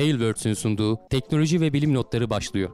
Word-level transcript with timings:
Tailwords'ün 0.00 0.54
sunduğu 0.54 0.98
teknoloji 1.10 1.60
ve 1.60 1.72
bilim 1.72 1.94
notları 1.94 2.30
başlıyor. 2.30 2.70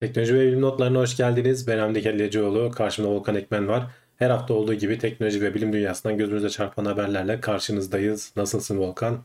Teknoloji 0.00 0.34
ve 0.34 0.46
bilim 0.46 0.60
notlarına 0.60 0.98
hoş 0.98 1.16
geldiniz. 1.16 1.66
Ben 1.68 1.78
Hamdi 1.78 2.02
Kellecioğlu. 2.02 2.70
Karşımda 2.70 3.08
Volkan 3.08 3.34
Ekmen 3.34 3.68
var. 3.68 3.90
Her 4.16 4.30
hafta 4.30 4.54
olduğu 4.54 4.74
gibi 4.74 4.98
teknoloji 4.98 5.40
ve 5.40 5.54
bilim 5.54 5.72
dünyasından 5.72 6.18
gözümüze 6.18 6.50
çarpan 6.50 6.84
haberlerle 6.84 7.40
karşınızdayız. 7.40 8.32
Nasılsın 8.36 8.78
Volkan? 8.78 9.18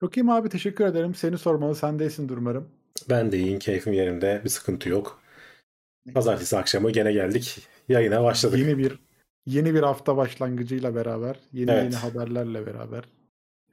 Çok 0.00 0.16
iyiyim 0.16 0.30
abi 0.30 0.48
teşekkür 0.48 0.86
ederim. 0.86 1.14
Seni 1.14 1.38
sormalı 1.38 1.74
sen 1.74 1.98
değilsin 1.98 2.28
umarım. 2.28 2.77
Ben 3.10 3.32
de 3.32 3.38
iyiyim. 3.38 3.58
Keyfim 3.58 3.92
yerinde. 3.92 4.40
Bir 4.44 4.48
sıkıntı 4.48 4.88
yok. 4.88 5.20
Pazartesi 6.14 6.56
akşamı 6.58 6.90
gene 6.90 7.12
geldik. 7.12 7.68
Yayına 7.88 8.24
başladık. 8.24 8.58
Yeni 8.58 8.78
bir 8.78 8.98
yeni 9.46 9.74
bir 9.74 9.82
hafta 9.82 10.16
başlangıcıyla 10.16 10.94
beraber, 10.94 11.36
yeni 11.52 11.70
Evet. 11.70 11.84
yeni 11.84 11.94
haberlerle 11.94 12.66
beraber. 12.66 13.04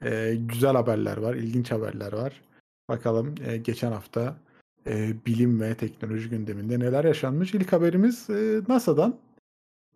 Ee, 0.03 0.35
güzel 0.39 0.71
haberler 0.71 1.17
var, 1.17 1.35
ilginç 1.35 1.71
haberler 1.71 2.13
var. 2.13 2.41
Bakalım 2.89 3.35
e, 3.47 3.57
geçen 3.57 3.91
hafta 3.91 4.37
e, 4.87 5.13
bilim 5.25 5.61
ve 5.61 5.75
teknoloji 5.75 6.29
gündeminde 6.29 6.79
neler 6.79 7.03
yaşanmış. 7.05 7.53
İlk 7.53 7.73
haberimiz 7.73 8.29
e, 8.29 8.61
NASA'dan 8.67 9.19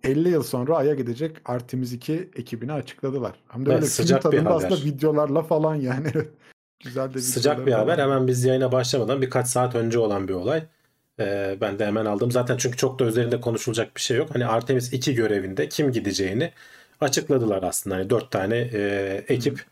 50 0.03 0.29
yıl 0.29 0.43
sonra 0.43 0.77
Ay'a 0.77 0.93
gidecek 0.95 1.37
Artemis 1.45 1.93
2 1.93 2.29
ekibini 2.35 2.73
açıkladılar. 2.73 3.35
Hem 3.47 3.65
de 3.65 3.69
Evet, 3.69 3.77
öyle 3.77 3.85
film 3.89 4.03
sıcak 4.05 4.17
bir 4.19 4.23
tadında 4.23 4.49
haber. 4.49 4.65
aslında 4.65 4.85
videoları 4.85 5.41
falan 5.41 5.75
yani. 5.75 6.11
Güzel 6.83 7.13
de 7.13 7.19
Sıcak 7.19 7.65
bir 7.65 7.71
haber. 7.71 7.97
Hemen 7.97 8.27
biz 8.27 8.43
yayına 8.43 8.71
başlamadan 8.71 9.21
birkaç 9.21 9.47
saat 9.47 9.75
önce 9.75 9.99
olan 9.99 10.27
bir 10.27 10.33
olay. 10.33 10.63
Ee, 11.19 11.57
ben 11.61 11.79
de 11.79 11.85
hemen 11.85 12.05
aldım. 12.05 12.31
Zaten 12.31 12.57
çünkü 12.57 12.77
çok 12.77 12.99
da 12.99 13.05
üzerinde 13.05 13.41
konuşulacak 13.41 13.95
bir 13.95 14.01
şey 14.01 14.17
yok. 14.17 14.35
Hani 14.35 14.45
Artemis 14.45 14.93
2 14.93 15.15
görevinde 15.15 15.69
kim 15.69 15.91
gideceğini 15.91 16.51
açıkladılar 17.01 17.63
aslında. 17.63 17.95
Hani 17.95 18.09
4 18.09 18.31
tane 18.31 18.57
e, 18.73 19.25
ekip, 19.27 19.65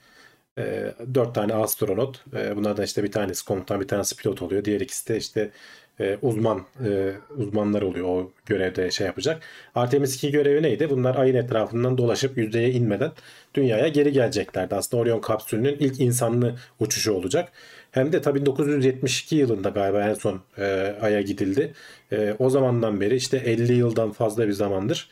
e, 0.57 0.93
4 1.13 1.35
tane 1.35 1.53
astronot. 1.53 2.25
E, 2.35 2.55
bunlardan 2.55 2.83
işte 2.83 3.03
bir 3.03 3.11
tanesi 3.11 3.45
komutan, 3.45 3.81
bir 3.81 3.87
tanesi 3.87 4.15
pilot 4.15 4.41
oluyor. 4.41 4.65
Diğer 4.65 4.81
ikisi 4.81 5.07
de 5.07 5.17
işte 5.17 5.51
e, 5.99 6.17
uzman 6.21 6.65
e, 6.85 7.11
uzmanlar 7.37 7.81
oluyor 7.81 8.07
o 8.07 8.31
görevde 8.45 8.91
şey 8.91 9.07
yapacak. 9.07 9.41
Artemis 9.75 10.15
2 10.15 10.31
görevi 10.31 10.63
neydi? 10.63 10.89
Bunlar 10.89 11.15
ayın 11.15 11.35
etrafından 11.35 11.97
dolaşıp 11.97 12.37
yüzeye 12.37 12.71
inmeden 12.71 13.11
dünyaya 13.53 13.87
geri 13.87 14.11
geleceklerdi. 14.11 14.75
Aslında 14.75 15.01
Orion 15.01 15.21
kapsülünün 15.21 15.77
ilk 15.79 15.99
insanlı 15.99 16.55
uçuşu 16.79 17.13
olacak. 17.13 17.51
Hem 17.91 18.11
de 18.11 18.21
tabii 18.21 18.41
1972 18.41 19.35
yılında 19.35 19.69
galiba 19.69 20.03
en 20.03 20.13
son 20.13 20.41
e, 20.57 20.95
Ay'a 21.01 21.21
gidildi. 21.21 21.73
E, 22.11 22.35
o 22.39 22.49
zamandan 22.49 23.01
beri 23.01 23.15
işte 23.15 23.37
50 23.37 23.73
yıldan 23.73 24.11
fazla 24.11 24.47
bir 24.47 24.53
zamandır 24.53 25.09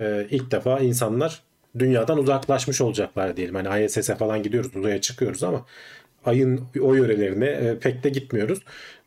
e, 0.00 0.26
ilk 0.30 0.50
defa 0.50 0.78
insanlar 0.78 1.42
dünyadan 1.78 2.18
uzaklaşmış 2.18 2.80
olacaklar 2.80 3.36
diyelim. 3.36 3.54
Hani 3.54 3.84
ISS'e 3.84 4.14
falan 4.14 4.42
gidiyoruz, 4.42 4.76
uzaya 4.76 5.00
çıkıyoruz 5.00 5.42
ama 5.42 5.66
ayın 6.24 6.64
o 6.80 6.94
yörelerine 6.94 7.46
e, 7.46 7.78
pek 7.78 8.04
de 8.04 8.08
gitmiyoruz. 8.08 8.58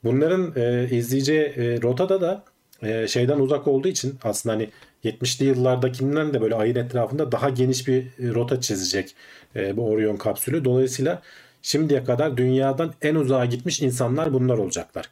Bunların 0.04 0.54
e, 0.56 0.90
izleyeceği 0.90 1.42
e, 1.42 1.82
rotada 1.82 2.22
da 2.22 2.44
e, 2.84 3.08
şeyden 3.08 3.40
uzak 3.40 3.68
olduğu 3.68 3.88
için 3.88 4.20
aslında 4.24 4.56
hani 4.56 4.70
70'li 5.04 5.46
yıllardakinden 5.46 6.34
de 6.34 6.42
böyle 6.42 6.56
ayın 6.56 6.76
etrafında 6.76 7.32
daha 7.32 7.50
geniş 7.50 7.88
bir 7.88 8.04
e, 8.04 8.08
rota 8.20 8.62
çizecek 8.62 9.16
e, 9.56 9.78
bu 9.78 9.90
Orion 9.90 10.18
kapsülü. 10.18 10.66
Dolayısıyla 10.66 11.22
şimdiye 11.62 12.04
kadar 12.04 12.38
dünyadan 12.38 12.94
en 13.02 13.16
uzağa 13.16 13.46
gitmiş 13.46 13.82
insanlar 13.82 14.34
bunlar 14.34 14.58
olacaklar. 14.58 15.10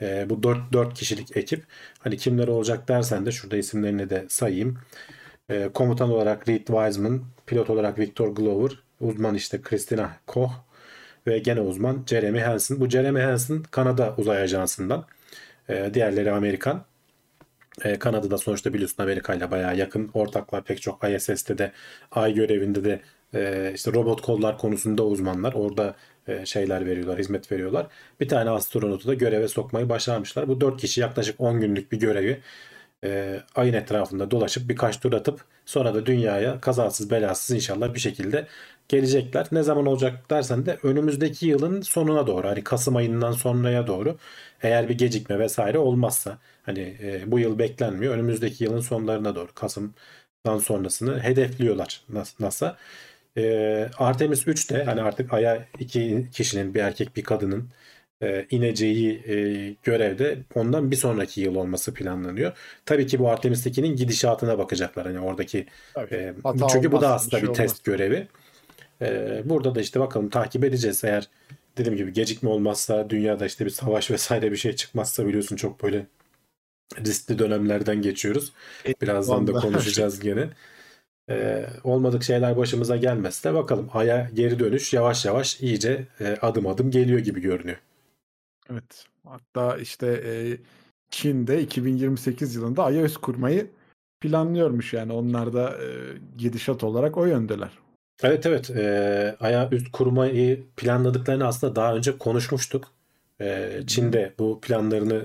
E, 0.00 0.30
bu 0.30 0.42
4, 0.42 0.72
4 0.72 0.94
kişilik 0.94 1.36
ekip. 1.36 1.64
Hani 1.98 2.16
kimler 2.16 2.48
olacak 2.48 2.88
dersen 2.88 3.26
de 3.26 3.32
şurada 3.32 3.56
isimlerini 3.56 4.10
de 4.10 4.26
sayayım. 4.28 4.78
E, 5.48 5.68
komutan 5.74 6.10
olarak 6.10 6.48
Reed 6.48 6.66
Wiseman, 6.66 7.22
pilot 7.46 7.70
olarak 7.70 7.98
Victor 7.98 8.28
Glover, 8.28 8.72
uzman 9.00 9.34
işte 9.34 9.62
Christina 9.62 10.16
Koch 10.26 10.50
ve 11.26 11.38
gene 11.38 11.60
uzman 11.60 12.04
Jeremy 12.06 12.40
Hansen. 12.40 12.80
Bu 12.80 12.88
Jeremy 12.88 13.20
Hansen 13.20 13.62
Kanada 13.62 14.14
Uzay 14.18 14.42
Ajansı'ndan. 14.42 15.04
E, 15.68 15.90
diğerleri 15.94 16.32
Amerikan. 16.32 16.84
E, 17.84 17.98
Kanada'da 17.98 18.38
sonuçta 18.38 18.72
biliyorsun 18.74 19.02
Amerika 19.02 19.34
ile 19.34 19.50
bayağı 19.50 19.76
yakın. 19.76 20.10
Ortaklar 20.14 20.64
pek 20.64 20.82
çok 20.82 21.04
ISS'te 21.04 21.58
de 21.58 21.72
ay 22.12 22.34
görevinde 22.34 22.84
de 22.84 23.00
e, 23.34 23.72
işte 23.74 23.92
robot 23.92 24.22
kollar 24.22 24.58
konusunda 24.58 25.04
uzmanlar. 25.04 25.52
Orada 25.52 25.94
e, 26.28 26.46
şeyler 26.46 26.86
veriyorlar, 26.86 27.18
hizmet 27.18 27.52
veriyorlar. 27.52 27.86
Bir 28.20 28.28
tane 28.28 28.50
astronotu 28.50 29.08
da 29.08 29.14
göreve 29.14 29.48
sokmayı 29.48 29.88
başarmışlar. 29.88 30.48
Bu 30.48 30.60
dört 30.60 30.80
kişi 30.80 31.00
yaklaşık 31.00 31.40
10 31.40 31.60
günlük 31.60 31.92
bir 31.92 32.00
görevi 32.00 32.40
e, 33.04 33.40
ayın 33.54 33.72
etrafında 33.74 34.30
dolaşıp 34.30 34.68
birkaç 34.68 35.00
tur 35.00 35.12
atıp 35.12 35.44
sonra 35.66 35.94
da 35.94 36.06
dünyaya 36.06 36.60
kazasız 36.60 37.10
belasız 37.10 37.56
inşallah 37.56 37.94
bir 37.94 38.00
şekilde 38.00 38.46
gelecekler. 38.90 39.46
Ne 39.52 39.62
zaman 39.62 39.86
olacak 39.86 40.30
dersen 40.30 40.66
de 40.66 40.78
önümüzdeki 40.82 41.46
yılın 41.46 41.80
sonuna 41.80 42.26
doğru 42.26 42.48
hani 42.48 42.64
Kasım 42.64 42.96
ayından 42.96 43.32
sonraya 43.32 43.86
doğru 43.86 44.18
eğer 44.62 44.88
bir 44.88 44.98
gecikme 44.98 45.38
vesaire 45.38 45.78
olmazsa 45.78 46.38
hani 46.62 46.96
e, 47.02 47.22
bu 47.26 47.38
yıl 47.38 47.58
beklenmiyor 47.58 48.14
önümüzdeki 48.14 48.64
yılın 48.64 48.80
sonlarına 48.80 49.34
doğru 49.34 49.54
Kasım'dan 49.54 50.58
sonrasını 50.58 51.20
hedefliyorlar 51.20 52.02
NASA. 52.40 52.76
E, 53.36 53.90
Artemis 53.98 54.48
3 54.48 54.70
de 54.70 54.84
hani 54.84 55.02
artık 55.02 55.32
Ay'a 55.32 55.66
iki 55.78 56.28
kişinin 56.32 56.74
bir 56.74 56.80
erkek 56.80 57.16
bir 57.16 57.24
kadının 57.24 57.70
e, 58.22 58.46
ineceği 58.50 59.22
e, 59.26 59.34
görevde 59.82 60.38
ondan 60.54 60.90
bir 60.90 60.96
sonraki 60.96 61.40
yıl 61.40 61.54
olması 61.54 61.94
planlanıyor. 61.94 62.52
Tabii 62.86 63.06
ki 63.06 63.18
bu 63.18 63.30
Artemis 63.30 63.66
2'nin 63.66 63.96
gidişatına 63.96 64.58
bakacaklar. 64.58 65.06
Hani 65.06 65.20
oradaki 65.20 65.66
Tabii. 65.94 66.14
e, 66.14 66.34
çünkü 66.72 66.92
bu 66.92 67.00
da 67.00 67.14
aslında 67.14 67.36
bir 67.36 67.42
bir, 67.42 67.46
şey 67.46 67.54
test 67.54 67.88
olmaz. 67.88 67.98
görevi. 67.98 68.28
E, 69.02 69.42
burada 69.44 69.74
da 69.74 69.80
işte 69.80 70.00
bakalım 70.00 70.28
takip 70.28 70.64
edeceğiz. 70.64 71.04
Eğer 71.04 71.28
dediğim 71.76 71.96
gibi 71.96 72.12
gecikme 72.12 72.50
olmazsa 72.50 73.10
dünyada 73.10 73.46
işte 73.46 73.64
bir 73.64 73.70
savaş 73.70 74.10
vesaire 74.10 74.52
bir 74.52 74.56
şey 74.56 74.72
çıkmazsa 74.72 75.26
biliyorsun 75.26 75.56
çok 75.56 75.82
böyle 75.82 76.06
riskli 76.98 77.38
dönemlerden 77.38 78.02
geçiyoruz. 78.02 78.52
Birazdan 79.02 79.46
da 79.46 79.52
konuşacağız 79.52 80.20
gene. 80.20 80.48
E, 81.30 81.66
olmadık 81.84 82.22
şeyler 82.22 82.56
başımıza 82.56 82.96
gelmezse 82.96 83.54
bakalım 83.54 83.90
Ay'a 83.92 84.30
geri 84.34 84.58
dönüş 84.58 84.92
yavaş 84.92 85.24
yavaş 85.24 85.60
iyice 85.60 86.06
e, 86.20 86.36
adım 86.42 86.66
adım 86.66 86.90
geliyor 86.90 87.18
gibi 87.18 87.40
görünüyor. 87.40 87.78
Evet. 88.70 89.04
Hatta 89.24 89.76
işte 89.76 90.22
e, 90.26 90.58
Çin'de 91.10 91.62
2028 91.62 92.54
yılında 92.54 92.84
Ay'a 92.84 93.02
üs 93.02 93.16
kurmayı 93.16 93.70
planlıyormuş 94.20 94.92
yani. 94.92 95.12
Onlar 95.12 95.52
da 95.52 95.78
e, 95.78 95.86
gidişat 96.38 96.84
olarak 96.84 97.16
o 97.16 97.26
yöndeler. 97.26 97.70
Evet 98.22 98.46
evet 98.46 98.70
e, 98.70 99.36
Ay'a 99.40 99.68
üst 99.72 99.92
kurmayı 99.92 100.62
planladıklarını 100.76 101.46
aslında 101.46 101.76
daha 101.76 101.94
önce 101.94 102.18
konuşmuştuk. 102.18 102.92
E, 103.40 103.70
Çin'de 103.86 104.32
bu 104.38 104.60
planlarını 104.60 105.24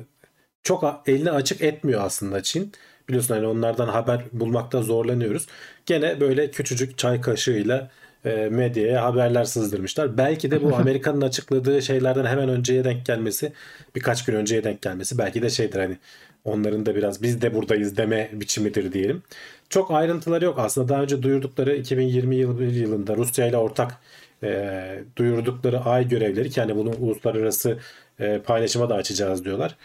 çok 0.63 1.03
eline 1.07 1.31
açık 1.31 1.61
etmiyor 1.61 2.01
aslında 2.03 2.43
Çin. 2.43 2.71
Biliyorsun 3.09 3.35
hani 3.35 3.47
onlardan 3.47 3.87
haber 3.87 4.23
bulmakta 4.31 4.81
zorlanıyoruz. 4.81 5.47
Gene 5.85 6.19
böyle 6.19 6.51
küçücük 6.51 6.97
çay 6.97 7.21
kaşığıyla 7.21 7.91
e, 8.25 8.49
medyaya 8.51 9.03
haberler 9.03 9.43
sızdırmışlar. 9.43 10.17
Belki 10.17 10.51
de 10.51 10.63
bu 10.63 10.75
Amerika'nın 10.77 11.21
açıkladığı 11.21 11.81
şeylerden 11.81 12.25
hemen 12.25 12.49
önceye 12.49 12.83
denk 12.83 13.05
gelmesi, 13.05 13.53
birkaç 13.95 14.25
gün 14.25 14.35
önceye 14.35 14.63
denk 14.63 14.81
gelmesi 14.81 15.17
belki 15.17 15.41
de 15.41 15.49
şeydir 15.49 15.79
hani 15.79 15.97
onların 16.45 16.85
da 16.85 16.95
biraz 16.95 17.21
biz 17.21 17.41
de 17.41 17.53
buradayız 17.53 17.97
deme 17.97 18.29
biçimidir 18.33 18.91
diyelim. 18.91 19.23
Çok 19.69 19.91
ayrıntıları 19.91 20.45
yok. 20.45 20.59
Aslında 20.59 20.89
daha 20.89 21.01
önce 21.03 21.23
duyurdukları 21.23 21.75
2020 21.75 22.35
yıl- 22.35 22.61
yılında 22.61 23.15
Rusya 23.17 23.47
ile 23.47 23.57
ortak 23.57 23.97
e, 24.43 25.03
duyurdukları 25.17 25.79
ay 25.79 26.07
görevleri 26.07 26.49
ki 26.49 26.61
hani 26.61 26.75
bunu 26.75 26.89
uluslararası 26.99 27.79
e, 28.19 28.39
paylaşıma 28.39 28.89
da 28.89 28.95
açacağız 28.95 29.45
diyorlar. 29.45 29.75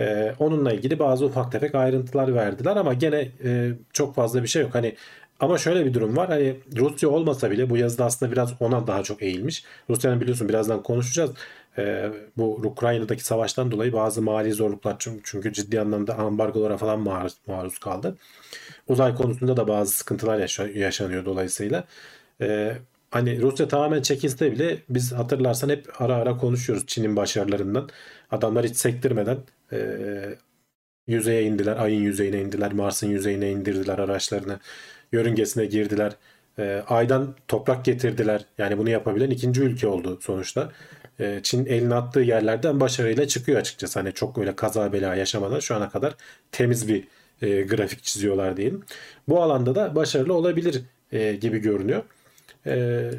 E, 0.00 0.34
onunla 0.38 0.72
ilgili 0.72 0.98
bazı 0.98 1.24
ufak 1.26 1.52
tefek 1.52 1.74
ayrıntılar 1.74 2.34
verdiler 2.34 2.76
ama 2.76 2.94
gene 2.94 3.28
e, 3.44 3.70
çok 3.92 4.14
fazla 4.14 4.42
bir 4.42 4.48
şey 4.48 4.62
yok. 4.62 4.74
Hani 4.74 4.94
ama 5.40 5.58
şöyle 5.58 5.86
bir 5.86 5.94
durum 5.94 6.16
var. 6.16 6.28
Hani 6.28 6.56
Rusya 6.76 7.08
olmasa 7.08 7.50
bile 7.50 7.70
bu 7.70 7.76
yazıda 7.76 8.04
aslında 8.04 8.32
biraz 8.32 8.52
ona 8.62 8.86
daha 8.86 9.02
çok 9.02 9.22
eğilmiş. 9.22 9.64
Rusya'nın 9.90 10.20
biliyorsun 10.20 10.48
birazdan 10.48 10.82
konuşacağız. 10.82 11.30
E, 11.78 12.10
bu 12.36 12.54
Ukrayna'daki 12.54 13.24
savaştan 13.24 13.70
dolayı 13.70 13.92
bazı 13.92 14.22
mali 14.22 14.52
zorluklar 14.52 14.96
çünkü, 14.98 15.20
çünkü 15.24 15.52
ciddi 15.52 15.80
anlamda 15.80 16.18
ambargolara 16.18 16.76
falan 16.76 17.00
maruz, 17.00 17.34
maruz 17.46 17.78
kaldı. 17.78 18.16
Uzay 18.88 19.14
konusunda 19.14 19.56
da 19.56 19.68
bazı 19.68 19.92
sıkıntılar 19.92 20.38
yaşa- 20.38 20.68
yaşanıyor 20.68 21.24
dolayısıyla. 21.24 21.84
Ee, 22.40 22.72
hani 23.10 23.40
Rusya 23.42 23.68
tamamen 23.68 24.02
çekilse 24.02 24.52
bile 24.52 24.78
biz 24.88 25.12
hatırlarsan 25.12 25.68
hep 25.68 26.02
ara 26.02 26.14
ara 26.14 26.36
konuşuyoruz 26.36 26.86
Çin'in 26.86 27.16
başarılarından. 27.16 27.88
Adamlar 28.30 28.64
hiç 28.66 28.76
sektirmeden 28.76 29.38
e, 29.72 29.78
yüzeye 31.06 31.42
indiler, 31.44 31.76
ayın 31.76 32.00
yüzeyine 32.02 32.40
indiler, 32.40 32.72
Mars'ın 32.72 33.08
yüzeyine 33.08 33.50
indirdiler 33.50 33.98
araçlarını, 33.98 34.60
yörüngesine 35.12 35.66
girdiler. 35.66 36.12
E, 36.58 36.82
aydan 36.88 37.34
toprak 37.48 37.84
getirdiler. 37.84 38.44
Yani 38.58 38.78
bunu 38.78 38.90
yapabilen 38.90 39.30
ikinci 39.30 39.62
ülke 39.62 39.86
oldu 39.86 40.18
sonuçta. 40.22 40.72
e, 41.20 41.40
Çin 41.42 41.66
elini 41.66 41.94
attığı 41.94 42.20
yerlerden 42.20 42.80
başarıyla 42.80 43.28
çıkıyor 43.28 43.58
açıkçası. 43.60 43.98
Hani 44.00 44.12
çok 44.12 44.38
öyle 44.38 44.56
kaza 44.56 44.92
bela 44.92 45.14
yaşamadan 45.14 45.60
şu 45.60 45.74
ana 45.76 45.90
kadar 45.90 46.16
temiz 46.52 46.88
bir 46.88 47.04
e, 47.42 47.62
grafik 47.62 48.02
çiziyorlar 48.02 48.56
diyelim. 48.56 48.82
Bu 49.28 49.42
alanda 49.42 49.74
da 49.74 49.94
başarılı 49.94 50.34
olabilir 50.34 50.82
e, 51.12 51.32
gibi 51.32 51.58
görünüyor. 51.58 52.02
E, 52.66 53.10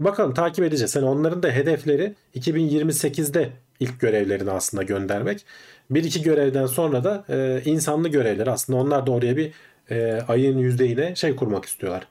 bakalım 0.00 0.34
takip 0.34 0.64
edeceğiz. 0.64 0.94
Yani 0.96 1.06
onların 1.06 1.42
da 1.42 1.50
hedefleri 1.50 2.14
2028'de 2.34 3.50
ilk 3.80 4.00
görevlerini 4.00 4.50
aslında 4.50 4.82
göndermek. 4.82 5.44
Bir 5.90 6.04
iki 6.04 6.22
görevden 6.22 6.66
sonra 6.66 7.04
da 7.04 7.24
e, 7.28 7.62
insanlı 7.64 8.08
görevler 8.08 8.46
aslında 8.46 8.78
onlar 8.78 9.06
da 9.06 9.10
oraya 9.10 9.36
bir 9.36 9.52
e, 9.90 10.20
ayın 10.28 10.58
yüzeyine 10.58 11.16
şey 11.16 11.36
kurmak 11.36 11.64
istiyorlar. 11.64 12.08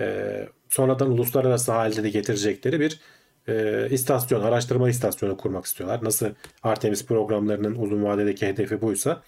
E, 0.00 0.48
sonradan 0.68 1.10
uluslararası 1.10 1.72
halde 1.72 2.02
de 2.02 2.10
getirecekleri 2.10 2.80
bir 2.80 3.00
e, 3.48 3.86
istasyon, 3.90 4.40
araştırma 4.42 4.90
istasyonu 4.90 5.36
kurmak 5.36 5.64
istiyorlar. 5.64 6.04
Nasıl 6.04 6.26
Artemis 6.62 7.06
programlarının 7.06 7.74
uzun 7.74 8.04
vadedeki 8.04 8.46
hedefi 8.46 8.82
buysa 8.82 9.22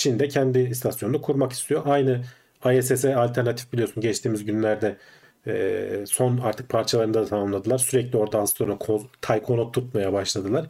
Çin 0.00 0.18
de 0.18 0.28
kendi 0.28 0.58
istasyonunu 0.58 1.22
kurmak 1.22 1.52
istiyor. 1.52 1.82
Aynı 1.84 2.22
ISS'e 2.78 3.16
alternatif 3.16 3.72
biliyorsun 3.72 4.00
geçtiğimiz 4.00 4.44
günlerde 4.44 4.96
e, 5.46 6.04
son 6.06 6.38
artık 6.38 6.68
parçalarını 6.68 7.14
da 7.14 7.24
tamamladılar. 7.24 7.78
Sürekli 7.78 8.18
orada 8.18 8.40
astronot, 8.40 8.82
taykonot 9.22 9.74
tutmaya 9.74 10.12
başladılar. 10.12 10.66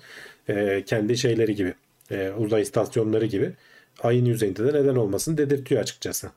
E, 0.48 0.84
kendi 0.84 1.16
şeyleri 1.16 1.54
gibi, 1.54 1.74
e, 2.10 2.30
uzay 2.30 2.62
istasyonları 2.62 3.26
gibi. 3.26 3.52
Ayın 4.02 4.24
yüzeyinde 4.24 4.64
de 4.64 4.82
neden 4.82 4.96
olmasın 4.96 5.36
dedirtiyor 5.36 5.82
açıkçası. 5.82 6.30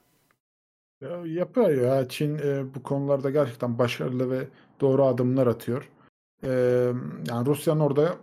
Ya, 1.01 1.21
yapıyor 1.25 1.69
ya. 1.69 2.09
Çin 2.09 2.37
e, 2.37 2.63
bu 2.75 2.83
konularda 2.83 3.29
gerçekten 3.29 3.79
başarılı 3.79 4.31
ve 4.31 4.47
doğru 4.81 5.05
adımlar 5.05 5.47
atıyor. 5.47 5.89
E, 6.43 6.49
yani 7.29 7.45
Rusya'nın 7.45 7.79
orada 7.79 8.15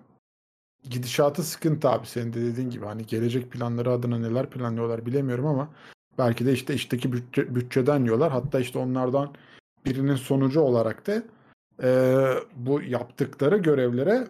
gidişatı 0.90 1.42
sıkıntı 1.42 1.88
abi 1.88 2.06
senin 2.06 2.32
de 2.32 2.40
dediğin 2.40 2.70
gibi. 2.70 2.84
Hani 2.84 3.06
gelecek 3.06 3.50
planları 3.50 3.90
adına 3.90 4.18
neler 4.18 4.50
planlıyorlar 4.50 5.06
bilemiyorum 5.06 5.46
ama 5.46 5.68
belki 6.18 6.46
de 6.46 6.52
işte 6.52 6.74
işteki 6.74 7.12
bütçe, 7.12 7.54
bütçeden 7.54 8.00
yiyorlar. 8.00 8.32
Hatta 8.32 8.60
işte 8.60 8.78
onlardan 8.78 9.34
birinin 9.86 10.16
sonucu 10.16 10.60
olarak 10.60 11.06
da 11.06 11.22
e, 11.82 11.90
bu 12.56 12.82
yaptıkları 12.82 13.56
görevlere 13.56 14.28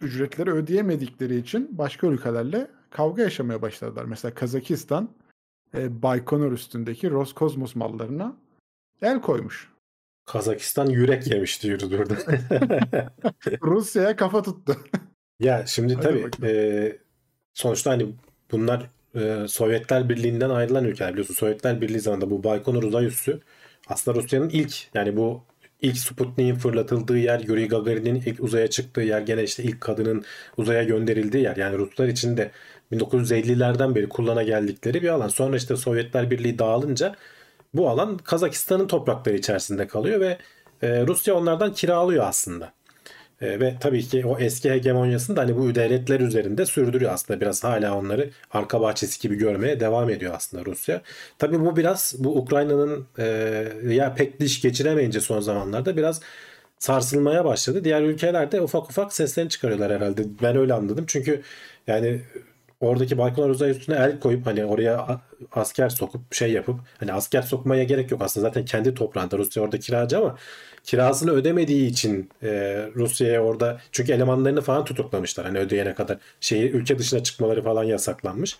ücretleri 0.00 0.50
ödeyemedikleri 0.50 1.36
için 1.36 1.78
başka 1.78 2.06
ülkelerle 2.06 2.70
kavga 2.90 3.22
yaşamaya 3.22 3.62
başladılar. 3.62 4.04
Mesela 4.04 4.34
Kazakistan 4.34 5.08
e, 5.74 6.02
Baykonur 6.02 6.52
üstündeki 6.52 7.10
Roskosmos 7.10 7.74
mallarına 7.74 8.36
el 9.02 9.20
koymuş. 9.20 9.70
Kazakistan 10.26 10.86
yürek 10.86 11.26
yemiş 11.26 11.62
diyoruz 11.62 11.90
burada. 11.90 12.14
Rusya'ya 13.62 14.16
kafa 14.16 14.42
tuttu. 14.42 14.76
ya 15.40 15.64
şimdi 15.66 15.94
Hadi 15.94 16.02
tabii 16.02 16.22
bakalım. 16.22 16.48
e, 16.48 16.92
sonuçta 17.54 17.90
hani 17.90 18.06
bunlar 18.52 18.90
e, 19.14 19.48
Sovyetler 19.48 20.08
Birliği'nden 20.08 20.50
ayrılan 20.50 20.84
ülkeler 20.84 21.12
biliyorsun. 21.12 21.34
Sovyetler 21.34 21.80
Birliği 21.80 22.00
zamanında 22.00 22.30
bu 22.30 22.44
Baykonur 22.44 22.82
uzay 22.82 23.06
üssü 23.06 23.40
aslında 23.88 24.22
Rusya'nın 24.22 24.48
ilk 24.48 24.88
yani 24.94 25.16
bu 25.16 25.42
ilk 25.82 25.98
Sputnik'in 25.98 26.54
fırlatıldığı 26.54 27.18
yer, 27.18 27.40
Yuri 27.40 27.68
Gagarin'in 27.68 28.22
ilk 28.26 28.40
uzaya 28.40 28.70
çıktığı 28.70 29.00
yer, 29.00 29.20
gene 29.20 29.42
işte 29.42 29.62
ilk 29.62 29.80
kadının 29.80 30.24
uzaya 30.56 30.84
gönderildiği 30.84 31.44
yer. 31.44 31.56
Yani 31.56 31.78
Ruslar 31.78 32.08
için 32.08 32.36
de 32.36 32.50
1950'lerden 32.92 33.94
beri 33.94 34.08
kullana 34.08 34.42
geldikleri 34.42 35.02
bir 35.02 35.08
alan. 35.08 35.28
Sonra 35.28 35.56
işte 35.56 35.76
Sovyetler 35.76 36.30
Birliği 36.30 36.58
dağılınca 36.58 37.16
bu 37.74 37.88
alan 37.88 38.18
Kazakistan'ın 38.18 38.86
toprakları 38.86 39.36
içerisinde 39.36 39.86
kalıyor 39.86 40.20
ve 40.20 40.38
e, 40.82 41.06
Rusya 41.06 41.34
onlardan 41.34 41.72
kiralıyor 41.72 42.24
aslında. 42.26 42.72
E, 43.40 43.60
ve 43.60 43.74
tabii 43.80 44.02
ki 44.02 44.26
o 44.26 44.38
eski 44.38 44.70
hegemonyasını 44.70 45.36
da 45.36 45.40
hani 45.40 45.56
bu 45.56 45.74
devletler 45.74 46.20
üzerinde 46.20 46.66
sürdürüyor 46.66 47.12
aslında. 47.12 47.40
Biraz 47.40 47.64
hala 47.64 47.98
onları 47.98 48.30
arka 48.50 48.80
bahçesi 48.80 49.20
gibi 49.20 49.36
görmeye 49.36 49.80
devam 49.80 50.10
ediyor 50.10 50.34
aslında 50.36 50.64
Rusya. 50.64 51.02
Tabii 51.38 51.60
bu 51.60 51.76
biraz 51.76 52.14
bu 52.18 52.36
Ukrayna'nın 52.38 53.06
e, 53.18 53.24
ya 53.88 54.14
pek 54.14 54.40
diş 54.40 54.62
geçiremeyince 54.62 55.20
son 55.20 55.40
zamanlarda 55.40 55.96
biraz 55.96 56.20
sarsılmaya 56.78 57.44
başladı. 57.44 57.84
Diğer 57.84 58.02
ülkeler 58.02 58.52
de 58.52 58.60
ufak 58.60 58.90
ufak 58.90 59.12
seslerini 59.12 59.50
çıkarıyorlar 59.50 59.92
herhalde. 59.92 60.22
Ben 60.42 60.56
öyle 60.56 60.74
anladım. 60.74 61.04
Çünkü 61.08 61.42
yani 61.86 62.20
oradaki 62.80 63.18
Baykonur 63.18 63.50
uzay 63.50 63.70
üstüne 63.70 63.96
el 63.96 64.20
koyup 64.20 64.46
hani 64.46 64.64
oraya 64.64 65.20
asker 65.52 65.88
sokup 65.88 66.34
şey 66.34 66.52
yapıp 66.52 66.80
hani 67.00 67.12
asker 67.12 67.42
sokmaya 67.42 67.84
gerek 67.84 68.10
yok 68.10 68.22
aslında 68.22 68.48
zaten 68.48 68.64
kendi 68.64 68.94
toprağında 68.94 69.38
Rusya 69.38 69.62
orada 69.62 69.78
kiracı 69.78 70.18
ama 70.18 70.36
kirasını 70.84 71.30
ödemediği 71.30 71.90
için 71.90 72.30
e, 72.42 72.48
Rusya'ya 72.94 73.44
orada 73.44 73.80
çünkü 73.92 74.12
elemanlarını 74.12 74.60
falan 74.60 74.84
tutuklamışlar 74.84 75.46
hani 75.46 75.58
ödeyene 75.58 75.94
kadar 75.94 76.18
şeyi 76.40 76.70
ülke 76.70 76.98
dışına 76.98 77.22
çıkmaları 77.22 77.62
falan 77.62 77.84
yasaklanmış. 77.84 78.58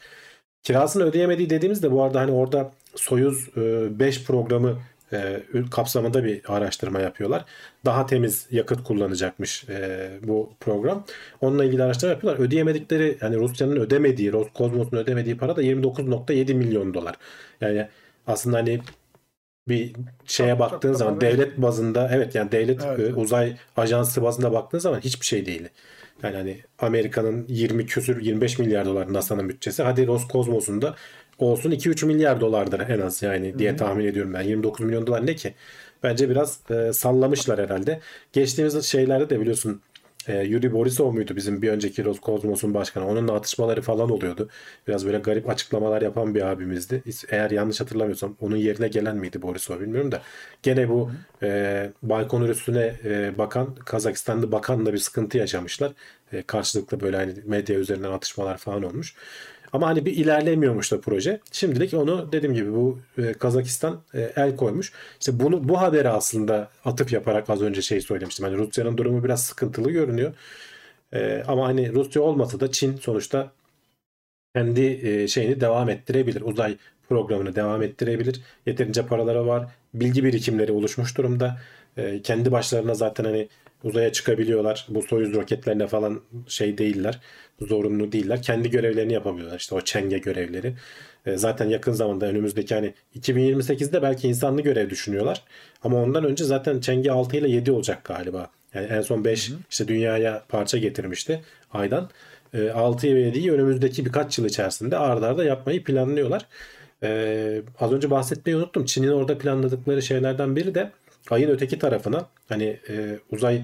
Kirasını 0.63 1.05
ödeyemediği 1.05 1.51
dediğimizde 1.51 1.93
bu 1.93 2.03
arada 2.03 2.21
hani 2.21 2.33
orada 2.33 2.73
Soyuz 2.95 3.49
e, 3.57 3.99
5 4.01 4.25
programı 4.25 4.79
e, 5.13 5.43
kapsamında 5.71 6.25
bir 6.25 6.41
araştırma 6.49 7.01
yapıyorlar. 7.01 7.45
Daha 7.85 8.07
temiz 8.07 8.47
yakıt 8.51 8.85
kullanacakmış 8.85 9.65
e, 9.69 10.11
bu 10.23 10.53
program. 10.61 11.05
Onunla 11.41 11.65
ilgili 11.65 11.83
araştırma 11.83 12.13
yapıyorlar. 12.13 12.45
Ödeyemedikleri 12.45 13.19
yani 13.21 13.37
Rusya'nın 13.37 13.77
ödemediği, 13.77 14.33
Roskosmos'un 14.33 14.97
ödemediği 14.97 15.37
para 15.37 15.57
da 15.57 15.63
29.7 15.63 16.55
milyon 16.55 16.95
dolar. 16.95 17.17
Yani 17.61 17.89
aslında 18.27 18.57
hani 18.57 18.81
bir 19.71 19.93
şeye 20.27 20.51
Çok- 20.51 20.61
baktığın 20.61 20.89
çok 20.89 20.99
zaman 20.99 21.21
değil. 21.21 21.33
devlet 21.33 21.59
bazında 21.63 22.11
evet 22.13 22.35
yani 22.35 22.53
devlet 22.53 22.85
Evet, 22.85 23.01
e, 23.11 23.15
uzay 23.15 23.57
ajansı 23.77 24.23
bazında 24.23 24.53
baktığın 24.53 24.79
zaman 24.79 25.01
hiçbir 25.01 25.27
şey 25.27 25.47
değil. 25.47 25.69
Yani 26.23 26.37
hani 26.37 26.59
Amerika'nın 26.79 27.45
20 27.49 27.87
küsür 27.87 28.23
25 28.23 28.59
milyar 28.59 28.87
dolar 28.87 29.13
NASA'nın 29.13 29.49
bütçesi. 29.49 29.83
Hadi 29.83 30.07
Roskosmos'un 30.07 30.83
da 30.83 30.95
olsun 31.39 31.71
2-3 31.71 32.07
milyar 32.07 32.41
dolardır 32.41 32.81
en 32.81 33.01
az 33.01 33.23
yani 33.23 33.59
diye 33.59 33.77
tahmin 33.77 34.05
ediyorum 34.07 34.35
ben. 34.35 34.43
29 34.43 34.87
milyon 34.87 35.07
dolar 35.07 35.27
ne 35.27 35.35
ki? 35.35 35.55
Bence 36.03 36.31
biraz 36.31 36.61
e, 36.71 36.93
sallamışlar 36.93 37.61
herhalde. 37.61 38.01
Geçtiğimiz 38.33 38.85
şeylerde 38.85 39.31
de 39.31 39.41
biliyorsun 39.41 39.81
e, 40.29 40.43
Yuri 40.43 40.73
Borisov 40.73 41.13
muydu 41.13 41.37
bizim 41.37 41.63
bir 41.63 41.71
önceki 41.71 42.05
Roskosmos'un 42.05 42.75
başkanı? 42.75 43.07
Onunla 43.09 43.33
atışmaları 43.33 43.83
falan 43.83 44.11
oluyordu. 44.11 44.49
Biraz 44.89 45.07
böyle 45.07 45.19
garip 45.19 45.49
açıklamalar 45.49 46.03
yapan 46.03 46.35
bir 46.35 46.43
abimizdi. 46.51 47.03
Eğer 47.31 47.51
yanlış 47.51 47.81
hatırlamıyorsam 47.81 48.37
onun 48.41 48.57
yerine 48.57 48.89
gelen 48.89 49.17
miydi 49.17 49.43
Borisov 49.43 49.81
bilmiyorum 49.81 50.13
da. 50.13 50.23
Gene 50.63 50.89
bu 50.89 51.11
e, 51.43 51.93
Baykonur 52.03 52.49
üstüne 52.49 53.01
e, 53.05 53.39
bakan 53.39 53.75
Kazakistanlı 53.75 54.53
bakanla 54.53 54.93
bir 54.93 54.99
sıkıntı 54.99 55.39
yaşamışlar. 55.39 55.93
E, 56.33 56.43
karşılıklı 56.43 57.01
böyle 57.01 57.17
hani 57.17 57.35
medya 57.45 57.79
üzerinden 57.79 58.11
atışmalar 58.11 58.59
falan 58.59 58.83
olmuş. 58.83 59.15
Ama 59.73 59.87
hani 59.87 60.07
bir 60.07 60.13
ilerlemiyormuş 60.13 60.93
da 60.93 61.01
proje. 61.01 61.41
Şimdilik 61.53 61.95
onu 61.95 62.33
dediğim 62.33 62.55
gibi 62.55 62.73
bu 62.73 62.99
e, 63.19 63.33
Kazakistan 63.33 64.03
e, 64.15 64.33
el 64.37 64.57
koymuş. 64.57 64.93
İşte 65.21 65.41
bunu 65.41 65.69
bu 65.69 65.81
haberi 65.81 66.09
aslında 66.09 66.71
atıf 66.85 67.13
yaparak 67.13 67.51
az 67.51 67.63
önce 67.63 67.83
şey 67.83 68.01
söylemiştim. 68.01 68.47
Hani 68.47 68.59
Rusya'nın 68.59 68.99
durumu 68.99 69.25
biraz 69.25 69.45
sıkıntılı 69.45 69.91
görünüyor. 69.91 70.35
E, 71.13 71.43
ama 71.49 71.67
hani 71.67 71.93
Rusya 71.93 72.23
olmasa 72.23 72.61
da 72.61 72.73
Çin 72.73 72.97
sonuçta 72.97 73.53
kendi 74.55 74.83
e, 74.83 75.29
şeyini 75.29 75.61
devam 75.61 75.89
ettirebilir. 75.91 76.41
Uzay 76.41 76.77
programını 77.09 77.55
devam 77.57 77.83
ettirebilir. 77.83 78.41
Yeterince 78.67 79.07
paraları 79.07 79.47
var. 79.47 79.69
Bilgi 79.95 80.25
birikimleri 80.25 80.73
oluşmuş 80.73 81.19
durumda. 81.19 81.59
E, 81.97 82.23
kendi 82.23 82.53
başlarına 82.53 82.95
zaten 82.95 83.25
hani 83.25 83.49
uzaya 83.85 84.13
çıkabiliyorlar. 84.13 84.87
Bu 84.89 85.03
Soyuz 85.03 85.35
roketlerine 85.35 85.87
falan 85.87 86.21
şey 86.49 86.79
değiller. 86.79 87.21
Zorunlu 87.61 88.13
değiller. 88.13 88.43
Kendi 88.43 88.71
görevlerini 88.71 89.13
yapabiliyorlar. 89.13 89.59
İşte 89.59 89.75
o 89.75 89.81
Çenge 89.81 90.19
görevleri. 90.19 90.75
E, 91.27 91.37
zaten 91.37 91.69
yakın 91.69 91.93
zamanda 91.93 92.27
önümüzdeki 92.27 92.75
hani 92.75 92.95
2028'de 93.19 94.03
belki 94.03 94.29
insanlı 94.29 94.63
görev 94.63 94.91
düşünüyorlar. 94.91 95.43
Ama 95.83 96.03
ondan 96.03 96.25
önce 96.25 96.45
zaten 96.45 96.81
Çenge 96.81 97.11
6 97.11 97.37
ile 97.37 97.49
7 97.49 97.73
olacak 97.73 98.05
galiba. 98.05 98.51
Yani 98.75 98.87
en 98.87 99.01
son 99.01 99.25
5 99.25 99.53
işte 99.71 99.89
dünyaya 99.89 100.45
parça 100.49 100.79
getirmişti 100.79 101.43
aydan. 101.73 102.11
E, 102.55 102.71
6 102.71 103.07
ve 103.07 103.29
7'yi 103.29 103.53
önümüzdeki 103.53 104.07
birkaç 104.07 104.39
yıl 104.39 104.47
içerisinde 104.47 104.99
ardarda 104.99 105.27
arda 105.27 105.45
yapmayı 105.45 105.85
planlıyorlar. 105.85 106.47
E, 107.03 107.63
az 107.81 107.93
önce 107.93 108.11
bahsetmeyi 108.11 108.59
unuttum. 108.59 108.85
Çin'in 108.85 109.09
orada 109.09 109.39
planladıkları 109.39 110.03
şeylerden 110.03 110.57
biri 110.57 110.75
de 110.75 110.91
ayın 111.31 111.51
öteki 111.51 111.79
tarafına 111.79 112.29
hani 112.49 112.81
e, 112.89 113.19
uzay 113.31 113.63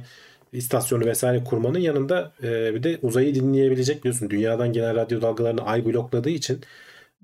istasyonu 0.52 1.04
vesaire 1.04 1.44
kurmanın 1.44 1.78
yanında 1.78 2.32
e, 2.42 2.74
bir 2.74 2.82
de 2.82 2.98
uzayı 3.02 3.34
dinleyebilecek 3.34 3.98
biliyorsun 3.98 4.30
dünyadan 4.30 4.72
gelen 4.72 4.96
radyo 4.96 5.22
dalgalarını 5.22 5.62
ay 5.62 5.86
blokladığı 5.86 6.30
için 6.30 6.60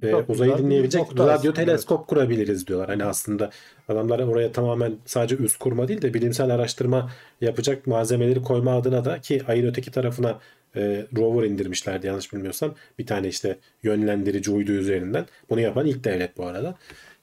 e, 0.02 0.10
Çok 0.10 0.30
uzayı 0.30 0.58
dinleyebilecek 0.58 1.18
radyo 1.18 1.52
teleskop 1.52 2.06
kurabiliriz 2.06 2.66
diyorlar. 2.66 2.88
Hani 2.88 3.04
aslında 3.04 3.50
adamlar 3.88 4.18
oraya 4.18 4.52
tamamen 4.52 4.96
sadece 5.04 5.36
üst 5.36 5.58
kurma 5.58 5.88
değil 5.88 6.02
de 6.02 6.14
bilimsel 6.14 6.50
araştırma 6.50 7.10
yapacak 7.40 7.86
malzemeleri 7.86 8.42
koyma 8.42 8.76
adına 8.76 9.04
da 9.04 9.20
ki 9.20 9.42
ayın 9.48 9.66
öteki 9.66 9.90
tarafına 9.90 10.38
e, 10.76 11.06
rover 11.16 11.46
indirmişlerdi 11.46 12.06
yanlış 12.06 12.32
bilmiyorsam. 12.32 12.74
Bir 12.98 13.06
tane 13.06 13.28
işte 13.28 13.58
yönlendirici 13.82 14.50
uydu 14.50 14.72
üzerinden. 14.72 15.26
Bunu 15.50 15.60
yapan 15.60 15.86
ilk 15.86 16.04
devlet 16.04 16.38
bu 16.38 16.46
arada. 16.46 16.74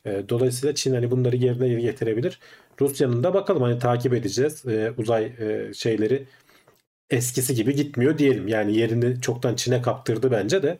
E, 0.05 0.23
dolayısıyla 0.29 0.75
Çin 0.75 0.93
hani 0.93 1.11
bunları 1.11 1.35
yerine 1.35 1.81
getirebilir. 1.81 2.39
Rusya'nın 2.81 3.23
da 3.23 3.33
bakalım 3.33 3.61
hani 3.61 3.79
takip 3.79 4.13
edeceğiz 4.13 4.65
e, 4.65 4.93
uzay 4.97 5.25
e, 5.25 5.73
şeyleri 5.73 6.25
eskisi 7.09 7.55
gibi 7.55 7.75
gitmiyor 7.75 8.17
diyelim. 8.17 8.47
Yani 8.47 8.77
yerini 8.77 9.21
çoktan 9.21 9.55
Çin'e 9.55 9.81
kaptırdı 9.81 10.31
bence 10.31 10.63
de. 10.63 10.77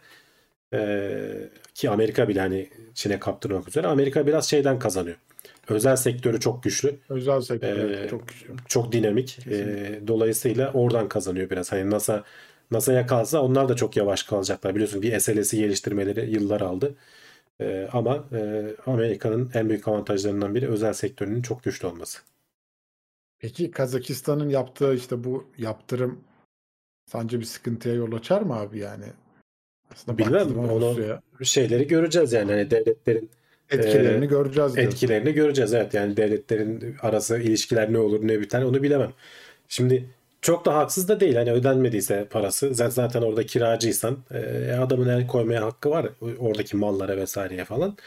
Ee, 0.74 1.50
ki 1.76 1.90
Amerika 1.90 2.28
bile 2.28 2.40
hani 2.40 2.70
Çin'e 2.94 3.20
kaptırmak 3.20 3.68
üzere. 3.68 3.88
Amerika 3.88 4.28
biraz 4.28 4.50
şeyden 4.50 4.80
kazanıyor. 4.80 5.16
Özel 5.70 5.96
sektörü 5.96 6.40
çok 6.40 6.64
güçlü. 6.64 6.96
Özel 7.10 7.42
sektör 7.42 7.90
Ee, 7.90 8.08
çok 8.10 8.28
güçlü. 8.28 8.48
Çok 8.68 8.92
dinamik. 8.92 9.40
Ee, 9.52 10.00
dolayısıyla 10.08 10.72
oradan 10.74 11.08
kazanıyor 11.10 11.50
biraz. 11.50 11.72
Hani 11.72 11.90
NASA 11.90 12.24
NASA'ya 12.72 13.08
kalsa 13.08 13.42
onlar 13.42 13.70
da 13.70 13.76
çok 13.76 13.98
yavaş 13.98 14.24
kalacaklar. 14.24 14.76
Biliyorsun 14.76 15.02
bir 15.02 15.20
SLS'i 15.20 15.58
geliştirmeleri 15.58 16.32
yıllar 16.32 16.62
aldı. 16.62 16.96
Ee, 17.62 17.90
ama 17.94 18.28
e, 18.34 18.66
Amerika'nın 18.86 19.52
en 19.54 19.70
büyük 19.70 19.88
avantajlarından 19.88 20.56
biri 20.56 20.68
özel 20.70 20.94
sektörünün 20.94 21.42
çok 21.42 21.64
güçlü 21.64 21.88
olması. 21.88 22.20
Peki 23.40 23.72
Kazakistan'ın 23.72 24.50
yaptığı 24.50 24.94
işte 24.96 25.24
bu 25.24 25.48
yaptırım 25.58 26.20
sence 27.06 27.40
bir 27.40 27.46
sıkıntıya 27.46 27.96
yol 27.96 28.14
açar 28.14 28.42
mı 28.42 28.56
abi 28.56 28.80
yani? 28.80 29.06
Aslında 29.94 30.18
Bilmem, 30.18 30.60
onu- 30.60 30.90
Rusya'ya 30.90 31.22
Şeyleri 31.44 31.88
göreceğiz 31.88 32.34
yani 32.34 32.52
hani 32.52 32.72
devletlerin 32.72 33.30
etkilerini 33.70 34.26
Ee, 34.26 34.28
göreceğiz 34.28 34.76
diyorsun. 34.76 34.96
etkilerini 34.96 35.34
göreceğiz. 35.34 35.74
Evet 35.74 35.94
yani 35.94 36.18
devletlerin 36.18 36.96
arası 37.02 37.40
ilişkiler 37.40 37.94
ne 37.94 37.98
olur 37.98 38.28
ne 38.28 38.40
biter 38.42 38.62
onu 38.62 38.84
bilemem. 38.84 39.14
Şimdi 39.68 40.10
çok 40.42 40.66
da 40.66 40.76
haksız 40.76 41.08
da 41.08 41.20
değil. 41.20 41.36
Hani 41.36 41.52
ödenmediyse 41.52 42.28
parası 42.30 42.74
zaten 42.74 43.22
orada 43.22 43.46
kiracıysan 43.46 44.18
e, 44.32 44.72
adamın 44.72 45.10
el 45.10 45.28
koymaya 45.28 45.66
hakkı 45.66 45.90
var 45.90 46.10
oradaki 46.40 46.78
mallara 46.78 47.18
vesaireye 47.18 47.66
falan. 47.66 47.98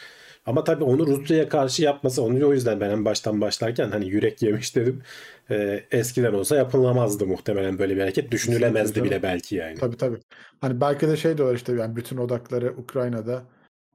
Ama 0.46 0.64
tabii 0.64 0.84
onu 0.84 1.06
Rusya'ya 1.06 1.48
karşı 1.48 1.82
yapması 1.82 2.22
onu 2.22 2.48
o 2.48 2.52
yüzden 2.52 2.80
ben 2.80 2.90
en 2.90 3.04
baştan 3.04 3.40
başlarken 3.40 3.90
hani 3.90 4.08
yürek 4.08 4.42
yemiş 4.42 4.76
dedim. 4.76 5.02
E, 5.50 5.84
eskiden 5.90 6.32
olsa 6.32 6.56
yapılamazdı 6.56 7.26
muhtemelen 7.26 7.78
böyle 7.78 7.96
bir 7.96 8.00
hareket. 8.00 8.30
Düşünülemezdi 8.30 9.04
bile 9.04 9.22
belki 9.22 9.56
yani. 9.56 9.78
Tabii 9.78 9.96
tabii. 9.96 10.18
Hani 10.60 10.80
belki 10.80 11.08
de 11.08 11.16
şey 11.16 11.36
diyorlar 11.36 11.56
işte 11.56 11.72
yani 11.72 11.96
bütün 11.96 12.16
odakları 12.16 12.74
Ukrayna'da 12.76 13.42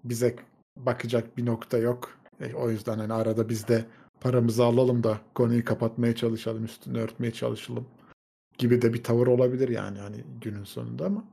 bize 0.04 0.36
bakacak 0.78 1.38
bir 1.38 1.46
nokta 1.46 1.78
yok. 1.78 2.18
E, 2.42 2.54
o 2.54 2.70
yüzden 2.70 2.98
hani 2.98 3.14
arada 3.14 3.50
biz 3.50 3.68
de 3.68 3.86
paramızı 4.22 4.64
alalım 4.64 5.04
da 5.04 5.18
konuyu 5.34 5.66
kapatmaya 5.66 6.16
çalışalım, 6.16 6.66
üstünü 6.66 7.00
örtmeye 7.00 7.32
çalışalım 7.32 7.88
gibi 8.58 8.82
de 8.82 8.94
bir 8.94 9.04
tavır 9.04 9.28
olabilir 9.28 9.70
yani 9.70 10.00
hani 10.00 10.18
günün 10.42 10.64
sonunda 10.64 11.06
ama 11.06 11.24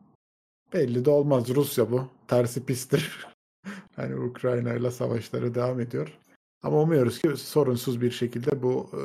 belli 0.72 1.04
de 1.04 1.10
olmaz. 1.10 1.54
Rusya 1.54 1.90
bu. 1.90 2.08
Tersi 2.28 2.66
pistir. 2.66 3.26
hani 3.96 4.16
Ukrayna 4.16 4.74
ile 4.74 4.90
savaşları 4.90 5.54
devam 5.54 5.80
ediyor. 5.80 6.18
Ama 6.62 6.80
umuyoruz 6.80 7.18
ki 7.18 7.36
sorunsuz 7.36 8.00
bir 8.00 8.10
şekilde 8.10 8.62
bu 8.62 8.90
e, 8.92 9.00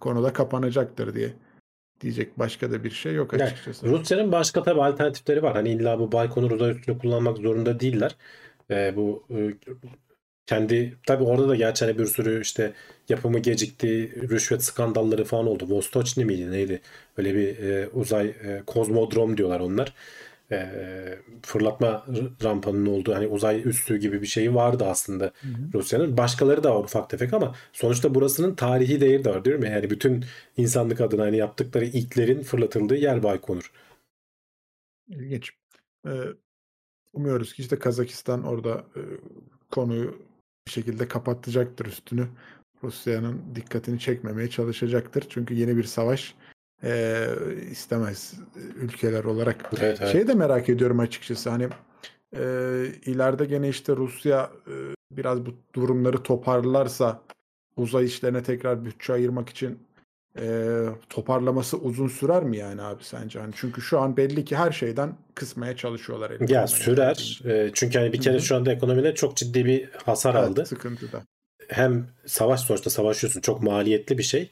konuda 0.00 0.32
kapanacaktır 0.32 1.14
diye 1.14 1.32
diyecek 2.00 2.38
başka 2.38 2.70
da 2.70 2.84
bir 2.84 2.90
şey 2.90 3.14
yok 3.14 3.32
Yani 3.32 3.42
açıkçası. 3.42 3.86
Rusya'nın 3.86 4.32
başka 4.32 4.62
tabii 4.62 4.82
alternatifleri 4.82 5.42
var. 5.42 5.52
Hani 5.52 5.70
illa 5.70 5.98
bu 5.98 6.12
Baykonur 6.12 6.50
uzay 6.50 6.70
üssünü 6.70 6.98
kullanmak 6.98 7.38
zorunda 7.38 7.80
değiller. 7.80 8.16
Ee, 8.70 8.92
bu 8.96 9.24
e, 9.30 9.54
kendi 10.46 10.98
tabii 11.06 11.24
orada 11.24 11.48
da 11.48 11.56
gerçi 11.56 11.84
hani 11.84 11.98
bir 11.98 12.06
sürü 12.06 12.40
işte 12.42 12.72
yapımı 13.08 13.38
gecikti, 13.38 14.12
rüşvet 14.30 14.64
skandalları 14.64 15.24
falan 15.24 15.46
oldu. 15.46 15.66
Vostochny 15.68 16.24
miydi 16.24 16.50
neydi? 16.50 16.80
Öyle 17.16 17.34
bir 17.34 17.58
e, 17.58 17.88
uzay 17.88 18.26
e, 18.26 18.62
kozmodrom 18.66 19.36
diyorlar 19.36 19.60
onlar. 19.60 19.94
E, 20.50 20.68
fırlatma 21.42 22.06
rampanın 22.42 22.86
olduğu 22.86 23.14
hani 23.14 23.26
uzay 23.26 23.68
üssü 23.68 23.96
gibi 23.96 24.22
bir 24.22 24.26
şeyi 24.26 24.54
vardı 24.54 24.84
aslında. 24.86 25.32
Rusya'nın. 25.74 26.16
Başkaları 26.16 26.64
da 26.64 26.74
var 26.74 26.84
ufak 26.84 27.10
tefek 27.10 27.34
ama 27.34 27.54
sonuçta 27.72 28.14
burasının 28.14 28.54
tarihi 28.54 29.00
değeri 29.00 29.24
de 29.24 29.30
var 29.30 29.44
değil 29.44 29.58
mi? 29.58 29.70
Yani 29.70 29.90
bütün 29.90 30.24
insanlık 30.56 31.00
adına 31.00 31.22
hani 31.22 31.36
yaptıkları 31.36 31.84
ilklerin 31.84 32.42
fırlatıldığı 32.42 32.96
yer 32.96 33.22
Baykonur. 33.22 33.72
İlginç. 35.08 35.50
Ee, 36.06 36.10
umuyoruz 37.12 37.52
ki 37.52 37.62
işte 37.62 37.78
Kazakistan 37.78 38.42
orada 38.44 38.84
e, 38.96 39.00
konuyu 39.70 40.31
bir 40.66 40.72
şekilde 40.72 41.08
kapatacaktır 41.08 41.86
üstünü. 41.86 42.26
Rusya'nın 42.82 43.42
dikkatini 43.54 43.98
çekmemeye 43.98 44.50
çalışacaktır. 44.50 45.26
Çünkü 45.28 45.54
yeni 45.54 45.76
bir 45.76 45.84
savaş 45.84 46.34
e, 46.84 47.26
istemez 47.70 48.34
ülkeler 48.76 49.24
olarak. 49.24 49.70
Evet, 49.78 49.98
evet. 50.00 50.12
Şeyi 50.12 50.28
de 50.28 50.34
merak 50.34 50.68
ediyorum 50.68 51.00
açıkçası. 51.00 51.50
Hani 51.50 51.68
e, 52.36 52.42
ileride 53.06 53.44
gene 53.44 53.68
işte 53.68 53.96
Rusya 53.96 54.50
e, 54.66 54.74
biraz 55.12 55.46
bu 55.46 55.54
durumları 55.74 56.22
toparlarsa 56.22 57.22
uzay 57.76 58.04
işlerine 58.04 58.42
tekrar 58.42 58.84
bütçe 58.84 59.12
ayırmak 59.12 59.48
için 59.48 59.78
e, 60.38 60.74
toparlaması 61.10 61.76
uzun 61.78 62.08
sürer 62.08 62.42
mi 62.42 62.56
yani 62.56 62.82
abi 62.82 63.04
sence? 63.04 63.38
Hani 63.40 63.52
çünkü 63.56 63.80
şu 63.82 64.00
an 64.00 64.16
belli 64.16 64.44
ki 64.44 64.56
her 64.56 64.72
şeyden 64.72 65.16
kısmaya 65.34 65.76
çalışıyorlar. 65.76 66.48
Ya 66.48 66.66
sürer. 66.66 67.40
E, 67.44 67.70
çünkü 67.74 67.98
hani 67.98 68.12
bir 68.12 68.20
kere 68.20 68.34
Hı 68.34 68.38
hı. 68.38 68.42
şu 68.42 68.56
anda 68.56 68.72
ekonomide 68.72 69.14
çok 69.14 69.36
ciddi 69.36 69.64
bir 69.64 69.88
hasar 70.04 70.34
Evet, 70.34 70.44
aldı. 70.48 70.66
sıkıntıda. 70.66 71.22
Hem 71.68 72.06
savaş 72.26 72.60
sonuçta 72.60 72.90
savaşıyorsun. 72.90 73.40
Çok 73.40 73.62
maliyetli 73.62 74.18
bir 74.18 74.22
şey. 74.22 74.50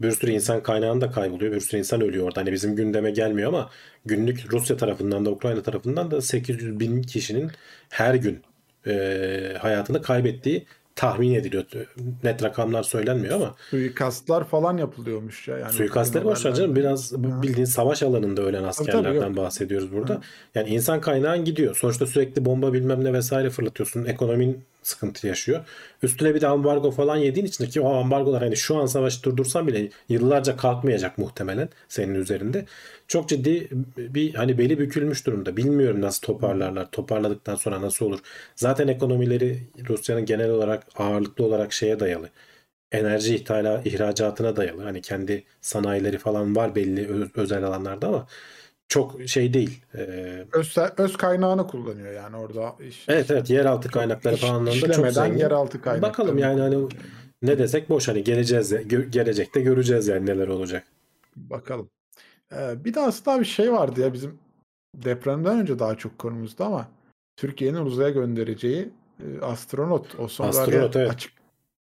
Bir 0.00 0.10
sürü 0.12 0.30
insan 0.30 0.62
kaynağın 0.62 1.00
da 1.00 1.10
kayboluyor. 1.10 1.52
Bir 1.54 1.60
sürü 1.60 1.78
insan 1.78 2.00
ölüyor 2.00 2.26
orada. 2.26 2.40
Hani 2.40 2.52
bizim 2.52 2.76
gündeme 2.76 3.10
gelmiyor 3.10 3.48
ama 3.48 3.70
günlük 4.06 4.52
Rusya 4.52 4.76
tarafından 4.76 5.24
da 5.24 5.30
Ukrayna 5.30 5.62
tarafından 5.62 6.10
da 6.10 6.20
800 6.22 6.80
bin 6.80 7.02
kişinin 7.02 7.50
her 7.88 8.14
gün 8.14 8.42
e, 8.86 9.56
hayatını 9.60 10.02
kaybettiği 10.02 10.66
tahmin 10.98 11.34
ediliyor. 11.34 11.64
Net 12.24 12.42
rakamlar 12.42 12.82
söylenmiyor 12.82 13.34
ama 13.34 13.54
Suikastlar 13.70 14.44
falan 14.44 14.76
yapılıyormuş 14.76 15.48
ya. 15.48 15.58
Yani 15.58 15.72
Suikastleri 15.72 16.24
bugün 16.24 16.34
boş 16.36 16.44
ver 16.46 16.54
canım. 16.54 16.76
Biraz 16.76 17.12
Ha. 17.12 17.42
bildiğin 17.42 17.64
savaş 17.64 18.02
alanında 18.02 18.42
ölen 18.42 18.58
tabii, 18.58 18.68
askerlerden 18.68 19.26
yok. 19.28 19.36
bahsediyoruz 19.36 19.92
burada. 19.92 20.14
Ha. 20.14 20.20
Yani 20.54 20.68
insan 20.68 21.00
kaynağın 21.00 21.44
gidiyor. 21.44 21.76
Sonuçta 21.76 22.06
sürekli 22.06 22.44
bomba 22.44 22.72
bilmem 22.72 23.04
ne 23.04 23.12
vesaire 23.12 23.50
fırlatıyorsun. 23.50 24.04
Ekonomin 24.04 24.64
sıkıntı 24.82 25.26
yaşıyor. 25.26 25.64
Üstüne 26.02 26.34
bir 26.34 26.40
de 26.40 26.46
ambargo 26.46 26.90
falan 26.90 27.16
yediğin 27.16 27.46
için 27.46 27.66
ki 27.66 27.80
o 27.80 27.94
ambargolar 27.94 28.42
hani 28.42 28.56
şu 28.56 28.76
an 28.76 28.86
savaşı 28.86 29.22
durdursan 29.22 29.66
bile 29.66 29.88
yıllarca 30.08 30.56
kalkmayacak 30.56 31.18
muhtemelen 31.18 31.68
senin 31.88 32.14
üzerinde. 32.14 32.64
Çok 33.08 33.28
ciddi 33.28 33.68
bir 33.96 34.34
hani 34.34 34.58
beli 34.58 34.78
bükülmüş 34.78 35.26
durumda. 35.26 35.56
Bilmiyorum 35.56 36.00
nasıl 36.00 36.20
toparlarlar. 36.20 36.90
Toparladıktan 36.90 37.54
sonra 37.54 37.82
nasıl 37.82 38.06
olur. 38.06 38.18
Zaten 38.56 38.88
ekonomileri 38.88 39.58
Rusya'nın 39.88 40.24
genel 40.24 40.50
olarak 40.50 40.86
ağırlıklı 40.96 41.44
olarak 41.44 41.72
şeye 41.72 42.00
dayalı 42.00 42.30
enerji 42.92 43.34
ithala, 43.36 43.82
ihracatına 43.84 44.56
dayalı. 44.56 44.82
Hani 44.82 45.02
kendi 45.02 45.44
sanayileri 45.60 46.18
falan 46.18 46.56
var 46.56 46.74
belli 46.74 47.28
özel 47.34 47.64
alanlarda 47.64 48.08
ama 48.08 48.26
çok 48.88 49.22
şey 49.28 49.54
değil. 49.54 49.80
Ee, 49.94 50.44
Öz, 50.52 50.76
öz 50.96 51.16
kaynağını 51.16 51.66
kullanıyor 51.66 52.12
yani 52.12 52.36
orada. 52.36 52.76
Iş, 52.88 53.04
evet 53.08 53.30
evet 53.30 53.50
yeraltı 53.50 53.88
kaynakları 53.88 54.34
iş- 54.34 54.40
falan 54.40 54.54
anlamında 54.54 54.92
çok 54.92 55.10
zengin. 55.10 55.38
yeraltı 55.38 55.80
kaynakları. 55.80 56.12
Bakalım 56.12 56.38
yani 56.38 56.60
hani 56.60 56.88
ne 57.42 57.58
desek 57.58 57.88
boş 57.88 58.08
hani 58.08 58.24
geleceğiz 58.24 58.88
gelecekte 59.10 59.60
göreceğiz 59.60 60.08
yani 60.08 60.26
neler 60.26 60.48
olacak. 60.48 60.84
Bakalım. 61.36 61.90
Ee, 62.52 62.84
bir 62.84 62.94
de 62.94 63.00
aslında 63.00 63.40
bir 63.40 63.44
şey 63.44 63.72
vardı 63.72 64.00
ya 64.00 64.12
bizim 64.12 64.38
depremden 64.94 65.58
önce 65.60 65.78
daha 65.78 65.94
çok 65.94 66.18
konumuzda 66.18 66.64
ama 66.66 66.88
Türkiye'nin 67.36 67.84
uzaya 67.84 68.10
göndereceği 68.10 68.88
e, 69.20 69.44
astronot. 69.44 70.14
O 70.18 70.44
araya 70.44 70.90
evet. 70.94 71.10
açık 71.10 71.37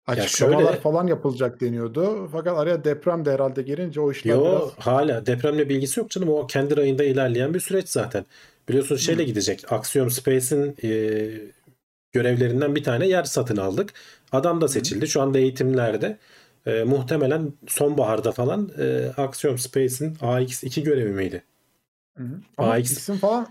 açıklamalar 0.07 0.65
şöyle- 0.65 0.79
falan 0.79 1.07
yapılacak 1.07 1.61
deniyordu. 1.61 2.29
Fakat 2.31 2.57
araya 2.57 2.83
deprem 2.83 3.25
de 3.25 3.31
herhalde 3.31 3.61
gelince 3.61 4.01
o 4.01 4.11
işler 4.11 4.33
Yo 4.33 4.45
biraz 4.45 4.71
hala 4.79 5.25
depremle 5.25 5.69
bilgisi 5.69 5.99
yok 5.99 6.09
canım 6.09 6.29
o 6.29 6.47
kendi 6.47 6.77
rayında 6.77 7.03
ilerleyen 7.03 7.53
bir 7.53 7.59
süreç 7.59 7.89
zaten. 7.89 8.25
Biliyorsun 8.69 8.95
şeyle 8.95 9.23
gidecek 9.23 9.71
Axiom 9.71 10.11
Space'in 10.11 10.75
e, 10.83 10.89
görevlerinden 12.13 12.75
bir 12.75 12.83
tane 12.83 13.07
yer 13.07 13.23
satın 13.23 13.57
aldık. 13.57 13.93
Adam 14.31 14.61
da 14.61 14.67
seçildi. 14.67 15.07
Şu 15.07 15.21
anda 15.21 15.39
eğitimlerde. 15.39 16.17
E, 16.65 16.83
muhtemelen 16.83 17.53
sonbaharda 17.67 18.31
falan 18.31 18.71
e, 18.79 19.11
Axiom 19.17 19.57
Space'in 19.57 20.15
AX2 20.15 20.83
görevi 20.83 21.11
miydi? 21.11 21.43
Hı 22.17 22.23
hı. 22.23 22.39
Ama 22.57 22.71
AX 22.71 22.91
isim 22.91 23.17
falan 23.17 23.47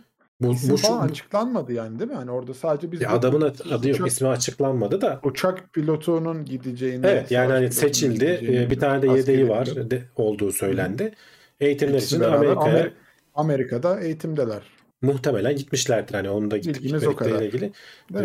Bu, 0.46 0.52
isim 0.52 0.70
bu 0.70 0.76
falan 0.76 1.00
açıklanmadı 1.08 1.72
yani 1.72 1.98
değil 1.98 2.10
mi? 2.10 2.16
Hani 2.16 2.30
orada 2.30 2.54
sadece 2.54 2.92
biz 2.92 3.00
Ya 3.00 3.10
bu 3.10 3.14
adamın 3.14 3.40
adı 3.40 3.62
adı 3.70 3.88
yok, 3.88 3.96
uçak, 3.96 4.06
ismi 4.06 4.28
açıklanmadı 4.28 5.00
da. 5.00 5.20
uçak 5.22 5.72
pilotunun 5.72 6.44
gideceğini, 6.44 7.06
Evet 7.06 7.30
yani 7.30 7.52
hani 7.52 7.72
seçildi. 7.72 8.24
gideceğini 8.24 8.66
E, 8.66 8.70
bir 8.70 8.78
tane 8.80 9.02
de 9.02 9.08
yedeği 9.08 9.48
var 9.48 9.66
de, 9.90 10.02
olduğu 10.16 10.52
söylendi. 10.52 11.14
Eğitimler 11.60 11.98
için 12.02 12.20
Amerika'ya 12.20 12.76
Amer- 12.76 12.92
Amerika'da 13.34 14.00
eğitimdeler. 14.00 14.62
muhtemelen 15.02 15.56
gitmişlerdir. 15.56 16.14
Hani 16.14 16.30
onun 16.30 16.50
da 16.50 16.56
Bilgimiz 16.64 17.06
o 17.06 17.16
kadar. 17.16 17.42
ilgili. 17.42 17.72
Mi? 18.10 18.18
Ee, 18.18 18.22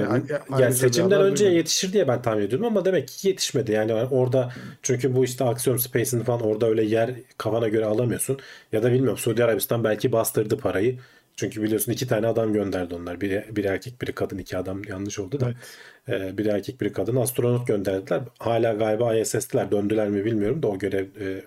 Yani 0.59 0.73
seçimden 0.75 1.21
önce 1.21 1.45
duymadım. 1.45 1.57
yetişir 1.57 1.93
diye 1.93 2.07
ben 2.07 2.21
tahmin 2.21 2.41
ediyordum 2.43 2.67
ama 2.67 2.85
demek 2.85 3.07
ki 3.07 3.27
yetişmedi. 3.27 3.71
Yani 3.71 3.93
orada 3.93 4.53
çünkü 4.81 5.15
bu 5.15 5.25
işte 5.25 5.43
Axiom 5.43 5.79
Space'in 5.79 6.23
falan 6.23 6.41
orada 6.41 6.67
öyle 6.67 6.83
yer 6.83 7.11
kafana 7.37 7.67
göre 7.67 7.85
alamıyorsun. 7.85 8.39
Ya 8.71 8.83
da 8.83 8.91
bilmiyorum 8.91 9.17
Suudi 9.17 9.43
Arabistan 9.43 9.83
belki 9.83 10.11
bastırdı 10.11 10.57
parayı. 10.57 10.99
Çünkü 11.39 11.63
biliyorsun 11.63 11.91
iki 11.91 12.07
tane 12.07 12.27
adam 12.27 12.53
gönderdi 12.53 12.95
onlar. 12.95 13.21
Biri, 13.21 13.45
biri 13.51 13.67
erkek 13.67 14.01
biri 14.01 14.11
kadın 14.11 14.37
iki 14.37 14.57
adam 14.57 14.83
yanlış 14.83 15.19
oldu 15.19 15.39
da. 15.39 15.53
Ee, 16.09 16.37
biri 16.37 16.49
erkek 16.49 16.81
biri 16.81 16.93
kadın 16.93 17.15
astronot 17.15 17.67
gönderdiler. 17.67 18.21
Hala 18.39 18.73
galiba 18.73 19.15
ISS'tiler 19.15 19.71
döndüler 19.71 20.09
mi 20.09 20.25
bilmiyorum 20.25 20.63
da 20.63 20.67
o 20.67 20.77
görev 20.77 21.05
e, 21.19 21.43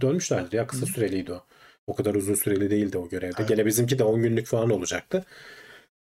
dönmüşlerdir 0.00 0.56
ya 0.56 0.66
kısa 0.66 0.86
süreliydi 0.86 1.32
o. 1.32 1.44
O 1.86 1.94
kadar 1.94 2.14
uzun 2.14 2.34
süreli 2.34 2.70
değildi 2.70 2.98
o 2.98 3.08
görevde. 3.08 3.36
Evet. 3.38 3.48
Gene 3.48 3.66
bizimki 3.66 3.98
de 3.98 4.04
10 4.04 4.22
günlük 4.22 4.46
falan 4.46 4.70
olacaktı. 4.70 5.24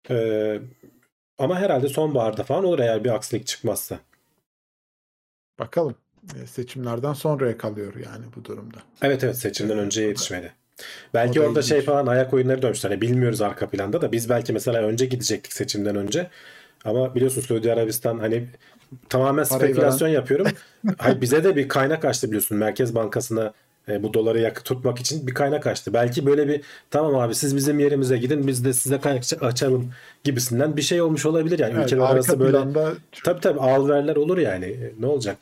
Ee, 0.10 0.60
ama 1.38 1.60
herhalde 1.60 1.90
sonbaharda 1.90 2.44
falan 2.44 2.64
olur 2.64 2.80
eğer 2.80 3.04
bir 3.04 3.10
aksilik 3.10 3.48
çıkmazsa. 3.48 4.00
Bakalım. 5.60 5.96
E, 6.44 6.48
seçimlerden 6.48 7.14
sonraya 7.14 7.58
kalıyor 7.58 7.94
yani 7.96 8.26
bu 8.36 8.46
durumda. 8.46 8.78
Evet 9.02 9.24
evet 9.24 9.38
seçimden 9.38 9.80
önce 9.80 10.02
yetişmedi. 10.02 10.54
Belki 11.14 11.42
o 11.42 11.44
orada 11.44 11.62
şey 11.62 11.78
ilginç. 11.78 11.86
falan 11.86 12.08
ayak 12.08 12.34
oyunları 12.34 12.62
dönmüşler. 12.62 12.90
Hani 12.90 13.02
bilmiyoruz 13.02 13.42
arka 13.42 13.70
planda 13.70 14.02
da 14.02 14.12
biz 14.12 14.30
belki 14.30 14.54
mesela 14.54 14.82
önce 14.82 15.06
gidecektik 15.06 15.54
seçimden 15.54 15.96
önce. 15.96 16.28
Ama 16.86 17.16
biliyorsun 17.16 17.42
Suudi 17.42 17.74
Arabistan 17.74 18.20
hani 18.20 18.48
tamamen 19.10 19.46
Parayı 19.46 19.74
spekülasyon 19.74 20.08
yapıyorum. 20.08 20.48
Hayır, 20.98 21.22
bize 21.22 21.44
de 21.44 21.56
bir 21.56 21.68
kaynak 21.68 22.06
açtı 22.06 22.28
biliyorsun 22.28 22.58
Merkez 22.58 22.96
Bankası'na 22.96 23.54
e, 23.90 24.04
bu 24.04 24.14
doları 24.14 24.40
yakıt 24.40 24.66
tutmak 24.66 25.00
için 25.00 25.28
bir 25.28 25.34
kaynak 25.34 25.68
açtı. 25.68 25.94
Belki 25.94 26.26
böyle 26.26 26.48
bir 26.48 26.62
tamam 26.92 27.16
abi 27.16 27.36
siz 27.36 27.56
bizim 27.56 27.80
yerimize 27.80 28.18
gidin 28.18 28.48
biz 28.48 28.66
de 28.66 28.74
size 28.74 29.00
kaynak 29.00 29.24
açalım 29.42 29.92
gibisinden 30.24 30.78
bir 30.78 30.82
şey 30.82 31.02
olmuş 31.02 31.26
olabilir 31.26 31.60
yani. 31.60 31.74
Evet, 31.78 31.86
Ülkeler 31.86 32.02
arası 32.02 32.40
böyle 32.40 32.58
tabii 33.24 33.42
tabii 33.42 33.60
alverler 33.60 34.16
olur 34.16 34.38
yani. 34.38 34.66
E, 34.66 34.94
Ne 35.00 35.06
olacak? 35.06 35.38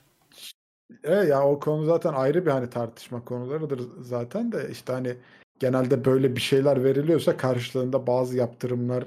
Evet 1.03 1.29
ya 1.29 1.47
o 1.47 1.59
konu 1.59 1.85
zaten 1.85 2.13
ayrı 2.13 2.45
bir 2.45 2.51
hani 2.51 2.69
tartışma 2.69 3.25
konularıdır 3.25 3.81
zaten 4.03 4.51
de 4.51 4.69
işte 4.71 4.93
hani 4.93 5.17
genelde 5.59 6.05
böyle 6.05 6.35
bir 6.35 6.41
şeyler 6.41 6.83
veriliyorsa 6.83 7.37
karşılığında 7.37 8.07
bazı 8.07 8.37
yaptırımlar 8.37 9.03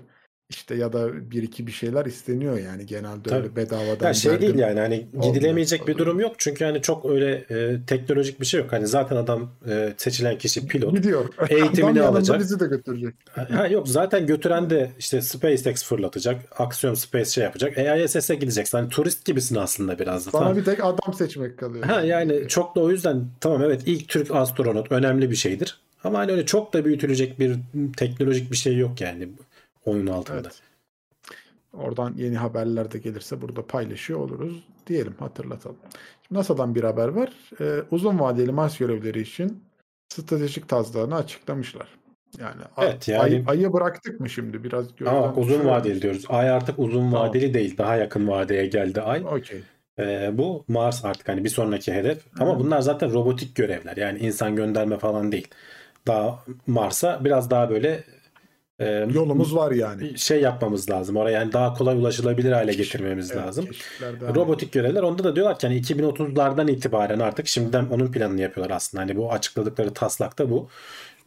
işte 0.51 0.75
ya 0.75 0.93
da 0.93 1.31
bir 1.31 1.43
iki 1.43 1.67
bir 1.67 1.73
şeyler 1.73 2.07
isteniyor 2.07 2.59
yani 2.59 2.87
genelde 2.87 3.35
öyle 3.35 3.49
Tabii. 3.49 3.57
bedavadan 3.57 4.07
Ya 4.07 4.15
şey 4.15 4.41
değil 4.41 4.55
yani 4.55 4.81
hani 4.81 5.07
Olmuyor. 5.15 5.35
gidilemeyecek 5.35 5.89
bir 5.89 5.99
durum 5.99 6.21
yok. 6.21 6.35
Çünkü 6.39 6.65
hani 6.65 6.83
çok 6.83 7.05
öyle 7.11 7.45
e, 7.51 7.81
teknolojik 7.87 8.41
bir 8.41 8.47
şey 8.47 8.61
yok. 8.61 8.73
Hani 8.73 8.87
zaten 8.87 9.17
adam 9.17 9.51
e, 9.69 9.93
seçilen 9.97 10.39
kişi 10.39 10.67
pilot. 10.67 10.95
Gidiyor. 10.95 11.25
Eğitimini 11.51 12.03
Adam 12.03 12.15
alacak. 12.17 12.41
bizi 12.41 12.61
de 12.61 12.67
götürecek. 12.67 13.15
Ha 13.35 13.67
yok 13.67 13.89
zaten 13.89 14.27
götüren 14.27 14.71
de 14.71 14.91
işte 14.99 15.21
SpaceX 15.23 15.85
fırlatacak. 15.85 16.43
Aksiyon 16.59 16.95
Space 16.95 17.31
şey 17.31 17.45
yapacak. 17.45 17.79
EISS'e 17.79 18.35
gideceksin. 18.35 18.79
Hani 18.79 18.89
turist 18.89 19.25
gibisin 19.25 19.57
aslında 19.57 19.99
biraz 19.99 20.27
da. 20.27 20.31
Sana 20.31 20.43
Tamam. 20.43 20.57
bir 20.57 20.65
tek 20.65 20.85
adam 20.85 21.15
seçmek 21.15 21.59
kalıyor. 21.59 21.85
Ha 21.85 22.01
yani 22.01 22.49
çok 22.49 22.77
da 22.77 22.81
o 22.81 22.91
yüzden 22.91 23.25
tamam 23.41 23.63
evet 23.63 23.83
ilk 23.87 24.09
Türk 24.09 24.31
astronot 24.31 24.93
önemli 24.93 25.31
bir 25.31 25.37
şeydir. 25.37 25.81
Ama 26.05 26.19
hani 26.19 26.33
öyle 26.33 26.47
çok 26.47 26.73
da 26.73 26.85
büyütülecek 26.85 27.39
bir 27.41 27.57
teknolojik 27.97 28.53
bir 28.53 28.57
şey 28.57 28.77
yok 28.77 29.01
yani 29.01 29.29
oyun 29.89 30.07
altında. 30.07 30.39
Evet. 30.41 30.63
Oradan 31.73 32.15
yeni 32.17 32.37
haberler 32.37 32.93
de 32.93 32.99
gelirse 32.99 33.41
burada 33.43 33.67
paylaşıyor 33.67 34.21
oluruz 34.21 34.63
diyelim 34.87 35.15
hatırlatalım. 35.19 35.77
Şimdi 36.27 36.39
NASA'dan 36.39 36.75
bir 36.75 36.83
haber 36.85 37.09
var. 37.09 37.33
Ee, 37.61 37.83
uzun 37.91 38.19
vadeli 38.19 38.53
Mars 38.53 38.79
görevleri 38.79 39.21
için 39.21 39.65
stratejik 40.09 40.69
taslağını 40.69 41.15
açıklamışlar. 41.15 41.89
Yani, 42.39 42.63
Evet, 42.79 43.09
yani- 43.09 43.23
ay- 43.23 43.45
ayı 43.47 43.73
bıraktık 43.73 44.21
mı 44.21 44.29
şimdi 44.31 44.65
biraz 44.65 44.87
Ama 45.07 45.23
bak 45.23 45.39
uzun 45.39 45.65
vadeli 45.67 46.03
diyoruz. 46.03 46.25
Ay 46.29 46.51
artık 46.51 46.79
uzun 46.79 47.11
Tamam. 47.11 47.29
vadeli 47.29 47.55
değil. 47.55 47.79
Daha 47.79 47.97
yakın 47.97 48.29
vadeye 48.29 48.67
geldi 48.67 49.01
ay. 49.01 49.25
Okey. 49.25 49.63
Ee, 49.99 50.31
bu 50.33 50.65
Mars 50.69 51.05
artık 51.05 51.29
hani 51.29 51.45
bir 51.45 51.49
sonraki 51.49 51.93
hedef. 51.93 52.19
Ama 52.41 52.55
Hı. 52.55 52.59
bunlar 52.61 52.81
zaten 52.81 53.13
robotik 53.13 53.55
görevler. 53.55 53.97
Yani 53.97 54.19
insan 54.19 54.57
gönderme 54.57 54.99
falan 54.99 55.33
değil. 55.33 55.49
Daha 56.07 56.45
Mars'a 56.67 57.25
biraz 57.25 57.51
daha 57.51 57.71
böyle 57.71 58.05
e, 58.79 59.07
Yolumuz 59.15 59.57
var 59.57 59.73
yani. 59.73 60.19
şey 60.19 60.41
yapmamız 60.41 60.91
lazım. 60.91 61.17
Oraya 61.17 61.39
yani 61.39 61.53
daha 61.53 61.75
kolay 61.75 61.97
ulaşılabilir 61.97 62.53
hale 62.53 62.73
getirmemiz 62.73 63.31
evet, 63.31 63.43
lazım. 63.43 63.69
Robotik 64.35 64.73
görevler 64.73 65.03
onda 65.03 65.25
da 65.25 65.37
diyorlar 65.37 65.59
ki 65.59 65.67
hani 65.67 65.81
2030'lardan 65.81 66.71
itibaren 66.71 67.19
artık 67.19 67.47
şimdiden 67.47 67.87
onun 67.87 68.13
planını 68.13 68.41
yapıyorlar 68.41 68.77
aslında. 68.77 69.03
Hani 69.03 69.17
bu 69.17 69.33
açıkladıkları 69.33 69.95
taslakta 69.95 70.51
bu. 70.51 70.69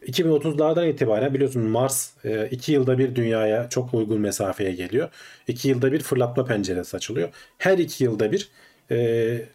2030'lardan 0.06 0.88
itibaren 0.88 1.34
biliyorsun 1.34 1.62
Mars 1.62 2.10
2 2.50 2.72
yılda 2.72 2.98
bir 2.98 3.14
dünyaya 3.14 3.68
çok 3.68 3.94
uygun 3.94 4.20
mesafeye 4.20 4.72
geliyor. 4.72 5.08
2 5.48 5.68
yılda 5.68 5.92
bir 5.92 6.00
fırlatma 6.00 6.44
penceresi 6.44 6.96
açılıyor. 6.96 7.28
Her 7.58 7.78
2 7.78 8.04
yılda 8.04 8.32
bir 8.32 8.48
e, 8.90 9.46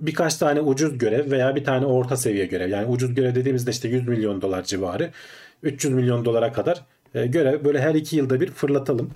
birkaç 0.00 0.36
tane 0.36 0.60
ucuz 0.60 0.98
görev 0.98 1.30
veya 1.30 1.56
bir 1.56 1.64
tane 1.64 1.86
orta 1.86 2.16
seviye 2.16 2.46
görev. 2.46 2.68
Yani 2.68 2.86
ucuz 2.86 3.14
görev 3.14 3.34
dediğimizde 3.34 3.70
işte 3.70 3.88
100 3.88 4.08
milyon 4.08 4.42
dolar 4.42 4.62
civarı. 4.62 5.10
300 5.62 5.94
milyon 5.94 6.24
dolara 6.24 6.52
kadar 6.52 6.84
e, 7.14 7.26
görev 7.26 7.64
böyle 7.64 7.80
her 7.80 7.94
2 7.94 8.16
yılda 8.16 8.40
bir 8.40 8.50
fırlatalım. 8.50 9.10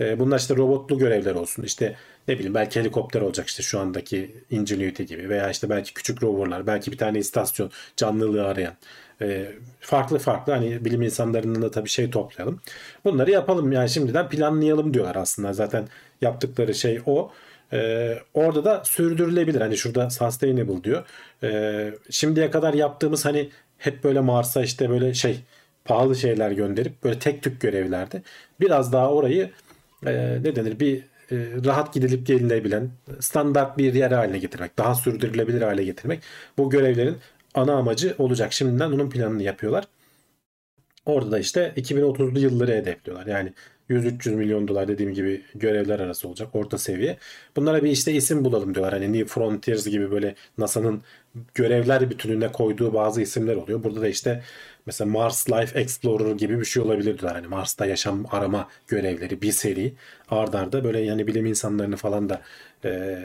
E, 0.00 0.18
bunlar 0.18 0.38
işte 0.38 0.56
robotlu 0.56 0.98
görevler 0.98 1.34
olsun. 1.34 1.62
İşte 1.62 1.96
ne 2.28 2.34
bileyim 2.34 2.54
belki 2.54 2.80
helikopter 2.80 3.20
olacak 3.20 3.48
işte 3.48 3.62
şu 3.62 3.80
andaki 3.80 4.36
Ingenuity 4.50 5.02
gibi 5.02 5.28
veya 5.28 5.50
işte 5.50 5.70
belki 5.70 5.94
küçük 5.94 6.22
roverlar, 6.22 6.66
belki 6.66 6.92
bir 6.92 6.98
tane 6.98 7.18
istasyon 7.18 7.70
canlılığı 7.96 8.46
arayan. 8.46 8.74
E, 9.22 9.52
farklı 9.80 10.18
farklı 10.18 10.52
hani 10.52 10.84
bilim 10.84 11.02
insanlarının 11.02 11.62
da 11.62 11.70
tabii 11.70 11.88
şey 11.88 12.10
toplayalım. 12.10 12.60
Bunları 13.04 13.30
yapalım 13.30 13.72
yani 13.72 13.88
şimdiden 13.88 14.28
planlayalım 14.28 14.94
diyorlar 14.94 15.16
aslında. 15.16 15.52
Zaten 15.52 15.88
yaptıkları 16.20 16.74
şey 16.74 17.00
o. 17.06 17.32
Ee, 17.72 18.18
orada 18.34 18.64
da 18.64 18.82
sürdürülebilir. 18.84 19.60
Hani 19.60 19.76
şurada 19.76 20.10
sustainable 20.10 20.84
diyor. 20.84 21.06
Ee, 21.42 21.94
şimdiye 22.10 22.50
kadar 22.50 22.74
yaptığımız 22.74 23.24
hani 23.24 23.50
hep 23.78 24.04
böyle 24.04 24.20
Mars'a 24.20 24.62
işte 24.62 24.90
böyle 24.90 25.14
şey 25.14 25.40
pahalı 25.84 26.16
şeyler 26.16 26.50
gönderip 26.50 27.04
böyle 27.04 27.18
tek 27.18 27.42
tük 27.42 27.60
görevlerdi. 27.60 28.22
Biraz 28.60 28.92
daha 28.92 29.12
orayı 29.12 29.50
e, 30.06 30.12
ne 30.42 30.56
denir 30.56 30.80
bir 30.80 30.98
e, 31.30 31.36
rahat 31.64 31.94
gidilip 31.94 32.26
gelinebilen 32.26 32.90
standart 33.20 33.78
bir 33.78 33.94
yer 33.94 34.10
haline 34.10 34.38
getirmek. 34.38 34.78
Daha 34.78 34.94
sürdürülebilir 34.94 35.62
hale 35.62 35.84
getirmek. 35.84 36.22
Bu 36.58 36.70
görevlerin 36.70 37.16
ana 37.54 37.74
amacı 37.74 38.14
olacak. 38.18 38.52
Şimdiden 38.52 38.92
onun 38.92 39.10
planını 39.10 39.42
yapıyorlar. 39.42 39.84
Orada 41.06 41.30
da 41.30 41.38
işte 41.38 41.72
2030'lu 41.76 42.38
yılları 42.38 42.72
hedefliyorlar. 42.72 43.26
Yani 43.26 43.52
100-300 43.90 44.34
milyon 44.34 44.68
dolar 44.68 44.88
dediğim 44.88 45.14
gibi 45.14 45.42
görevler 45.54 46.00
arası 46.00 46.28
olacak. 46.28 46.48
Orta 46.52 46.78
seviye. 46.78 47.18
Bunlara 47.56 47.84
bir 47.84 47.90
işte 47.90 48.12
isim 48.12 48.44
bulalım 48.44 48.74
diyorlar. 48.74 48.92
Hani 48.94 49.12
New 49.12 49.24
Frontiers 49.34 49.86
gibi 49.86 50.10
böyle 50.10 50.34
NASA'nın 50.58 51.02
görevler 51.54 52.10
bütününe 52.10 52.52
koyduğu 52.52 52.94
bazı 52.94 53.22
isimler 53.22 53.56
oluyor. 53.56 53.84
Burada 53.84 54.00
da 54.00 54.08
işte 54.08 54.42
mesela 54.86 55.10
Mars 55.10 55.50
Life 55.50 55.80
Explorer 55.80 56.34
gibi 56.34 56.60
bir 56.60 56.64
şey 56.64 56.82
olabilir 56.82 57.18
diyorlar. 57.18 57.34
Hani 57.34 57.46
Mars'ta 57.46 57.86
yaşam 57.86 58.26
arama 58.30 58.68
görevleri 58.88 59.42
bir 59.42 59.52
seri 59.52 59.94
ardarda 60.28 60.58
arda 60.58 60.84
böyle 60.84 61.00
yani 61.00 61.26
bilim 61.26 61.46
insanlarını 61.46 61.96
falan 61.96 62.28
da 62.28 62.42
e, 62.84 63.18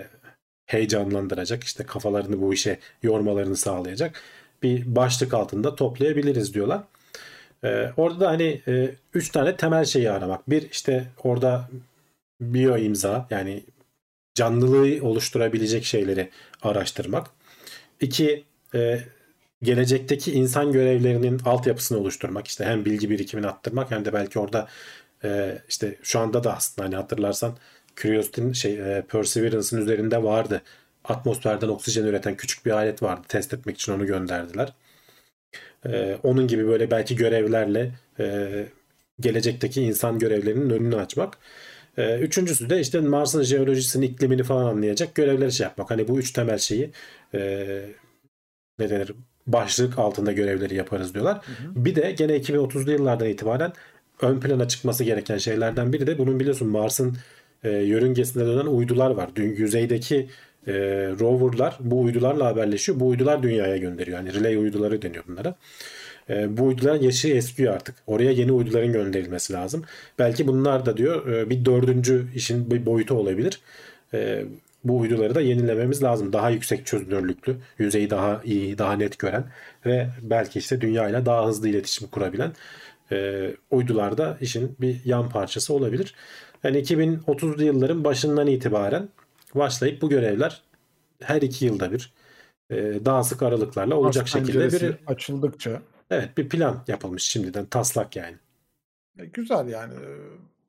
heyecanlandıracak 0.66 1.64
işte 1.64 1.84
kafalarını 1.86 2.42
bu 2.42 2.54
işe 2.54 2.80
yormalarını 3.04 3.56
sağlayacak 3.56 4.22
bir 4.64 4.96
başlık 4.96 5.34
altında 5.34 5.76
toplayabiliriz 5.76 6.54
diyorlar. 6.54 6.84
Ee, 7.64 7.92
orada 7.98 8.20
da 8.20 8.30
hani 8.30 8.62
e, 8.68 8.96
üç 9.14 9.30
tane 9.30 9.58
temel 9.58 9.86
şeyi 9.86 10.12
aramak. 10.12 10.50
Bir 10.50 10.70
işte 10.72 11.06
orada 11.24 11.70
biyo 12.42 12.78
imza 12.78 13.28
yani 13.30 13.64
canlılığı 14.36 15.06
oluşturabilecek 15.08 15.86
şeyleri 15.86 16.30
araştırmak. 16.62 17.28
İki 18.02 18.44
e, 18.76 19.00
gelecekteki 19.64 20.32
insan 20.32 20.72
görevlerinin 20.72 21.40
altyapısını 21.46 21.98
oluşturmak. 21.98 22.48
İşte 22.48 22.66
hem 22.66 22.86
bilgi 22.86 23.10
birikimini 23.10 23.48
arttırmak 23.48 23.92
hem 23.92 24.06
de 24.06 24.14
belki 24.14 24.40
orada 24.40 24.68
e, 25.24 25.58
işte 25.70 25.96
şu 26.04 26.20
anda 26.20 26.44
da 26.44 26.56
aslında 26.56 26.86
hani 26.86 26.96
hatırlarsan 26.96 27.58
Curiosity'nin 27.96 28.54
şey 28.54 28.98
e, 28.98 29.02
Perseverance'ın 29.02 29.82
üzerinde 29.82 30.24
vardı. 30.24 30.62
Atmosferden 31.04 31.68
oksijen 31.68 32.06
üreten 32.06 32.36
küçük 32.38 32.66
bir 32.66 32.72
alet 32.72 33.04
vardı. 33.04 33.22
Test 33.28 33.54
etmek 33.54 33.76
için 33.76 33.94
onu 33.94 34.06
gönderdiler. 34.06 34.74
Ee, 35.86 36.18
onun 36.24 36.48
gibi 36.48 36.68
böyle 36.68 36.92
belki 36.92 37.16
görevlerle 37.16 37.92
e, 38.20 38.50
gelecekteki 39.20 39.82
insan 39.82 40.20
görevlerinin 40.20 40.70
önünü 40.70 40.96
açmak. 40.96 41.38
Ee, 41.98 42.20
üçüncüsü 42.20 42.70
de 42.70 42.80
işte 42.80 43.00
Mars'ın 43.00 43.44
jeolojisini, 43.44 44.06
iklimini 44.06 44.44
falan 44.44 44.66
anlayacak 44.66 45.16
görevleri 45.16 45.52
şey 45.52 45.64
yapmak. 45.64 45.92
Hani 45.92 46.08
bu 46.08 46.20
üç 46.20 46.32
temel 46.32 46.58
şeyi 46.58 46.90
e, 47.34 47.40
ne 48.80 48.90
denir 48.90 49.12
başlık 49.48 50.00
altında 50.00 50.32
görevleri 50.32 50.76
yaparız 50.76 51.14
diyorlar. 51.14 51.38
Hı 51.38 51.52
hı. 51.52 51.86
Bir 51.86 51.96
de 51.96 52.12
gene 52.12 52.38
2030'lu 52.38 52.92
yıllardan 52.92 53.28
itibaren 53.28 53.74
ön 54.22 54.40
plana 54.40 54.68
çıkması 54.68 55.04
gereken 55.04 55.38
şeylerden 55.38 55.94
biri 55.94 56.08
de 56.08 56.18
bunun 56.18 56.40
biliyorsun 56.40 56.68
Mars'ın 56.68 57.18
e, 57.64 57.70
yörüngesinde 57.70 58.46
dönen 58.46 58.66
uydular 58.66 59.12
var. 59.12 59.30
Dün 59.36 59.56
yüzeydeki 59.56 60.30
e, 60.68 60.74
roverlar 61.20 61.78
bu 61.80 62.02
uydularla 62.02 62.46
haberleşiyor. 62.46 63.00
Bu 63.00 63.08
uydular 63.08 63.44
dünyaya 63.44 63.78
gönderiyor. 63.78 64.18
Yani 64.18 64.34
relay 64.34 64.56
uyduları 64.56 65.02
deniyor 65.02 65.24
bunlara. 65.28 65.56
E, 66.30 66.58
bu 66.58 66.64
uyduların 66.64 67.02
yaşı 67.02 67.28
eskiyor 67.28 67.74
artık. 67.74 67.96
Oraya 68.08 68.32
yeni 68.32 68.52
uyduların 68.52 68.94
gönderilmesi 68.94 69.54
lazım. 69.54 69.84
Belki 70.20 70.48
bunlar 70.48 70.86
da 70.86 70.98
diyor 70.98 71.28
e, 71.28 71.50
bir 71.50 71.66
dördüncü 71.66 72.26
işin 72.36 72.72
bir 72.72 72.86
boyutu 72.86 73.16
olabilir. 73.16 73.60
E, 74.14 74.46
bu 74.84 74.98
uyduları 74.98 75.36
da 75.36 75.42
yenilememiz 75.42 76.04
lazım. 76.04 76.34
Daha 76.34 76.50
yüksek 76.50 76.86
çözünürlüklü, 76.86 77.56
yüzeyi 77.78 78.10
daha 78.10 78.42
iyi, 78.46 78.78
daha 78.78 78.94
net 78.94 79.20
gören 79.20 79.44
ve 79.86 80.08
belki 80.22 80.60
işte 80.60 80.82
dünyayla 80.82 81.26
daha 81.26 81.48
hızlı 81.48 81.70
iletişim 81.70 82.08
kurabilen 82.08 82.52
e, 83.12 83.50
uydular 83.72 84.18
da 84.18 84.38
işin 84.42 84.76
bir 84.82 85.02
yan 85.06 85.30
parçası 85.30 85.74
olabilir. 85.74 86.16
Yani 86.64 86.82
2030'lu 86.82 87.64
yılların 87.64 88.04
başından 88.04 88.48
itibaren 88.48 89.10
başlayıp 89.56 90.02
bu 90.02 90.10
görevler 90.10 90.62
her 91.22 91.42
iki 91.42 91.66
yılda 91.66 91.92
bir 91.92 92.14
e, 92.70 93.06
daha 93.06 93.24
sık 93.24 93.44
aralıklarla 93.44 93.96
olacak 93.96 94.24
Mars 94.24 94.32
şekilde 94.34 94.72
bir 94.72 94.96
açıldıkça 95.08 95.82
Evet 96.12 96.38
bir 96.38 96.50
plan 96.50 96.84
yapılmış 96.88 97.24
şimdiden 97.24 97.66
taslak 97.66 98.16
yani. 98.16 98.36
E, 99.20 99.26
güzel 99.26 99.68
yani. 99.68 99.94
E, 99.94 100.10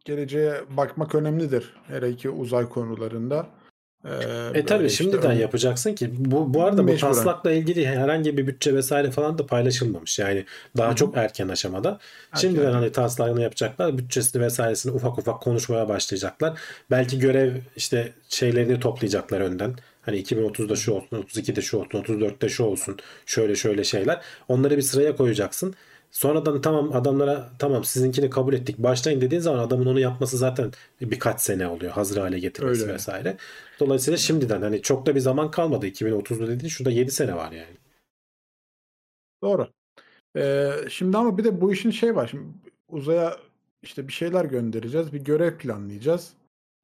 Geleceğe 0.04 0.54
bakmak 0.76 1.14
önemlidir. 1.14 1.74
Her 1.86 2.02
iki 2.02 2.30
uzay 2.30 2.68
konularında. 2.68 3.46
E, 4.04 4.10
E 4.58 4.64
tabii 4.66 4.86
işte 4.86 5.04
şimdiden 5.04 5.30
ön- 5.30 5.36
yapacaksın 5.36 5.94
ki 5.94 6.10
bu 6.18 6.54
bu 6.54 6.62
arada 6.64 6.78
bu 6.78 6.82
Mecburen. 6.82 7.12
taslakla 7.12 7.52
ilgili 7.52 7.86
herhangi 7.86 8.36
bir 8.38 8.46
bütçe 8.46 8.74
vesaire 8.74 9.10
falan 9.10 9.38
da 9.38 9.46
paylaşılmamış. 9.46 10.18
Yani 10.18 10.44
daha 10.76 10.90
Hı 10.90 10.94
çok 10.96 11.16
erken 11.16 11.48
aşamada. 11.48 11.98
Erken. 12.32 12.40
Şimdiden 12.40 12.72
hani 12.72 12.92
taslağını 12.92 13.42
yapacaklar. 13.42 13.98
Bütçesini 13.98 14.42
vesairesini 14.42 14.92
ufak 14.92 15.18
ufak 15.18 15.40
konuşmaya 15.42 15.88
başlayacaklar. 15.88 16.58
Belki 16.90 17.18
görev 17.18 17.56
işte 17.76 18.12
şeylerini 18.28 18.80
toplayacaklar 18.80 19.40
önden. 19.40 19.74
Hani 20.02 20.16
2030'da 20.22 20.76
şu 20.76 20.92
olsun, 20.92 21.16
32'de 21.22 21.62
şu 21.62 21.76
olsun, 21.78 21.98
34'te 22.02 22.48
şu 22.48 22.64
olsun. 22.64 22.96
Şöyle 23.26 23.54
şöyle 23.56 23.84
şeyler. 23.84 24.20
Onları 24.48 24.76
bir 24.76 24.82
sıraya 24.82 25.16
koyacaksın. 25.16 25.74
Sonradan 26.12 26.60
tamam 26.60 26.92
adamlara 26.92 27.50
tamam 27.58 27.84
sizinkini 27.84 28.30
kabul 28.30 28.54
ettik 28.54 28.78
başlayın 28.78 29.20
dediğin 29.20 29.40
zaman 29.40 29.58
adamın 29.58 29.86
onu 29.86 30.00
yapması 30.00 30.38
zaten 30.38 30.70
birkaç 31.00 31.40
sene 31.40 31.68
oluyor 31.68 31.92
hazır 31.92 32.16
hale 32.16 32.38
getirmesi 32.38 32.82
Öyle. 32.82 32.94
vesaire. 32.94 33.36
Dolayısıyla 33.80 34.16
şimdiden 34.18 34.62
hani 34.62 34.82
çok 34.82 35.06
da 35.06 35.14
bir 35.14 35.20
zaman 35.20 35.50
kalmadı 35.50 35.86
2030'da 35.86 36.48
dediğin 36.48 36.68
şurada 36.68 36.90
7 36.90 37.10
sene 37.10 37.36
var 37.36 37.52
yani. 37.52 37.76
Doğru. 39.42 39.68
Ee, 40.36 40.72
şimdi 40.88 41.16
ama 41.16 41.38
bir 41.38 41.44
de 41.44 41.60
bu 41.60 41.72
işin 41.72 41.90
şey 41.90 42.16
var. 42.16 42.28
Şimdi 42.28 42.44
uzaya 42.88 43.36
işte 43.82 44.08
bir 44.08 44.12
şeyler 44.12 44.44
göndereceğiz. 44.44 45.12
Bir 45.12 45.24
görev 45.24 45.58
planlayacağız. 45.58 46.32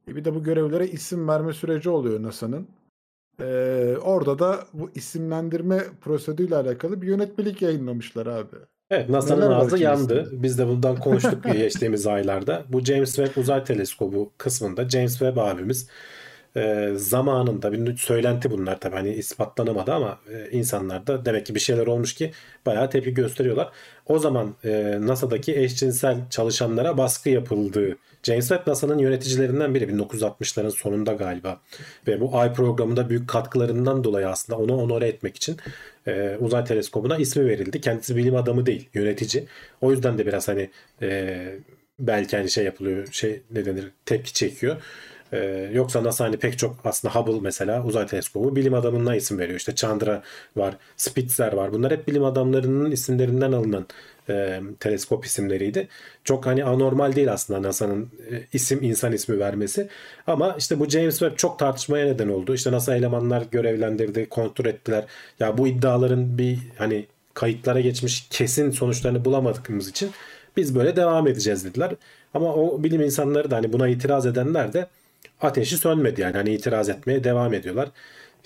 E 0.09 0.17
bir 0.17 0.25
de 0.25 0.35
bu 0.35 0.43
görevlere 0.43 0.89
isim 0.89 1.29
verme 1.29 1.53
süreci 1.53 1.91
oluyor 1.91 2.23
NASA'nın. 2.23 2.69
Ee, 3.41 3.97
orada 4.03 4.39
da 4.39 4.67
bu 4.73 4.91
isimlendirme 4.95 5.85
prosedürüyle 6.01 6.57
alakalı 6.57 7.03
bir 7.03 7.07
yönetmelik 7.07 7.63
yayınlamışlar 7.63 8.27
abi. 8.27 8.57
Evet 8.91 9.09
NASA'nın 9.09 9.51
ağzı 9.51 9.79
yandı. 9.79 10.29
Biz 10.33 10.59
de 10.59 10.67
bundan 10.67 10.97
konuştuk 10.97 11.45
geçtiğimiz 11.53 12.07
aylarda. 12.07 12.65
Bu 12.69 12.85
James 12.85 13.17
Webb 13.17 13.37
Uzay 13.37 13.65
Teleskobu 13.65 14.33
kısmında 14.39 14.89
James 14.89 15.13
Webb 15.13 15.37
abimiz 15.37 15.89
e, 16.57 16.93
zamanında 16.97 17.73
bir 17.73 17.97
söylenti 17.97 18.51
bunlar 18.51 18.81
tabii 18.81 18.97
hani 18.97 19.15
ispatlanamadı 19.15 19.93
ama 19.93 20.19
e, 20.33 20.51
insanlar 20.51 21.07
da 21.07 21.25
demek 21.25 21.47
ki 21.47 21.55
bir 21.55 21.61
şeyler 21.61 21.87
olmuş 21.87 22.15
ki 22.15 22.33
bayağı 22.67 22.91
tepki 22.91 23.15
gösteriyorlar. 23.15 23.71
O 24.07 24.19
zaman 24.19 24.55
e, 24.65 24.97
NASA'daki 25.01 25.57
eşcinsel 25.57 26.31
çalışanlara 26.31 26.99
baskı 26.99 27.31
yapıldığı 27.31 27.97
James 28.23 28.49
Webb 28.49 28.67
NASA'nın 28.67 28.99
yöneticilerinden 28.99 29.75
biri 29.75 29.85
1960'ların 29.85 30.71
sonunda 30.71 31.13
galiba 31.13 31.61
ve 32.07 32.21
bu 32.21 32.39
ay 32.39 32.53
programında 32.53 33.11
büyük 33.11 33.29
katkılarından 33.29 34.05
dolayı 34.05 34.29
aslında 34.29 34.59
onu 34.59 34.77
onore 34.77 35.09
etmek 35.09 35.37
için 35.37 35.57
e, 36.07 36.37
uzay 36.41 36.65
teleskobuna 36.65 37.17
ismi 37.17 37.47
verildi. 37.47 37.81
Kendisi 37.81 38.17
bilim 38.17 38.37
adamı 38.37 38.67
değil, 38.67 38.89
yönetici. 38.95 39.47
O 39.81 39.91
yüzden 39.91 40.19
de 40.19 40.27
biraz 40.27 40.49
hani 40.49 40.71
e, 41.03 41.39
belki 41.99 42.37
hani 42.37 42.51
şey 42.51 42.65
yapılıyor, 42.65 43.09
şey 43.13 43.43
ne 43.51 43.65
denir, 43.65 43.91
tepki 44.07 44.33
çekiyor. 44.33 44.77
E, 45.33 45.71
yoksa 45.73 46.05
NASA 46.05 46.25
hani 46.25 46.37
pek 46.37 46.59
çok 46.59 46.77
aslında 46.85 47.15
Hubble 47.15 47.41
mesela 47.43 47.85
uzay 47.85 48.07
teleskobu 48.07 48.57
bilim 48.57 48.75
adamına 48.75 49.17
isim 49.17 49.39
veriyor. 49.39 49.59
İşte 49.59 49.75
Chandra 49.75 50.23
var, 50.57 50.77
Spitzer 50.97 51.53
var. 51.53 51.73
Bunlar 51.73 51.93
hep 51.93 52.09
bilim 52.09 52.25
adamlarının 52.25 52.91
isimlerinden 52.91 53.53
alınan 53.53 53.87
e, 54.29 54.61
teleskop 54.81 55.25
isimleriydi. 55.25 55.89
Çok 56.25 56.47
hani 56.47 56.65
anormal 56.65 57.17
değil 57.17 57.33
aslında 57.33 57.63
NASA'nın 57.63 58.11
e, 58.31 58.43
isim 58.53 58.83
insan 58.83 59.13
ismi 59.13 59.39
vermesi. 59.39 59.89
Ama 60.27 60.55
işte 60.59 60.81
bu 60.81 60.89
James 60.89 61.19
Webb 61.19 61.37
çok 61.37 61.59
tartışmaya 61.59 62.07
neden 62.07 62.29
oldu. 62.29 62.55
İşte 62.55 62.73
NASA 62.73 62.97
elemanlar 62.97 63.43
görevlendirdi, 63.51 64.29
kontrol 64.29 64.67
ettiler. 64.67 65.05
Ya 65.41 65.59
bu 65.59 65.69
iddiaların 65.69 66.39
bir 66.39 66.59
hani 66.79 67.07
kayıtlara 67.35 67.81
geçmiş 67.81 68.27
kesin 68.31 68.71
sonuçlarını 68.71 69.25
bulamadığımız 69.25 69.89
için 69.89 70.11
biz 70.57 70.75
böyle 70.75 70.97
devam 70.97 71.29
edeceğiz 71.29 71.65
dediler. 71.65 71.95
Ama 72.35 72.55
o 72.55 72.83
bilim 72.85 73.01
insanları 73.01 73.51
da 73.51 73.57
hani 73.57 73.73
buna 73.73 73.89
itiraz 73.89 74.27
edenler 74.27 74.73
de 74.73 74.87
ateşi 75.41 75.79
sönmedi 75.79 76.21
yani 76.21 76.37
hani 76.37 76.55
itiraz 76.55 76.89
etmeye 76.89 77.25
devam 77.25 77.55
ediyorlar. 77.55 77.89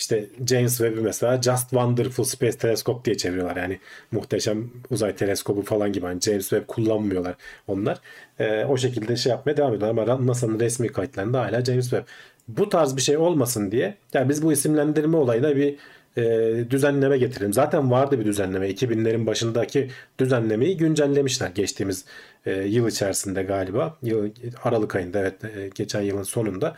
İşte 0.03 0.27
James 0.49 0.79
Webb'i 0.79 1.01
mesela 1.01 1.43
Just 1.43 1.71
Wonderful 1.71 2.25
Space 2.25 2.59
Telescope 2.59 3.05
diye 3.05 3.17
çeviriyorlar. 3.17 3.57
Yani 3.57 3.79
muhteşem 4.13 4.71
uzay 4.91 5.17
teleskobu 5.17 5.63
falan 5.63 5.93
gibi. 5.93 6.07
Hani 6.07 6.21
James 6.21 6.49
Webb 6.49 6.67
kullanmıyorlar 6.67 7.35
onlar. 7.69 8.01
Ee, 8.39 8.65
o 8.65 8.77
şekilde 8.77 9.17
şey 9.17 9.31
yapmaya 9.31 9.57
devam 9.57 9.75
ediyorlar. 9.75 10.09
Ama 10.09 10.27
NASA'nın 10.27 10.61
resmi 10.61 10.89
kayıtlarında 10.89 11.41
hala 11.41 11.65
James 11.65 11.91
Webb. 11.91 12.07
Bu 12.49 12.69
tarz 12.69 12.97
bir 12.97 13.03
şey 13.03 13.17
olmasın 13.17 13.71
diye 13.71 13.95
yani 14.15 14.29
biz 14.29 14.43
bu 14.43 14.53
isimlendirme 14.53 15.17
olayına 15.17 15.57
bir 15.57 15.77
e, 16.17 16.25
düzenleme 16.71 17.19
getirelim. 17.19 17.53
Zaten 17.53 17.91
vardı 17.91 18.21
bir 18.21 18.25
düzenleme. 18.25 18.71
2000'lerin 18.71 19.27
başındaki 19.27 19.91
düzenlemeyi 20.19 20.77
güncellemişler 20.77 21.51
geçtiğimiz 21.51 22.05
e, 22.47 22.53
yıl 22.53 22.89
içerisinde 22.89 23.43
galiba. 23.43 23.99
Yıl, 24.03 24.31
Aralık 24.65 24.97
ayında 24.97 25.19
evet 25.19 25.45
e, 25.45 25.71
geçen 25.75 26.01
yılın 26.01 26.23
sonunda 26.23 26.77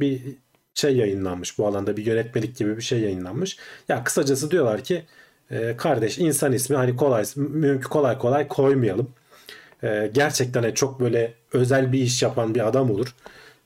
bir 0.00 0.22
şey 0.76 0.96
yayınlanmış. 0.96 1.58
Bu 1.58 1.66
alanda 1.66 1.96
bir 1.96 2.06
yönetmelik 2.06 2.56
gibi 2.56 2.76
bir 2.76 2.82
şey 2.82 3.00
yayınlanmış. 3.00 3.58
Ya 3.88 4.04
kısacası 4.04 4.50
diyorlar 4.50 4.84
ki 4.84 5.04
e, 5.50 5.76
kardeş 5.76 6.18
insan 6.18 6.52
ismi 6.52 6.76
hani 6.76 6.96
kolay 6.96 7.24
mümkün 7.36 7.88
kolay 7.88 8.18
kolay 8.18 8.48
koymayalım. 8.48 9.10
E, 9.82 10.10
gerçekten 10.14 10.62
hani 10.62 10.74
çok 10.74 11.00
böyle 11.00 11.34
özel 11.52 11.92
bir 11.92 12.00
iş 12.00 12.22
yapan 12.22 12.54
bir 12.54 12.68
adam 12.68 12.90
olur. 12.90 13.14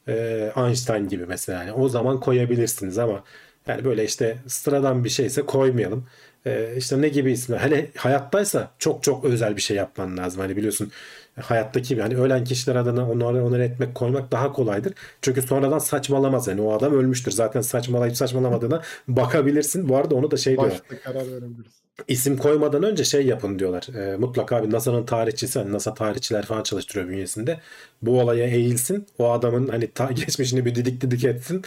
E, 0.09 0.53
Einstein 0.57 1.09
gibi 1.09 1.27
mesela. 1.27 1.65
Yani 1.65 1.73
o 1.73 1.89
zaman 1.89 2.21
koyabilirsiniz 2.21 2.99
ama 2.99 3.25
yani 3.67 3.85
böyle 3.85 4.05
işte 4.05 4.37
sıradan 4.47 5.05
bir 5.05 5.09
şeyse 5.09 5.43
koymayalım. 5.43 6.07
E, 6.47 6.77
işte 6.77 7.01
ne 7.03 7.09
gibi 7.09 7.33
ismi? 7.33 7.59
Hele 7.59 7.91
hayattaysa 7.97 8.71
çok 8.79 9.03
çok 9.03 9.25
özel 9.25 9.57
bir 9.57 9.63
şey 9.63 9.77
yapman 9.77 10.17
lazım. 10.17 10.41
Hani 10.41 10.57
biliyorsun 10.57 10.93
hayattaki 11.41 12.01
hani 12.03 12.17
ölen 12.17 12.45
kişiler 12.45 12.77
adına 12.77 13.11
onları 13.11 13.45
onur 13.45 13.59
etmek 13.59 13.95
koymak 13.95 14.33
daha 14.33 14.53
kolaydır. 14.53 14.93
Çünkü 15.23 15.43
sonradan 15.43 15.79
saçmalamaz 15.79 16.49
yani 16.49 16.61
o 16.61 16.73
adam 16.73 16.95
ölmüştür. 16.95 17.33
Zaten 17.33 17.61
saçmalayıp 17.61 18.17
saçmalamadığına 18.17 18.83
bakabilirsin. 19.09 19.89
Bu 19.89 19.97
arada 19.97 20.15
onu 20.15 20.31
da 20.31 20.37
şey 20.37 20.57
diyor. 20.57 20.71
Başta 20.71 21.01
karar 21.01 21.27
verebiliriz. 21.27 21.81
İsim 22.09 22.37
koymadan 22.37 22.83
önce 22.83 23.05
şey 23.05 23.27
yapın 23.27 23.59
diyorlar. 23.59 23.95
E, 23.97 24.17
mutlaka 24.17 24.63
bir 24.63 24.71
NASA'nın 24.71 25.07
tarihçisi, 25.07 25.59
hani 25.59 25.73
NASA 25.73 25.95
tarihçiler 25.95 26.47
falan 26.47 26.63
çalıştırıyor 26.63 27.09
bünyesinde. 27.09 27.61
Bu 28.03 28.21
olaya 28.21 28.47
eğilsin. 28.47 29.07
O 29.19 29.31
adamın 29.33 29.69
hani 29.69 29.91
ta, 29.91 30.13
geçmişini 30.13 30.65
bir 30.65 30.75
didik 30.75 31.01
didik 31.01 31.25
etsin. 31.25 31.63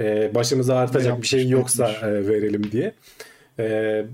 E, 0.00 0.34
başımıza 0.34 0.76
artacak 0.76 1.22
bir 1.22 1.26
şey 1.26 1.48
yoksa 1.48 1.90
e, 1.90 2.28
verelim 2.28 2.72
diye. 2.72 2.94
E, 3.58 4.06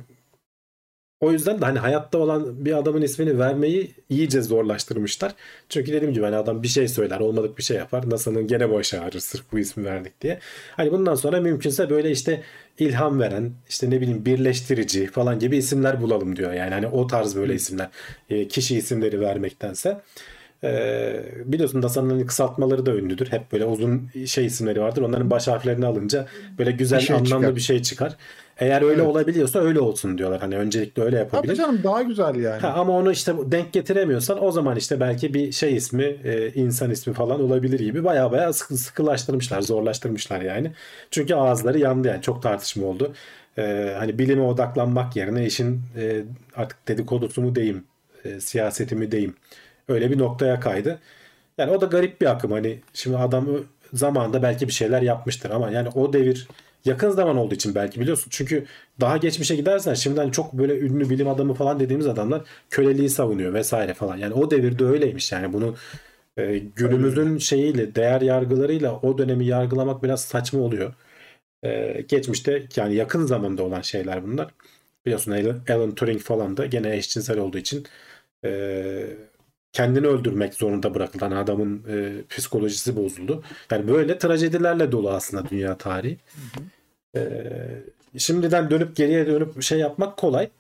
o 1.21 1.33
yüzden 1.33 1.61
de 1.61 1.65
hani 1.65 1.79
hayatta 1.79 2.19
olan 2.19 2.65
bir 2.65 2.79
adamın 2.79 3.03
ismini 3.03 3.39
vermeyi 3.39 3.91
iyice 4.09 4.43
zorlaştırmışlar. 4.43 5.35
Çünkü 5.69 5.93
dediğim 5.93 6.15
gibi 6.15 6.25
hani 6.25 6.37
adam 6.37 6.63
bir 6.63 6.69
şey 6.69 6.89
söyler, 6.89 7.21
olmadık 7.21 7.59
bir 7.59 7.63
şey 7.63 7.77
yapar. 7.77 8.11
NASA'nın 8.11 8.47
gene 8.47 8.71
başı 8.71 9.01
ağrır 9.03 9.19
sırf 9.21 9.43
bu 9.53 9.59
ismi 9.59 9.85
verdik 9.85 10.21
diye. 10.21 10.39
Hani 10.77 10.93
bundan 10.93 11.15
sonra 11.15 11.41
mümkünse 11.41 11.91
böyle 11.91 12.11
işte 12.11 12.43
ilham 12.79 13.21
veren, 13.21 13.53
işte 13.69 13.91
ne 13.91 14.01
bileyim 14.01 14.25
birleştirici 14.25 15.07
falan 15.07 15.39
gibi 15.39 15.57
isimler 15.57 16.03
bulalım 16.03 16.37
diyor. 16.37 16.53
Yani 16.53 16.75
hani 16.75 16.87
o 16.87 17.07
tarz 17.07 17.37
böyle 17.37 17.55
isimler, 17.55 17.89
e, 18.31 18.49
kişi 18.49 18.77
isimleri 18.77 19.21
vermektense. 19.21 20.01
Ee, 20.65 21.23
biliyorsun 21.45 21.83
NASA'nın 21.83 22.11
hani 22.11 22.27
kısaltmaları 22.27 22.87
da 22.87 22.95
ünlüdür. 22.95 23.27
Hep 23.33 23.53
böyle 23.53 23.65
uzun 23.65 24.11
şey 24.27 24.47
isimleri 24.47 24.81
vardır. 24.81 25.03
Onların 25.03 25.31
baş 25.31 25.49
harflerini 25.49 25.87
alınca 25.87 26.27
böyle 26.59 26.71
güzel 26.73 26.99
Bir 27.01 27.05
şey 27.05 27.17
anlamlı 27.17 27.41
çıkar. 27.41 27.57
bir 27.57 27.61
şey 27.61 27.83
çıkar. 27.83 28.17
Eğer 28.61 28.83
öyle 28.83 28.95
Evet. 29.01 29.11
olabiliyorsa 29.11 29.59
öyle 29.59 29.81
olsun 29.81 30.19
diyorlar. 30.19 30.41
Hani 30.41 30.57
öncelikle 30.57 31.03
öyle 31.03 31.17
Tabii 31.17 31.25
yapabilir. 31.25 31.55
canım 31.57 31.81
daha 31.85 32.03
güzel 32.03 32.35
yani. 32.35 32.61
Ha, 32.61 32.69
ama 32.77 32.93
onu 32.93 33.13
işte 33.13 33.33
denk 33.45 33.73
getiremiyorsan 33.73 34.45
o 34.45 34.51
zaman 34.53 34.77
işte 34.77 35.01
belki 35.01 35.35
bir 35.35 35.53
şey 35.53 35.77
ismi, 35.77 36.05
e, 36.05 36.53
insan 36.55 36.91
ismi 36.91 37.13
falan 37.15 37.43
olabilir 37.43 37.81
gibi 37.81 38.05
baya 38.05 38.33
baya 38.33 38.53
sıkı, 38.53 38.77
sıkılaştırmışlar, 38.77 39.61
zorlaştırmışlar 39.61 40.41
yani. 40.41 40.73
Çünkü 41.11 41.35
ağızları 41.35 41.79
yandı 41.79 42.09
yani 42.09 42.23
çok 42.23 42.43
tartışma 42.43 42.87
oldu. 42.87 43.13
E, 43.59 43.95
hani 43.99 44.19
bilime 44.19 44.43
odaklanmak 44.43 45.17
yerine 45.17 45.47
işin 45.47 45.81
e, 45.97 46.23
artık 46.57 46.89
dedikodusu 46.89 47.43
mu 47.43 47.55
diyeyim, 47.55 47.85
e, 48.25 48.41
siyaseti 48.41 48.95
mi 48.97 49.11
diyeyim 49.11 49.35
öyle 49.89 50.11
bir 50.11 50.19
noktaya 50.19 50.61
kaydı. 50.61 50.99
Yani 51.59 51.71
o 51.73 51.81
da 51.81 51.87
garip 51.87 52.21
bir 52.21 52.27
akım 52.27 52.53
hani 52.53 52.79
şimdi 52.95 53.17
adam 53.17 53.49
zamanında 53.93 54.43
belki 54.43 54.67
bir 54.69 54.73
şeyler 54.73 55.03
yapmıştır 55.03 55.51
ama 55.51 55.71
yani 55.71 55.89
o 55.89 56.13
devir 56.13 56.49
yakın 56.85 57.11
zaman 57.11 57.37
olduğu 57.37 57.55
için 57.55 57.75
belki 57.75 58.01
biliyorsun. 58.01 58.29
Çünkü 58.31 58.67
daha 59.01 59.17
geçmişe 59.17 59.57
gidersen 59.57 59.95
şimdiden 59.95 60.31
çok 60.31 60.53
böyle 60.53 60.79
ünlü 60.79 61.11
bilim 61.11 61.29
adamı 61.29 61.55
falan 61.55 61.81
dediğimiz 61.81 62.07
adamlar 62.07 62.43
köleliği 62.71 63.11
savunuyor 63.11 63.55
vesaire 63.55 63.95
falan. 63.95 64.17
Yani 64.17 64.35
o 64.35 64.51
devirde 64.51 64.85
öyleymiş 64.85 65.33
yani 65.33 65.53
bunu 65.53 65.77
e, 66.37 66.59
günümüzün 66.59 67.39
şeyiyle 67.39 67.95
değer 67.95 68.21
yargılarıyla 68.21 69.01
o 69.01 69.19
dönemi 69.19 69.47
yargılamak 69.47 70.03
biraz 70.03 70.25
saçma 70.25 70.61
oluyor. 70.61 70.95
E, 71.63 72.03
geçmişte 72.09 72.63
yani 72.77 72.95
yakın 72.95 73.27
zamanda 73.27 73.63
olan 73.63 73.81
şeyler 73.81 74.25
bunlar. 74.25 74.55
Biliyorsun 75.07 75.33
Alan, 75.71 75.95
Turing 75.95 76.21
falan 76.21 76.57
da 76.57 76.67
gene 76.67 76.97
eşcinsel 76.97 77.39
olduğu 77.39 77.59
için 77.59 77.87
e, 78.45 78.51
kendini 79.73 80.07
öldürmek 80.07 80.55
zorunda 80.55 80.95
bırakılan 80.95 81.31
adamın 81.31 81.83
e, 81.89 82.23
psikolojisi 82.29 82.97
bozuldu. 82.97 83.43
Yani 83.71 83.89
böyle 83.89 84.19
trajedilerle 84.19 84.93
dolu 84.93 85.11
aslında 85.11 85.51
dünya 85.51 85.79
tarihi. 85.79 86.19
E, 87.17 87.23
şimdiden 88.19 88.71
dönüp 88.71 88.97
geriye 88.97 89.27
dönüp 89.27 89.63
şey 89.63 89.79
yapmak 89.79 90.17
kolay. 90.17 90.51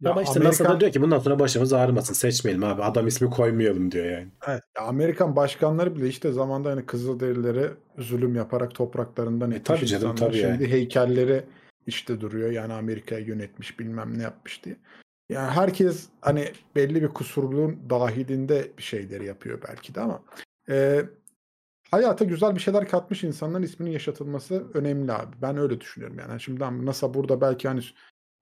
Ya 0.00 0.10
Ama 0.10 0.22
işte 0.22 0.40
Amerikan- 0.40 0.44
NASA 0.64 0.64
da 0.76 0.80
diyor 0.80 0.92
ki 0.92 1.02
bundan 1.02 1.18
sonra 1.18 1.38
başımız 1.38 1.72
ağrımasın 1.72 2.14
seçmeyelim 2.14 2.64
abi 2.64 2.82
adam 2.82 3.06
ismi 3.06 3.30
koymayalım 3.30 3.90
diyor 3.92 4.06
yani. 4.06 4.28
Evet, 4.48 4.62
ya 4.76 4.82
Amerikan 4.82 5.36
başkanları 5.36 5.96
bile 5.96 6.08
işte 6.08 6.32
zamanda 6.32 6.70
hani 6.70 6.86
Kızılderililere 6.86 7.70
zulüm 7.98 8.34
yaparak 8.34 8.74
topraklarından 8.74 9.50
etmiş 9.50 9.64
tabii 9.80 9.86
canım, 9.86 10.10
insanlar. 10.12 10.16
tabii 10.32 10.40
Şimdi 10.40 10.62
yani. 10.62 10.72
heykelleri 10.72 11.44
işte 11.86 12.20
duruyor. 12.20 12.50
Yani 12.50 12.72
Amerika'yı 12.72 13.26
yönetmiş 13.26 13.78
bilmem 13.80 14.18
ne 14.18 14.22
yapmış 14.22 14.64
diye. 14.64 14.76
Yani 15.28 15.50
herkes 15.50 16.08
hani 16.20 16.52
belli 16.76 17.02
bir 17.02 17.08
kusurluğun 17.08 17.90
dahilinde 17.90 18.72
bir 18.78 18.82
şeyleri 18.82 19.26
yapıyor 19.26 19.58
belki 19.68 19.94
de 19.94 20.00
ama 20.00 20.22
e, 20.68 21.04
hayata 21.90 22.24
güzel 22.24 22.54
bir 22.54 22.60
şeyler 22.60 22.88
katmış 22.88 23.24
insanların 23.24 23.62
isminin 23.62 23.90
yaşatılması 23.90 24.64
önemli 24.74 25.12
abi. 25.12 25.36
Ben 25.42 25.56
öyle 25.56 25.80
düşünüyorum 25.80 26.18
yani. 26.18 26.40
Şimdi 26.40 26.64
hani 26.64 26.86
NASA 26.86 27.14
burada 27.14 27.40
belki 27.40 27.68
hani 27.68 27.80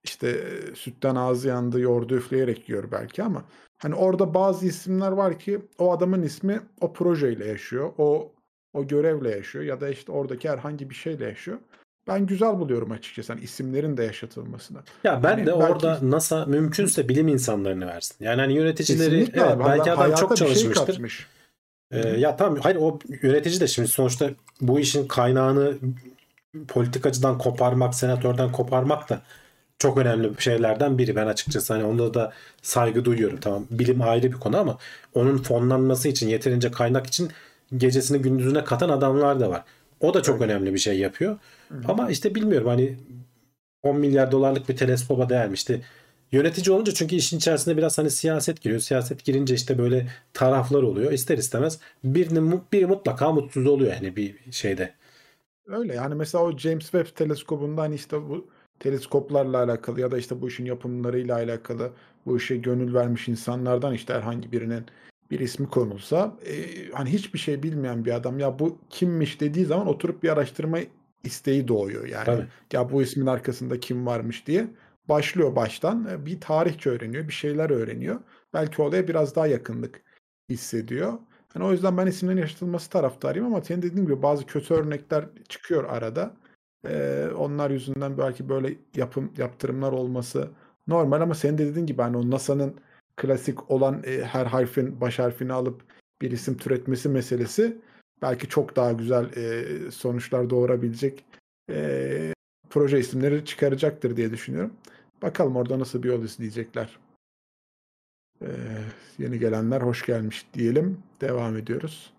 işte 0.04 0.50
sütten 0.74 1.14
ağzı 1.14 1.48
yandı 1.48 1.80
yoğurdu 1.80 2.16
üfleyerek 2.16 2.68
yiyor 2.68 2.90
belki 2.92 3.22
ama 3.22 3.44
hani 3.78 3.94
orada 3.94 4.34
bazı 4.34 4.66
isimler 4.66 5.12
var 5.12 5.38
ki 5.38 5.60
o 5.78 5.92
adamın 5.92 6.22
ismi 6.22 6.60
o 6.80 6.92
projeyle 6.92 7.46
yaşıyor. 7.46 7.92
O 7.98 8.32
o 8.72 8.86
görevle 8.86 9.30
yaşıyor 9.30 9.64
ya 9.64 9.80
da 9.80 9.88
işte 9.88 10.12
oradaki 10.12 10.48
herhangi 10.50 10.90
bir 10.90 10.94
şeyle 10.94 11.24
yaşıyor. 11.24 11.58
Ben 12.06 12.26
güzel 12.26 12.58
buluyorum 12.58 12.90
açıkçası 12.92 13.32
hani 13.32 13.42
isimlerin 13.44 13.96
de 13.96 14.04
yaşatılmasını. 14.04 14.78
Ya 15.04 15.22
ben 15.22 15.28
Hani 15.28 15.46
de 15.46 15.46
belki- 15.46 15.72
orada 15.72 15.98
NASA 16.02 16.46
mümkünse 16.46 17.08
bilim 17.08 17.28
insanlarını 17.28 17.86
versin. 17.86 18.16
Yani 18.20 18.40
hani 18.40 18.52
yöneticileri 18.52 19.10
Kesinlikle 19.10 19.40
evet, 19.40 19.52
abi. 19.52 19.64
belki 19.64 19.90
adam 19.92 20.14
çok 20.14 20.38
şey 20.38 20.46
çalışmıştır. 20.46 20.86
katmış. 20.86 21.26
Ee, 21.90 22.08
ya 22.08 22.36
tamam 22.36 22.58
hayır 22.62 22.76
o 22.80 22.98
yönetici 23.22 23.60
de 23.60 23.66
şimdi 23.66 23.88
sonuçta 23.88 24.30
bu 24.60 24.80
işin 24.80 25.08
kaynağını 25.08 25.74
politikacıdan 26.68 27.38
koparmak, 27.38 27.94
senatörden 27.94 28.52
koparmak 28.52 29.08
da 29.10 29.22
çok 29.78 29.98
önemli 29.98 30.30
şeylerden 30.38 30.98
biri. 30.98 31.16
Ben 31.16 31.26
açıkçası 31.26 31.72
hani 31.72 31.84
onda 31.84 32.14
da 32.14 32.32
saygı 32.62 33.04
duyuyorum. 33.04 33.40
Tamam 33.40 33.66
bilim 33.70 34.02
ayrı 34.02 34.26
bir 34.32 34.36
konu 34.40 34.58
ama 34.58 34.78
onun 35.14 35.38
fonlanması 35.38 36.08
için 36.08 36.28
yeterince 36.28 36.70
kaynak 36.70 37.06
için 37.06 37.30
gecesini 37.76 38.18
gündüzüne 38.22 38.64
katan 38.64 38.88
adamlar 38.88 39.40
da 39.40 39.50
var. 39.50 39.64
O 40.02 40.14
da 40.14 40.22
çok 40.22 40.40
önemli 40.40 40.74
bir 40.74 40.78
şey 40.78 40.98
yapıyor. 40.98 41.38
Ama 41.88 42.10
işte 42.10 42.34
bilmiyorum 42.34 42.68
hani 42.68 42.96
10 43.82 43.96
milyar 43.96 44.32
dolarlık 44.32 44.68
bir 44.68 44.76
teleskoba 44.76 45.28
değermişti. 45.28 45.82
Yönetici 46.32 46.76
olunca 46.76 46.92
çünkü 46.92 47.16
işin 47.16 47.36
içerisinde 47.36 47.76
biraz 47.76 47.98
hani 47.98 48.10
siyaset 48.10 48.60
giriyor. 48.60 48.80
Siyaset 48.80 49.24
girince 49.24 49.54
işte 49.54 49.78
böyle 49.78 50.06
taraflar 50.32 50.82
oluyor. 50.82 51.12
İster 51.12 51.38
istemez 51.38 51.78
birinin 52.04 52.62
biri 52.72 52.86
mutlaka 52.86 53.32
mutsuz 53.32 53.66
oluyor 53.66 53.92
yani 53.92 54.16
bir 54.16 54.52
şeyde. 54.52 54.94
Öyle 55.66 55.94
yani 55.94 56.14
mesela 56.14 56.44
o 56.44 56.58
James 56.58 56.82
Webb 56.82 57.16
teleskobunda 57.16 57.82
hani 57.82 57.94
işte 57.94 58.16
bu 58.16 58.46
teleskoplarla 58.80 59.62
alakalı 59.62 60.00
ya 60.00 60.10
da 60.10 60.18
işte 60.18 60.40
bu 60.40 60.48
işin 60.48 60.64
yapımlarıyla 60.64 61.34
alakalı 61.36 61.90
bu 62.26 62.36
işe 62.36 62.56
gönül 62.56 62.94
vermiş 62.94 63.28
insanlardan 63.28 63.94
işte 63.94 64.14
herhangi 64.14 64.52
birinin 64.52 64.84
bir 65.32 65.40
ismi 65.40 65.68
konulsa 65.68 66.36
e, 66.46 66.54
hani 66.92 67.12
hiçbir 67.12 67.38
şey 67.38 67.62
bilmeyen 67.62 68.04
bir 68.04 68.12
adam 68.12 68.38
ya 68.38 68.58
bu 68.58 68.78
kimmiş 68.90 69.40
dediği 69.40 69.64
zaman 69.64 69.86
oturup 69.86 70.22
bir 70.22 70.28
araştırma 70.28 70.78
isteği 71.24 71.68
doğuyor 71.68 72.06
yani. 72.06 72.24
Tabii. 72.24 72.46
Ya 72.72 72.92
bu 72.92 73.02
ismin 73.02 73.26
arkasında 73.26 73.80
kim 73.80 74.06
varmış 74.06 74.46
diye 74.46 74.66
başlıyor 75.08 75.56
baştan 75.56 76.08
e, 76.10 76.26
bir 76.26 76.40
tarihçe 76.40 76.90
öğreniyor, 76.90 77.28
bir 77.28 77.32
şeyler 77.32 77.70
öğreniyor. 77.70 78.20
Belki 78.54 78.82
olaya 78.82 79.08
biraz 79.08 79.36
daha 79.36 79.46
yakınlık 79.46 80.02
hissediyor. 80.50 81.12
Hani 81.48 81.64
o 81.64 81.72
yüzden 81.72 81.96
ben 81.96 82.06
isimlerin 82.06 82.40
yaşatılması 82.40 82.90
taraftarıyım 82.90 83.46
ama 83.46 83.62
senin 83.62 83.82
dediğin 83.82 84.06
gibi 84.06 84.22
bazı 84.22 84.46
kötü 84.46 84.74
örnekler 84.74 85.24
çıkıyor 85.48 85.84
arada. 85.84 86.36
Ee, 86.88 87.28
onlar 87.36 87.70
yüzünden 87.70 88.18
belki 88.18 88.48
böyle 88.48 88.74
yapım 88.96 89.32
yaptırımlar 89.36 89.92
olması 89.92 90.50
normal 90.86 91.20
ama 91.20 91.34
senin 91.34 91.58
de 91.58 91.66
dediğin 91.66 91.86
gibi 91.86 92.02
hani 92.02 92.16
o 92.16 92.30
NASA'nın 92.30 92.74
klasik 93.16 93.70
olan 93.70 94.02
e, 94.06 94.24
her 94.24 94.46
harfin 94.46 95.00
baş 95.00 95.18
harfini 95.18 95.52
alıp 95.52 95.82
bir 96.22 96.30
isim 96.30 96.56
türetmesi 96.56 97.08
meselesi 97.08 97.78
belki 98.22 98.48
çok 98.48 98.76
daha 98.76 98.92
güzel 98.92 99.36
e, 99.36 99.90
sonuçlar 99.90 100.50
doğurabilecek 100.50 101.24
e, 101.70 102.34
proje 102.70 102.98
isimleri 102.98 103.44
çıkaracaktır 103.44 104.16
diye 104.16 104.30
düşünüyorum. 104.30 104.72
Bakalım 105.22 105.56
orada 105.56 105.78
nasıl 105.78 106.02
bir 106.02 106.08
yol 106.08 106.22
izleyecekler. 106.22 106.98
Ee, 108.42 108.46
yeni 109.18 109.38
gelenler 109.38 109.80
hoş 109.80 110.06
gelmiş 110.06 110.46
diyelim. 110.54 111.02
Devam 111.20 111.56
ediyoruz. 111.56 112.12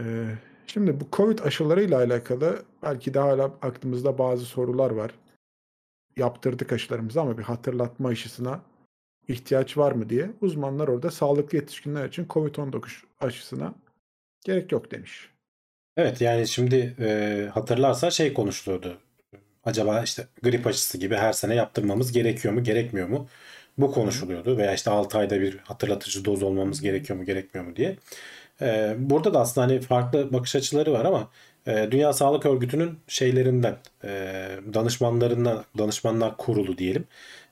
Ee, 0.00 0.34
şimdi 0.66 1.00
bu 1.00 1.04
Covid 1.12 1.38
aşılarıyla 1.38 1.98
alakalı 1.98 2.62
belki 2.82 3.14
de 3.14 3.18
hala 3.18 3.44
aklımızda 3.44 4.18
bazı 4.18 4.44
sorular 4.44 4.90
var. 4.90 5.14
Yaptırdık 6.16 6.72
aşılarımızı 6.72 7.20
ama 7.20 7.38
bir 7.38 7.42
hatırlatma 7.42 8.08
aşısına 8.08 8.60
ihtiyaç 9.28 9.76
var 9.76 9.92
mı 9.92 10.08
diye. 10.08 10.30
Uzmanlar 10.40 10.88
orada 10.88 11.10
sağlıklı 11.10 11.58
yetişkinler 11.58 12.08
için 12.08 12.24
Covid-19 12.24 12.82
aşısına 13.20 13.74
gerek 14.44 14.72
yok 14.72 14.90
demiş. 14.90 15.28
Evet 15.96 16.20
yani 16.20 16.48
şimdi 16.48 16.96
e, 17.00 17.48
hatırlarsan 17.54 18.08
şey 18.08 18.34
konuşuluyordu. 18.34 18.98
Acaba 19.64 20.02
işte 20.02 20.26
grip 20.42 20.66
aşısı 20.66 20.98
gibi 20.98 21.14
her 21.14 21.32
sene 21.32 21.54
yaptırmamız 21.54 22.12
gerekiyor 22.12 22.54
mu 22.54 22.64
gerekmiyor 22.64 23.08
mu? 23.08 23.28
Bu 23.78 23.92
konuşuluyordu 23.92 24.58
veya 24.58 24.74
işte 24.74 24.90
6 24.90 25.18
ayda 25.18 25.40
bir 25.40 25.58
hatırlatıcı 25.58 26.24
doz 26.24 26.42
olmamız 26.42 26.80
gerekiyor 26.80 27.18
mu 27.18 27.24
gerekmiyor 27.24 27.66
mu 27.66 27.76
diye. 27.76 27.96
E, 28.62 28.94
burada 28.98 29.34
da 29.34 29.40
aslında 29.40 29.66
hani 29.66 29.80
farklı 29.80 30.32
bakış 30.32 30.56
açıları 30.56 30.92
var 30.92 31.04
ama 31.04 31.30
e, 31.66 31.88
Dünya 31.90 32.12
Sağlık 32.12 32.46
Örgütü'nün 32.46 32.98
şeylerinden 33.08 33.76
e, 34.04 34.08
danışmanlarından 34.74 35.64
danışmanlar 35.78 36.36
kurulu 36.36 36.78
diyelim 36.78 37.04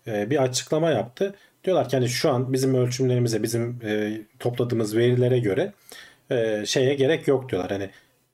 e, 0.07 0.31
bir 0.31 0.43
açıklama 0.43 0.91
yaptı. 0.91 1.35
Diyorlar 1.65 1.89
ki 1.89 1.97
hani 1.97 2.09
şu 2.09 2.31
an 2.31 2.53
bizim 2.53 2.75
ölçümlerimize 2.75 3.43
bizim 3.43 3.79
e, 3.85 4.21
topladığımız 4.39 4.97
verilere 4.97 5.39
göre 5.39 5.73
e, 6.31 6.67
şeye 6.67 6.95
gerek 6.95 7.29
yok 7.29 7.49
diyorlar. 7.49 7.71
Hani 7.73 7.91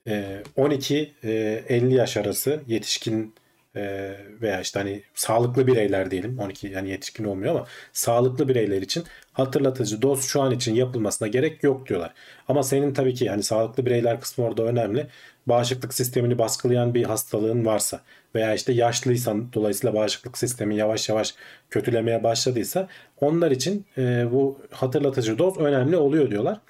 e, 0.09 0.43
12-50 0.57 1.95
yaş 1.95 2.17
arası 2.17 2.61
yetişkin 2.67 3.35
e, 3.77 4.15
veya 4.43 4.61
işte 4.61 4.79
hani 4.79 5.03
sağlıklı 5.15 5.67
bireyler 5.67 6.11
diyelim 6.11 6.39
12 6.39 6.69
yani 6.69 6.91
yetişkin 6.91 7.25
olmuyor 7.25 7.55
ama 7.55 7.67
sağlıklı 7.93 8.49
bireyler 8.49 8.83
için 8.83 9.05
hatırlatıcı 9.33 10.03
doz 10.03 10.25
şu 10.25 10.43
an 10.43 10.53
için 10.53 10.75
yapılmasına 10.75 11.29
gerek 11.29 11.63
yok 11.63 11.89
diyorlar. 11.89 12.15
Ama 12.49 12.63
senin 12.63 12.95
tabii 12.95 13.15
ki 13.15 13.25
yani 13.25 13.43
sağlıklı 13.43 13.87
bireyler 13.87 14.21
kısmı 14.21 14.45
orada 14.45 14.63
önemli. 14.63 15.07
Bağışıklık 15.47 15.95
sistemini 15.95 16.39
baskılayan 16.39 16.95
bir 16.95 17.05
hastalığın 17.05 17.67
varsa 17.67 18.01
veya 18.35 18.55
işte 18.55 18.73
yaşlıysan 18.73 19.53
dolayısıyla 19.53 19.95
bağışıklık 19.95 20.39
sistemi 20.39 20.77
yavaş 20.77 21.09
yavaş 21.09 21.35
kötülemeye 21.71 22.23
başladıysa 22.23 22.89
onlar 23.21 23.51
için 23.51 23.87
e, 23.99 24.27
bu 24.33 24.59
hatırlatıcı 24.71 25.39
doz 25.39 25.59
önemli 25.59 25.97
oluyor 25.97 26.31
diyorlar. 26.31 26.61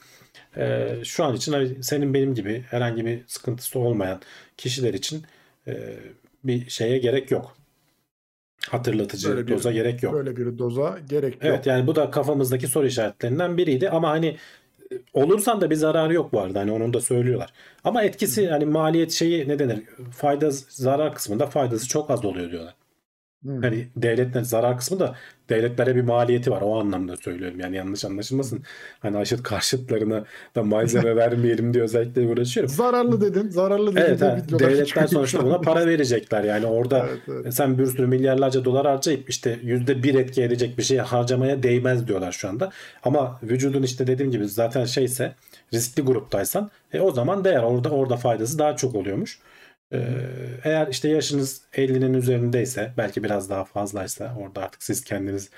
E, 0.57 0.89
şu 1.05 1.25
an 1.25 1.35
için 1.37 1.53
hani 1.53 1.83
senin 1.85 2.15
benim 2.15 2.35
gibi 2.35 2.65
herhangi 2.71 3.07
bir 3.07 3.21
sıkıntısı 3.27 3.79
olmayan 3.79 4.21
kişiler 4.57 4.95
için 4.95 5.23
e, 5.67 5.97
bir 6.45 6.71
şeye 6.71 6.99
gerek 6.99 7.31
yok. 7.31 7.57
Hatırlatıcı 8.69 9.29
Böyle 9.29 9.47
bir- 9.47 9.53
doza 9.53 9.73
gerek 9.73 10.03
yok. 10.03 10.15
Böyle 10.15 10.37
bir 10.37 10.59
doza 10.59 10.99
gerek 11.09 11.33
yok. 11.35 11.43
Evet 11.45 11.67
yani 11.67 11.87
bu 11.87 11.97
da 11.97 12.11
kafamızdaki 12.11 12.67
soru 12.69 12.87
işaretlerinden 12.87 13.57
biriydi 13.57 13.91
ama 13.91 14.11
hani 14.11 14.37
olursan 15.15 15.61
da 15.61 15.71
bir 15.71 15.75
zararı 15.75 16.15
yok 16.15 16.33
bu 16.33 16.41
arada 16.41 16.61
hani 16.61 16.73
onu 16.73 16.95
da 16.95 17.01
söylüyorlar. 17.01 17.53
Ama 17.85 18.03
etkisi 18.03 18.49
hani 18.49 18.65
maliyet 18.65 19.13
şeyi 19.13 19.49
ne 19.49 19.59
denir? 19.59 19.83
Fayda 20.13 20.51
zarar 20.69 21.15
kısmında 21.15 21.47
faydası 21.47 21.89
çok 21.89 22.11
az 22.11 22.25
oluyor 22.25 22.51
diyorlar. 22.51 22.75
Hı. 23.47 23.53
Hani 23.63 23.89
devletler 23.97 24.43
zarar 24.43 24.79
kısmı 24.79 25.01
da 25.01 25.15
devletlere 25.49 25.97
bir 25.97 26.01
maliyeti 26.01 26.51
var. 26.51 26.61
O 26.63 26.81
anlamda 26.81 27.17
söylüyorum. 27.17 27.61
Yani 27.61 27.77
yanlış 27.77 28.05
anlaşılmasın. 28.05 28.63
Hani 29.01 29.17
aşıt 29.17 29.43
karşıtlarına 29.43 30.25
da 30.55 30.63
malzeme 30.63 31.17
vermeyelim 31.17 31.75
diye 31.75 31.85
özellikle 31.85 32.27
uğraşıyorum. 32.27 32.75
Zararlı 32.75 33.21
dedin, 33.21 33.49
zararlı 33.49 33.97
dedin. 33.97 34.01
Evet, 34.01 34.21
de 34.21 34.59
devletler 34.59 35.07
sonuçta 35.07 35.45
buna 35.45 35.61
para 35.61 35.87
verecekler. 35.87 36.45
Yani 36.45 36.67
orada 36.67 37.07
Evet, 37.09 37.19
evet. 37.29 37.55
sen 37.55 37.79
bir 37.79 37.87
sürü 37.87 38.07
milyarlarca 38.07 38.65
dolar 38.65 38.87
harcayıp 38.87 39.31
işte 39.31 39.59
yüzde 39.63 40.03
bir 40.03 40.15
etki 40.15 40.43
edecek 40.43 40.79
bir 40.79 40.83
şey 40.83 40.99
harcamaya 40.99 41.63
değmez 41.63 42.09
diyorlar 42.09 42.33
şu 42.33 42.49
anda. 42.49 42.71
Ama 43.05 43.41
vücudun 43.43 43.83
işte 43.83 44.07
dediğim 44.07 44.33
gibi 44.33 44.49
zaten 44.49 44.85
şeyse 44.85 45.35
riskli 45.75 46.03
gruptaysan 46.03 46.71
e, 46.93 47.01
o 47.01 47.11
zaman 47.11 47.45
değer. 47.45 47.63
Orada 47.63 47.91
orada 47.91 48.17
faydası 48.17 48.59
daha 48.59 48.77
çok 48.77 48.95
oluyormuş. 48.95 49.39
Ee, 49.93 49.99
eğer 50.65 50.89
işte 50.89 51.09
yaşınız 51.09 51.63
50'nin 51.73 52.15
üzerindeyse 52.15 52.93
belki 52.97 53.25
biraz 53.25 53.51
daha 53.51 53.65
fazlaysa 53.65 54.37
orada 54.39 54.63
artık 54.63 54.83
siz 54.83 55.05
kendiniz 55.05 55.51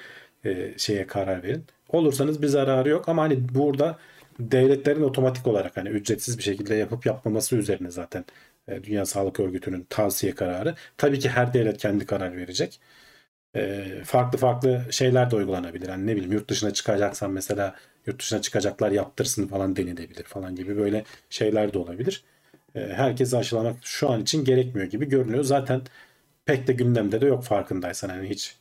e, 0.45 0.79
şeye 0.79 1.07
karar 1.07 1.43
verin. 1.43 1.65
Olursanız 1.89 2.43
bir 2.43 2.47
zararı 2.47 2.89
yok 2.89 3.09
ama 3.09 3.23
hani 3.23 3.55
burada 3.55 3.99
devletlerin 4.41 5.03
otomatik 5.03 5.47
olarak 5.47 5.77
hani 5.77 5.89
ücretsiz 5.89 6.39
bir 6.39 6.43
şekilde 6.43 6.75
yapıp 6.75 7.07
yapmaması 7.07 7.57
üzerine 7.57 7.91
zaten 7.91 8.25
e, 8.69 8.85
Dünya 8.85 9.07
Sağlık 9.07 9.41
Örgütü'nün 9.41 9.87
tavsiye 9.91 10.35
kararı. 10.35 10.75
Tabii 10.99 11.19
ki 11.19 11.29
her 11.29 11.55
devlet 11.55 11.79
kendi 11.79 12.07
karar 12.07 12.37
verecek. 12.37 12.81
E, 13.57 13.85
farklı 14.05 14.39
farklı 14.39 14.85
şeyler 14.91 15.31
de 15.31 15.37
uygulanabilir. 15.37 15.89
Hani 15.89 16.07
ne 16.07 16.17
bileyim 16.17 16.33
yurt 16.33 16.51
dışına 16.51 16.73
çıkacaksan 16.73 17.31
mesela 17.33 17.77
yurt 18.07 18.21
dışına 18.21 18.43
çıkacaklar 18.43 18.91
yaptırsın 18.91 19.47
falan 19.49 19.77
denilebilir 19.77 20.25
falan 20.25 20.57
gibi 20.57 20.77
böyle 20.77 21.05
şeyler 21.31 21.73
de 21.73 21.79
olabilir. 21.79 22.25
E, 22.75 22.81
herkesi 22.81 23.37
aşılamak 23.37 23.77
şu 23.83 24.11
an 24.11 24.23
için 24.23 24.45
gerekmiyor 24.45 24.89
gibi 24.89 25.09
görünüyor. 25.09 25.45
Zaten 25.45 25.83
pek 26.45 26.67
de 26.67 26.73
gündemde 26.73 27.21
de 27.21 27.27
yok 27.27 27.45
farkındaysan 27.45 28.09
hani 28.09 28.29
hiç 28.29 28.57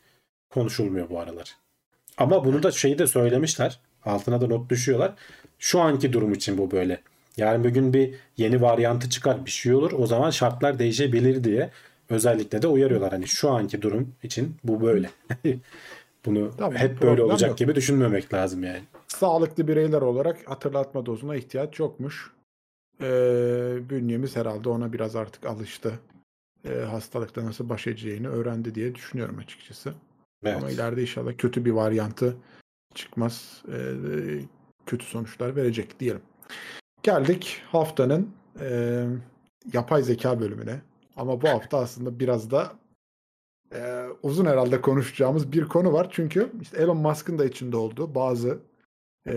konuşulmuyor 0.49 1.09
bu 1.09 1.19
aralar. 1.19 1.55
Ama 2.17 2.45
bunu 2.45 2.63
da 2.63 2.71
şeyi 2.71 2.99
de 2.99 3.07
söylemişler. 3.07 3.79
Altına 4.05 4.41
da 4.41 4.47
not 4.47 4.69
düşüyorlar. 4.69 5.13
Şu 5.59 5.79
anki 5.79 6.13
durum 6.13 6.33
için 6.33 6.57
bu 6.57 6.71
böyle. 6.71 7.01
Yani 7.37 7.63
bugün 7.63 7.93
bir 7.93 8.13
yeni 8.37 8.61
varyantı 8.61 9.09
çıkar 9.09 9.45
bir 9.45 9.51
şey 9.51 9.73
olur. 9.73 9.91
O 9.97 10.07
zaman 10.07 10.29
şartlar 10.29 10.79
değişebilir 10.79 11.43
diye 11.43 11.69
özellikle 12.09 12.61
de 12.61 12.67
uyarıyorlar. 12.67 13.11
Hani 13.11 13.27
şu 13.27 13.49
anki 13.49 13.81
durum 13.81 14.15
için 14.23 14.55
bu 14.63 14.81
böyle. 14.81 15.09
Bunu 16.25 16.51
Tamam, 16.57 16.75
hep 16.75 17.01
böyle 17.01 17.23
olacak 17.23 17.49
yok. 17.49 17.57
gibi 17.57 17.75
düşünmemek 17.75 18.33
lazım 18.33 18.63
yani. 18.63 18.81
Sağlıklı 19.07 19.67
bireyler 19.67 20.01
olarak 20.01 20.37
hatırlatma 20.49 21.05
dozuna 21.05 21.35
ihtiyaç 21.35 21.79
yokmuş. 21.79 22.31
Ee, 23.01 23.89
bünyemiz 23.89 24.35
herhalde 24.35 24.69
ona 24.69 24.93
biraz 24.93 25.15
artık 25.15 25.45
alıştı. 25.45 25.99
Ee, 26.65 26.73
hastalıkla 26.73 27.45
nasıl 27.45 27.69
baş 27.69 27.87
edeceğini 27.87 28.29
öğrendi 28.29 28.75
diye 28.75 28.95
düşünüyorum 28.95 29.37
açıkçası. 29.37 29.93
Evet. 30.43 30.57
Ama 30.57 30.69
ileride 30.69 31.01
inşallah 31.01 31.31
kötü 31.37 31.65
bir 31.65 31.71
varyantı 31.71 32.37
çıkmaz. 32.95 33.63
Ee, 33.71 33.93
kötü 34.85 35.05
sonuçlar 35.05 35.55
verecek 35.55 35.99
diyelim. 35.99 36.21
Geldik 37.03 37.61
haftanın 37.71 38.29
e, 38.59 39.05
yapay 39.73 40.03
zeka 40.03 40.39
bölümüne. 40.39 40.81
Ama 41.15 41.41
bu 41.41 41.47
hafta 41.47 41.77
aslında 41.77 42.19
biraz 42.19 42.51
da 42.51 42.71
e, 43.73 44.05
uzun 44.23 44.45
herhalde 44.45 44.81
konuşacağımız 44.81 45.51
bir 45.51 45.65
konu 45.65 45.93
var. 45.93 46.07
Çünkü 46.11 46.51
işte 46.61 46.77
Elon 46.77 46.97
Musk'ın 46.97 47.39
da 47.39 47.45
içinde 47.45 47.77
olduğu 47.77 48.15
bazı 48.15 48.59
e, 49.27 49.33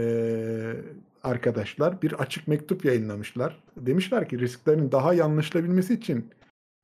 arkadaşlar 1.22 2.02
bir 2.02 2.12
açık 2.12 2.48
mektup 2.48 2.85
yayınlamışlar. 2.85 3.62
Demişler 3.76 4.28
ki 4.28 4.38
risklerin 4.38 4.92
daha 4.92 5.14
iyi 5.14 5.24
anlaşılabilmesi 5.24 5.94
için 5.94 6.30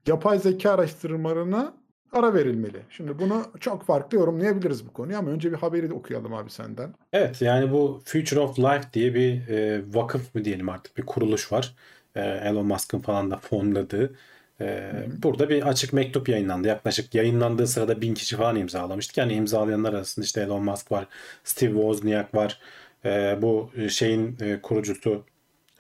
yapay 0.06 0.38
zeka 0.38 0.70
araştırmalarına 0.70 1.74
ara 2.12 2.34
verilmeli. 2.34 2.78
Şimdi 2.90 3.18
bunu 3.18 3.44
çok 3.60 3.84
farklı 3.84 4.18
yorumlayabiliriz 4.18 4.86
bu 4.86 4.92
konuyu 4.92 5.18
ama 5.18 5.30
önce 5.30 5.52
bir 5.52 5.56
haberi 5.56 5.90
de 5.90 5.94
okuyalım 5.94 6.34
abi 6.34 6.50
senden. 6.50 6.94
Evet 7.12 7.42
yani 7.42 7.72
bu 7.72 8.02
Future 8.04 8.40
of 8.40 8.58
Life 8.58 8.92
diye 8.92 9.14
bir 9.14 9.48
e, 9.48 9.82
vakıf 9.94 10.34
mı 10.34 10.44
diyelim 10.44 10.68
artık 10.68 10.96
bir 10.96 11.06
kuruluş 11.06 11.52
var. 11.52 11.74
E, 12.14 12.20
Elon 12.20 12.66
Musk'ın 12.66 12.98
falan 12.98 13.30
da 13.30 13.36
fonladığı. 13.36 14.14
E, 14.60 14.92
burada 15.22 15.48
bir 15.48 15.68
açık 15.68 15.92
mektup 15.92 16.28
yayınlandı. 16.28 16.68
Yaklaşık 16.68 17.14
yayınlandığı 17.14 17.66
sırada 17.66 18.00
bin 18.00 18.14
kişi 18.14 18.36
falan 18.36 18.56
imzalamıştık. 18.56 19.16
Yani 19.16 19.32
imzalayanlar 19.32 19.94
arasında 19.94 20.24
işte 20.24 20.40
Elon 20.40 20.64
Musk 20.64 20.92
var, 20.92 21.06
Steve 21.44 21.72
Wozniak 21.72 22.34
var. 22.34 22.60
E, 23.08 23.42
bu 23.42 23.70
şeyin 23.88 24.36
e, 24.40 24.60
kurucusu 24.62 25.24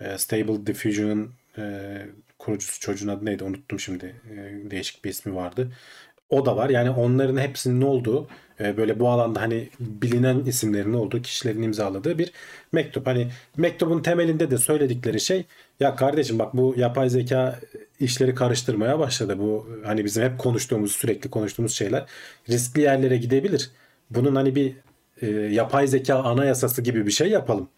e, 0.00 0.18
Stable 0.18 0.66
Diffusion'ın 0.66 1.30
e, 1.58 1.62
kurucusu 2.38 2.80
çocuğun 2.80 3.08
adı 3.08 3.24
neydi 3.24 3.44
unuttum 3.44 3.80
şimdi. 3.80 4.14
E, 4.30 4.70
değişik 4.70 5.04
bir 5.04 5.10
ismi 5.10 5.34
vardı. 5.34 5.72
O 6.30 6.46
da 6.46 6.56
var. 6.56 6.70
Yani 6.70 6.90
onların 6.90 7.36
hepsinin 7.36 7.82
olduğu 7.82 8.28
e, 8.60 8.76
böyle 8.76 9.00
bu 9.00 9.08
alanda 9.08 9.40
hani 9.40 9.68
bilinen 9.80 10.38
isimlerin 10.38 10.92
olduğu 10.92 11.22
kişilerin 11.22 11.62
imzaladığı 11.62 12.18
bir 12.18 12.32
mektup. 12.72 13.06
Hani 13.06 13.28
mektubun 13.56 14.02
temelinde 14.02 14.50
de 14.50 14.58
söyledikleri 14.58 15.20
şey 15.20 15.44
ya 15.80 15.96
kardeşim 15.96 16.38
bak 16.38 16.56
bu 16.56 16.74
yapay 16.76 17.10
zeka 17.10 17.60
işleri 18.00 18.34
karıştırmaya 18.34 18.98
başladı. 18.98 19.38
Bu 19.38 19.68
hani 19.84 20.04
bizim 20.04 20.22
hep 20.22 20.38
konuştuğumuz 20.38 20.92
sürekli 20.92 21.30
konuştuğumuz 21.30 21.74
şeyler 21.74 22.06
riskli 22.48 22.80
yerlere 22.80 23.16
gidebilir. 23.16 23.70
Bunun 24.10 24.34
hani 24.34 24.54
bir 24.54 24.74
e, 25.22 25.26
yapay 25.30 25.86
zeka 25.86 26.14
anayasası 26.14 26.82
gibi 26.82 27.06
bir 27.06 27.10
şey 27.10 27.28
yapalım. 27.28 27.68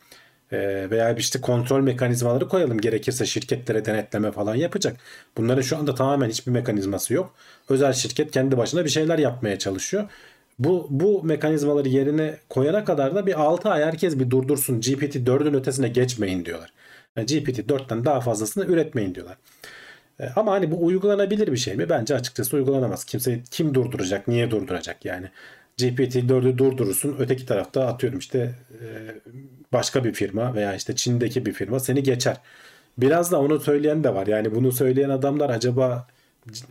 E, 0.52 0.90
veya 0.90 1.14
işte 1.14 1.40
kontrol 1.40 1.80
mekanizmaları 1.80 2.48
koyalım. 2.48 2.78
Gerekirse 2.80 3.26
şirketlere 3.26 3.84
denetleme 3.84 4.32
falan 4.32 4.54
yapacak. 4.54 4.96
Bunların 5.36 5.62
şu 5.62 5.76
anda 5.78 5.94
tamamen 5.94 6.28
hiçbir 6.28 6.52
mekanizması 6.52 7.14
yok. 7.14 7.34
Özel 7.68 7.92
şirket 7.92 8.30
kendi 8.30 8.56
başına 8.56 8.84
bir 8.84 8.90
şeyler 8.90 9.18
yapmaya 9.18 9.58
çalışıyor. 9.58 10.08
Bu, 10.58 10.86
bu 10.90 11.24
mekanizmaları 11.24 11.88
yerine 11.88 12.36
koyana 12.48 12.84
kadar 12.84 13.14
da 13.14 13.26
bir 13.26 13.40
6 13.40 13.68
ay 13.70 13.84
herkes 13.84 14.18
bir 14.18 14.30
durdursun. 14.30 14.80
GPT-4'ün 14.80 15.54
ötesine 15.54 15.88
geçmeyin 15.88 16.44
diyorlar. 16.44 16.72
Yani 17.16 17.26
GPT-4'ten 17.26 18.04
daha 18.04 18.20
fazlasını 18.20 18.64
üretmeyin 18.64 19.14
diyorlar. 19.14 19.36
E, 20.20 20.28
Ama 20.36 20.52
hani 20.52 20.70
bu 20.70 20.86
uygulanabilir 20.86 21.52
bir 21.52 21.56
şey 21.56 21.74
mi? 21.76 21.88
Bence 21.88 22.14
açıkçası 22.14 22.56
uygulanamaz. 22.56 23.04
Kimse 23.04 23.40
kim 23.50 23.74
durduracak, 23.74 24.28
niye 24.28 24.50
durduracak 24.50 25.04
yani? 25.04 25.30
GPT-4'ü 25.82 26.58
durdurursun. 26.58 27.16
Öteki 27.18 27.46
tarafta 27.46 27.86
atıyorum 27.86 28.18
işte 28.18 28.54
e, 28.72 28.86
başka 29.72 30.04
bir 30.04 30.12
firma 30.14 30.54
veya 30.54 30.74
işte 30.74 30.96
Çin'deki 30.96 31.46
bir 31.46 31.52
firma 31.52 31.80
seni 31.80 32.02
geçer. 32.02 32.36
Biraz 32.98 33.32
da 33.32 33.40
onu 33.40 33.60
söyleyen 33.60 34.04
de 34.04 34.14
var. 34.14 34.26
Yani 34.26 34.54
bunu 34.54 34.72
söyleyen 34.72 35.10
adamlar 35.10 35.50
acaba 35.50 36.06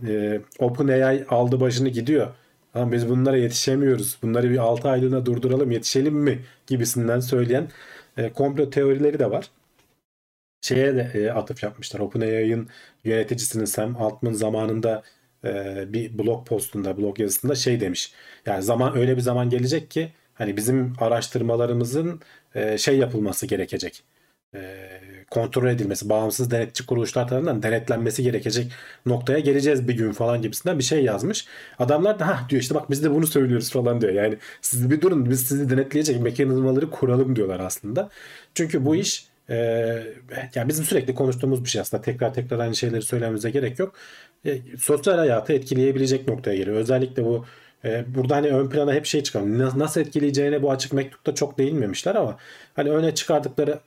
e, 0.07 0.41
OpenAI 0.59 1.25
aldı 1.29 1.59
başını 1.59 1.89
gidiyor. 1.89 2.27
Ama 2.73 2.91
biz 2.91 3.09
bunlara 3.09 3.37
yetişemiyoruz. 3.37 4.17
Bunları 4.21 4.49
bir 4.49 4.57
6 4.57 4.89
aylığına 4.89 5.25
durduralım 5.25 5.71
yetişelim 5.71 6.15
mi 6.15 6.39
gibisinden 6.67 7.19
söyleyen 7.19 7.67
e, 8.17 8.33
komplo 8.33 8.69
teorileri 8.69 9.19
de 9.19 9.31
var. 9.31 9.51
Şeye 10.61 10.95
de 10.95 11.11
e, 11.13 11.29
atıf 11.31 11.63
yapmışlar. 11.63 11.99
OpenAI'ın 11.99 12.69
yöneticisinin 13.03 13.65
Sam 13.65 13.97
Altman 14.01 14.33
zamanında 14.33 15.03
e, 15.45 15.85
bir 15.93 16.17
blog 16.17 16.47
postunda, 16.47 16.97
blog 16.97 17.19
yazısında 17.19 17.55
şey 17.55 17.79
demiş. 17.79 18.13
Yani 18.45 18.63
zaman 18.63 18.97
öyle 18.97 19.15
bir 19.17 19.21
zaman 19.21 19.49
gelecek 19.49 19.91
ki 19.91 20.11
hani 20.33 20.57
bizim 20.57 20.93
araştırmalarımızın 20.99 22.21
e, 22.55 22.77
şey 22.77 22.97
yapılması 22.97 23.45
gerekecek. 23.45 24.03
E, 24.55 24.89
kontrol 25.31 25.67
edilmesi, 25.67 26.09
bağımsız 26.09 26.51
denetçi 26.51 26.85
kuruluşlar 26.85 27.27
tarafından 27.27 27.63
denetlenmesi 27.63 28.23
gerekecek 28.23 28.71
noktaya 29.05 29.39
geleceğiz 29.39 29.87
bir 29.87 29.93
gün 29.93 30.11
falan 30.11 30.41
gibisinden 30.41 30.79
bir 30.79 30.83
şey 30.83 31.03
yazmış. 31.03 31.47
Adamlar 31.79 32.19
da 32.19 32.27
ha 32.27 32.47
diyor 32.49 32.61
işte 32.61 32.75
bak 32.75 32.89
biz 32.89 33.03
de 33.03 33.11
bunu 33.11 33.27
söylüyoruz 33.27 33.71
falan 33.71 34.01
diyor. 34.01 34.13
Yani 34.13 34.37
siz 34.61 34.89
bir 34.91 35.01
durun 35.01 35.29
biz 35.29 35.47
sizi 35.47 35.69
denetleyecek 35.69 36.21
mekanizmaları 36.21 36.89
kuralım 36.89 37.35
diyorlar 37.35 37.59
aslında. 37.59 38.09
Çünkü 38.53 38.85
bu 38.85 38.95
iş 38.95 39.27
e, 39.49 39.55
yani 40.55 40.69
bizim 40.69 40.85
sürekli 40.85 41.15
konuştuğumuz 41.15 41.63
bir 41.63 41.69
şey 41.69 41.81
aslında. 41.81 42.03
Tekrar 42.03 42.33
tekrar 42.33 42.59
aynı 42.59 42.75
şeyleri 42.75 43.01
söylememize 43.01 43.49
gerek 43.49 43.79
yok. 43.79 43.95
E, 44.45 44.61
sosyal 44.79 45.17
hayatı 45.17 45.53
etkileyebilecek 45.53 46.27
noktaya 46.27 46.55
geliyor. 46.57 46.77
Özellikle 46.77 47.25
bu 47.25 47.45
e, 47.85 48.05
burada 48.15 48.35
hani 48.35 48.47
ön 48.49 48.69
plana 48.69 48.93
hep 48.93 49.05
şey. 49.05 49.23
Na- 49.35 49.79
Nasıl 49.79 50.01
etkileyeceğine 50.01 50.61
bu 50.61 50.71
açık 50.71 50.93
mektupta 50.93 51.35
çok 51.35 51.57
değinmemişler 51.57 52.15
ama 52.15 52.37
hani 52.75 52.91
öne 52.91 53.15
çıkardıkları 53.15 53.79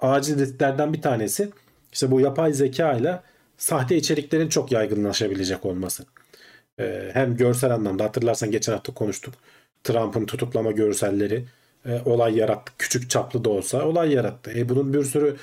acil 0.00 0.38
risklerden 0.38 0.92
bir 0.92 1.02
tanesi 1.02 1.50
işte 1.92 2.10
bu 2.10 2.20
yapay 2.20 2.52
zeka 2.52 2.92
ile 2.92 3.20
sahte 3.58 3.96
içeriklerin 3.96 4.48
çok 4.48 4.72
yaygınlaşabilecek 4.72 5.66
olması. 5.66 6.04
Ee, 6.80 7.10
hem 7.12 7.36
görsel 7.36 7.70
anlamda 7.74 8.04
hatırlarsan 8.04 8.50
geçen 8.50 8.72
hafta 8.72 8.94
konuştuk. 8.94 9.34
Trump'ın 9.84 10.26
tutuklama 10.26 10.70
görselleri 10.72 11.44
e, 11.86 12.00
olay 12.04 12.36
yarattı. 12.36 12.72
Küçük 12.78 13.10
çaplı 13.10 13.44
da 13.44 13.50
olsa 13.50 13.84
olay 13.86 14.12
yarattı. 14.12 14.50
E, 14.56 14.68
bunun 14.68 14.94
bir 14.94 15.04
sürü 15.04 15.36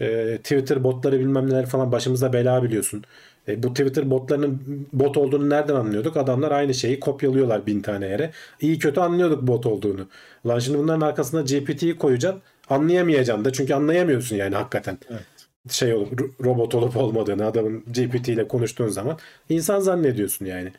e, 0.00 0.38
Twitter 0.38 0.84
botları 0.84 1.20
bilmem 1.20 1.50
neler 1.50 1.66
falan 1.66 1.92
başımıza 1.92 2.32
bela 2.32 2.62
biliyorsun. 2.62 3.04
E, 3.48 3.62
bu 3.62 3.68
Twitter 3.74 4.10
botlarının 4.10 4.86
bot 4.92 5.16
olduğunu 5.16 5.50
nereden 5.50 5.74
anlıyorduk? 5.74 6.16
Adamlar 6.16 6.50
aynı 6.50 6.74
şeyi 6.74 7.00
kopyalıyorlar 7.00 7.66
bin 7.66 7.80
tane 7.82 8.06
yere. 8.06 8.30
İyi 8.60 8.78
kötü 8.78 9.00
anlıyorduk 9.00 9.42
bot 9.46 9.66
olduğunu. 9.66 10.08
Lan 10.46 10.58
şimdi 10.58 10.78
bunların 10.78 11.00
arkasına 11.00 11.40
GPT'yi 11.42 11.98
koyacaksın. 11.98 12.42
Anlayamayacaksın 12.68 13.44
da 13.44 13.52
çünkü 13.52 13.74
anlayamıyorsun 13.74 14.36
yani 14.36 14.54
hakikaten. 14.54 14.98
Evet. 15.10 15.22
Şey 15.70 15.94
olup 15.94 16.20
ro- 16.20 16.44
robot 16.44 16.74
olup 16.74 16.96
olmadığını 16.96 17.46
adamın 17.46 17.84
GPT 17.92 18.28
ile 18.28 18.48
konuştuğun 18.48 18.88
zaman 18.88 19.18
insan 19.48 19.80
zannediyorsun 19.80 20.46
yani. 20.46 20.72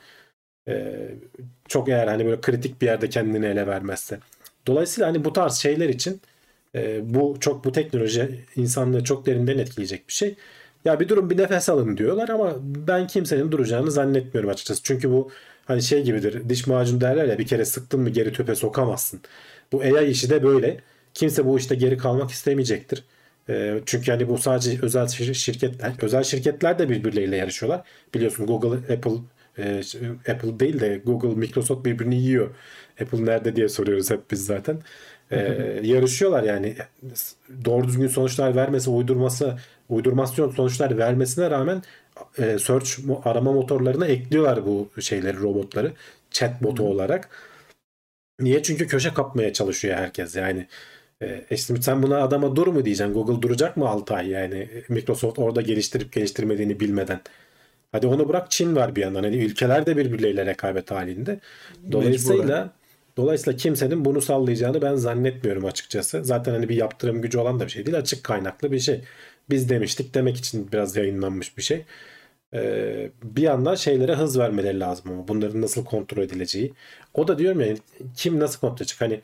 Ee, 0.67 1.11
çok 1.67 1.89
eğer 1.89 2.07
hani 2.07 2.25
böyle 2.25 2.41
kritik 2.41 2.81
bir 2.81 2.85
yerde 2.85 3.09
kendini 3.09 3.45
ele 3.45 3.67
vermezse. 3.67 4.19
Dolayısıyla 4.67 5.09
hani 5.09 5.25
bu 5.25 5.33
tarz 5.33 5.53
şeyler 5.55 5.89
için 5.89 6.21
e, 6.75 7.13
bu 7.13 7.37
çok 7.39 7.65
bu 7.65 7.71
teknoloji 7.71 8.45
insanlığı 8.55 9.03
çok 9.03 9.25
derinden 9.25 9.57
etkileyecek 9.57 10.07
bir 10.07 10.13
şey. 10.13 10.35
Ya 10.85 10.99
bir 10.99 11.09
durun 11.09 11.29
bir 11.29 11.37
nefes 11.37 11.69
alın 11.69 11.97
diyorlar 11.97 12.29
ama 12.29 12.55
ben 12.61 13.07
kimsenin 13.07 13.51
duracağını 13.51 13.91
zannetmiyorum 13.91 14.49
açıkçası. 14.49 14.83
Çünkü 14.83 15.11
bu 15.11 15.31
hani 15.65 15.81
şey 15.83 16.03
gibidir. 16.03 16.49
Diş 16.49 16.67
macunu 16.67 17.01
derler 17.01 17.25
ya 17.25 17.37
bir 17.37 17.47
kere 17.47 17.65
sıktın 17.65 17.99
mı 18.01 18.09
geri 18.09 18.33
töpe 18.33 18.55
sokamazsın. 18.55 19.21
Bu 19.71 19.81
AI 19.81 20.05
işi 20.09 20.29
de 20.29 20.43
böyle. 20.43 20.81
Kimse 21.13 21.45
bu 21.45 21.57
işte 21.59 21.75
geri 21.75 21.97
kalmak 21.97 22.31
istemeyecektir. 22.31 23.03
E, 23.49 23.81
çünkü 23.85 24.11
hani 24.11 24.29
bu 24.29 24.37
sadece 24.37 24.79
özel 24.81 25.03
şir- 25.05 25.33
şirketler, 25.33 25.93
özel 26.01 26.23
şirketler 26.23 26.79
de 26.79 26.89
birbirleriyle 26.89 27.35
yarışıyorlar. 27.37 27.87
Biliyorsun 28.13 28.45
Google, 28.47 28.93
Apple, 28.93 29.11
e, 29.57 29.81
Apple 30.31 30.59
değil 30.59 30.79
de 30.79 31.01
Google, 31.05 31.35
Microsoft 31.35 31.85
birbirini 31.85 32.15
yiyor. 32.23 32.55
Apple 33.01 33.25
nerede 33.25 33.55
diye 33.55 33.69
soruyoruz 33.69 34.11
hep 34.11 34.31
biz 34.31 34.45
zaten. 34.45 34.81
E, 35.31 35.37
yarışıyorlar 35.83 36.43
yani. 36.43 36.75
Doğru 37.65 37.87
düzgün 37.87 38.07
sonuçlar 38.07 38.55
vermesi, 38.55 38.89
uydurması, 38.89 39.57
uydurmasyon 39.89 40.51
sonuçlar 40.51 40.97
vermesine 40.97 41.51
rağmen 41.51 41.83
e, 42.37 42.59
search 42.59 42.89
arama 43.25 43.51
motorlarına 43.51 44.05
ekliyorlar 44.05 44.65
bu 44.65 44.89
şeyleri, 45.01 45.37
robotları 45.37 45.93
chatbotu 46.31 46.83
olarak. 46.83 47.29
Niye? 48.39 48.63
Çünkü 48.63 48.87
köşe 48.87 49.13
kapmaya 49.13 49.53
çalışıyor 49.53 49.97
herkes 49.97 50.35
yani. 50.35 50.67
E, 51.21 51.45
e 51.49 51.57
şimdi 51.57 51.83
sen 51.83 52.03
buna 52.03 52.23
adama 52.23 52.55
dur 52.55 52.67
mu 52.67 52.85
diyeceksin? 52.85 53.13
Google 53.13 53.41
duracak 53.41 53.77
mı 53.77 53.89
6 53.89 54.13
ay 54.15 54.29
yani? 54.29 54.67
Microsoft 54.89 55.39
orada 55.39 55.61
geliştirip 55.61 56.13
geliştirmediğini 56.13 56.79
bilmeden. 56.79 57.21
Hadi 57.91 58.07
onu 58.07 58.29
bırak 58.29 58.51
Çin 58.51 58.75
var 58.75 58.95
bir 58.95 59.01
yandan. 59.01 59.23
Hani 59.23 59.37
ülkeler 59.37 59.85
de 59.85 59.97
birbirleriyle 59.97 60.45
rekabet 60.45 60.91
halinde. 60.91 61.39
Dolayısıyla 61.91 62.73
dolayısıyla 63.17 63.57
kimsenin 63.57 64.05
bunu 64.05 64.21
sallayacağını 64.21 64.81
ben 64.81 64.95
zannetmiyorum 64.95 65.65
açıkçası. 65.65 66.23
Zaten 66.23 66.51
hani 66.53 66.69
bir 66.69 66.75
yaptırım 66.75 67.21
gücü 67.21 67.37
olan 67.37 67.59
da 67.59 67.65
bir 67.65 67.71
şey 67.71 67.85
değil. 67.85 67.97
Açık 67.97 68.23
kaynaklı 68.23 68.71
bir 68.71 68.79
şey. 68.79 69.01
Biz 69.49 69.69
demiştik 69.69 70.13
demek 70.13 70.37
için 70.37 70.71
biraz 70.71 70.95
yayınlanmış 70.97 71.57
bir 71.57 71.61
şey. 71.63 71.85
Ee, 72.53 73.11
bir 73.23 73.41
yandan 73.41 73.75
şeylere 73.75 74.15
hız 74.15 74.39
vermeleri 74.39 74.79
lazım 74.79 75.11
ama 75.11 75.27
bunların 75.27 75.61
nasıl 75.61 75.85
kontrol 75.85 76.23
edileceği. 76.23 76.73
O 77.13 77.27
da 77.27 77.39
diyorum 77.39 77.61
ya 77.61 77.75
kim 78.15 78.39
nasıl 78.39 78.59
kontrol 78.59 78.77
edecek? 78.77 79.01
Hani 79.01 79.21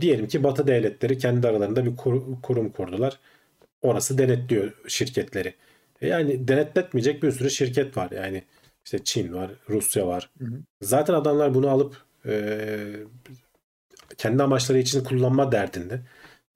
diyelim 0.00 0.28
ki 0.28 0.44
Batı 0.44 0.66
devletleri 0.66 1.18
kendi 1.18 1.48
aralarında 1.48 1.86
bir 1.86 1.96
kur- 1.96 2.42
kurum 2.42 2.70
kurdular. 2.70 3.18
Orası 3.82 4.18
denetliyor 4.18 4.72
şirketleri. 4.88 5.54
E 6.02 6.08
Yani 6.08 6.48
denetletmeyecek 6.48 7.22
bir 7.22 7.32
sürü 7.32 7.50
şirket 7.50 7.96
var. 7.96 8.10
Yani 8.10 8.42
işte 8.84 9.04
Çin 9.04 9.34
var, 9.34 9.50
Rusya 9.68 10.06
var. 10.06 10.30
Hı 10.38 10.44
hı. 10.44 10.58
Zaten 10.82 11.14
adamlar 11.14 11.54
bunu 11.54 11.68
alıp 11.70 12.05
e, 12.26 12.36
kendi 14.18 14.42
amaçları 14.42 14.78
için 14.78 15.04
kullanma 15.04 15.52
derdinde. 15.52 16.00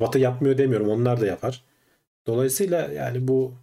Batı 0.00 0.18
yapmıyor 0.18 0.58
demiyorum. 0.58 0.88
Onlar 0.88 1.20
da 1.20 1.26
yapar. 1.26 1.64
Dolayısıyla 2.26 2.88
yani 2.92 3.28
bu 3.28 3.54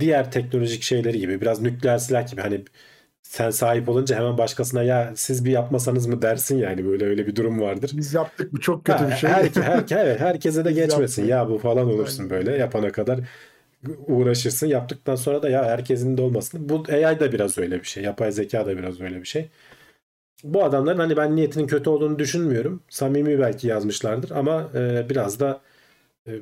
diğer 0.00 0.32
teknolojik 0.32 0.82
şeyleri 0.82 1.18
gibi 1.18 1.40
biraz 1.40 1.62
nükleer 1.62 1.98
silah 1.98 2.30
gibi 2.30 2.40
hani 2.40 2.64
sen 3.22 3.50
sahip 3.50 3.88
olunca 3.88 4.16
hemen 4.16 4.38
başkasına 4.38 4.82
ya 4.82 5.12
siz 5.16 5.44
bir 5.44 5.50
yapmasanız 5.50 6.06
mı 6.06 6.22
dersin 6.22 6.58
yani 6.58 6.84
böyle 6.86 7.04
öyle 7.06 7.26
bir 7.26 7.36
durum 7.36 7.60
vardır. 7.60 7.90
Biz 7.94 8.14
yaptık 8.14 8.52
bu 8.52 8.60
çok 8.60 8.84
kötü 8.84 9.04
Ha, 9.04 9.10
bir 9.10 9.14
şey. 9.14 9.30
Her, 9.30 9.44
her, 9.54 9.84
evet, 9.90 10.20
herkese 10.20 10.64
de 10.64 10.68
Biz 10.68 10.76
geçmesin 10.76 11.22
yaptık. 11.22 11.26
ya 11.26 11.48
bu 11.48 11.58
falan 11.58 11.86
olursun 11.88 12.30
böyle 12.30 12.52
yapana 12.56 12.92
kadar 12.92 13.20
uğraşırsın. 14.08 14.66
Yaptıktan 14.66 15.14
sonra 15.16 15.42
da 15.42 15.50
ya 15.50 15.64
herkesin 15.64 16.16
de 16.16 16.22
olmasın. 16.22 16.68
Bu 16.68 16.84
AI 16.92 17.20
da 17.20 17.32
biraz 17.32 17.58
öyle 17.58 17.80
bir 17.80 17.86
şey. 17.88 18.04
Yapay 18.04 18.32
zeka 18.32 18.66
da 18.66 18.78
biraz 18.78 19.00
öyle 19.00 19.20
bir 19.20 19.26
şey. 19.28 19.50
Bu 20.42 20.64
adamların 20.64 20.98
hani 20.98 21.16
ben 21.16 21.36
niyetinin 21.36 21.66
kötü 21.66 21.90
olduğunu 21.90 22.18
düşünmüyorum. 22.18 22.82
Samimi 22.88 23.38
belki 23.38 23.66
yazmışlardır 23.66 24.30
ama 24.30 24.70
e, 24.74 25.06
biraz 25.10 25.40
da 25.40 25.60
e, 26.26 26.32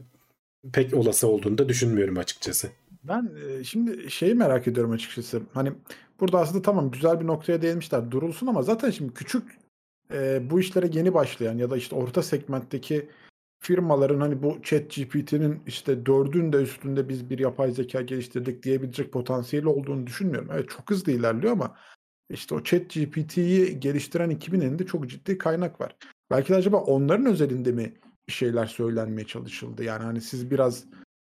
pek 0.72 0.94
olası 0.94 1.28
olduğunu 1.28 1.58
da 1.58 1.68
düşünmüyorum 1.68 2.18
açıkçası. 2.18 2.68
Ben 3.04 3.30
e, 3.46 3.64
şimdi 3.64 4.10
şeyi 4.10 4.34
merak 4.34 4.68
ediyorum 4.68 4.92
açıkçası. 4.92 5.42
Hani 5.54 5.72
burada 6.20 6.40
aslında 6.40 6.62
tamam 6.62 6.90
güzel 6.90 7.20
bir 7.20 7.26
noktaya 7.26 7.62
değinmişler 7.62 8.10
durulsun 8.10 8.46
ama 8.46 8.62
zaten 8.62 8.90
şimdi 8.90 9.14
küçük 9.14 9.58
e, 10.12 10.50
bu 10.50 10.60
işlere 10.60 10.90
yeni 10.92 11.14
başlayan 11.14 11.58
ya 11.58 11.70
da 11.70 11.76
işte 11.76 11.96
orta 11.96 12.22
segmentteki 12.22 13.08
firmaların 13.60 14.20
hani 14.20 14.42
bu 14.42 14.62
chat 14.62 14.90
GPT'nin 14.96 15.62
işte 15.66 16.06
dördün 16.06 16.52
de 16.52 16.56
üstünde 16.56 17.08
biz 17.08 17.30
bir 17.30 17.38
yapay 17.38 17.70
zeka 17.72 18.02
geliştirdik 18.02 18.62
diyebilecek 18.62 19.12
potansiyeli 19.12 19.68
olduğunu 19.68 20.06
düşünmüyorum. 20.06 20.48
Evet 20.52 20.68
çok 20.68 20.90
hızlı 20.90 21.12
ilerliyor 21.12 21.52
ama 21.52 21.76
işte 22.30 22.54
o 22.54 22.62
chat 22.62 22.90
GPT'yi 22.94 23.80
geliştiren 23.80 24.30
ekibin 24.30 24.60
elinde 24.60 24.86
çok 24.86 25.10
ciddi 25.10 25.38
kaynak 25.38 25.80
var. 25.80 25.96
Belki 26.30 26.52
de 26.52 26.56
acaba 26.56 26.76
onların 26.76 27.26
özelinde 27.26 27.72
mi 27.72 27.94
bir 28.28 28.32
şeyler 28.32 28.66
söylenmeye 28.66 29.26
çalışıldı? 29.26 29.84
Yani 29.84 30.02
hani 30.04 30.20
siz 30.20 30.50
biraz 30.50 30.84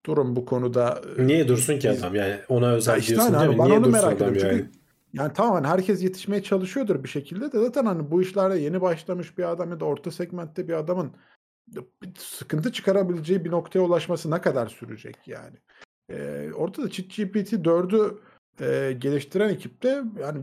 durun 0.06 0.36
bu 0.36 0.44
konuda. 0.44 1.02
e, 1.18 1.26
Niye 1.26 1.48
dursun 1.48 1.78
ki 1.78 1.90
adam 1.90 2.14
yani 2.14 2.36
ona 2.48 2.70
özel 2.72 2.92
Ya 2.92 2.98
işte 2.98 3.14
diyorsun 3.14 3.34
hani 3.34 3.40
değil 3.46 3.52
mi? 3.52 3.58
ben 3.58 3.66
Niye 3.66 3.78
onu 3.78 3.84
dursun 3.84 4.00
merak 4.00 4.16
adam 4.22 4.32
ediyorum. 4.32 4.56
yani? 4.56 4.64
Çünkü 4.64 4.82
yani 5.12 5.32
tamam 5.34 5.52
hani 5.54 5.66
herkes 5.66 6.02
yetişmeye 6.02 6.42
çalışıyordur 6.42 7.04
bir 7.04 7.08
şekilde 7.08 7.52
de 7.52 7.58
zaten 7.58 7.84
hani 7.86 8.10
bu 8.10 8.22
işlerde 8.22 8.58
yeni 8.58 8.80
başlamış 8.80 9.38
bir 9.38 9.50
adam 9.50 9.70
ya 9.70 9.80
da 9.80 9.84
orta 9.84 10.10
segmentte 10.10 10.68
bir 10.68 10.72
adamın 10.72 11.12
bir 12.02 12.10
sıkıntı 12.18 12.72
çıkarabileceği 12.72 13.44
bir 13.44 13.50
noktaya 13.50 13.80
ulaşması 13.80 14.30
ne 14.30 14.40
kadar 14.40 14.66
sürecek 14.66 15.16
yani. 15.26 15.56
Ee, 16.10 16.50
orada 16.54 16.82
da 16.82 16.90
ChatGPT 16.90 17.52
4'ü 17.52 18.18
e, 18.60 18.92
geliştiren 18.92 19.48
ekipte 19.48 20.02
yani 20.20 20.42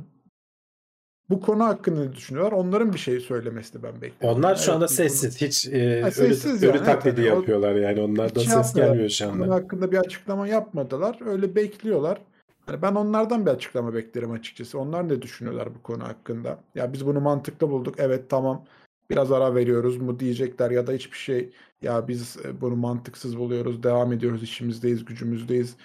bu 1.29 1.41
konu 1.41 1.63
hakkında 1.63 1.99
ne 1.99 2.13
düşünüyorlar? 2.13 2.51
Onların 2.51 2.93
bir 2.93 2.99
şey 2.99 3.19
söylemesini 3.19 3.83
ben 3.83 4.01
bekliyorum. 4.01 4.39
Onlar 4.39 4.49
Yani 4.49 4.59
şu 4.59 4.73
anda 4.73 4.85
evet, 4.85 4.95
sessiz. 4.95 5.41
Hiç 5.41 5.67
e, 5.67 6.01
Ha, 6.01 6.07
ölü, 6.07 6.11
sessiz 6.11 6.63
ölü 6.63 6.77
yani, 6.77 6.85
taklidi 6.85 7.21
evet, 7.21 7.33
yapıyorlar 7.33 7.75
yani. 7.75 8.01
Onlardan 8.01 8.41
Hiç 8.41 8.49
ses 8.49 8.73
gelmiyor 8.73 9.09
şu 9.09 9.25
Bunun 9.25 9.41
anda. 9.41 9.55
hakkında 9.55 9.91
bir 9.91 9.97
açıklama 9.97 10.47
yapmadılar. 10.47 11.19
Öyle 11.25 11.55
bekliyorlar. 11.55 12.21
Hani 12.65 12.81
ben 12.81 12.95
onlardan 12.95 13.45
bir 13.45 13.51
açıklama 13.51 13.93
beklerim 13.93 14.31
açıkçası. 14.31 14.79
Onlar 14.79 15.09
ne 15.09 15.21
düşünüyorlar 15.21 15.75
bu 15.75 15.83
konu 15.83 16.03
hakkında? 16.03 16.59
Ya 16.75 16.93
biz 16.93 17.05
bunu 17.05 17.19
mantıklı 17.21 17.69
bulduk. 17.69 17.95
Evet 17.97 18.29
tamam. 18.29 18.65
Biraz 19.09 19.31
ara 19.31 19.55
veriyoruz 19.55 19.97
mu 19.97 20.19
diyecekler 20.19 20.71
ya 20.71 20.87
da 20.87 20.91
hiçbir 20.91 21.17
şey 21.17 21.49
ya 21.81 22.07
biz 22.07 22.37
e, 22.45 22.61
bunu 22.61 22.75
mantıksız 22.75 23.37
buluyoruz. 23.37 23.83
Devam 23.83 24.13
ediyoruz. 24.13 24.43
işimizdeyiz, 24.43 25.05
gücümüzdeyiz. 25.05 25.75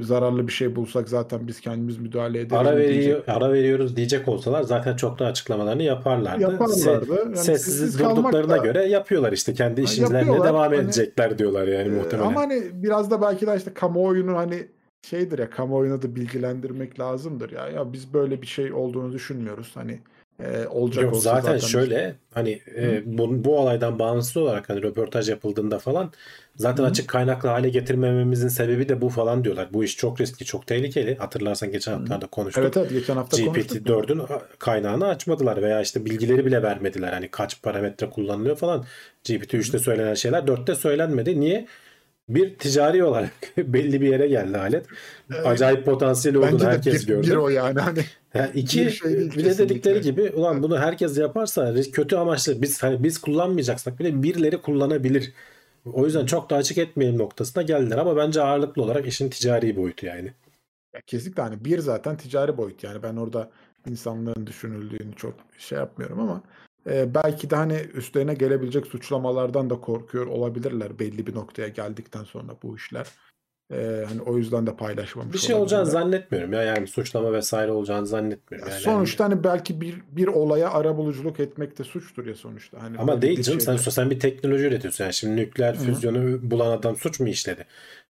Zararlı 0.00 0.46
bir 0.48 0.52
şey 0.52 0.76
bulsak 0.76 1.08
zaten 1.08 1.46
biz 1.48 1.60
kendimiz 1.60 1.98
müdahale 1.98 2.40
ederiz 2.40 2.52
Ara 2.66 2.76
veriyor, 2.76 2.88
diyecekler. 3.02 3.34
ara 3.36 3.52
veriyoruz 3.52 3.96
diyecek 3.96 4.28
olsalar 4.28 4.62
zaten 4.62 4.96
çoktan 4.96 5.26
açıklamalarını 5.26 5.82
yaparlardı. 5.82 6.42
Yaparlardı. 6.42 7.12
Se- 7.14 7.18
Yani 7.24 7.36
sessiz 7.36 7.98
durduklarına 7.98 8.52
da- 8.52 8.56
göre 8.56 8.84
yapıyorlar 8.86 9.32
işte 9.32 9.54
kendi 9.54 9.80
işlerine 9.82 10.26
devam 10.26 10.54
Hani- 10.56 10.76
edecekler 10.76 11.38
diyorlar 11.38 11.68
yani 11.68 11.88
Ee, 11.88 11.98
muhtemelen. 11.98 12.28
Ama 12.28 12.40
hani 12.40 12.62
biraz 12.72 13.10
da 13.10 13.22
belki 13.22 13.46
de 13.46 13.54
işte 13.56 13.74
kamuoyunu 13.74 14.36
hani 14.36 14.66
şeydir 15.02 15.38
ya 15.38 15.50
kamuoyunu 15.50 16.02
da 16.02 16.16
bilgilendirmek 16.16 17.00
lazımdır 17.00 17.52
ya. 17.52 17.68
Ya 17.68 17.92
biz 17.92 18.14
böyle 18.14 18.42
bir 18.42 18.46
şey 18.46 18.72
olduğunu 18.72 19.12
düşünmüyoruz. 19.12 19.70
Hani 19.74 19.98
e, 20.44 20.66
olacak 20.66 21.02
Yok 21.04 21.14
olsa 21.14 21.30
zaten, 21.40 21.56
biz- 21.56 21.64
şöyle 21.68 22.14
hani 22.34 22.60
e, 22.76 23.02
bu, 23.18 23.44
bu 23.44 23.58
olaydan 23.58 23.98
bağımsız 23.98 24.36
olarak 24.36 24.68
hani 24.68 24.82
röportaj 24.82 25.28
yapıldığında 25.30 25.78
falan 25.78 26.12
zaten 26.56 26.84
Hı 26.84 26.88
açık 26.88 27.08
kaynaklı 27.08 27.48
hale 27.48 27.68
getirmememizin 27.68 28.48
sebebi 28.48 28.88
de 28.88 29.00
bu 29.00 29.08
falan 29.08 29.44
diyorlar. 29.44 29.68
Bu 29.72 29.84
iş 29.84 29.96
çok 29.96 30.20
riskli, 30.20 30.44
çok 30.44 30.66
tehlikeli. 30.66 31.16
Hatırlarsan 31.16 31.72
geçen 31.72 31.92
haftalarda 31.92 32.26
konuştuk. 32.26 32.64
Evet 32.64 32.76
evet 32.76 32.90
geçen 32.90 33.16
hafta 33.16 33.36
konuştuk. 33.36 33.88
ya. 33.88 33.94
GPT-4'ün 33.94 34.22
kaynağını 34.58 35.06
açmadılar 35.08 35.62
veya 35.62 35.80
işte 35.80 36.04
bilgileri 36.04 36.46
bile 36.46 36.62
vermediler. 36.62 37.12
Hani 37.12 37.28
kaç 37.30 37.62
parametre 37.62 38.10
kullanılıyor 38.10 38.56
falan. 38.56 38.84
GPT-3'te 39.24 39.78
söylenen 39.78 40.14
şeyler 40.14 40.42
4'te 40.42 40.74
söylenmedi. 40.74 41.40
Niye? 41.40 41.66
Bir 42.28 42.56
ticari 42.56 43.04
olarak 43.04 43.32
belli 43.56 44.00
bir 44.00 44.08
yere 44.08 44.28
geldi 44.28 44.58
alet. 44.58 44.86
Evet. 45.30 45.46
Acayip 45.46 45.84
potansiyeli 45.84 46.38
olduğunu 46.38 46.64
herkes 46.64 47.02
bir, 47.02 47.06
gördü. 47.06 47.30
bir 47.30 47.36
o 47.36 47.48
yani 47.48 47.80
hani. 47.80 48.04
Ha, 48.32 48.50
iki 48.54 48.86
bir 48.86 48.90
şey 48.90 49.10
değil 49.18 49.32
bir 49.36 49.44
de 49.44 49.58
dedikleri 49.58 50.00
gibi 50.00 50.30
ulan 50.30 50.62
bunu 50.62 50.78
herkes 50.78 51.18
yaparsa 51.18 51.74
kötü 51.92 52.16
amaçlı 52.16 52.62
biz 52.62 52.82
hani 52.82 53.02
biz 53.02 53.18
kullanmayacaksak 53.18 53.98
bile 53.98 54.22
birileri 54.22 54.62
kullanabilir. 54.62 55.32
O 55.92 56.04
yüzden 56.04 56.26
çok 56.26 56.50
da 56.50 56.56
açık 56.56 56.78
etmeyelim 56.78 57.18
noktasına 57.18 57.62
geldiler 57.62 57.98
ama 57.98 58.16
bence 58.16 58.42
ağırlıklı 58.42 58.82
olarak 58.82 59.06
işin 59.06 59.30
ticari 59.30 59.76
boyutu 59.76 60.06
yani. 60.06 60.32
Ya 60.94 61.00
kesinlikle 61.06 61.42
hani 61.42 61.64
bir 61.64 61.78
zaten 61.78 62.16
ticari 62.16 62.56
boyut 62.56 62.84
yani 62.84 63.02
ben 63.02 63.16
orada 63.16 63.50
insanlığın 63.86 64.46
düşünüldüğünü 64.46 65.14
çok 65.16 65.34
şey 65.58 65.78
yapmıyorum 65.78 66.20
ama 66.20 66.42
e, 66.90 67.14
belki 67.14 67.50
de 67.50 67.56
hani 67.56 67.74
üstlerine 67.94 68.34
gelebilecek 68.34 68.86
suçlamalardan 68.86 69.70
da 69.70 69.80
korkuyor 69.80 70.26
olabilirler 70.26 70.98
belli 70.98 71.26
bir 71.26 71.34
noktaya 71.34 71.68
geldikten 71.68 72.24
sonra 72.24 72.52
bu 72.62 72.76
işler. 72.76 73.06
E, 73.72 74.04
hani 74.08 74.22
o 74.22 74.36
yüzden 74.36 74.66
de 74.66 74.76
paylaşmamış 74.76 75.34
Bir 75.34 75.38
şey 75.38 75.54
olacağını 75.56 75.86
zannetmiyorum 75.86 76.52
ya 76.52 76.62
yani 76.62 76.86
suçlama 76.86 77.32
vesaire 77.32 77.72
olacağını 77.72 78.06
zannetmiyorum. 78.06 78.68
Yani. 78.70 78.80
sonuçta 78.80 79.24
hani 79.24 79.44
belki 79.44 79.80
bir 79.80 79.94
bir 80.10 80.26
olaya 80.26 80.70
arabuluculuk 80.70 81.40
etmek 81.40 81.78
de 81.78 81.84
suçtur 81.84 82.26
ya 82.26 82.34
sonuçta. 82.34 82.82
Hani 82.82 82.98
Ama 82.98 83.22
değil 83.22 83.42
canım 83.42 83.60
sen, 83.60 83.76
şeyde- 83.76 83.90
sen 83.90 84.10
bir 84.10 84.20
teknoloji 84.20 84.64
üretiyorsun. 84.64 85.04
Yani 85.04 85.14
şimdi 85.14 85.36
nükleer 85.36 85.74
Hı 85.74 85.78
hı. 85.78 85.84
füzyonu 85.84 86.50
bulan 86.50 86.70
adam 86.70 86.96
suç 86.96 87.20
mu 87.20 87.28
işledi? 87.28 87.66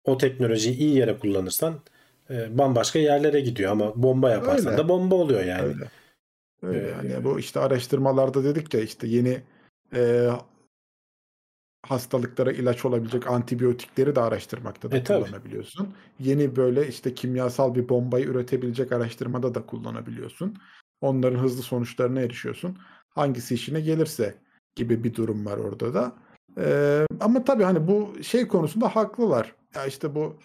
O 0.04 0.18
teknolojiyi 0.18 0.76
iyi 0.76 0.96
yere 0.96 1.18
kullanırsan 1.18 1.74
e, 2.30 2.58
bambaşka 2.58 2.98
yerlere 2.98 3.40
gidiyor 3.40 3.72
ama 3.72 4.02
bomba 4.02 4.30
yaparsan 4.30 4.66
Öyle. 4.66 4.78
da 4.78 4.88
bomba 4.88 5.14
oluyor 5.14 5.44
yani. 5.44 5.62
Öyle. 5.66 5.84
Öyle 6.62 6.88
Ee, 6.88 7.12
yani 7.12 7.24
bu 7.24 7.38
işte 7.38 7.60
araştırmalarda 7.60 8.44
dedik 8.44 8.74
ya 8.74 8.80
işte 8.80 9.06
yeni 9.06 9.42
e, 9.94 10.30
hastalıklara 11.82 12.52
ilaç 12.52 12.84
olabilecek 12.84 13.26
antibiyotikleri 13.26 14.16
de 14.16 14.20
araştırmakta 14.20 14.90
da 14.90 14.96
E, 14.96 15.04
tabii. 15.04 15.24
kullanabiliyorsun. 15.24 15.94
Yeni 16.20 16.56
böyle 16.56 16.88
işte 16.88 17.14
kimyasal 17.14 17.74
bir 17.74 17.88
bombayı 17.88 18.24
üretebilecek 18.26 18.92
araştırmada 18.92 19.54
da 19.54 19.66
kullanabiliyorsun. 19.66 20.56
Onların 21.00 21.38
hızlı 21.38 21.62
sonuçlarına 21.62 22.20
erişiyorsun. 22.20 22.78
Hangisi 23.08 23.54
işine 23.54 23.80
gelirse 23.80 24.34
gibi 24.76 25.04
bir 25.04 25.14
durum 25.14 25.46
var 25.46 25.58
orada 25.58 25.94
da. 25.94 26.16
Ee, 26.58 27.06
ama 27.20 27.44
tabii 27.44 27.62
hani 27.62 27.88
bu 27.88 28.22
şey 28.22 28.48
konusunda 28.48 28.96
haklılar. 28.96 29.54
Ya 29.74 29.86
işte 29.86 30.14
bu 30.14 30.36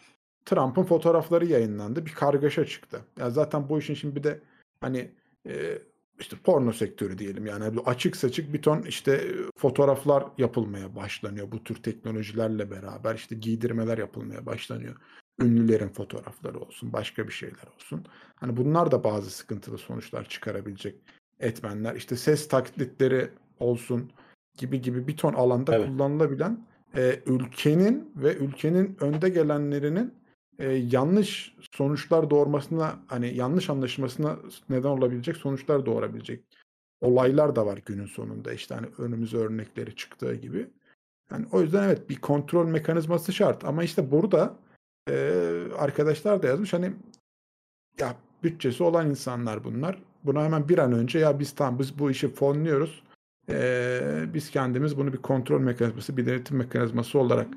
Trump'ın 0.46 0.84
fotoğrafları 0.84 1.46
yayınlandı. 1.46 2.06
Bir 2.06 2.12
kargaşa 2.14 2.66
çıktı. 2.66 3.02
Ya 3.20 3.30
zaten 3.30 3.70
bu 3.70 3.80
işin 3.80 3.94
şimdi 3.94 4.16
bir 4.16 4.24
de 4.24 4.40
hani 4.82 5.12
e, 5.48 5.78
işte 6.22 6.38
porno 6.44 6.74
sektörü 6.74 7.18
diyelim 7.18 7.46
yani 7.46 7.80
açık 7.86 8.16
saçık 8.16 8.54
bir 8.54 8.62
ton 8.62 8.82
işte 8.82 9.12
e, 9.12 9.34
fotoğraflar 9.58 10.24
yapılmaya 10.38 10.96
başlanıyor 10.96 11.52
bu 11.52 11.64
tür 11.64 11.76
teknolojilerle 11.76 12.72
beraber 12.72 13.16
işte 13.16 13.36
giydirmeler 13.36 13.98
yapılmaya 13.98 14.46
başlanıyor. 14.46 14.96
Ünlülerin 15.42 15.90
fotoğrafları 15.90 16.60
olsun, 16.60 16.94
başka 16.94 17.28
bir 17.28 17.34
şeyler 17.34 17.68
olsun. 17.76 18.06
Hani 18.36 18.58
bunlar 18.58 18.92
da 18.92 19.04
bazı 19.04 19.30
sıkıntılı 19.30 19.78
sonuçlar 19.78 20.30
çıkarabilecek 20.30 20.96
etmenler. 21.40 21.96
İşte 21.96 22.16
ses 22.16 22.48
taklitleri 22.48 23.30
olsun 23.60 24.12
gibi 24.58 24.82
gibi 24.82 25.08
bir 25.08 25.18
ton 25.18 25.34
alanda 25.34 25.76
Evet. 25.76 25.88
kullanılabilen 25.88 26.66
e, 26.96 27.20
ülkenin 27.26 28.12
ve 28.16 28.36
ülkenin 28.36 28.98
önde 29.00 29.30
gelenlerinin 29.30 30.14
e, 30.62 30.72
yanlış 30.74 31.56
sonuçlar 31.72 32.30
doğurmasına 32.30 33.00
hani 33.08 33.36
yanlış 33.36 33.70
anlaşılmasına 33.70 34.38
neden 34.70 34.90
olabilecek 34.90 35.38
sonuçlar 35.38 35.86
doğurabilecek 35.86 36.44
olaylar 37.02 37.56
da 37.56 37.66
var 37.66 37.80
günün 37.86 38.06
sonunda. 38.06 38.54
İşte 38.54 38.76
hani 38.76 38.88
önümüze 38.98 39.38
örnekleri 39.38 39.96
çıktığı 39.96 40.36
gibi. 40.36 40.68
Yani 41.32 41.46
o 41.52 41.62
yüzden 41.62 41.84
evet 41.84 42.10
bir 42.10 42.16
kontrol 42.16 42.68
mekanizması 42.68 43.34
şart. 43.34 43.66
Ama 43.66 43.84
işte 43.84 44.12
burada 44.12 44.56
e, 45.10 45.14
arkadaşlar 45.78 46.44
da 46.44 46.48
yazmış 46.48 46.74
hani 46.74 46.94
ya 48.00 48.16
bütçesi 48.44 48.84
olan 48.84 49.10
insanlar 49.10 49.64
bunlar. 49.64 50.02
Buna 50.24 50.44
hemen 50.44 50.70
bir 50.70 50.78
an 50.78 50.92
önce 50.92 51.20
ya 51.20 51.40
biz 51.40 51.56
tamam 51.56 51.80
biz 51.80 52.00
bu 52.00 52.12
işi 52.12 52.28
fonluyoruz. 52.28 53.04
E, 53.50 54.02
biz 54.34 54.52
kendimiz 54.52 54.98
bunu 54.98 55.14
bir 55.14 55.18
kontrol 55.18 55.62
mekanizması, 55.62 56.18
bir 56.18 56.26
denetim 56.26 56.58
mekanizması 56.58 57.20
olarak 57.20 57.48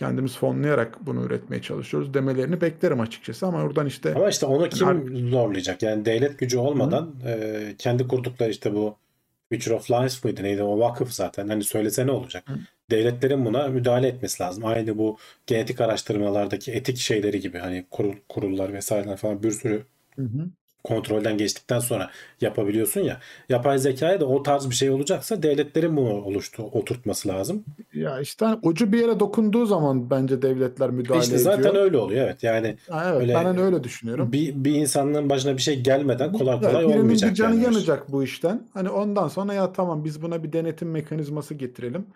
kendimiz 0.00 0.36
fonlayarak 0.36 1.06
bunu 1.06 1.24
üretmeye 1.24 1.62
çalışıyoruz 1.62 2.14
demelerini 2.14 2.60
beklerim 2.60 3.00
açıkçası 3.00 3.46
ama 3.46 3.62
oradan 3.62 3.86
işte 3.86 4.14
Ama 4.14 4.28
işte 4.28 4.46
onu 4.46 4.68
kim 4.68 5.28
zorlayacak? 5.30 5.82
Yani 5.82 6.04
devlet 6.04 6.38
gücü 6.38 6.58
olmadan 6.58 7.14
e, 7.26 7.74
kendi 7.78 8.08
kurdukları 8.08 8.50
işte 8.50 8.74
bu 8.74 8.96
Future 9.52 9.74
of 9.74 9.90
Life 9.90 10.28
mıydı 10.28 10.42
neydi 10.42 10.62
o 10.62 10.78
vakıf 10.78 11.12
zaten 11.12 11.48
hani 11.48 11.64
söylese 11.64 12.06
ne 12.06 12.10
olacak? 12.10 12.44
Hı. 12.48 12.54
Devletlerin 12.90 13.44
buna 13.44 13.68
müdahale 13.68 14.08
etmesi 14.08 14.42
lazım. 14.42 14.64
Aynı 14.66 14.98
bu 14.98 15.18
genetik 15.46 15.80
araştırmalardaki 15.80 16.72
etik 16.72 16.96
şeyleri 16.96 17.40
gibi 17.40 17.58
hani 17.58 17.86
kurul, 17.90 18.14
kurullar 18.28 18.72
vesaireler 18.72 19.16
falan 19.16 19.42
bir 19.42 19.50
sürü 19.50 19.82
Hı 20.16 20.22
hı. 20.22 20.50
Kontrolden 20.84 21.38
geçtikten 21.38 21.78
sonra 21.78 22.10
yapabiliyorsun 22.40 23.00
ya. 23.00 23.20
Yapay 23.48 23.78
zekaya 23.78 24.20
da 24.20 24.26
o 24.26 24.42
tarz 24.42 24.70
bir 24.70 24.74
şey 24.74 24.90
olacaksa 24.90 25.42
devletlerin 25.42 25.96
bunu 25.96 26.12
oluştu, 26.12 26.62
oturtması 26.72 27.28
lazım. 27.28 27.64
ya 27.94 28.20
işte 28.20 28.44
hani 28.44 28.58
ucu 28.62 28.92
bir 28.92 28.98
yere 29.00 29.20
dokunduğu 29.20 29.66
zaman 29.66 30.10
bence 30.10 30.42
devletler 30.42 30.90
müdahale 30.90 31.22
İşte 31.22 31.34
ediyor. 31.36 31.52
zaten 31.56 31.76
öyle 31.76 31.96
oluyor 31.96 32.24
evet. 32.24 32.42
Yani 32.42 32.76
Ha, 32.90 33.04
evet 33.10 33.20
öyle- 33.20 33.34
ben 33.34 33.44
hani 33.44 33.60
öyle 33.60 33.84
düşünüyorum. 33.84 34.32
bir, 34.32 34.54
bir 34.64 34.74
insanlığın 34.74 35.30
başına 35.30 35.56
bir 35.56 35.62
şey 35.62 35.80
gelmeden 35.80 36.32
kolay 36.32 36.54
Evet, 36.62 36.66
kolay 36.68 36.84
birinin 36.84 36.98
olmayacak. 37.00 37.30
bir 37.30 37.34
canı 37.34 37.54
yani. 37.54 37.64
yanacak 37.64 38.12
bu 38.12 38.22
işten. 38.24 38.62
Hani 38.74 38.88
ondan 38.90 39.28
sonra 39.28 39.54
ya 39.54 39.72
tamam 39.72 40.04
biz 40.04 40.22
buna 40.22 40.42
bir 40.44 40.52
denetim 40.52 40.90
mekanizması 40.90 41.54
getirelim 41.54 42.06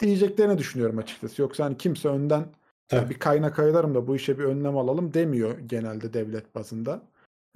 diyeceklerini 0.00 0.58
düşünüyorum 0.58 0.98
açıkçası. 0.98 1.42
Yoksa 1.42 1.64
hani 1.64 1.76
kimse 1.76 2.08
önden 2.08 2.44
Tabii. 2.88 3.10
bir 3.10 3.14
kaynak 3.18 3.58
ayıralım 3.58 3.94
da 3.94 4.06
bu 4.06 4.16
işe 4.16 4.38
bir 4.38 4.44
önlem 4.44 4.76
alalım 4.76 5.14
demiyor 5.14 5.58
genelde 5.58 6.12
devlet 6.12 6.54
bazında. 6.54 7.02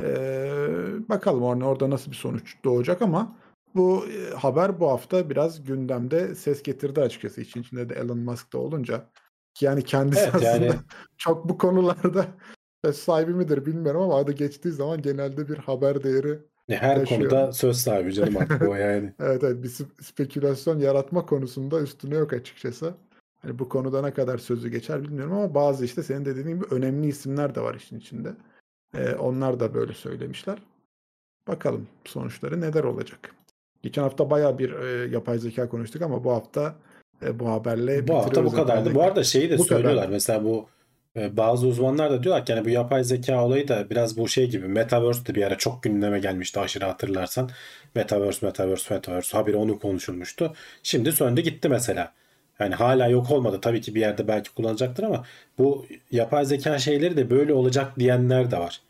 Ee, 0.02 1.08
bakalım 1.08 1.42
orada, 1.42 1.64
orada 1.64 1.90
nasıl 1.90 2.10
bir 2.10 2.16
sonuç 2.16 2.56
doğacak 2.64 3.02
ama 3.02 3.36
bu 3.74 4.04
e, 4.06 4.34
haber 4.34 4.80
bu 4.80 4.88
hafta 4.90 5.30
biraz 5.30 5.64
gündemde 5.64 6.34
ses 6.34 6.62
getirdi 6.62 7.00
açıkçası. 7.00 7.40
İçin 7.40 7.60
içinde 7.62 7.88
de 7.88 7.94
Elon 7.94 8.18
Musk 8.18 8.52
da 8.52 8.58
olunca. 8.58 9.10
Yani 9.60 9.82
kendisi 9.82 10.22
Evet, 10.22 10.34
aslında 10.34 10.64
yani- 10.64 10.74
çok 11.18 11.48
bu 11.48 11.58
konularda 11.58 12.26
söz 12.84 12.96
sahibi 12.96 13.34
midir 13.34 13.66
bilmiyorum 13.66 14.02
ama 14.02 14.16
adı 14.16 14.32
geçtiği 14.32 14.70
zaman 14.72 15.02
genelde 15.02 15.48
bir 15.48 15.56
haber 15.58 16.02
değeri 16.04 16.38
Her 16.68 16.96
Taşıyor. 16.96 17.20
konuda 17.30 17.52
söz 17.52 17.76
sahibi 17.76 18.12
canım 18.12 18.36
artık 18.36 18.62
o 18.62 18.74
yani. 18.74 19.14
Evet, 19.20 19.44
evet 19.44 19.62
bir 19.62 19.68
sp- 19.68 20.02
spekülasyon 20.02 20.78
yaratma 20.78 21.26
konusunda 21.26 21.80
üstüne 21.80 22.14
yok 22.14 22.32
açıkçası. 22.32 22.94
Hani 23.42 23.58
bu 23.58 23.68
konuda 23.68 24.02
ne 24.02 24.12
kadar 24.12 24.38
sözü 24.38 24.68
geçer 24.68 25.02
bilmiyorum 25.02 25.32
ama 25.32 25.54
bazı 25.54 25.84
işte 25.84 26.02
senin 26.02 26.24
de 26.24 26.36
dediğin 26.36 26.56
gibi 26.56 26.66
önemli 26.70 27.06
isimler 27.06 27.54
de 27.54 27.60
var 27.60 27.74
işin 27.74 27.98
içinde. 27.98 28.32
Ee, 28.96 29.14
onlar 29.14 29.60
da 29.60 29.74
böyle 29.74 29.92
söylemişler. 29.92 30.58
Bakalım 31.48 31.86
sonuçları 32.04 32.60
neler 32.60 32.84
olacak. 32.84 33.34
Geçen 33.82 34.02
hafta 34.02 34.30
baya 34.30 34.58
bir 34.58 34.72
e, 34.72 35.08
yapay 35.08 35.38
zeka 35.38 35.68
konuştuk 35.68 36.02
ama 36.02 36.24
bu 36.24 36.32
hafta 36.32 36.74
e, 37.22 37.38
bu 37.38 37.48
haberle 37.48 38.08
Bu 38.08 38.14
hafta 38.14 38.44
bu 38.44 38.52
kadardı. 38.52 38.94
Bu 38.94 39.02
arada 39.02 39.24
şeyi 39.24 39.50
de 39.50 39.58
Bu 39.58 39.62
kadar. 39.62 39.76
söylüyorlar. 39.76 40.08
Mesela 40.08 40.44
bu 40.44 40.66
e, 41.16 41.36
bazı 41.36 41.66
uzmanlar 41.66 42.10
da 42.10 42.22
diyorlar 42.22 42.46
ki 42.46 42.52
yani 42.52 42.64
bu 42.64 42.68
yapay 42.68 43.04
zeka 43.04 43.44
olayı 43.44 43.68
da 43.68 43.90
biraz 43.90 44.16
bu 44.16 44.28
şey 44.28 44.50
gibi 44.50 44.68
Metaverse 44.68 45.26
de 45.26 45.34
bir 45.34 45.42
ara 45.42 45.58
çok 45.58 45.82
gündeme 45.82 46.18
gelmişti 46.18 46.60
aşırı 46.60 46.84
hatırlarsan. 46.84 47.50
Metaverse, 47.94 48.46
Metaverse, 48.46 48.94
Metaverse 48.94 49.36
habire 49.36 49.56
onu 49.56 49.78
konuşulmuştu. 49.78 50.52
Şimdi 50.82 51.12
söndü 51.12 51.40
gitti 51.40 51.68
mesela. 51.68 52.12
Yani 52.60 52.74
hala 52.74 53.08
yok 53.08 53.30
olmadı. 53.30 53.58
Tabii 53.62 53.80
ki 53.80 53.94
bir 53.94 54.00
yerde 54.00 54.28
belki 54.28 54.54
kullanacaktır 54.54 55.02
ama 55.02 55.24
bu 55.58 55.86
yapay 56.10 56.44
zeka 56.44 56.78
şeyleri 56.78 57.16
de 57.16 57.30
böyle 57.30 57.52
olacak 57.52 57.98
diyenler 57.98 58.50
de 58.50 58.58
var. 58.58 58.80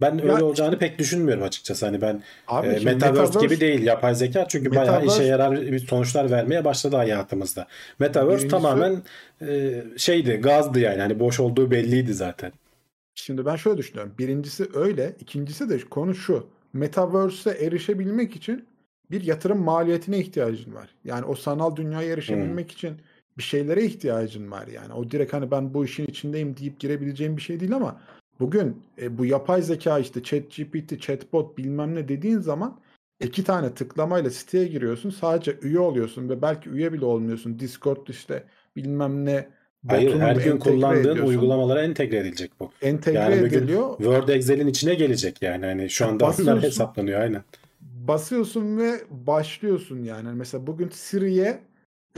Ben 0.00 0.22
öyle 0.22 0.32
Ya 0.32 0.44
olacağını 0.44 0.78
pek 0.78 0.98
düşünmüyorum 0.98 1.42
açıkçası. 1.44 1.86
Hani 1.86 2.00
ben 2.00 2.22
Abi 2.48 2.66
e, 2.66 2.70
Metaverse, 2.70 3.20
Metaverse- 3.38 3.40
gibi 3.40 3.60
değil 3.60 3.82
yapay 3.82 4.14
zeka 4.14 4.48
çünkü 4.48 4.74
bayağı 4.74 5.04
işe 5.06 5.16
Metaverse- 5.22 5.26
yarar 5.26 5.60
bir 5.62 5.78
sonuçlar 5.78 6.30
vermeye 6.30 6.64
başladı 6.64 6.96
hayatımızda. 6.96 7.66
Metaverse 7.98 8.46
Birincisi- 8.46 8.50
tamamen 8.50 9.02
e, 9.42 9.82
şeydi, 9.96 10.32
gazdı 10.34 10.80
yani. 10.80 11.00
Hani 11.00 11.20
boş 11.20 11.40
olduğu 11.40 11.70
belliydi 11.70 12.14
zaten. 12.14 12.52
Şimdi 13.14 13.46
ben 13.46 13.56
şöyle 13.56 13.78
düşünüyorum. 13.78 14.12
Birincisi 14.18 14.68
öyle. 14.74 15.12
ikincisi 15.20 15.70
de 15.70 15.78
konu 15.78 16.14
şu. 16.14 16.46
Metaverse'e 16.72 17.64
erişebilmek 17.66 18.36
için 18.36 18.64
bir 19.10 19.24
yatırım 19.24 19.58
maliyetine 19.62 20.18
ihtiyacın 20.18 20.74
var. 20.74 20.88
Yani 21.04 21.24
o 21.24 21.34
sanal 21.34 21.76
dünyaya 21.76 22.12
erişebilmek 22.12 22.70
için 22.70 22.96
bir 23.38 23.42
şeylere 23.42 23.84
ihtiyacın 23.84 24.50
var 24.50 24.66
yani. 24.66 24.92
O 24.92 25.10
direkt 25.10 25.32
hani 25.32 25.50
ben 25.50 25.74
bu 25.74 25.84
işin 25.84 26.06
içindeyim 26.06 26.56
deyip 26.56 26.80
girebileceğim 26.80 27.36
bir 27.36 27.42
şey 27.42 27.60
değil 27.60 27.74
ama 27.74 28.00
bugün 28.40 28.82
e, 29.02 29.18
bu 29.18 29.26
yapay 29.26 29.62
zeka 29.62 29.98
işte 29.98 30.22
ChatGPT, 30.22 31.00
chatbot 31.00 31.58
bilmem 31.58 31.94
ne 31.94 32.08
dediğin 32.08 32.38
zaman 32.38 32.80
iki 33.20 33.44
tane 33.44 33.74
tıklamayla 33.74 34.30
siteye 34.30 34.66
giriyorsun. 34.66 35.10
Sadece 35.10 35.58
üye 35.62 35.78
oluyorsun 35.78 36.28
ve 36.28 36.42
belki 36.42 36.70
üye 36.70 36.92
bile 36.92 37.04
olmuyorsun. 37.04 37.58
Discord 37.58 38.06
işte 38.08 38.44
bilmem 38.76 39.24
ne 39.24 39.48
Hayır, 39.88 40.20
her 40.20 40.36
gün 40.36 40.58
kullandığın 40.58 41.00
ediyorsun. 41.00 41.26
uygulamalara 41.26 41.82
entegre 41.82 42.16
edilecek 42.16 42.50
bu. 42.60 42.70
entegre 42.82 43.18
Yani 43.18 43.34
ediliyor. 43.34 43.96
Word, 43.96 44.28
Excel'in 44.28 44.66
içine 44.66 44.94
gelecek 44.94 45.42
yani. 45.42 45.66
Hani 45.66 45.90
şu 45.90 46.06
anda 46.06 46.26
basıyorsun. 46.26 46.62
hesaplanıyor 46.62 47.20
aynen. 47.20 47.42
basıyorsun 47.80 48.78
ve 48.78 49.00
başlıyorsun 49.10 50.02
yani. 50.02 50.28
Mesela 50.34 50.66
bugün 50.66 50.88
Siri'ye 50.88 51.60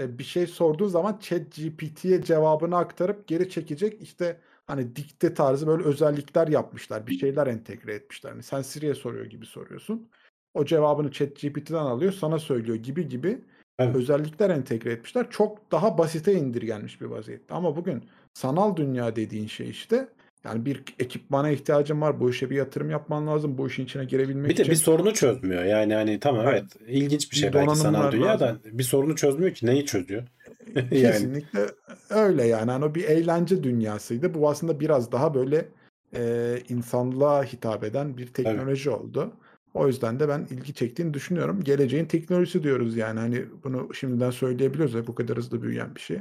e, 0.00 0.18
bir 0.18 0.24
şey 0.24 0.46
sorduğun 0.46 0.88
zaman 0.88 1.18
ChatGPT'ye 1.20 2.22
cevabını 2.22 2.76
aktarıp 2.76 3.26
geri 3.26 3.50
çekecek 3.50 4.02
işte 4.02 4.40
hani 4.66 4.96
dikte 4.96 5.34
tarzı 5.34 5.66
böyle 5.66 5.84
özellikler 5.84 6.48
yapmışlar. 6.48 7.06
Bir 7.06 7.18
şeyler 7.18 7.46
entegre 7.46 7.94
etmişler. 7.94 8.30
Yani 8.30 8.42
sen 8.42 8.62
Siri'ye 8.62 8.94
soruyor 8.94 9.26
gibi 9.26 9.46
soruyorsun. 9.46 10.08
O 10.54 10.64
cevabını 10.64 11.10
ChatGPT'den 11.12 11.74
alıyor, 11.74 12.12
sana 12.12 12.38
söylüyor 12.38 12.76
gibi 12.76 13.08
gibi 13.08 13.44
Evet. 13.78 13.96
özellikler 13.96 14.50
entegre 14.50 14.92
etmişler. 14.92 15.30
Çok 15.30 15.72
daha 15.72 15.98
basite 15.98 16.34
indirgenmiş 16.34 17.00
bir 17.00 17.06
vaziyette. 17.06 17.54
Ama 17.54 17.76
bugün 17.76 18.04
sanal 18.34 18.76
dünya 18.76 19.16
dediğin 19.16 19.46
şey 19.46 19.70
işte 19.70 20.08
yani 20.48 20.64
bir 20.64 20.82
ekipmana 20.98 21.50
ihtiyacın 21.50 22.00
var. 22.00 22.20
Bu 22.20 22.30
işe 22.30 22.50
bir 22.50 22.56
yatırım 22.56 22.90
yapman 22.90 23.26
lazım. 23.26 23.58
Bu 23.58 23.66
işin 23.66 23.84
içine 23.84 24.04
girebilmek 24.04 24.50
Bir 24.50 24.56
de 24.56 24.62
için. 24.62 24.72
bir 24.72 24.76
sorunu 24.76 25.14
çözmüyor. 25.14 25.64
Yani 25.64 25.94
hani 25.94 26.20
tamam 26.20 26.46
Evet. 26.48 26.64
evet 26.76 26.88
ilginç 26.88 27.30
bir 27.30 27.36
şey 27.36 27.48
Bir 27.48 27.54
belki 27.54 27.76
sanal 27.76 28.12
dünya 28.12 28.40
da 28.40 28.56
bir 28.64 28.82
sorunu 28.82 29.16
çözmüyor 29.16 29.54
ki. 29.54 29.66
Neyi 29.66 29.86
çözüyor? 29.86 30.22
yani 30.74 30.90
Kesinlikle 30.90 31.66
öyle 32.10 32.44
yani. 32.44 32.70
Hani 32.70 32.84
o 32.84 32.94
bir 32.94 33.04
eğlence 33.04 33.62
dünyasıydı. 33.62 34.34
Bu 34.34 34.50
aslında 34.50 34.80
biraz 34.80 35.12
daha 35.12 35.34
böyle 35.34 35.68
e, 36.16 36.54
insanlığa 36.68 37.44
hitap 37.44 37.84
eden 37.84 38.16
bir 38.16 38.26
teknoloji 38.26 38.90
oldu. 38.90 39.32
O 39.74 39.86
yüzden 39.86 40.20
de 40.20 40.28
ben 40.28 40.46
ilgi 40.50 40.74
çektiğini 40.74 41.14
düşünüyorum. 41.14 41.64
Geleceğin 41.64 42.04
teknolojisi 42.04 42.62
diyoruz 42.62 42.96
yani. 42.96 43.20
Hani 43.20 43.44
bunu 43.64 43.94
şimdiden 43.94 44.30
söyleyebiliyoruz 44.30 44.94
ya 44.94 45.06
bu 45.06 45.14
kadar 45.14 45.36
hızlı 45.36 45.62
büyüyen 45.62 45.94
bir 45.94 46.00
şey. 46.00 46.18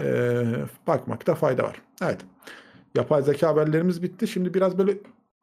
E, 0.00 0.44
bakmakta 0.86 1.34
fayda 1.34 1.62
var. 1.62 1.82
Evet. 2.02 2.20
Yapay 2.96 3.22
zeka 3.22 3.48
haberlerimiz 3.48 4.02
bitti. 4.02 4.28
Şimdi 4.28 4.54
biraz 4.54 4.78
böyle 4.78 4.92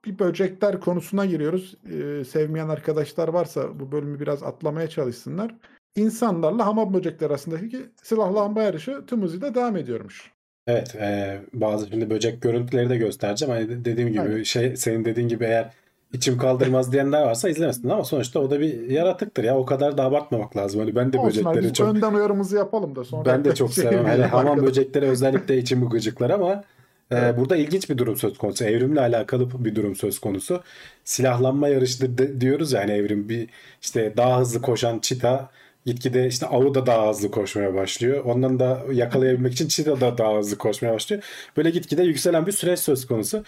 bir 0.05 0.19
böcekler 0.19 0.79
konusuna 0.79 1.25
giriyoruz. 1.25 1.75
E, 1.91 2.23
sevmeyen 2.25 2.69
arkadaşlar 2.69 3.27
varsa 3.27 3.79
bu 3.79 3.91
bölümü 3.91 4.19
biraz 4.19 4.43
atlamaya 4.43 4.89
çalışsınlar. 4.89 5.55
İnsanlarla 5.95 6.65
hamam 6.65 6.93
böcekleri 6.93 7.29
arasındaki 7.29 7.77
silahlanma 8.03 8.61
yarışı 8.61 9.01
tüm 9.07 9.21
hızıyla 9.21 9.55
devam 9.55 9.77
ediyormuş. 9.77 10.31
Evet, 10.67 10.95
e, 10.95 11.39
bazı 11.53 11.87
şimdi 11.87 12.09
böcek 12.09 12.41
görüntüleri 12.41 12.89
de 12.89 12.97
göstereceğim. 12.97 13.53
Hani 13.53 13.69
de- 13.69 13.85
dediğim 13.85 14.09
gibi 14.09 14.21
Aynen. 14.21 14.43
şey 14.43 14.77
senin 14.77 15.05
dediğin 15.05 15.27
gibi 15.27 15.43
eğer 15.43 15.73
içim 16.13 16.37
kaldırmaz 16.37 16.91
diyenler 16.91 17.21
varsa 17.21 17.49
izlemesin 17.49 17.89
ama 17.89 18.03
sonuçta 18.03 18.39
o 18.39 18.51
da 18.51 18.59
bir 18.59 18.89
yaratıktır 18.89 19.43
ya. 19.43 19.57
O 19.57 19.65
kadar 19.65 19.97
da 19.97 20.03
abartmamak 20.03 20.57
lazım. 20.57 20.79
Hani 20.79 20.95
ben 20.95 21.13
de 21.13 21.17
Olsun 21.17 21.27
abi, 21.27 21.45
böcekleri 21.45 21.63
biz 21.63 21.73
çok 21.73 21.95
önden 21.95 22.13
uyarımızı 22.13 22.55
yapalım 22.55 22.95
da 22.95 23.03
sonra 23.03 23.25
ben 23.25 23.45
de 23.45 23.55
çok 23.55 23.73
şey 23.73 23.83
sevmem. 23.83 24.05
Diyelim 24.05 24.23
hamam 24.23 24.61
böcekleri 24.61 25.05
özellikle 25.05 25.57
içimi 25.57 25.89
gıcıklar 25.89 26.29
ama 26.29 26.63
Evet. 27.11 27.37
burada 27.37 27.55
ilginç 27.55 27.89
bir 27.89 27.97
durum 27.97 28.17
söz 28.17 28.37
konusu. 28.37 28.65
Evrimle 28.65 29.01
alakalı 29.01 29.65
bir 29.65 29.75
durum 29.75 29.95
söz 29.95 30.19
konusu. 30.19 30.63
Silahlanma 31.03 31.67
yarışıdır 31.67 32.41
diyoruz 32.41 32.71
yani 32.71 32.91
evrim 32.91 33.29
bir 33.29 33.49
işte 33.81 34.13
daha 34.17 34.39
hızlı 34.39 34.61
koşan 34.61 34.99
çita 34.99 35.49
gitgide 35.85 36.27
işte 36.27 36.45
avı 36.45 36.75
da 36.75 36.85
daha 36.85 37.09
hızlı 37.09 37.31
koşmaya 37.31 37.73
başlıyor. 37.73 38.25
Ondan 38.25 38.59
da 38.59 38.81
yakalayabilmek 38.93 39.53
için 39.53 39.67
çita 39.67 40.01
da 40.01 40.17
daha 40.17 40.37
hızlı 40.37 40.57
koşmaya 40.57 40.93
başlıyor. 40.93 41.23
Böyle 41.57 41.69
gitgide 41.69 42.03
yükselen 42.03 42.45
bir 42.47 42.51
süreç 42.51 42.79
söz 42.79 43.07
konusu. 43.07 43.43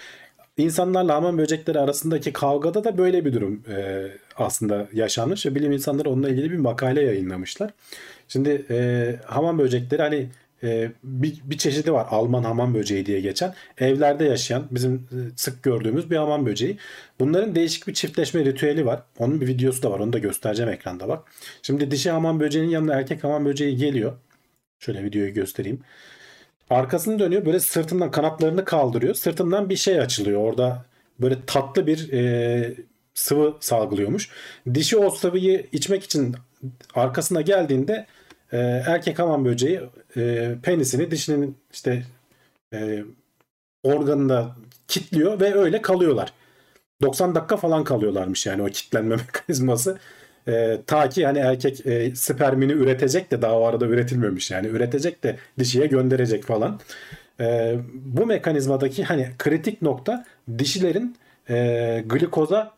İnsanlarla 0.57 1.15
hamam 1.15 1.37
böcekleri 1.37 1.79
arasındaki 1.79 2.33
kavgada 2.33 2.83
da 2.83 2.97
böyle 2.97 3.25
bir 3.25 3.33
durum 3.33 3.63
e, 3.75 4.07
aslında 4.35 4.87
yaşanmış 4.93 5.45
ve 5.45 5.55
bilim 5.55 5.71
insanları 5.71 6.09
onunla 6.09 6.29
ilgili 6.29 6.51
bir 6.51 6.57
makale 6.57 7.01
yayınlamışlar. 7.01 7.71
Şimdi 8.27 8.65
e, 8.69 9.15
hamam 9.25 9.59
böcekleri 9.59 10.01
hani 10.01 10.29
e, 10.63 10.91
bir, 11.03 11.41
bir 11.43 11.57
çeşidi 11.57 11.93
var. 11.93 12.07
Alman 12.09 12.43
hamam 12.43 12.73
böceği 12.73 13.05
diye 13.05 13.21
geçen. 13.21 13.53
Evlerde 13.77 14.25
yaşayan 14.25 14.63
bizim 14.71 14.95
e, 14.95 15.17
sık 15.35 15.63
gördüğümüz 15.63 16.11
bir 16.11 16.15
hamam 16.15 16.45
böceği. 16.45 16.77
Bunların 17.19 17.55
değişik 17.55 17.87
bir 17.87 17.93
çiftleşme 17.93 18.45
ritüeli 18.45 18.85
var. 18.85 19.01
Onun 19.19 19.41
bir 19.41 19.47
videosu 19.47 19.83
da 19.83 19.91
var. 19.91 19.99
Onu 19.99 20.13
da 20.13 20.17
göstereceğim 20.17 20.71
ekranda 20.71 21.07
bak. 21.07 21.23
Şimdi 21.61 21.91
dişi 21.91 22.11
hamam 22.11 22.39
böceğinin 22.39 22.69
yanına 22.69 22.93
erkek 22.93 23.23
hamam 23.23 23.45
böceği 23.45 23.77
geliyor. 23.77 24.13
Şöyle 24.79 25.03
videoyu 25.03 25.33
göstereyim. 25.33 25.79
Arkasını 26.69 27.19
dönüyor. 27.19 27.45
Böyle 27.45 27.59
sırtından 27.59 28.11
kanatlarını 28.11 28.65
kaldırıyor. 28.65 29.13
Sırtından 29.13 29.69
bir 29.69 29.75
şey 29.75 29.99
açılıyor. 29.99 30.41
Orada 30.41 30.85
böyle 31.19 31.37
tatlı 31.47 31.87
bir 31.87 32.13
e, 32.13 32.73
sıvı 33.13 33.57
salgılıyormuş. 33.59 34.29
Dişi 34.73 34.97
o 34.97 35.09
sıvıyı 35.09 35.65
içmek 35.71 36.03
için 36.03 36.35
arkasına 36.95 37.41
geldiğinde 37.41 38.05
e, 38.51 38.57
erkek 38.87 39.19
hamam 39.19 39.45
böceği 39.45 39.81
e, 40.17 40.55
penisini 40.63 41.11
dişinin 41.11 41.57
işte 41.73 42.03
e, 42.73 43.03
organında 43.83 44.55
kitliyor 44.87 45.39
ve 45.39 45.53
öyle 45.55 45.81
kalıyorlar. 45.81 46.33
90 47.01 47.35
dakika 47.35 47.57
falan 47.57 47.83
kalıyorlarmış 47.83 48.45
yani 48.45 48.61
o 48.61 48.65
kitlenme 48.65 49.15
mekanizması. 49.27 49.97
E, 50.47 50.79
ta 50.87 51.09
ki 51.09 51.25
hani 51.25 51.39
erkek 51.39 51.85
e, 51.85 52.15
spermini 52.15 52.71
üretecek 52.71 53.31
de 53.31 53.41
daha 53.41 53.59
o 53.59 53.65
arada 53.65 53.85
üretilmemiş 53.85 54.51
yani 54.51 54.67
üretecek 54.67 55.23
de 55.23 55.37
dişiye 55.59 55.87
gönderecek 55.87 56.43
falan. 56.43 56.79
E, 57.39 57.75
bu 57.93 58.25
mekanizmadaki 58.25 59.03
hani 59.03 59.29
kritik 59.37 59.81
nokta 59.81 60.25
dişilerin 60.57 61.17
e, 61.49 62.03
glikoza 62.05 62.71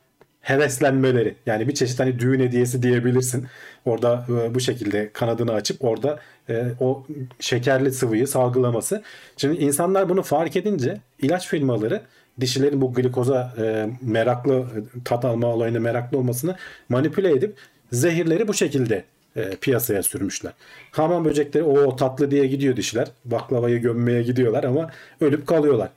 heveslenmeleri. 0.46 1.36
Yani 1.46 1.68
bir 1.68 1.74
çeşit 1.74 2.00
hani 2.00 2.20
düğün 2.20 2.40
hediyesi 2.40 2.84
diyebilirsin. 2.84 3.46
Orada 3.86 4.26
e, 4.30 4.56
bu 4.56 4.60
şekilde 4.60 5.10
kanadını 5.14 5.54
açıp 5.54 5.84
orada 5.84 6.20
e, 6.50 6.64
o 6.80 7.06
şekerli 7.40 7.92
sıvıyı 7.92 8.28
salgılaması. 8.28 9.04
Şimdi 9.38 9.64
insanlar 9.64 10.10
bunu 10.10 10.24
fark 10.24 10.56
edince 10.56 10.98
ilaç 11.22 11.48
firmaları 11.48 12.02
dişilerin 12.40 12.82
bu 12.82 12.94
glikoza 12.94 13.54
e, 13.58 13.90
meraklı 14.02 14.66
tat 15.06 15.26
alma 15.26 15.48
olayına 15.48 15.80
meraklı 15.80 16.18
olmasını 16.18 16.56
manipüle 16.90 17.32
edip 17.32 17.56
zehirleri 17.92 18.48
bu 18.48 18.54
şekilde 18.54 19.04
e, 19.36 19.50
piyasaya 19.50 20.04
sürmüşler. 20.04 20.54
Hamam 20.92 21.26
böcekleri 21.26 21.64
o 21.64 21.96
tatlı 21.96 22.32
diye 22.32 22.48
gidiyor 22.48 22.76
dişiler. 22.76 23.08
Baklavayı 23.26 23.82
gömmeye 23.82 24.24
gidiyorlar 24.24 24.64
ama 24.64 24.92
ölüp 25.22 25.48
kalıyorlar. 25.48 25.90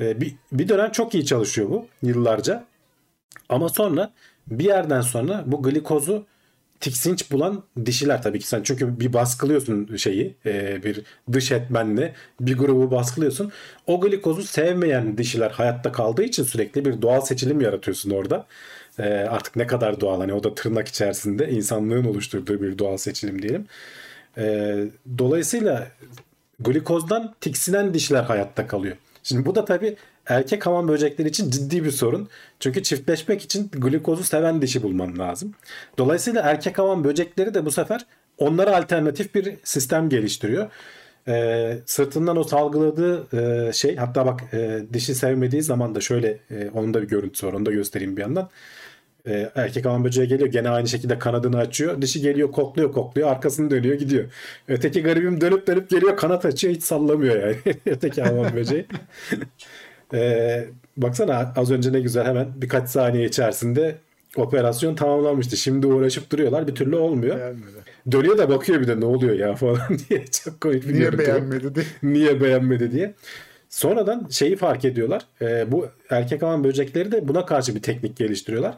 E, 0.00 0.20
bir, 0.20 0.34
bir 0.52 0.68
dönem 0.68 0.92
çok 0.92 1.14
iyi 1.14 1.26
çalışıyor 1.26 1.70
bu 1.70 1.86
yıllarca. 2.02 2.64
Ama 3.48 3.68
sonra 3.68 4.12
bir 4.46 4.64
yerden 4.64 5.00
sonra 5.00 5.44
bu 5.46 5.62
glikozu 5.62 6.26
tiksinç 6.80 7.30
bulan 7.32 7.62
dişiler 7.86 8.22
tabii 8.22 8.38
ki 8.38 8.48
sen 8.48 8.62
çünkü 8.62 9.00
bir 9.00 9.12
baskılıyorsun 9.12 9.96
şeyi 9.96 10.34
e, 10.46 10.82
bir 10.82 11.02
dış 11.32 11.52
etmenle 11.52 12.14
bir 12.40 12.58
grubu 12.58 12.90
baskılıyorsun. 12.90 13.52
O 13.86 14.00
glikozu 14.00 14.42
sevmeyen 14.42 15.18
dişiler 15.18 15.50
hayatta 15.50 15.92
kaldığı 15.92 16.22
için 16.22 16.44
sürekli 16.44 16.84
bir 16.84 17.02
doğal 17.02 17.20
seçilim 17.20 17.60
yaratıyorsun 17.60 18.10
orada. 18.10 18.46
E, 18.98 19.02
artık 19.08 19.56
ne 19.56 19.66
kadar 19.66 20.00
doğal 20.00 20.20
hani 20.20 20.32
o 20.32 20.44
da 20.44 20.54
tırnak 20.54 20.88
içerisinde 20.88 21.50
insanlığın 21.50 22.04
oluşturduğu 22.04 22.62
bir 22.62 22.78
doğal 22.78 22.96
seçilim 22.96 23.42
diyelim. 23.42 23.66
E, 24.38 24.76
dolayısıyla 25.18 25.88
glikozdan 26.60 27.34
tiksinen 27.40 27.94
dişiler 27.94 28.22
hayatta 28.22 28.66
kalıyor. 28.66 28.96
Şimdi 29.22 29.46
bu 29.46 29.54
da 29.54 29.64
tabii 29.64 29.96
erkek 30.26 30.66
hamam 30.66 30.88
böcekleri 30.88 31.28
için 31.28 31.50
ciddi 31.50 31.84
bir 31.84 31.90
sorun. 31.90 32.28
Çünkü 32.60 32.82
çiftleşmek 32.82 33.42
için 33.42 33.70
glikozu 33.72 34.24
seven 34.24 34.62
dişi 34.62 34.82
bulman 34.82 35.18
lazım. 35.18 35.54
Dolayısıyla 35.98 36.42
erkek 36.42 36.78
hamam 36.78 37.04
böcekleri 37.04 37.54
de 37.54 37.64
bu 37.64 37.70
sefer 37.70 38.06
onlara 38.38 38.76
alternatif 38.76 39.34
bir 39.34 39.54
sistem 39.64 40.08
geliştiriyor. 40.08 40.70
Ee, 41.28 41.78
sırtından 41.86 42.36
o 42.36 42.44
salgıladığı 42.44 43.26
e, 43.68 43.72
şey 43.72 43.96
hatta 43.96 44.26
bak 44.26 44.40
e, 44.52 44.80
dişi 44.92 45.14
sevmediği 45.14 45.62
zaman 45.62 45.94
da 45.94 46.00
şöyle 46.00 46.38
e, 46.50 46.70
onun 46.74 46.94
da 46.94 47.02
bir 47.02 47.08
görüntüsü 47.08 47.46
var 47.46 47.52
onu 47.52 47.66
da 47.66 47.70
göstereyim 47.70 48.16
bir 48.16 48.22
yandan. 48.22 48.50
E, 49.26 49.50
erkek 49.54 49.84
hamam 49.84 50.04
böceği 50.04 50.28
geliyor 50.28 50.48
gene 50.48 50.68
aynı 50.68 50.88
şekilde 50.88 51.18
kanadını 51.18 51.58
açıyor. 51.58 52.02
Dişi 52.02 52.20
geliyor 52.20 52.52
kokluyor 52.52 52.92
kokluyor 52.92 53.28
arkasını 53.30 53.70
dönüyor 53.70 53.94
gidiyor. 53.94 54.24
Öteki 54.68 55.02
garibim 55.02 55.40
dönüp 55.40 55.66
dönüp 55.66 55.90
geliyor 55.90 56.16
kanat 56.16 56.44
açıyor 56.44 56.74
hiç 56.74 56.82
sallamıyor 56.82 57.36
yani. 57.42 57.56
Öteki 57.86 58.22
hamam 58.22 58.54
böceği. 58.54 58.86
Ee, 60.14 60.64
baksana 60.96 61.52
az 61.56 61.70
önce 61.70 61.92
ne 61.92 62.00
güzel 62.00 62.24
hemen 62.26 62.48
birkaç 62.56 62.88
saniye 62.88 63.24
içerisinde 63.24 63.96
operasyon 64.36 64.94
tamamlanmıştı. 64.94 65.56
Şimdi 65.56 65.86
uğraşıp 65.86 66.30
duruyorlar 66.32 66.68
bir 66.68 66.74
türlü 66.74 66.96
olmuyor. 66.96 67.36
Beğenmedi. 67.36 67.76
Dönüyor 68.12 68.38
da 68.38 68.48
bakıyor 68.48 68.80
bir 68.80 68.88
de 68.88 69.00
ne 69.00 69.04
oluyor 69.04 69.34
ya 69.38 69.54
falan 69.56 69.78
diye. 70.10 70.24
Çok 70.44 70.60
komik 70.60 70.88
bir 70.88 70.92
Niye 70.94 71.02
görüntü. 71.04 71.18
beğenmedi 71.18 71.74
diye. 71.74 71.84
Niye 72.02 72.40
beğenmedi 72.40 72.92
diye. 72.92 73.14
Sonradan 73.68 74.26
şeyi 74.30 74.56
fark 74.56 74.84
ediyorlar. 74.84 75.22
Ee, 75.42 75.72
bu 75.72 75.86
erkek 76.10 76.42
alan 76.42 76.64
böcekleri 76.64 77.12
de 77.12 77.28
buna 77.28 77.46
karşı 77.46 77.74
bir 77.74 77.82
teknik 77.82 78.16
geliştiriyorlar. 78.16 78.74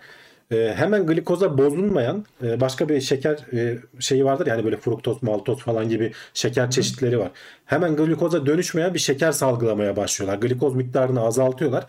Ee, 0.53 0.74
hemen 0.76 1.07
glikoza 1.07 1.59
bozulmayan 1.59 2.24
e, 2.42 2.61
başka 2.61 2.88
bir 2.88 3.01
şeker 3.01 3.38
e, 3.53 3.78
şeyi 4.01 4.24
vardır 4.24 4.46
yani 4.46 4.64
böyle 4.64 4.76
fruktoz, 4.76 5.22
maltoz 5.22 5.59
falan 5.59 5.88
gibi 5.88 6.12
şeker 6.34 6.70
çeşitleri 6.70 7.18
var. 7.18 7.30
Hemen 7.64 7.96
glikoza 7.96 8.46
dönüşmeyen 8.46 8.94
bir 8.94 8.99
şeker 8.99 9.32
salgılamaya 9.32 9.96
başlıyorlar. 9.96 10.38
Glikoz 10.38 10.74
miktarını 10.74 11.20
azaltıyorlar. 11.20 11.86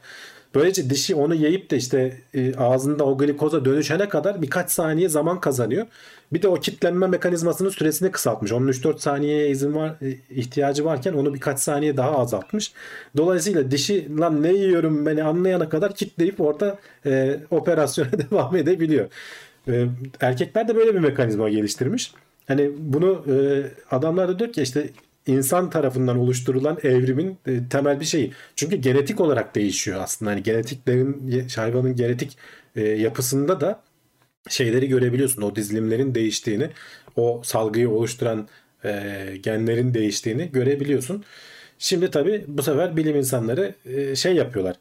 Böylece 0.55 0.89
dişi 0.89 1.15
onu 1.15 1.35
yiyip 1.35 1.71
de 1.71 1.77
işte 1.77 2.17
e, 2.33 2.55
ağzında 2.55 3.05
o 3.05 3.17
glikoza 3.17 3.65
dönüşene 3.65 4.09
kadar 4.09 4.41
birkaç 4.41 4.71
saniye 4.71 5.09
zaman 5.09 5.39
kazanıyor. 5.39 5.87
Bir 6.33 6.41
de 6.41 6.47
o 6.47 6.55
kitlenme 6.55 7.07
mekanizmasının 7.07 7.69
süresini 7.69 8.11
kısaltmış. 8.11 8.51
Onun 8.51 8.67
3-4 8.67 8.99
saniyeye 8.99 9.49
izin 9.49 9.75
var 9.75 9.95
e, 10.01 10.17
ihtiyacı 10.35 10.85
varken 10.85 11.13
onu 11.13 11.33
birkaç 11.33 11.59
saniye 11.59 11.97
daha 11.97 12.17
azaltmış. 12.17 12.73
Dolayısıyla 13.17 13.71
dişi 13.71 14.17
lan 14.19 14.43
ne 14.43 14.53
yiyorum 14.53 15.05
beni 15.05 15.23
anlayana 15.23 15.69
kadar 15.69 15.95
kitleyip 15.95 16.41
orada 16.41 16.79
e, 17.05 17.39
operasyona 17.51 18.09
devam 18.31 18.55
edebiliyor. 18.55 19.07
E, 19.67 19.85
erkekler 20.21 20.67
de 20.67 20.75
böyle 20.75 20.95
bir 20.95 20.99
mekanizma 20.99 21.49
geliştirmiş. 21.49 22.11
Hani 22.47 22.71
bunu 22.77 23.25
e, 23.27 23.35
adamlar 23.95 24.27
da 24.27 24.39
diyor 24.39 24.53
ki 24.53 24.61
işte 24.61 24.89
insan 25.29 25.69
tarafından 25.69 26.17
oluşturulan 26.17 26.77
evrimin 26.83 27.37
e, 27.47 27.69
temel 27.69 27.99
bir 27.99 28.05
şeyi. 28.05 28.33
Çünkü 28.55 28.75
genetik 28.75 29.19
olarak 29.21 29.55
değişiyor 29.55 30.01
aslında. 30.01 30.31
Hani 30.31 30.43
genetiklerin 30.43 31.47
hayvanın 31.55 31.95
genetik 31.95 32.37
e, 32.75 32.81
yapısında 32.83 33.61
da 33.61 33.81
şeyleri 34.49 34.87
görebiliyorsun. 34.87 35.41
O 35.41 35.55
dizilimlerin 35.55 36.15
değiştiğini, 36.15 36.69
o 37.15 37.41
salgıyı 37.43 37.89
oluşturan 37.89 38.47
e, 38.85 38.91
genlerin 39.43 39.93
değiştiğini 39.93 40.51
görebiliyorsun. 40.51 41.23
Şimdi 41.79 42.11
tabii 42.11 42.45
bu 42.47 42.63
sefer 42.63 42.97
bilim 42.97 43.15
insanları 43.15 43.75
şey 44.15 44.35
yapıyorlar. 44.35 44.75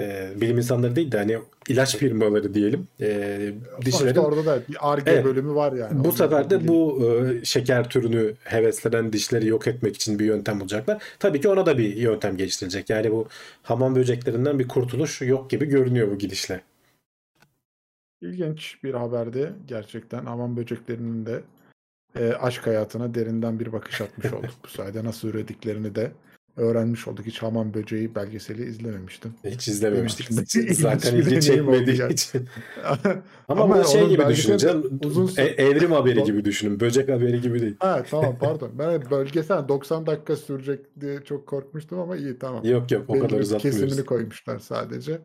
E, 0.00 0.32
bilim 0.40 0.56
insanları 0.56 0.96
değil 0.96 1.12
de 1.12 1.18
hani 1.18 1.38
ilaç 1.68 1.96
firmaları 1.96 2.54
diyelim. 2.54 2.88
E, 3.00 3.40
dişilerin 3.84 4.16
orada 4.18 4.46
da 4.46 4.62
bir 4.68 4.92
ARGE 4.92 5.10
Evet. 5.10 5.24
bölümü 5.24 5.54
var 5.54 5.72
yani. 5.72 6.04
bu 6.04 6.12
sefer 6.12 6.50
de 6.50 6.68
bu 6.68 7.02
e, 7.04 7.44
şeker 7.44 7.88
türünü 7.88 8.34
heveslenen 8.44 9.12
dişleri 9.12 9.46
yok 9.48 9.66
etmek 9.66 9.96
için 9.96 10.18
bir 10.18 10.24
yöntem 10.24 10.60
bulacaklar. 10.60 11.02
Tabii 11.18 11.40
ki 11.40 11.48
ona 11.48 11.66
da 11.66 11.78
bir 11.78 11.96
yöntem 11.96 12.36
geliştirecek. 12.36 12.90
Yani 12.90 13.10
bu 13.12 13.28
hamam 13.62 13.96
böceklerinden 13.96 14.58
bir 14.58 14.68
kurtuluş 14.68 15.22
yok 15.22 15.50
gibi 15.50 15.66
görünüyor 15.66 16.10
bu 16.10 16.18
gidişle. 16.18 16.60
İlginç 18.22 18.76
bir 18.84 18.94
haberdi 18.94 19.52
gerçekten. 19.68 20.24
Hamam 20.24 20.56
böceklerinin 20.56 21.26
de 21.26 21.40
e, 22.18 22.32
aşk 22.32 22.66
hayatına 22.66 23.14
derinden 23.14 23.60
bir 23.60 23.72
bakış 23.72 24.00
atmış 24.00 24.26
olduk. 24.32 24.50
Bu 24.64 24.68
sayede 24.68 25.04
nasıl 25.04 25.28
ürediklerini 25.28 25.94
de 25.94 26.12
öğrenmiş 26.56 27.08
olduk. 27.08 27.26
Hiç 27.26 27.42
hamam 27.42 27.74
böceği 27.74 28.14
belgeseli 28.14 28.64
izlememiştim. 28.64 29.34
Hiç 29.44 29.68
izlememiştik. 29.68 30.28
Zaten 30.74 31.16
ilgi 31.16 31.40
çekmediği 31.40 32.12
için. 32.12 32.48
Ama, 33.48 33.62
Ama 33.64 33.84
şey 33.84 34.08
gibi 34.08 34.26
düşünün 34.28 34.56
canım. 34.56 35.00
uzun 35.04 35.30
E- 35.36 35.42
evrim 35.42 35.92
haberi 35.92 36.22
gibi 36.24 36.44
düşünün. 36.44 36.80
Böcek 36.80 37.08
haberi 37.08 37.40
gibi 37.40 37.60
değil. 37.60 37.76
ha 37.78 38.02
tamam 38.10 38.36
pardon. 38.40 38.70
Ben 38.78 39.02
bölgesel 39.10 39.68
90 39.68 40.06
dakika 40.06 40.36
sürecek 40.36 41.00
diye 41.00 41.24
çok 41.24 41.46
korkmuştum 41.46 41.98
ama 42.00 42.16
iyi 42.16 42.38
tamam. 42.38 42.64
Yok 42.64 42.90
yok 42.90 43.04
o 43.08 43.14
Belli 43.14 43.22
kadar 43.22 43.40
uzatmıyoruz. 43.40 43.80
kesimini 43.80 44.06
koymuşlar 44.06 44.58
sadece. 44.58 45.18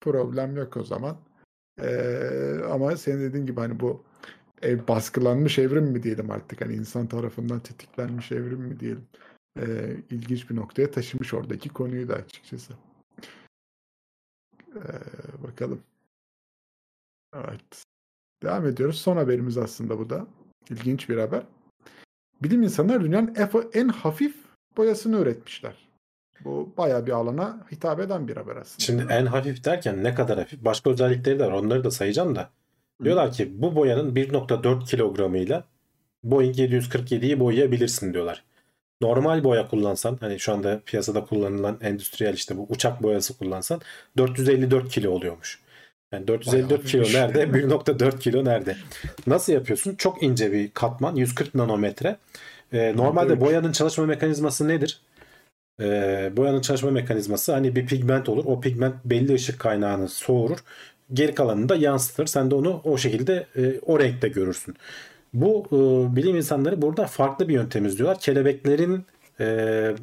Problem 0.00 0.56
yok 0.56 0.76
o 0.76 0.84
zaman. 0.84 1.16
Ee, 1.82 2.58
ama 2.72 2.96
senin 2.96 3.20
dediğin 3.20 3.46
gibi 3.46 3.60
hani 3.60 3.80
bu 3.80 4.02
e, 4.64 4.88
baskılanmış 4.88 5.58
evrim 5.58 5.84
mi 5.84 6.02
diyelim 6.02 6.30
artık 6.30 6.60
hani 6.60 6.74
insan 6.74 7.06
tarafından 7.06 7.60
tetiklenmiş 7.60 8.32
evrim 8.32 8.60
mi 8.60 8.80
diyelim. 8.80 9.04
Ee, 9.60 9.96
ilginç 10.10 10.50
bir 10.50 10.56
noktaya 10.56 10.90
taşımış 10.90 11.34
oradaki 11.34 11.68
konuyu 11.68 12.08
da 12.08 12.14
açıkçası. 12.14 12.72
Ee, 14.76 15.42
bakalım. 15.42 15.80
Evet. 17.34 17.84
Devam 18.42 18.66
ediyoruz. 18.66 19.00
Son 19.00 19.16
haberimiz 19.16 19.58
aslında 19.58 19.98
bu 19.98 20.10
da. 20.10 20.26
İlginç 20.70 21.08
bir 21.08 21.16
haber. 21.18 21.42
Bilim 22.42 22.62
insanları 22.62 23.04
dünyanın 23.04 23.34
en- 23.34 23.50
en 23.80 23.88
hafif 23.88 24.36
boyasını 24.76 25.18
üretmişler. 25.18 25.88
Bu 26.44 26.74
bayağı 26.76 27.06
bir 27.06 27.12
alana 27.12 27.66
hitap 27.72 28.00
eden 28.00 28.28
bir 28.28 28.36
haber 28.36 28.56
aslında. 28.56 28.78
Şimdi 28.84 29.06
en 29.12 29.26
hafif 29.26 29.64
derken 29.64 30.04
ne 30.04 30.14
kadar 30.14 30.38
hafif? 30.38 30.64
Başka 30.64 30.90
özellikleri 30.90 31.38
de 31.38 31.46
var. 31.46 31.52
Onları 31.52 31.84
da 31.84 31.90
sayacağım 31.90 32.36
da. 32.36 32.50
Diyorlar 33.04 33.32
ki 33.32 33.62
bu 33.62 33.74
boyanın 33.76 34.14
1.4 34.14 34.84
kilogramıyla 34.84 35.64
Boeing 36.24 36.58
747'yi 36.58 37.40
boyayabilirsin 37.40 38.14
diyorlar. 38.14 38.44
Normal 39.02 39.44
boya 39.44 39.68
kullansan 39.68 40.18
hani 40.20 40.40
şu 40.40 40.52
anda 40.52 40.80
piyasada 40.86 41.24
kullanılan 41.24 41.78
endüstriyel 41.82 42.34
işte 42.34 42.56
bu 42.56 42.66
uçak 42.68 43.02
boyası 43.02 43.38
kullansan 43.38 43.80
454 44.16 44.88
kilo 44.88 45.10
oluyormuş. 45.10 45.60
Yani 46.12 46.28
454 46.28 46.70
Bayağı 46.70 46.86
kilo 46.86 47.20
nerede? 47.20 47.42
1.4 47.58 48.18
kilo 48.18 48.44
nerede? 48.44 48.76
Nasıl 49.26 49.52
yapıyorsun? 49.52 49.94
Çok 49.94 50.22
ince 50.22 50.52
bir 50.52 50.70
katman 50.70 51.16
140 51.16 51.54
nanometre. 51.54 52.16
Ee, 52.72 52.96
normalde 52.96 53.40
boyanın 53.40 53.72
çalışma 53.72 54.06
mekanizması 54.06 54.68
nedir? 54.68 55.00
Ee, 55.80 56.32
boyanın 56.36 56.60
çalışma 56.60 56.90
mekanizması 56.90 57.52
hani 57.52 57.76
bir 57.76 57.86
pigment 57.86 58.28
olur. 58.28 58.44
O 58.46 58.60
pigment 58.60 58.94
belli 59.04 59.34
ışık 59.34 59.58
kaynağını 59.58 60.08
soğurur. 60.08 60.58
Geri 61.12 61.34
kalanını 61.34 61.68
da 61.68 61.76
yansıtır. 61.76 62.26
Sen 62.26 62.50
de 62.50 62.54
onu 62.54 62.80
o 62.84 62.98
şekilde 62.98 63.46
e, 63.56 63.80
o 63.86 64.00
renkte 64.00 64.28
görürsün. 64.28 64.74
Bu 65.34 65.66
e, 65.72 66.16
bilim 66.16 66.36
insanları 66.36 66.82
burada 66.82 67.06
farklı 67.06 67.48
bir 67.48 67.54
yöntem 67.54 67.86
izliyorlar. 67.86 68.20
Kelebeklerin 68.20 69.04
e, 69.40 69.94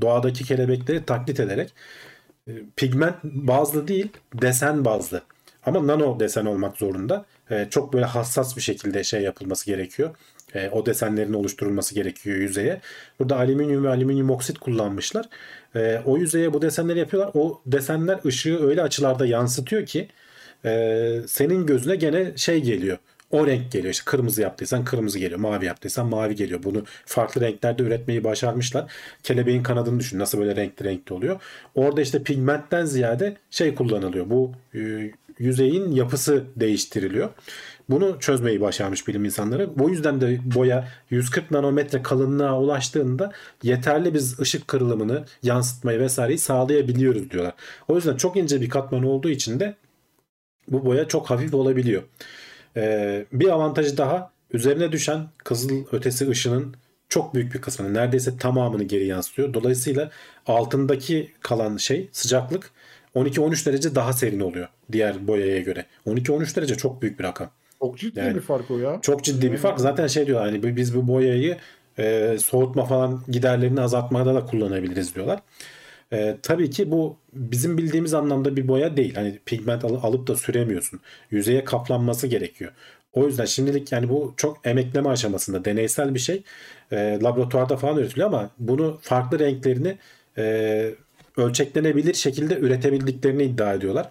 doğadaki 0.00 0.44
kelebekleri 0.44 1.04
taklit 1.04 1.40
ederek 1.40 1.72
e, 2.48 2.52
pigment 2.76 3.24
bazlı 3.24 3.88
değil 3.88 4.08
desen 4.34 4.84
bazlı. 4.84 5.22
Ama 5.66 5.86
nano 5.86 6.20
desen 6.20 6.44
olmak 6.46 6.76
zorunda. 6.76 7.24
E, 7.50 7.66
çok 7.70 7.92
böyle 7.92 8.04
hassas 8.04 8.56
bir 8.56 8.62
şekilde 8.62 9.04
şey 9.04 9.22
yapılması 9.22 9.66
gerekiyor. 9.66 10.14
E, 10.54 10.68
o 10.68 10.86
desenlerin 10.86 11.32
oluşturulması 11.32 11.94
gerekiyor 11.94 12.36
yüzeye. 12.36 12.80
Burada 13.20 13.36
alüminyum 13.36 13.84
ve 13.84 13.88
alüminyum 13.88 14.30
oksit 14.30 14.58
kullanmışlar. 14.58 15.28
E, 15.74 16.02
o 16.04 16.16
yüzeye 16.18 16.52
bu 16.52 16.62
desenleri 16.62 16.98
yapıyorlar. 16.98 17.30
O 17.34 17.60
desenler 17.66 18.18
ışığı 18.26 18.66
öyle 18.66 18.82
açılarda 18.82 19.26
yansıtıyor 19.26 19.86
ki 19.86 20.08
e, 20.64 21.20
senin 21.26 21.66
gözüne 21.66 21.96
gene 21.96 22.36
şey 22.36 22.62
geliyor. 22.62 22.98
O 23.30 23.46
renk 23.46 23.72
geliyor. 23.72 23.92
İşte 23.92 24.04
kırmızı 24.04 24.42
yaptıysan 24.42 24.84
kırmızı 24.84 25.18
geliyor. 25.18 25.40
Mavi 25.40 25.64
yaptıysan 25.64 26.06
mavi 26.06 26.34
geliyor. 26.34 26.62
Bunu 26.62 26.84
farklı 27.06 27.40
renklerde 27.40 27.82
üretmeyi 27.82 28.24
başarmışlar. 28.24 28.92
Kelebeğin 29.22 29.62
kanadını 29.62 30.00
düşün. 30.00 30.18
Nasıl 30.18 30.38
böyle 30.38 30.56
renkli 30.56 30.84
renkli 30.84 31.14
oluyor. 31.14 31.40
Orada 31.74 32.00
işte 32.00 32.22
pigmentten 32.22 32.84
ziyade 32.84 33.36
şey 33.50 33.74
kullanılıyor. 33.74 34.30
Bu 34.30 34.52
e, 34.74 35.10
yüzeyin 35.38 35.90
yapısı 35.92 36.44
değiştiriliyor. 36.56 37.30
Bunu 37.90 38.20
çözmeyi 38.20 38.60
başarmış 38.60 39.08
bilim 39.08 39.24
insanları. 39.24 39.78
Bu 39.78 39.90
yüzden 39.90 40.20
de 40.20 40.38
boya 40.54 40.88
140 41.10 41.50
nanometre 41.50 42.02
kalınlığa 42.02 42.60
ulaştığında 42.60 43.32
yeterli 43.62 44.14
biz 44.14 44.40
ışık 44.40 44.68
kırılımını, 44.68 45.24
yansıtmayı 45.42 46.00
vesaireyi 46.00 46.38
sağlayabiliyoruz 46.38 47.30
diyorlar. 47.30 47.54
O 47.88 47.96
yüzden 47.96 48.16
çok 48.16 48.36
ince 48.36 48.60
bir 48.60 48.70
katman 48.70 49.02
olduğu 49.02 49.30
için 49.30 49.60
de 49.60 49.74
bu 50.68 50.84
boya 50.86 51.08
çok 51.08 51.30
hafif 51.30 51.54
olabiliyor. 51.54 52.02
Ee, 52.76 53.24
bir 53.32 53.48
avantajı 53.48 53.96
daha 53.96 54.30
üzerine 54.52 54.92
düşen 54.92 55.28
kızıl 55.38 55.84
ötesi 55.92 56.28
ışının 56.30 56.76
çok 57.08 57.34
büyük 57.34 57.54
bir 57.54 57.60
kısmını 57.60 57.94
neredeyse 57.94 58.36
tamamını 58.36 58.84
geri 58.84 59.06
yansıtıyor. 59.06 59.54
Dolayısıyla 59.54 60.10
altındaki 60.46 61.32
kalan 61.40 61.76
şey 61.76 62.08
sıcaklık 62.12 62.70
12-13 63.14 63.66
derece 63.66 63.94
daha 63.94 64.12
serin 64.12 64.40
oluyor 64.40 64.68
diğer 64.92 65.26
boyaya 65.26 65.60
göre. 65.60 65.86
12-13 66.06 66.56
derece 66.56 66.74
çok 66.74 67.02
büyük 67.02 67.18
bir 67.18 67.24
rakam. 67.24 67.50
Çok 67.80 67.98
ciddi 67.98 68.18
Yani 68.18 68.34
bir 68.34 68.40
fark 68.40 68.70
o 68.70 68.78
ya. 68.78 68.98
Çok 69.02 69.24
ciddi 69.24 69.52
bir 69.52 69.56
fark. 69.56 69.80
Zaten 69.80 70.06
şey 70.06 70.26
diyorlar 70.26 70.50
hani 70.50 70.76
biz 70.76 70.96
bu 70.96 71.08
boyayı 71.08 71.56
e, 71.98 72.36
soğutma 72.40 72.84
falan 72.84 73.22
giderlerini 73.28 73.80
azaltmada 73.80 74.34
da 74.34 74.44
kullanabiliriz 74.44 75.14
diyorlar. 75.14 75.40
E, 76.12 76.36
tabii 76.42 76.70
ki 76.70 76.90
bu 76.90 77.16
bizim 77.32 77.78
bildiğimiz 77.78 78.14
anlamda 78.14 78.56
bir 78.56 78.68
boya 78.68 78.96
değil. 78.96 79.14
Hani 79.14 79.38
pigment 79.46 79.84
al- 79.84 80.02
alıp 80.02 80.26
da 80.26 80.36
süremiyorsun. 80.36 81.00
Yüzeye 81.30 81.64
kaplanması 81.64 82.26
gerekiyor. 82.26 82.72
O 83.12 83.26
yüzden 83.26 83.44
şimdilik 83.44 83.92
yani 83.92 84.08
bu 84.08 84.34
çok 84.36 84.66
emekleme 84.66 85.08
aşamasında 85.08 85.64
deneysel 85.64 86.14
bir 86.14 86.18
şey. 86.18 86.42
E, 86.92 87.18
laboratuvarda 87.22 87.76
falan 87.76 87.96
üretiliyor 87.98 88.28
ama 88.28 88.50
bunu 88.58 88.98
farklı 89.02 89.38
renklerini 89.38 89.98
e, 90.38 90.94
ölçeklenebilir 91.36 92.14
şekilde 92.14 92.58
üretebildiklerini 92.58 93.42
iddia 93.44 93.74
ediyorlar. 93.74 94.10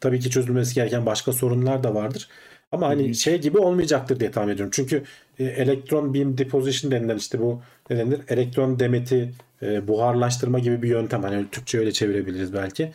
Tabii 0.00 0.20
ki 0.20 0.30
çözülmesi 0.30 0.74
gereken 0.74 1.06
başka 1.06 1.32
sorunlar 1.32 1.82
da 1.84 1.94
vardır. 1.94 2.28
Ama 2.74 2.88
hani 2.88 3.14
şey 3.14 3.40
gibi 3.40 3.58
olmayacaktır 3.58 4.20
diye 4.20 4.30
tahmin 4.30 4.52
ediyorum. 4.52 4.70
Çünkü 4.74 5.02
e, 5.38 5.44
elektron 5.44 6.14
beam 6.14 6.38
deposition 6.38 6.92
denilen 6.92 7.16
işte 7.16 7.40
bu 7.40 7.60
ne 7.90 7.98
denir? 7.98 8.20
Elektron 8.28 8.78
demeti 8.78 9.32
e, 9.62 9.88
buharlaştırma 9.88 10.58
gibi 10.58 10.82
bir 10.82 10.88
yöntem. 10.88 11.22
Hani 11.22 11.46
Türkçe 11.52 11.78
öyle 11.78 11.92
çevirebiliriz 11.92 12.52
belki. 12.52 12.92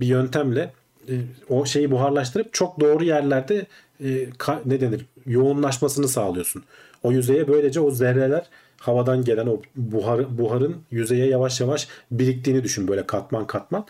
Bir 0.00 0.06
yöntemle 0.06 0.72
e, 1.08 1.14
o 1.48 1.66
şeyi 1.66 1.90
buharlaştırıp 1.90 2.52
çok 2.52 2.80
doğru 2.80 3.04
yerlerde 3.04 3.66
e, 4.00 4.06
ka- 4.24 4.60
ne 4.66 4.80
denir? 4.80 5.06
Yoğunlaşmasını 5.26 6.08
sağlıyorsun. 6.08 6.64
O 7.02 7.12
yüzeye 7.12 7.48
böylece 7.48 7.80
o 7.80 7.90
zerreler 7.90 8.44
havadan 8.80 9.24
gelen 9.24 9.46
o 9.46 9.62
buhar, 9.76 10.38
buharın 10.38 10.76
yüzeye 10.90 11.26
yavaş 11.26 11.60
yavaş 11.60 11.88
biriktiğini 12.10 12.64
düşün 12.64 12.88
böyle 12.88 13.06
katman 13.06 13.46
katman. 13.46 13.86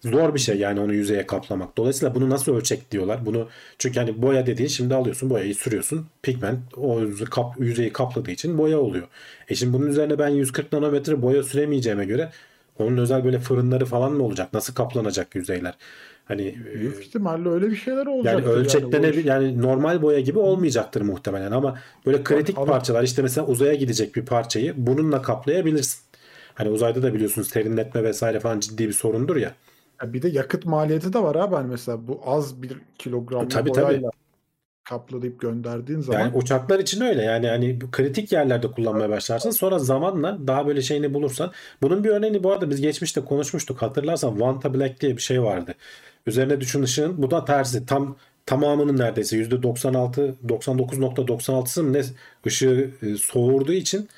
Zor 0.00 0.34
bir 0.34 0.38
şey 0.40 0.58
yani 0.58 0.80
onu 0.80 0.94
yüzeye 0.94 1.26
kaplamak. 1.26 1.76
Dolayısıyla 1.76 2.14
bunu 2.14 2.30
nasıl 2.30 2.54
ölçek 2.56 2.90
diyorlar. 2.90 3.26
Bunu 3.26 3.48
çünkü 3.78 4.00
hani 4.00 4.22
boya 4.22 4.46
dediğin 4.46 4.68
şimdi 4.68 4.94
alıyorsun 4.94 5.30
boyayı 5.30 5.54
sürüyorsun. 5.54 6.06
Pigment 6.22 6.58
o 6.76 7.00
kap, 7.30 7.60
yüzeyi 7.60 7.92
kapladığı 7.92 8.30
için 8.30 8.58
boya 8.58 8.78
oluyor. 8.78 9.06
E 9.48 9.54
şimdi 9.54 9.72
bunun 9.72 9.86
üzerine 9.86 10.18
ben 10.18 10.28
140 10.28 10.72
nanometre 10.72 11.22
boya 11.22 11.42
süremeyeceğime 11.42 12.04
göre 12.04 12.30
onun 12.78 12.96
özel 12.96 13.24
böyle 13.24 13.38
fırınları 13.38 13.84
falan 13.86 14.12
mı 14.12 14.22
olacak? 14.22 14.52
Nasıl 14.52 14.74
kaplanacak 14.74 15.34
yüzeyler? 15.34 15.74
Hani 16.24 16.42
e, 16.72 16.74
Büyük 16.80 17.00
ihtimalle 17.06 17.48
öyle 17.48 17.70
bir 17.70 17.76
şeyler 17.76 18.06
olacak. 18.06 18.34
yani 18.34 18.46
ölçeklenebilir 18.46 19.24
yani 19.24 19.62
normal 19.62 20.02
boya 20.02 20.20
gibi 20.20 20.38
olmayacaktır 20.38 21.00
muhtemelen 21.00 21.52
ama 21.52 21.78
böyle 22.06 22.22
kritik 22.24 22.58
Ama- 22.58 22.66
parçalar 22.66 23.02
işte 23.02 23.22
mesela 23.22 23.46
uzaya 23.46 23.74
gidecek 23.74 24.16
bir 24.16 24.24
parçayı 24.26 24.74
bununla 24.76 25.22
kaplayabilirsin. 25.22 26.00
Hani 26.54 26.68
uzayda 26.70 27.02
da 27.02 27.14
biliyorsunuz 27.14 27.48
serinletme 27.48 28.02
vesaire 28.04 28.40
falan 28.40 28.60
ciddi 28.60 28.88
bir 28.88 28.92
sorundur 28.92 29.36
ya. 29.36 29.54
Bir 30.02 30.22
de 30.22 30.28
yakıt 30.28 30.66
maliyeti 30.66 31.12
de 31.12 31.22
var 31.22 31.34
abi. 31.34 31.54
Hani 31.54 31.68
mesela 31.68 32.08
bu 32.08 32.20
az 32.24 32.62
bir 32.62 32.72
kilogram 32.98 33.48
Tabii, 33.48 33.70
boyayla 33.70 34.10
kaplayıp 34.90 35.40
gönderdiğin 35.40 36.00
zaman 36.00 36.20
Yani 36.20 36.36
uçaklar 36.36 36.78
için 36.78 37.00
öyle. 37.00 37.22
Yani 37.22 37.48
hani 37.48 37.80
bu 37.80 37.90
kritik 37.90 38.32
yerlerde 38.32 38.70
kullanmaya 38.70 39.10
başlarsın. 39.10 39.50
Sonra 39.50 39.78
zamanla 39.78 40.38
daha 40.46 40.66
böyle 40.66 40.82
şeyini 40.82 41.14
bulursan. 41.14 41.52
Bunun 41.82 42.04
bir 42.04 42.08
örneğini 42.08 42.44
bu 42.44 42.52
arada 42.52 42.70
biz 42.70 42.80
geçmişte 42.80 43.20
konuşmuştuk. 43.20 43.82
Hatırlarsan 43.82 44.40
Vanta 44.40 44.74
Black 44.74 45.00
diye 45.00 45.16
bir 45.16 45.22
şey 45.22 45.42
vardı. 45.42 45.74
Üzerine 46.26 46.60
düşün 46.60 46.82
ışığın 46.82 47.22
bu 47.22 47.30
da 47.30 47.44
tersi. 47.44 47.86
Tam 47.86 48.16
tamamının 48.46 48.98
neredeyse 48.98 49.36
%96 49.36 50.34
99.96'sı 50.48 51.82
mı 51.82 51.92
ne 51.92 52.02
ışığı 52.46 52.90
e, 53.02 53.16
soğurduğu 53.16 53.72
için 53.72 54.08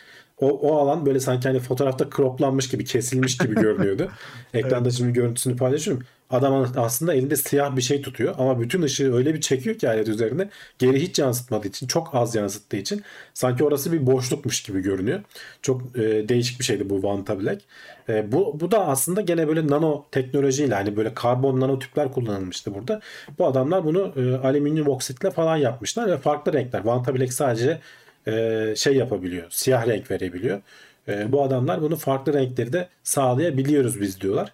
o, 0.43 0.49
o 0.49 0.76
alan 0.78 1.07
böyle 1.07 1.20
sanki 1.20 1.49
hani 1.49 1.61
fotoğrafta 1.61 2.11
croplanmış 2.16 2.68
gibi 2.68 2.84
kesilmiş 2.84 3.38
gibi 3.38 3.55
görünüyordu. 3.55 4.09
Ekranda 4.55 4.90
şimdi 4.90 5.12
görüntüsünü 5.12 5.57
paylaşıyorum. 5.57 6.05
Adam 6.30 6.72
aslında 6.76 7.14
elinde 7.14 7.36
siyah 7.36 7.76
bir 7.76 7.82
şey 7.82 8.03
tutuyor 8.03 8.34
ama 8.38 8.61
bütün 8.61 8.82
ışığı 8.82 9.14
öyle 9.14 9.34
bir 9.34 9.40
çekiyor 9.40 9.78
ki 9.78 9.88
alet 9.88 10.09
üzerine 10.09 10.49
geri 10.78 11.03
hiç 11.03 11.18
yansıtmadığı 11.18 11.68
için 11.68 11.86
çok 11.86 12.14
az 12.14 12.34
yansıttığı 12.34 12.76
için 12.76 13.03
sanki 13.34 13.64
orası 13.64 13.93
bir 13.93 14.07
boşlukmuş 14.07 14.62
gibi 14.62 14.80
görünüyor. 14.80 15.20
Çok 15.62 15.97
e, 15.99 16.28
değişik 16.28 16.59
bir 16.61 16.64
şeydi 16.64 16.90
bu 16.90 17.03
Vanta 17.03 17.40
Black. 17.40 17.62
E, 18.09 18.32
bu, 18.32 18.61
bu 18.61 18.70
da 18.70 18.86
aslında 18.86 19.20
gene 19.20 19.49
böyle 19.49 19.66
nano 19.66 20.07
teknolojiyle 20.11 20.74
hani 20.74 20.97
böyle 20.97 21.14
karbon 21.14 21.61
nanotüpler 21.61 22.12
kullanılmıştı 22.12 22.74
burada. 22.74 23.01
Bu 23.38 23.47
adamlar 23.47 23.84
bunu 23.84 24.12
e, 24.16 24.47
alüminyum 24.47 24.88
oksitle 24.88 25.30
falan 25.30 25.57
yapmışlar 25.57 26.11
ve 26.11 26.16
farklı 26.16 26.53
renkler. 26.53 26.84
Vanta 26.84 27.14
Black 27.14 27.32
sadece 27.32 27.80
e, 28.26 28.74
şey 28.76 28.96
yapabiliyor. 28.96 29.46
Siyah 29.50 29.86
renk 29.86 30.10
verebiliyor. 30.10 30.62
E, 31.08 31.32
bu 31.32 31.42
adamlar 31.42 31.82
bunu 31.82 31.96
farklı 31.96 32.32
renkleri 32.34 32.72
de 32.72 32.88
sağlayabiliyoruz 33.02 34.00
biz 34.00 34.20
diyorlar. 34.20 34.52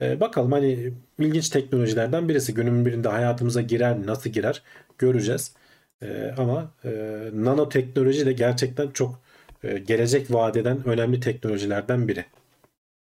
E, 0.00 0.20
bakalım 0.20 0.52
hani 0.52 0.92
ilginç 1.18 1.48
teknolojilerden 1.48 2.28
birisi. 2.28 2.54
Günün 2.54 2.86
birinde 2.86 3.08
hayatımıza 3.08 3.62
girer? 3.62 4.06
Nasıl 4.06 4.30
girer? 4.30 4.62
Göreceğiz. 4.98 5.52
Ama 6.38 6.70
e, 6.84 6.90
nanoteknoloji 7.34 8.26
de 8.26 8.32
gerçekten 8.32 8.90
çok 8.90 9.20
gelecek 9.62 10.32
vadeden 10.32 10.88
önemli 10.88 11.20
teknolojilerden 11.20 12.08
biri. 12.08 12.24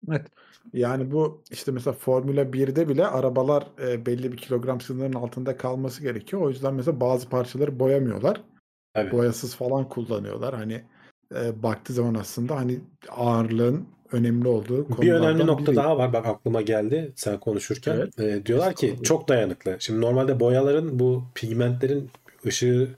Evet. 0.09 0.27
Yani 0.73 1.11
bu 1.11 1.43
işte 1.51 1.73
mesela 1.73 1.95
Formula 1.95 2.53
1'de 2.53 2.89
bile 2.89 3.07
arabalar 3.07 3.67
belli 3.79 4.33
bir 4.33 4.37
kilogram 4.37 4.81
sınırının 4.81 5.17
altında 5.17 5.57
kalması 5.57 6.03
gerekiyor. 6.03 6.43
O 6.43 6.49
yüzden 6.51 6.75
mesela 6.75 7.01
bazı 7.01 7.29
parçaları 7.29 7.79
boyamıyorlar. 7.79 8.41
Tabii. 8.95 9.11
Boyasız 9.13 9.55
falan 9.55 9.89
kullanıyorlar. 9.89 10.55
Hani 10.55 10.83
e, 11.35 11.63
baktığı 11.63 11.93
zaman 11.93 12.15
aslında 12.15 12.57
hani 12.57 12.81
ağırlığın 13.09 13.87
önemli 14.13 14.49
olduğu 14.49 14.89
Bir 14.89 14.95
konulardan 14.95 15.27
önemli 15.27 15.47
nokta 15.47 15.67
biri. 15.73 15.77
daha 15.77 15.99
var. 15.99 16.13
Bak 16.13 16.27
aklıma 16.27 16.63
geldi 16.63 17.13
sen 17.17 17.41
konuşurken. 17.41 17.95
Evet. 17.97 18.21
E, 18.21 18.47
diyorlar 18.47 18.75
ki 18.75 18.97
çok 19.03 19.29
dayanıklı. 19.29 19.77
Şimdi 19.79 20.01
normalde 20.01 20.41
boyaların 20.41 20.99
bu 20.99 21.25
pigmentlerin 21.35 22.11
ışığı 22.47 22.89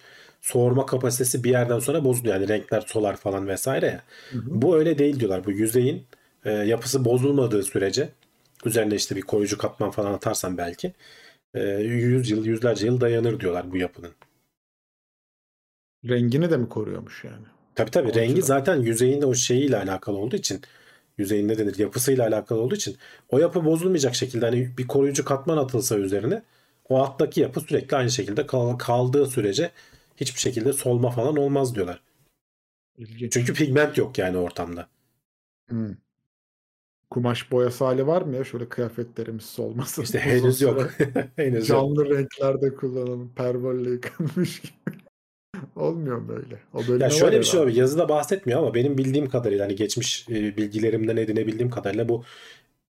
soğurma 0.41 0.87
kapasitesi 0.87 1.45
bir 1.45 1.51
yerden 1.51 1.79
sonra 1.79 2.05
bozuluyor. 2.05 2.35
Yani 2.35 2.49
renkler 2.49 2.81
solar 2.81 3.17
falan 3.17 3.49
vesaire 3.49 3.87
ya. 3.87 4.03
Hı 4.31 4.39
hı. 4.39 4.43
Bu 4.47 4.77
öyle 4.77 4.99
değil 4.99 5.21
diyorlar. 5.21 5.45
Bu 5.45 5.51
yüzeyin 5.51 6.07
e, 6.45 6.53
yapısı 6.53 7.05
bozulmadığı 7.05 7.63
sürece 7.63 8.09
üzerine 8.65 8.95
işte 8.95 9.17
bir 9.17 9.23
koruyucu 9.23 9.59
katman 9.59 9.91
falan 9.91 10.13
atarsan 10.13 10.59
belki 10.59 10.93
e, 11.55 11.61
yüz 11.83 12.31
yıl, 12.31 12.45
yüzlerce 12.45 12.87
yıl 12.87 13.01
dayanır 13.01 13.41
diyorlar 13.41 13.73
bu 13.73 13.77
yapının. 13.77 14.11
Rengini 16.09 16.51
de 16.51 16.57
mi 16.57 16.69
koruyormuş 16.69 17.25
yani? 17.25 17.47
Tabii 17.75 17.91
tabii 17.91 18.11
O 18.11 18.15
rengi 18.15 18.43
zaten 18.43 18.81
yüzeyinde 18.81 19.27
o 19.27 19.35
şeyiyle 19.35 19.77
alakalı 19.77 20.17
olduğu 20.19 20.37
için 20.37 20.61
yüzeyin 21.19 21.49
ne 21.49 21.59
denir 21.59 21.79
yapısıyla 21.79 22.27
alakalı 22.27 22.61
olduğu 22.61 22.75
için 22.75 22.97
o 23.29 23.39
yapı 23.39 23.65
bozulmayacak 23.65 24.15
şekilde 24.15 24.47
hani 24.47 24.79
bir 24.79 24.87
koruyucu 24.87 25.25
katman 25.25 25.57
atılsa 25.57 25.99
üzerine 25.99 26.43
o 26.89 26.99
alttaki 26.99 27.41
yapı 27.41 27.61
sürekli 27.61 27.97
aynı 27.97 28.11
şekilde 28.11 28.47
kal- 28.47 28.79
kaldığı 28.79 29.27
sürece 29.27 29.71
hiçbir 30.17 30.41
şekilde 30.41 30.73
solma 30.73 31.11
falan 31.11 31.37
olmaz 31.37 31.75
diyorlar. 31.75 32.03
İlginç. 32.99 33.33
Çünkü 33.33 33.55
pigment 33.55 33.99
yok 33.99 34.19
yani 34.19 34.37
ortamda. 34.39 34.89
Hmm. 35.69 35.95
Kumaş 37.11 37.53
boyası 37.53 37.85
hali 37.85 38.07
var 38.07 38.23
mı 38.23 38.37
ya? 38.37 38.45
Şöyle 38.45 38.69
kıyafetlerimiz 38.69 39.45
solmasın. 39.45 40.03
İşte 40.03 40.21
henüz 40.21 40.61
yok. 40.61 40.91
henüz 41.37 41.69
yok. 41.69 41.79
Canlı 41.79 42.11
renklerde 42.11 42.75
kullanalım. 42.75 43.33
Pervolle 43.37 43.91
yıkanmış 43.91 44.61
gibi. 44.61 45.00
Olmuyor 45.77 46.19
mu 46.19 46.33
öyle? 46.33 46.59
O 46.75 46.89
bölüme 46.89 47.05
Ya 47.05 47.11
şöyle 47.11 47.39
bir 47.39 47.45
şey 47.45 47.61
var. 47.61 47.67
Yazıda 47.67 48.09
bahsetmiyor 48.09 48.61
ama 48.61 48.75
benim 48.75 48.99
bildiğim 48.99 49.29
kadarıyla 49.29 49.65
hani 49.65 49.77
geçmiş 49.77 50.27
e, 50.31 50.57
bilgilerimden 50.57 51.17
edinebildiğim 51.17 51.71
kadarıyla 51.71 52.09
bu 52.09 52.25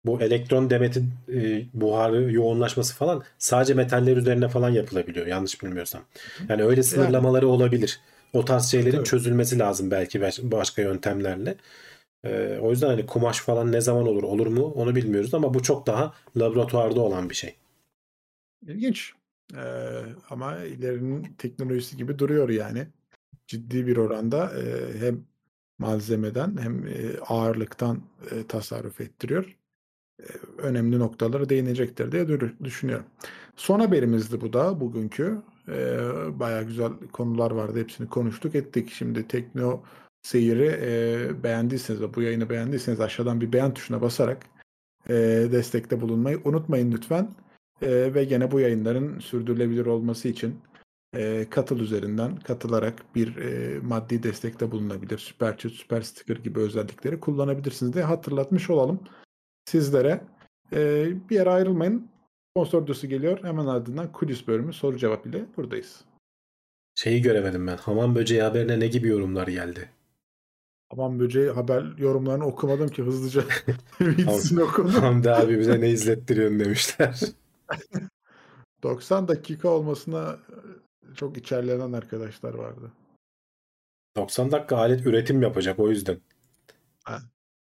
bu 0.05 0.21
elektron 0.21 0.69
demetin 0.69 1.09
e, 1.33 1.63
buharı 1.73 2.31
yoğunlaşması 2.31 2.95
falan 2.95 3.23
sadece 3.37 3.73
metaller 3.73 4.17
üzerine 4.17 4.47
falan 4.47 4.69
yapılabiliyor 4.69 5.27
yanlış 5.27 5.63
bilmiyorsam. 5.63 6.01
Yani 6.49 6.63
öyle 6.63 6.83
sınırlamaları 6.83 7.47
olabilir. 7.47 7.99
O 8.33 8.45
tarz 8.45 8.65
şeylerin 8.65 8.95
Tabii. 8.97 9.05
çözülmesi 9.05 9.59
lazım 9.59 9.91
belki 9.91 10.21
baş- 10.21 10.39
başka 10.43 10.81
yöntemlerle. 10.81 11.55
E, 12.23 12.57
o 12.61 12.71
yüzden 12.71 12.87
hani 12.87 13.05
kumaş 13.05 13.39
falan 13.39 13.71
ne 13.71 13.81
zaman 13.81 14.07
olur 14.07 14.23
olur 14.23 14.47
mu 14.47 14.63
onu 14.75 14.95
bilmiyoruz 14.95 15.33
ama 15.33 15.53
bu 15.53 15.63
çok 15.63 15.87
daha 15.87 16.13
laboratuvarda 16.37 17.01
olan 17.01 17.29
bir 17.29 17.35
şey. 17.35 17.55
İlginç. 18.67 19.13
Ee, 19.55 20.01
ama 20.29 20.57
ilerinin 20.57 21.23
teknolojisi 21.37 21.97
gibi 21.97 22.19
duruyor 22.19 22.49
yani. 22.49 22.87
Ciddi 23.47 23.87
bir 23.87 23.97
oranda 23.97 24.51
e, 24.59 24.93
hem 24.99 25.25
malzemeden 25.79 26.57
hem 26.61 26.87
e, 26.87 27.19
ağırlıktan 27.27 28.01
e, 28.31 28.47
tasarruf 28.47 29.01
ettiriyor. 29.01 29.57
E, 30.19 30.25
önemli 30.57 30.99
noktalara 30.99 31.49
değinecektir 31.49 32.11
diye 32.11 32.23
dü- 32.23 32.63
düşünüyorum. 32.63 33.05
Son 33.55 33.79
haberimizdi 33.79 34.41
bu 34.41 34.53
da 34.53 34.79
bugünkü. 34.79 35.41
E, 35.67 35.99
bayağı 36.39 36.63
güzel 36.63 36.91
konular 37.11 37.51
vardı. 37.51 37.79
Hepsini 37.79 38.09
konuştuk 38.09 38.55
ettik. 38.55 38.89
Şimdi 38.91 39.27
Tekno 39.27 39.83
Seyir'i 40.21 40.79
e, 40.81 41.43
beğendiyseniz 41.43 42.01
bu 42.15 42.21
yayını 42.21 42.49
beğendiyseniz 42.49 43.01
aşağıdan 43.01 43.41
bir 43.41 43.53
beğen 43.53 43.73
tuşuna 43.73 44.01
basarak 44.01 44.45
e, 45.09 45.13
destekte 45.51 46.01
bulunmayı 46.01 46.41
unutmayın 46.45 46.91
lütfen. 46.91 47.29
E, 47.81 48.13
ve 48.13 48.23
gene 48.23 48.51
bu 48.51 48.59
yayınların 48.59 49.19
sürdürülebilir 49.19 49.85
olması 49.85 50.27
için 50.27 50.59
e, 51.15 51.47
katıl 51.49 51.79
üzerinden 51.79 52.35
katılarak 52.35 53.15
bir 53.15 53.35
e, 53.37 53.79
maddi 53.79 54.23
destekte 54.23 54.71
bulunabilir. 54.71 55.17
Süper 55.17 55.57
Chat, 55.57 55.71
Süper 55.71 56.01
Sticker 56.01 56.35
gibi 56.35 56.59
özellikleri 56.59 57.19
kullanabilirsiniz 57.19 57.93
diye 57.93 58.03
hatırlatmış 58.03 58.69
olalım 58.69 58.99
sizlere. 59.65 60.21
E, 60.73 61.07
bir 61.29 61.35
yere 61.35 61.49
ayrılmayın. 61.49 62.07
Sponsor 62.51 62.87
dostu 62.87 63.07
geliyor. 63.07 63.43
Hemen 63.43 63.65
ardından 63.65 64.11
kulis 64.11 64.47
bölümü 64.47 64.73
soru 64.73 64.97
cevap 64.97 65.25
ile 65.25 65.45
buradayız. 65.57 66.01
Şeyi 66.95 67.21
göremedim 67.21 67.67
ben. 67.67 67.77
Hamam 67.77 68.15
böceği 68.15 68.41
haberine 68.41 68.79
ne 68.79 68.87
gibi 68.87 69.07
yorumlar 69.07 69.47
geldi? 69.47 69.89
Aman 70.91 71.19
böceği 71.19 71.49
haber 71.49 71.85
yorumlarını 71.97 72.45
okumadım 72.45 72.87
ki 72.87 73.03
hızlıca. 73.03 73.43
Hamdi 75.01 75.31
abi 75.31 75.59
bize 75.59 75.81
ne 75.81 75.89
izlettiriyorsun 75.89 76.59
demişler. 76.59 77.19
90 78.83 79.27
dakika 79.27 79.69
olmasına 79.69 80.39
çok 81.15 81.37
içerlenen 81.37 81.93
arkadaşlar 81.93 82.53
vardı. 82.53 82.91
90 84.17 84.51
dakika 84.51 84.77
alet 84.77 85.05
üretim 85.05 85.41
yapacak 85.41 85.79
o 85.79 85.89
yüzden. 85.89 86.21
Ha. 87.03 87.21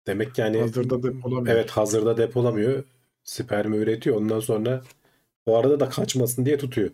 Demek 0.07 0.35
ki 0.35 0.41
yani 0.41 0.59
Hazırda 0.59 1.03
depolamıyor. 1.03 1.55
evet 1.55 1.71
hazırda 1.71 2.17
depolamıyor. 2.17 2.83
Spermi 3.23 3.77
üretiyor. 3.77 4.15
Ondan 4.15 4.39
sonra 4.39 4.83
o 5.45 5.57
arada 5.57 5.79
da 5.79 5.89
kaçmasın 5.89 6.45
diye 6.45 6.57
tutuyor. 6.57 6.91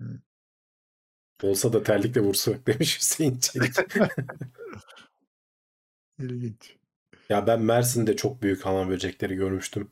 Hı. 0.00 0.20
Olsa 1.42 1.72
da 1.72 1.82
terlikle 1.82 2.20
vursa 2.20 2.52
demiş 2.66 2.98
Hüseyin 2.98 3.38
Çelik. 3.38 3.74
İlginç. 6.18 6.76
ya 7.28 7.46
ben 7.46 7.62
Mersin'de 7.62 8.16
çok 8.16 8.42
büyük 8.42 8.66
hamam 8.66 8.88
böcekleri 8.88 9.34
görmüştüm. 9.34 9.90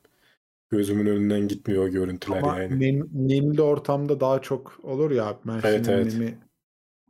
Gözümün 0.73 1.05
önünden 1.05 1.47
gitmiyor 1.47 1.83
o 1.83 1.89
görüntüler 1.89 2.37
Ama 2.37 2.59
yani. 2.59 2.79
nem- 2.79 3.09
nemli 3.13 3.61
ortamda 3.61 4.19
daha 4.19 4.41
çok 4.41 4.79
olur 4.83 5.11
ya. 5.11 5.37
Mersin'in 5.43 5.71
Evet, 5.73 5.89
evet. 5.89 6.13
nemi, 6.13 6.37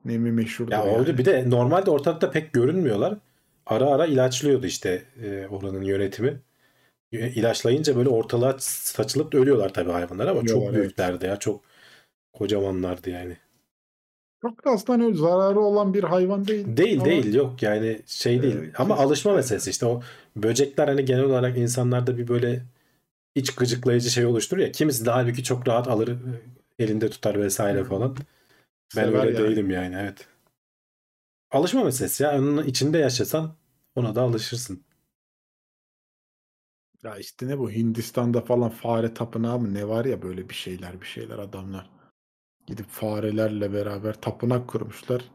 nemi 0.05 0.32
meşhurdur 0.32 0.72
Ya 0.72 0.78
yani. 0.80 0.89
oldu 0.89 1.18
bir 1.18 1.26
de 1.26 1.49
normalde 1.49 1.91
ortalıkta 1.91 2.32
pek 2.32 2.53
görünmüyorlar. 2.53 3.18
Ara 3.66 3.86
ara 3.86 4.05
ilaçlıyordu 4.05 4.66
işte 4.68 5.03
e, 5.24 5.47
oranın 5.47 5.82
yönetimi. 5.84 6.41
E, 7.11 7.30
İlaçlayınca 7.30 7.95
böyle 7.95 8.09
ortalığa 8.09 8.55
saçılıp 8.59 9.34
da 9.34 9.38
ölüyorlar 9.38 9.74
tabii 9.74 9.91
hayvanlar 9.91 10.28
ama 10.28 10.45
çok 10.45 10.64
Ölüyorlar, 10.64 10.74
evet. 10.74 10.80
büyüklerdi 10.80 11.26
ya. 11.26 11.39
Çok 11.39 11.61
kocamanlardı 12.34 13.09
yani. 13.09 13.38
Çok 14.41 14.66
da 14.66 14.70
aslında 14.72 15.05
öyle 15.05 15.18
zararı 15.18 15.59
olan 15.59 15.93
bir 15.93 16.03
hayvan 16.03 16.47
değil. 16.47 16.78
Değil 16.78 16.95
Ama 17.01 17.05
değil 17.05 17.34
yok 17.34 17.64
yani 17.64 18.01
şey 18.05 18.41
değil 18.41 18.55
Ee, 18.55 18.72
ama 18.78 18.95
alışma 18.97 19.34
meselesi 19.34 19.70
işte 19.70 19.86
o 19.86 20.01
böcekler 20.36 20.88
hani 20.88 21.05
genel 21.05 21.24
olarak 21.24 21.57
insanlarda 21.57 22.18
bir 22.18 22.28
böyle 22.28 22.64
iç 23.36 23.55
gıcıklayıcı 23.55 24.09
şey 24.09 24.25
oluşturur 24.25 24.61
ya 24.61 24.71
kimisi 24.71 25.05
de 25.05 25.11
halbuki 25.11 25.43
çok 25.43 25.67
rahat 25.67 25.88
alır 25.88 26.07
e, 26.07 26.13
elinde 26.79 27.09
tutar 27.09 27.39
vesaire 27.41 27.84
falan. 27.84 28.17
Ben 28.97 29.05
sever 29.05 29.25
öyle 29.25 29.38
yani. 29.38 29.49
değilim 29.49 29.69
yani 29.69 29.95
evet. 29.99 30.27
Alışma 31.51 31.84
meselesi 31.84 32.23
ya 32.23 32.39
onun 32.39 32.63
içinde 32.63 32.97
yaşasan 32.97 33.55
ona 33.95 34.15
da 34.15 34.21
alışırsın. 34.21 34.84
Ya 37.03 37.17
işte 37.17 37.47
ne 37.47 37.59
bu 37.59 37.71
Hindistan'da 37.71 38.41
falan 38.41 38.69
fare 38.69 39.13
tapınağı 39.13 39.59
mı 39.59 39.73
ne 39.73 39.88
var 39.88 40.05
ya 40.05 40.21
böyle 40.21 40.49
bir 40.49 40.53
şeyler 40.53 41.01
bir 41.01 41.05
şeyler 41.05 41.39
adamlar. 41.39 41.89
Gidip 42.67 42.89
farelerle 42.89 43.73
beraber 43.73 44.21
tapınak 44.21 44.67
kurmuşlar. 44.67 45.31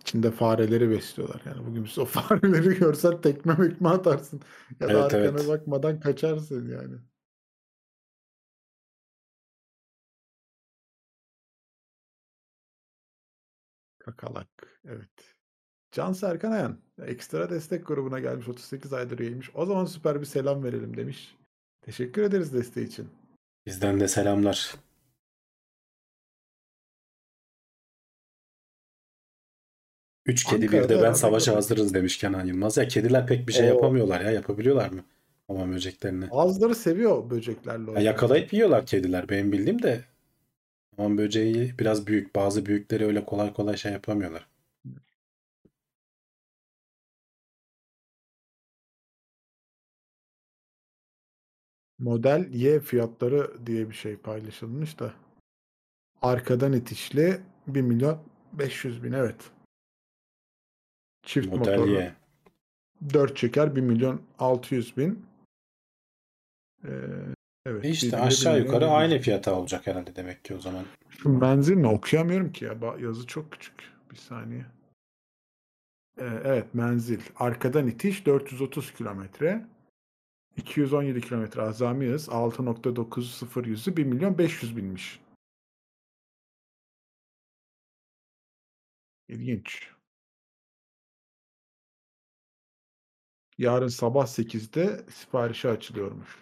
İçinde 0.00 0.30
fareleri 0.30 0.90
besliyorlar. 0.90 1.42
Yani 1.46 1.66
bugün 1.66 1.84
biz 1.84 1.98
o 1.98 2.04
fareleri 2.06 2.78
görsen 2.78 3.20
tekme 3.20 3.54
mekme 3.54 3.88
atarsın. 3.88 4.40
Ya 4.80 4.88
da 4.88 4.92
Evet, 4.92 5.14
arkana 5.14 5.20
evet. 5.40 5.48
bakmadan 5.48 6.00
kaçarsın 6.00 6.68
yani. 6.68 6.96
Kakalak. 13.98 14.48
Evet. 14.84 15.34
Can 15.92 16.12
Serkan 16.12 16.52
Ayan. 16.52 16.78
Ekstra 17.02 17.50
destek 17.50 17.86
grubuna 17.86 18.20
gelmiş 18.20 18.48
38 18.48 18.92
aydır 18.92 19.18
üyeymiş. 19.18 19.50
O 19.54 19.66
zaman 19.66 19.84
süper 19.84 20.20
bir 20.20 20.26
selam 20.26 20.64
verelim 20.64 20.96
demiş. 20.96 21.36
Teşekkür 21.82 22.22
ederiz 22.22 22.52
desteği 22.52 22.86
için. 22.86 23.08
Bizden 23.66 24.00
de 24.00 24.08
selamlar. 24.08 24.74
Üç 30.26 30.44
kedi 30.44 30.62
bir 30.62 30.66
Ankara'da 30.66 30.88
de 30.88 31.02
ben 31.02 31.12
savaşa 31.12 31.56
hazırız 31.56 31.94
demiş 31.94 32.18
Kenan 32.18 32.46
Yılmaz. 32.46 32.76
Ya 32.76 32.88
kediler 32.88 33.26
pek 33.26 33.48
bir 33.48 33.52
şey 33.52 33.70
Oo. 33.70 33.74
yapamıyorlar 33.74 34.20
ya. 34.20 34.30
Yapabiliyorlar 34.30 34.90
mı? 34.90 35.04
Hamam 35.48 35.72
böceklerini. 35.72 36.30
Bazıları 36.30 36.74
seviyor 36.74 37.30
böceklerle 37.30 37.92
Ya 37.92 38.00
yakalayıp 38.00 38.52
yiyorlar 38.52 38.86
kediler 38.86 39.28
benim 39.28 39.52
bildiğim 39.52 39.82
de. 39.82 40.04
Hamam 40.96 41.18
böceği 41.18 41.74
biraz 41.78 42.06
büyük. 42.06 42.36
Bazı 42.36 42.66
büyükleri 42.66 43.06
öyle 43.06 43.24
kolay 43.24 43.52
kolay 43.52 43.76
şey 43.76 43.92
yapamıyorlar. 43.92 44.46
Model 51.98 52.48
Y 52.52 52.80
fiyatları 52.80 53.66
diye 53.66 53.88
bir 53.90 53.94
şey 53.94 54.16
paylaşılmış 54.16 54.98
da. 54.98 55.12
Arkadan 56.22 56.72
itişli 56.72 57.40
1 57.66 57.80
milyon 57.82 58.18
500 58.52 59.02
bin 59.04 59.12
evet. 59.12 59.51
Çift 61.22 61.46
Model 61.46 61.58
motorlu 61.58 61.92
Y. 61.92 62.14
4 63.14 63.36
çeker 63.36 63.76
1 63.76 63.80
milyon 63.80 64.22
600 64.38 64.96
bin. 64.96 65.26
Ee, 66.84 66.90
evet. 67.66 67.84
E 67.84 67.88
İşte 67.88 68.16
aşağı 68.16 68.54
1 68.54 68.58
milyon 68.58 68.66
yukarı 68.66 68.84
700 68.84 68.98
aynı 68.98 69.18
fiyata 69.18 69.54
olacak 69.54 69.86
herhalde 69.86 70.16
demek 70.16 70.44
ki 70.44 70.54
o 70.54 70.58
zaman. 70.58 70.84
Şu 71.08 71.28
menzil 71.28 71.76
ne 71.76 71.88
okuyamıyorum 71.88 72.52
ki 72.52 72.64
ya. 72.64 72.76
Yazı 73.00 73.26
çok 73.26 73.52
küçük. 73.52 73.74
Bir 74.10 74.16
saniye. 74.16 74.66
Ee, 76.18 76.24
evet 76.44 76.74
menzil. 76.74 77.20
Arkadan 77.36 77.86
itiş 77.86 78.26
430 78.26 78.94
kilometre. 78.94 79.66
217 80.56 81.20
kilometre 81.20 81.62
azami 81.62 82.06
hız 82.06 82.28
6.90 82.28 83.68
yüzü 83.68 83.96
1 83.96 84.04
milyon 84.04 84.38
500 84.38 84.76
binmiş. 84.76 85.20
İlginç. 89.28 89.91
Yarın 93.58 93.88
sabah 93.88 94.26
8'de 94.26 95.04
siparişe 95.10 95.68
açılıyormuş. 95.68 96.38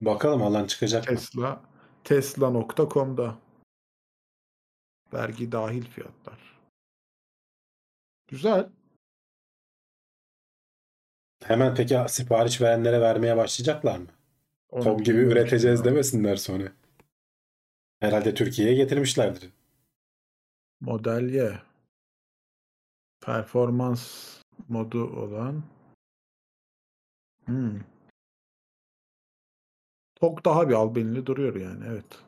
Bakalım 0.00 0.42
alan 0.42 0.66
çıkacak 0.66 1.10
mı? 1.10 1.16
Tesla 1.16 1.62
tesla.com'da 2.04 3.38
vergi 5.12 5.52
dahil 5.52 5.84
fiyatlar. 5.84 6.60
Güzel. 8.28 8.68
Hemen 11.44 11.74
peki 11.74 11.98
sipariş 12.08 12.60
verenlere 12.60 13.00
vermeye 13.00 13.36
başlayacaklar 13.36 13.98
mı? 13.98 14.06
Onu 14.70 14.84
TOG 14.84 15.04
gibi 15.04 15.18
üreteceğiz 15.18 15.84
demesinler 15.84 16.36
sonra. 16.36 16.72
Herhalde 18.00 18.34
Türkiye'ye 18.34 18.74
getirmişlerdir. 18.74 19.50
Model 20.80 21.30
Y. 21.30 21.62
Performans 23.20 24.36
modu 24.68 25.04
olan. 25.04 25.75
Hmm. 27.46 27.80
TOG 30.20 30.44
daha 30.44 30.68
bir 30.68 30.74
albenili 30.74 31.26
duruyor 31.26 31.56
yani 31.56 31.84
evet. 31.88 32.26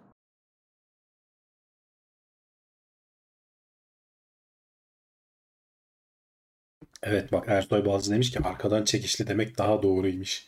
Evet 7.02 7.32
bak 7.32 7.44
Ersoy 7.48 7.84
Balcı 7.84 8.10
demiş 8.10 8.30
ki 8.30 8.40
arkadan 8.40 8.84
çekişli 8.84 9.26
demek 9.26 9.58
daha 9.58 9.82
doğruymuş. 9.82 10.46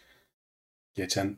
Geçen 0.95 1.37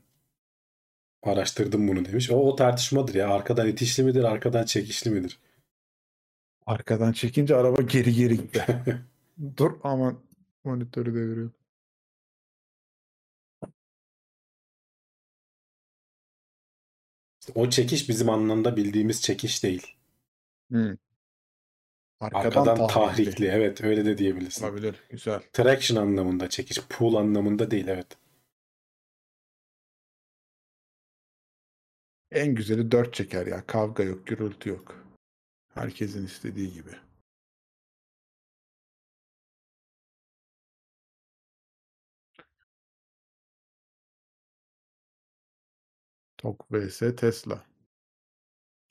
araştırdım 1.22 1.88
bunu 1.88 2.04
demiş. 2.04 2.30
O, 2.30 2.34
o 2.36 2.56
tartışmadır 2.56 3.14
ya. 3.14 3.28
Arkadan 3.28 3.68
itişli 3.68 4.04
midir, 4.04 4.24
arkadan 4.24 4.64
çekişli 4.64 5.10
midir? 5.10 5.38
Arkadan 6.66 7.12
çekince 7.12 7.56
araba 7.56 7.82
geri 7.82 8.14
geri 8.14 8.36
gitti. 8.36 8.66
Dur 9.56 9.72
aman 9.82 10.18
monitörü 10.64 11.14
deviriyorum. 11.14 11.54
İşte 17.42 17.52
o 17.54 17.70
çekiş 17.70 18.08
bizim 18.08 18.30
anlamda 18.30 18.76
bildiğimiz 18.76 19.22
çekiş 19.22 19.62
değil. 19.62 19.96
Hmm. 20.70 20.96
Arkadan, 22.20 22.46
Arkadan 22.46 22.76
tahrikli. 22.76 22.94
tahrikli. 22.94 23.46
Evet 23.46 23.84
öyle 23.84 24.04
de 24.04 24.18
diyebilirsin. 24.18 24.64
Olabilir. 24.64 24.94
Güzel. 25.10 25.40
Traction 25.52 26.02
anlamında 26.02 26.48
çekiş. 26.48 26.80
Pull 26.88 27.14
anlamında 27.14 27.70
değil 27.70 27.88
evet. 27.88 28.06
En 32.30 32.54
güzeli 32.54 32.92
dört 32.92 33.14
çeker 33.14 33.46
ya. 33.46 33.66
Kavga 33.66 34.02
yok, 34.02 34.26
gürültü 34.26 34.68
yok. 34.68 35.04
Herkesin 35.74 36.26
istediği 36.26 36.72
gibi. 36.72 36.90
TOG 46.42 46.60
vs 46.70 46.98
Tesla. 47.16 47.64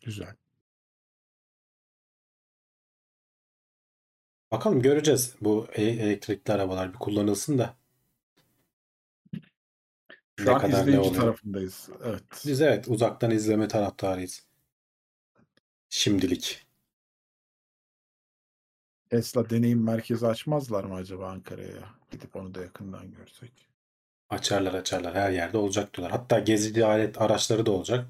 Güzel. 0.02 0.36
Bakalım 4.52 4.82
göreceğiz. 4.82 5.36
Bu 5.42 5.68
e- 5.72 5.84
elektrikli 5.84 6.52
arabalar 6.52 6.94
bir 6.94 7.00
kullanılsın 7.00 7.58
da. 7.58 7.78
Şu 10.40 10.46
Ne 10.46 10.52
an 10.52 10.60
kadar 10.62 10.78
ne 10.78 10.82
izleyici 10.82 11.00
oluyor? 11.00 11.16
tarafındayız. 11.22 11.90
Evet. 12.04 12.24
Biz 12.46 12.62
evet 12.62 12.88
uzaktan 12.88 13.32
izleme 13.32 13.68
taraftarıyız. 13.68 14.46
Şimdilik. 15.90 16.68
Tesla 19.10 19.50
deneyim 19.50 19.84
merkezi 19.84 20.28
açmazlar 20.28 20.84
mı 20.84 20.96
acaba 20.96 21.30
Ankara'ya? 21.30 21.96
Gidip 22.12 22.36
onu 22.36 22.56
da 22.56 22.62
yakından 22.62 23.12
görsek. 23.12 23.71
Açarlar 24.32 24.74
açarlar. 24.74 25.16
Her 25.16 25.32
yerde 25.32 25.58
olacak 25.58 25.94
diyorlar. 25.98 26.20
Hatta 26.20 26.40
gezici 26.40 26.86
alet 26.86 27.22
araçları 27.22 27.66
da 27.66 27.72
olacak. 27.72 28.06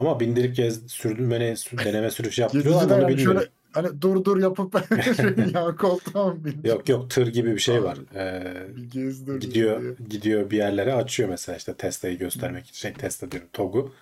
Ama 0.00 0.20
bindirip 0.20 0.56
gez, 0.56 0.86
sürdürme, 0.90 1.40
deneme 1.84 2.10
sürüşü 2.10 2.42
mı 2.42 2.48
Geziciler 2.52 2.72
onu 2.72 2.92
yani 3.02 3.08
bilmiyorum. 3.08 3.40
şöyle 3.40 3.50
hani 3.72 4.02
dur 4.02 4.24
dur 4.24 4.38
yapıp 4.42 4.74
yan 5.54 5.76
koltuğa 5.76 6.34
mı? 6.34 6.38
Yok 6.64 6.88
yok 6.88 7.10
tır 7.10 7.26
gibi 7.26 7.54
bir 7.54 7.58
şey 7.58 7.82
var. 7.82 7.98
Ee, 8.14 8.76
Bir 8.76 9.40
gidiyor 9.40 9.82
diye. 9.82 9.94
gidiyor 10.08 10.50
bir 10.50 10.56
yerlere 10.56 10.94
açıyor 10.94 11.28
mesela 11.28 11.56
işte 11.56 11.74
Tesla'yı 11.74 12.18
göstermek 12.18 12.64
için. 12.66 12.74
Şey 12.74 12.92
Tesla 12.92 13.30
diyorum 13.30 13.48
TOG'u. 13.52 13.94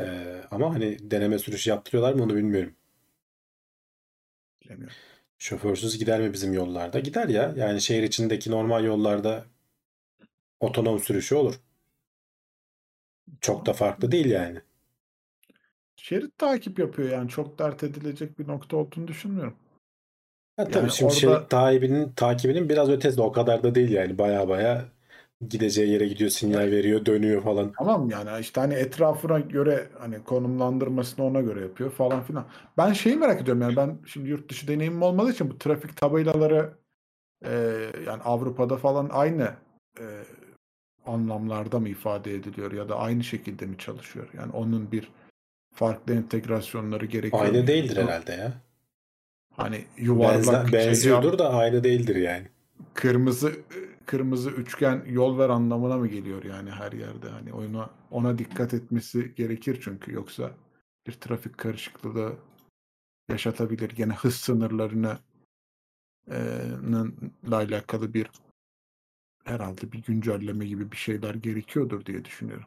Ee, 0.00 0.40
ama 0.50 0.74
hani 0.74 1.10
deneme 1.10 1.38
sürüşü 1.38 1.70
yaptırıyorlar 1.70 2.14
mı 2.14 2.22
onu 2.22 2.34
bilmiyorum. 2.36 2.74
Bilemiyorum. 4.64 4.96
Şoförsüz 5.38 5.98
gider 5.98 6.20
mi 6.20 6.32
bizim 6.32 6.52
yollarda? 6.52 6.98
Gider 7.00 7.28
ya. 7.28 7.54
Yani 7.56 7.80
şehir 7.80 8.02
içindeki 8.02 8.50
normal 8.50 8.84
yollarda 8.84 9.44
otonom 10.64 10.98
sürüşü 10.98 11.34
olur. 11.34 11.54
Çok 13.40 13.66
da 13.66 13.72
farklı 13.72 14.12
değil 14.12 14.26
yani. 14.30 14.60
Şerit 15.96 16.38
takip 16.38 16.78
yapıyor 16.78 17.10
yani 17.10 17.28
çok 17.28 17.58
dert 17.58 17.82
edilecek 17.82 18.38
bir 18.38 18.48
nokta 18.48 18.76
olduğunu 18.76 19.08
düşünmüyorum. 19.08 19.54
Ha, 20.56 20.64
tabii 20.64 20.76
Yani 20.78 20.90
şimdi 20.92 21.06
orada- 21.12 21.20
şerit 21.20 21.50
takibinin, 21.50 22.12
takibinin 22.12 22.68
biraz 22.68 22.90
ötesi 22.90 23.16
de 23.16 23.22
o 23.22 23.32
kadar 23.32 23.62
da 23.62 23.74
değil 23.74 23.90
yani. 23.90 24.18
Baya 24.18 24.48
baya 24.48 24.84
gideceği 25.48 25.90
yere 25.90 26.08
gidiyor, 26.08 26.30
sinyal 26.30 26.70
veriyor, 26.70 27.06
dönüyor 27.06 27.42
falan. 27.42 27.72
Tamam 27.78 28.10
yani 28.10 28.40
işte 28.40 28.60
hani 28.60 28.74
etrafına 28.74 29.40
göre 29.40 29.88
hani 29.98 30.24
konumlandırmasını 30.24 31.24
ona 31.24 31.40
göre 31.40 31.60
yapıyor 31.60 31.90
falan 31.90 32.22
filan. 32.22 32.46
Ben 32.76 32.92
şeyi 32.92 33.16
merak 33.16 33.42
ediyorum 33.42 33.62
yani 33.62 33.76
ben 33.76 33.98
şimdi 34.06 34.28
yurt 34.28 34.50
dışı 34.50 34.68
deneyimim 34.68 35.02
olmadığı 35.02 35.30
için 35.30 35.50
bu 35.50 35.58
trafik 35.58 35.96
tabelaları 35.96 36.72
e, 37.44 37.50
yani 38.06 38.22
Avrupa'da 38.22 38.76
falan 38.76 39.08
aynı 39.12 39.50
e, 40.00 40.04
anlamlarda 41.06 41.80
mı 41.80 41.88
ifade 41.88 42.34
ediliyor 42.34 42.72
ya 42.72 42.88
da 42.88 42.96
aynı 42.98 43.24
şekilde 43.24 43.66
mi 43.66 43.78
çalışıyor? 43.78 44.28
Yani 44.34 44.52
onun 44.52 44.92
bir 44.92 45.08
farklı 45.74 46.14
entegrasyonları 46.14 47.06
gerekiyor. 47.06 47.44
Aynı 47.44 47.66
değildir 47.66 47.96
Yok. 47.96 48.08
herhalde 48.08 48.32
ya. 48.32 48.52
Hani 49.56 49.84
yuvarlak 49.96 50.66
Benze- 50.68 50.72
benziyordur 50.72 51.38
da 51.38 51.50
aynı 51.54 51.84
değildir 51.84 52.16
yani. 52.16 52.48
kırmızı 52.94 53.52
kırmızı 54.06 54.50
üçgen 54.50 55.02
yol 55.08 55.38
ver 55.38 55.48
anlamına 55.48 55.96
mı 55.96 56.08
geliyor 56.08 56.44
yani 56.44 56.70
her 56.70 56.92
yerde 56.92 57.28
hani 57.28 57.52
ona 57.52 57.90
ona 58.10 58.38
dikkat 58.38 58.74
etmesi 58.74 59.34
gerekir 59.34 59.80
çünkü 59.84 60.12
yoksa 60.12 60.50
bir 61.06 61.12
trafik 61.12 61.58
karışıklığı 61.58 62.32
yaşatabilir 63.28 63.90
gene 63.90 64.12
hız 64.12 64.34
sınırlarını 64.34 65.18
eee, 66.30 66.36
nın- 66.82 67.14
la 67.50 67.56
alakalı 67.56 68.14
bir 68.14 68.26
herhalde 69.44 69.92
bir 69.92 70.02
güncelleme 70.02 70.66
gibi 70.66 70.92
bir 70.92 70.96
şeyler 70.96 71.34
gerekiyordur 71.34 72.06
diye 72.06 72.24
düşünüyorum. 72.24 72.66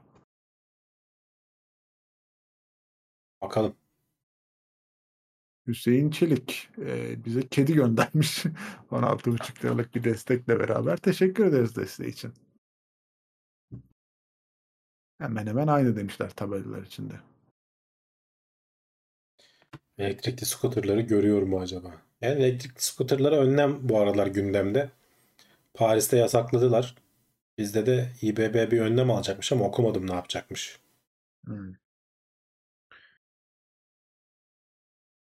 Bakalım. 3.41 3.75
Hüseyin 5.67 6.11
Çelik 6.11 6.69
eee, 6.77 7.19
bize 7.25 7.47
kedi 7.47 7.73
göndermiş 7.73 8.43
16,5 8.91 9.63
liralık 9.63 9.95
bir 9.95 10.03
destekle 10.03 10.59
beraber 10.59 10.97
teşekkür 10.97 11.45
ederiz 11.45 11.75
desteği 11.75 12.09
için. 12.09 12.33
Hemen 15.19 15.47
hemen 15.47 15.67
aynı 15.67 15.95
demişler 15.95 16.29
tabelalar 16.29 16.83
içinde. 16.83 17.13
Elektrikli 19.97 20.45
skuterları 20.45 21.01
görüyor 21.01 21.41
mu 21.41 21.59
acaba? 21.59 22.01
Yani 22.21 22.43
elektrikli 22.43 22.81
skuterlara 22.81 23.35
önlem 23.35 23.89
bu 23.89 23.99
aralar 23.99 24.27
gündemde. 24.27 24.91
Paris'te 25.77 26.17
yasakladılar. 26.17 26.95
Bizde 27.57 27.85
de 27.85 28.09
İBB 28.21 28.71
bir 28.71 28.81
önlem 28.81 29.11
alacakmış 29.11 29.51
ama 29.51 29.65
okumadım 29.65 30.07
ne 30.07 30.13
yapacakmış. 30.13 30.79
Hmm. 31.45 31.73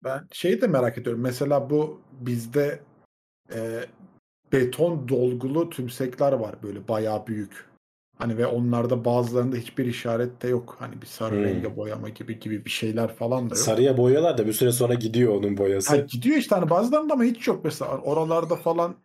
Ben 0.04 0.28
şeyi 0.32 0.60
de 0.60 0.66
merak 0.66 0.98
ediyorum. 0.98 1.22
Mesela 1.22 1.70
bu 1.70 2.00
bizde 2.20 2.80
e, 3.54 3.84
beton 4.52 5.08
dolgulu 5.08 5.70
tümsekler 5.70 6.32
var 6.32 6.62
böyle 6.62 6.88
bayağı 6.88 7.26
büyük. 7.26 7.72
Hani 8.18 8.38
ve 8.38 8.46
onlarda 8.46 9.04
bazılarında 9.04 9.56
hiçbir 9.56 9.86
işaret 9.86 10.42
de 10.42 10.48
yok. 10.48 10.76
Hani 10.78 11.02
bir 11.02 11.06
sarı 11.06 11.34
Hmm. 11.34 11.44
renge 11.44 11.76
boyama 11.76 12.08
gibi 12.08 12.40
gibi 12.40 12.64
bir 12.64 12.70
şeyler 12.70 13.14
falan 13.14 13.50
da 13.50 13.54
yok. 13.54 13.64
Sarıya 13.64 13.96
boyuyorlar 13.96 14.38
da 14.38 14.46
bir 14.46 14.52
süre 14.52 14.72
sonra 14.72 14.94
gidiyor 14.94 15.34
onun 15.34 15.50
Ha, 15.50 15.58
boyası. 15.58 15.96
gidiyor 15.96 16.36
işte 16.36 16.54
hani 16.54 16.70
bazılarında 16.70 17.12
ama 17.14 17.24
hiç 17.24 17.48
yok 17.48 17.64
mesela. 17.64 17.98
Oralarda 17.98 18.56
falan 18.56 18.96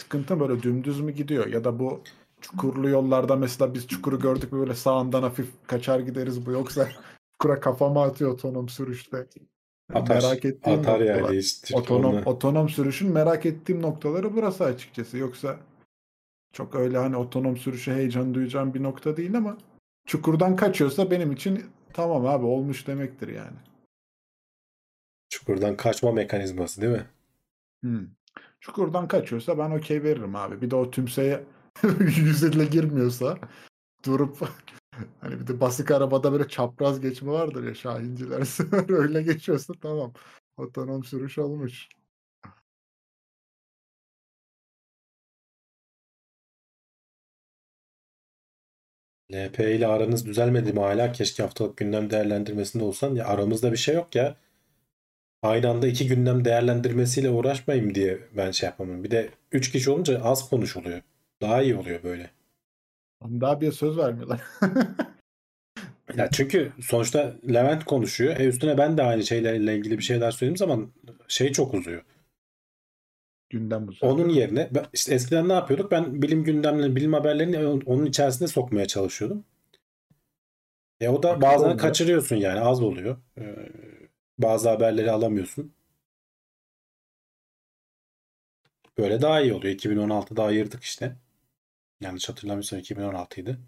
sıkıntı 0.00 0.40
böyle 0.40 0.62
dümdüz 0.62 1.00
mü 1.00 1.12
gidiyor 1.12 1.46
ya 1.46 1.64
da 1.64 1.78
bu 1.78 2.02
çukurlu 2.40 2.88
yollarda 2.88 3.36
mesela 3.36 3.74
biz 3.74 3.86
çukuru 3.88 4.20
gördük 4.20 4.52
mü 4.52 4.58
böyle 4.58 4.74
sağından 4.74 5.22
hafif 5.22 5.48
kaçar 5.66 6.00
gideriz 6.00 6.46
bu 6.46 6.50
yoksa 6.50 6.88
çukura 7.32 7.60
kafama 7.60 8.04
atıyor 8.04 8.30
otonom 8.30 8.68
sürüşte. 8.68 9.26
Atar, 9.94 10.16
merak 10.16 10.44
ettiğim 10.44 10.80
atar 10.80 11.00
noktalar. 11.00 11.32
yani 11.32 11.42
Otonom, 11.72 12.14
onunla- 12.14 12.24
otonom 12.24 12.68
sürüşün 12.68 13.12
merak 13.12 13.46
ettiğim 13.46 13.82
noktaları 13.82 14.36
burası 14.36 14.64
açıkçası. 14.64 15.18
Yoksa 15.18 15.56
çok 16.52 16.74
öyle 16.74 16.98
hani 16.98 17.16
otonom 17.16 17.56
sürüşe 17.56 17.94
heyecan 17.94 18.34
duyacağım 18.34 18.74
bir 18.74 18.82
nokta 18.82 19.16
değil 19.16 19.36
ama 19.36 19.58
çukurdan 20.06 20.56
kaçıyorsa 20.56 21.10
benim 21.10 21.32
için 21.32 21.64
tamam 21.92 22.26
abi 22.26 22.44
olmuş 22.46 22.86
demektir 22.86 23.28
yani. 23.28 23.56
Çukurdan 25.28 25.76
kaçma 25.76 26.12
mekanizması 26.12 26.80
değil 26.80 26.92
mi? 26.92 27.06
Hmm. 27.80 28.06
Çukurdan 28.64 29.08
kaçıyorsa 29.08 29.58
ben 29.58 29.70
okey 29.70 30.02
veririm 30.02 30.36
abi. 30.36 30.60
Bir 30.62 30.70
de 30.70 30.76
o 30.76 30.90
tümseye 30.90 31.44
yüzüyle 32.00 32.64
girmiyorsa 32.64 33.38
durup 34.06 34.38
hani 35.20 35.40
bir 35.40 35.46
de 35.46 35.60
basık 35.60 35.90
arabada 35.90 36.32
böyle 36.32 36.48
çapraz 36.48 37.00
geçme 37.00 37.32
vardır 37.32 37.64
ya 37.64 37.74
Şahinciler 37.74 38.48
öyle 39.02 39.22
geçiyorsa 39.22 39.74
tamam. 39.82 40.12
Otonom 40.56 41.04
sürüş 41.04 41.38
olmuş. 41.38 41.88
LP 49.32 49.74
ile 49.76 49.86
aranız 49.86 50.26
düzelmedi 50.26 50.72
mi 50.72 50.80
hala? 50.80 51.12
Keşke 51.12 51.42
haftalık 51.42 51.76
gündem 51.76 52.10
değerlendirmesinde 52.10 52.84
olsan. 52.84 53.14
Ya 53.14 53.26
aramızda 53.26 53.72
bir 53.72 53.76
şey 53.76 53.94
yok 53.94 54.14
ya. 54.14 54.36
Aynı 55.44 55.70
anda 55.70 55.86
iki 55.86 56.06
gündem 56.08 56.44
değerlendirmesiyle 56.44 57.30
uğraşmayayım 57.30 57.94
diye 57.94 58.18
ben 58.36 58.50
şey 58.50 58.66
yapamam. 58.66 59.04
Bir 59.04 59.10
de 59.10 59.28
üç 59.52 59.72
kişi 59.72 59.90
olunca 59.90 60.22
az 60.22 60.50
konuşuluyor. 60.50 61.02
Daha 61.40 61.62
iyi 61.62 61.76
oluyor 61.76 62.02
böyle. 62.02 62.30
Daha 63.22 63.60
bir 63.60 63.72
söz 63.72 63.98
vermiyorlar. 63.98 64.40
Ya 66.16 66.30
çünkü 66.30 66.72
sonuçta 66.80 67.36
Levent 67.48 67.84
konuşuyor. 67.84 68.40
E 68.40 68.46
üstüne 68.46 68.78
ben 68.78 68.98
de 68.98 69.02
aynı 69.02 69.22
şeylerle 69.22 69.76
ilgili 69.76 69.98
bir 69.98 70.02
şeyler 70.02 70.30
söylediğim 70.30 70.56
zaman 70.56 70.92
şey 71.28 71.52
çok 71.52 71.74
uzuyor. 71.74 72.02
Gündem 73.50 73.88
uzuyor. 73.88 74.12
Onun 74.12 74.28
yerine 74.28 74.70
işte 74.92 75.14
eskiden 75.14 75.48
ne 75.48 75.52
yapıyorduk? 75.52 75.90
Ben 75.90 76.22
bilim 76.22 76.44
gündemlerini, 76.44 76.96
bilim 76.96 77.12
haberlerini 77.12 77.82
onun 77.86 78.06
içerisine 78.06 78.48
sokmaya 78.48 78.86
çalışıyordum. 78.86 79.44
E 81.00 81.08
o 81.08 81.22
da 81.22 81.40
bazen 81.40 81.76
kaçırıyorsun 81.76 82.36
yani 82.36 82.60
az 82.60 82.82
oluyor. 82.82 83.16
Ee, 83.38 83.56
bazı 84.38 84.68
haberleri 84.68 85.10
alamıyorsun. 85.10 85.74
Böyle 88.98 89.22
daha 89.22 89.40
iyi 89.40 89.54
oluyor. 89.54 89.74
2016'da 89.74 90.44
ayırdık 90.44 90.82
işte. 90.82 91.16
Yanlış 92.00 92.28
hatırlamıyorsam 92.28 92.78
2016'ydı. 92.78 93.60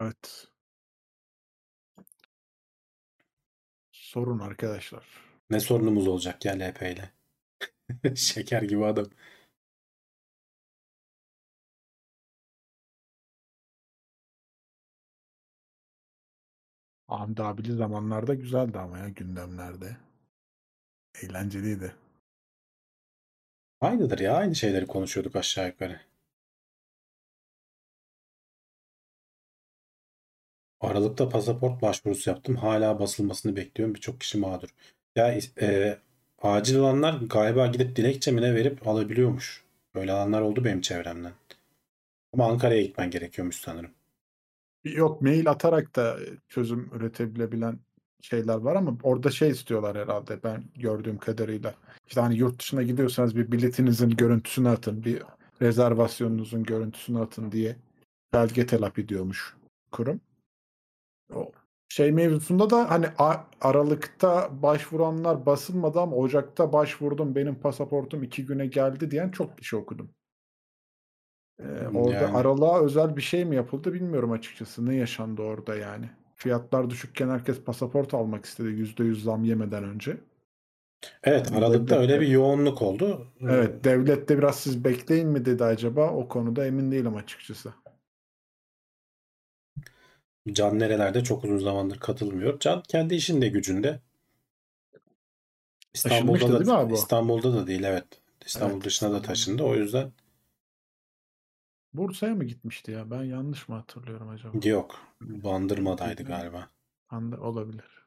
Evet. 0.00 0.50
Sorun 3.92 4.38
arkadaşlar. 4.38 5.06
Ne 5.50 5.60
sorunumuz 5.60 6.08
olacak 6.08 6.44
ya 6.44 6.52
LP 6.52 6.92
ile? 6.92 7.12
Şeker 8.16 8.62
gibi 8.62 8.84
adam. 8.86 9.06
Hamdi 17.20 17.42
abili 17.42 17.72
zamanlarda 17.72 18.34
güzeldi 18.34 18.78
ama 18.78 18.98
ya 18.98 19.08
gündemlerde. 19.08 19.96
Eğlenceliydi. 21.22 21.94
Aynıdır 23.80 24.18
ya. 24.18 24.36
Aynı 24.36 24.54
şeyleri 24.54 24.86
konuşuyorduk 24.86 25.36
aşağı 25.36 25.66
yukarı. 25.66 26.00
Aralıkta 30.80 31.28
pasaport 31.28 31.82
başvurusu 31.82 32.30
yaptım. 32.30 32.56
Hala 32.56 32.98
basılmasını 33.00 33.56
bekliyorum. 33.56 33.94
Birçok 33.94 34.20
kişi 34.20 34.38
mağdur. 34.38 34.68
Ya 35.16 35.38
e, 35.60 35.98
acil 36.42 36.76
olanlar 36.76 37.14
galiba 37.14 37.66
gidip 37.66 37.96
dilekçe 37.96 38.30
mi 38.30 38.42
ne 38.42 38.54
verip 38.54 38.88
alabiliyormuş. 38.88 39.64
Böyle 39.94 40.12
alanlar 40.12 40.40
oldu 40.40 40.64
benim 40.64 40.80
çevremden. 40.80 41.32
Ama 42.32 42.46
Ankara'ya 42.46 42.82
gitmen 42.82 43.10
gerekiyormuş 43.10 43.56
sanırım. 43.56 43.90
Yok 44.84 45.22
mail 45.22 45.50
atarak 45.50 45.96
da 45.96 46.18
çözüm 46.48 46.90
üretebilebilen 46.94 47.78
şeyler 48.20 48.56
var 48.56 48.76
ama 48.76 48.96
orada 49.02 49.30
şey 49.30 49.50
istiyorlar 49.50 49.96
herhalde 49.96 50.42
ben 50.42 50.64
gördüğüm 50.74 51.18
kadarıyla. 51.18 51.74
İşte 52.08 52.20
hani 52.20 52.36
yurt 52.36 52.58
dışına 52.58 52.82
gidiyorsanız 52.82 53.36
bir 53.36 53.52
biletinizin 53.52 54.10
görüntüsünü 54.10 54.68
atın, 54.68 55.04
bir 55.04 55.22
rezervasyonunuzun 55.62 56.62
görüntüsünü 56.62 57.20
atın 57.20 57.52
diye 57.52 57.76
belge 58.32 58.66
talep 58.66 58.98
ediyormuş 58.98 59.56
kurum. 59.92 60.20
O 61.34 61.52
şey 61.88 62.12
mevzusunda 62.12 62.70
da 62.70 62.90
hani 62.90 63.06
Aralık'ta 63.60 64.62
başvuranlar 64.62 65.46
basılmadı 65.46 66.00
ama 66.00 66.16
Ocak'ta 66.16 66.72
başvurdum 66.72 67.34
benim 67.34 67.54
pasaportum 67.54 68.22
iki 68.22 68.46
güne 68.46 68.66
geldi 68.66 69.10
diyen 69.10 69.30
çok 69.30 69.58
kişi 69.58 69.76
okudum. 69.76 70.10
Ee, 71.62 71.88
orada 71.98 72.14
Yani. 72.14 72.36
aralığa 72.36 72.84
özel 72.84 73.16
bir 73.16 73.22
şey 73.22 73.44
mi 73.44 73.56
yapıldı 73.56 73.92
bilmiyorum 73.92 74.32
açıkçası. 74.32 74.86
Ne 74.86 74.94
yaşandı 74.94 75.42
orada 75.42 75.76
yani? 75.76 76.10
Fiyatlar 76.36 76.90
düşükken 76.90 77.28
herkes 77.28 77.60
pasaport 77.60 78.14
almak 78.14 78.44
istedi 78.44 78.68
%100 78.68 79.22
zam 79.22 79.44
yemeden 79.44 79.84
önce. 79.84 80.16
Evet 81.24 81.52
Aralık'ta 81.52 81.98
öyle 81.98 82.20
bir 82.20 82.28
yoğunluk 82.28 82.82
oldu. 82.82 83.26
Evet 83.40 83.84
devlet 83.84 84.28
de 84.28 84.38
biraz 84.38 84.56
siz 84.58 84.84
bekleyin 84.84 85.28
mi 85.28 85.44
dedi 85.44 85.64
acaba 85.64 86.10
o 86.10 86.28
konuda 86.28 86.66
emin 86.66 86.92
değilim 86.92 87.16
açıkçası. 87.16 87.72
Can 90.52 90.78
nerelerde 90.78 91.24
çok 91.24 91.44
uzun 91.44 91.58
zamandır 91.58 91.98
katılmıyor. 91.98 92.60
Can 92.60 92.82
kendi 92.88 93.14
işinde 93.14 93.48
gücünde. 93.48 94.00
İstanbul'da 95.94 96.48
da 96.48 96.58
değil 96.58 96.66
mi 96.66 96.72
abi? 96.72 96.94
İstanbul'da 96.94 97.54
da 97.54 97.66
değil 97.66 97.82
evet. 97.82 98.04
İstanbul 98.46 98.74
Evet, 98.74 98.84
dışına 98.84 99.12
da 99.12 99.22
taşındı. 99.22 99.62
O 99.62 99.74
yüzden 99.74 100.12
Bursa'ya 101.94 102.34
mı 102.34 102.44
gitmişti 102.44 102.90
ya? 102.90 103.10
Ben 103.10 103.22
yanlış 103.22 103.68
mı 103.68 103.74
hatırlıyorum 103.74 104.28
acaba? 104.28 104.68
yok. 104.68 105.00
Bandırma'daydı 105.20 106.22
galiba. 106.22 106.68
Anda 107.08 107.40
olabilir. 107.40 108.02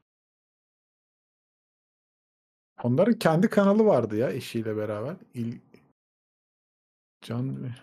Onların 2.84 3.20
kendi 3.20 3.50
kanalı 3.50 3.86
vardı 3.86 4.18
ya 4.18 4.32
eşiyle 4.32 4.78
beraber. 4.78 5.16
İl... 5.34 5.60
Can 7.22 7.74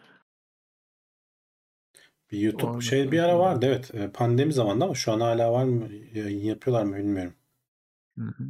Bir 2.32 2.38
YouTube 2.38 2.70
Vardı, 2.70 2.82
şey 2.82 3.12
bir 3.12 3.18
ara 3.18 3.38
vardı 3.38 3.66
evet. 3.66 3.94
E, 3.94 4.10
Pandemi 4.12 4.52
zamanında 4.52 4.84
ama 4.84 4.94
şu 4.94 5.12
an 5.12 5.20
hala 5.20 5.52
var 5.52 5.64
mı? 5.64 5.92
Yapıyorlar 6.30 6.84
mı 6.84 6.96
bilmiyorum. 6.96 7.34
Hı 8.18 8.24
hı. 8.24 8.44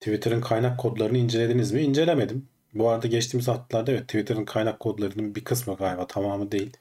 Twitter'ın 0.00 0.40
kaynak 0.40 0.80
kodlarını 0.80 1.18
incelediniz 1.18 1.72
mi? 1.72 1.80
İncelemedim. 1.80 2.48
Bu 2.74 2.88
arada 2.88 3.06
geçtiğimiz 3.06 3.48
haftalarda 3.48 3.92
evet 3.92 4.08
Twitter'ın 4.08 4.44
kaynak 4.44 4.80
kodlarının 4.80 5.34
bir 5.34 5.44
kısmı 5.44 5.76
galiba 5.76 6.06
tamamı 6.06 6.52
değil. 6.52 6.76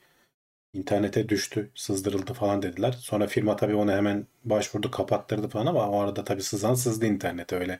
İnternete 0.73 1.29
düştü, 1.29 1.71
sızdırıldı 1.75 2.33
falan 2.33 2.61
dediler. 2.61 2.91
Sonra 2.91 3.27
firma 3.27 3.55
tabii 3.55 3.75
onu 3.75 3.91
hemen 3.91 4.27
başvurdu, 4.43 4.91
kapattırdı 4.91 5.47
falan 5.47 5.65
ama 5.65 5.89
o 5.89 5.99
arada 5.99 6.23
tabii 6.23 6.43
sızan 6.43 6.73
sızdı 6.73 7.05
internete 7.05 7.55
öyle. 7.55 7.79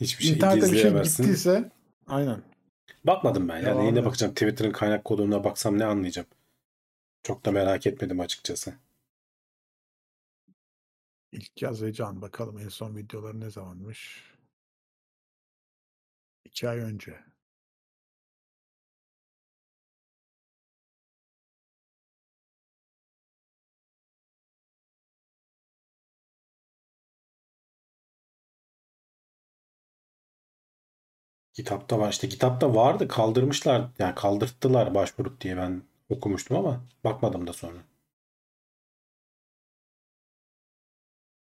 Hiçbir 0.00 0.24
şey 0.24 0.34
İnternete 0.34 0.72
bir 0.72 0.76
şey 0.76 1.02
gittiyse 1.02 1.72
aynen. 2.06 2.42
Bakmadım 3.04 3.48
ben. 3.48 3.58
Yani 3.58 3.86
yine 3.86 4.04
bakacağım. 4.04 4.34
Twitter'ın 4.34 4.72
kaynak 4.72 5.04
koduna 5.04 5.44
baksam 5.44 5.78
ne 5.78 5.84
anlayacağım. 5.84 6.28
Çok 7.22 7.44
da 7.44 7.52
merak 7.52 7.86
etmedim 7.86 8.20
açıkçası. 8.20 8.74
İlk 11.32 11.62
yaz 11.62 11.82
ve 11.82 11.92
can 11.92 12.22
bakalım 12.22 12.58
en 12.58 12.68
son 12.68 12.96
videoları 12.96 13.40
ne 13.40 13.50
zamanmış? 13.50 14.24
İki 16.44 16.68
ay 16.68 16.78
önce. 16.78 17.27
Kitapta 31.58 31.98
var 31.98 32.10
işte 32.10 32.28
kitapta 32.28 32.74
vardı 32.74 33.08
kaldırmışlar 33.08 33.88
yani 33.98 34.14
kaldırttılar 34.14 34.94
başvurup 34.94 35.40
diye 35.40 35.56
ben 35.56 35.82
okumuştum 36.08 36.56
ama 36.56 36.80
bakmadım 37.04 37.46
da 37.46 37.52
sonra. 37.52 37.76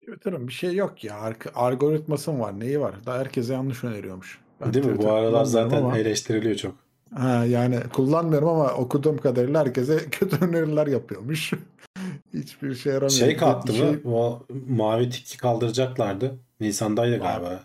Twitter'ın 0.00 0.48
bir 0.48 0.52
şey 0.52 0.74
yok 0.74 1.04
ya. 1.04 1.20
Arka, 1.20 1.50
algoritması 1.54 2.32
mı 2.32 2.40
var? 2.40 2.60
Neyi 2.60 2.80
var? 2.80 3.06
Da 3.06 3.18
herkese 3.18 3.52
yanlış 3.52 3.84
öneriyormuş. 3.84 4.38
Ben 4.60 4.74
Değil 4.74 4.86
mi? 4.86 4.98
Bu 4.98 5.12
aralar 5.12 5.44
zaten 5.44 5.82
ama- 5.82 5.98
eleştiriliyor 5.98 6.56
çok. 6.56 6.74
Ha, 7.14 7.44
yani 7.44 7.80
kullanmıyorum 7.92 8.48
ama 8.48 8.72
okuduğum 8.72 9.18
kadarıyla 9.18 9.60
herkese 9.60 9.98
kötü 10.10 10.44
öneriler 10.44 10.86
yapıyormuş. 10.86 11.52
Hiçbir 12.34 12.74
şey 12.74 12.92
yaramıyor. 12.92 13.18
Şey 13.18 13.36
kalktı 13.36 13.72
şey- 13.72 13.90
mı? 13.90 14.14
O 14.14 14.46
mavi 14.68 15.10
tiki 15.10 15.38
kaldıracaklardı. 15.38 16.38
Nisan'daydı 16.60 17.18
galiba. 17.18 17.60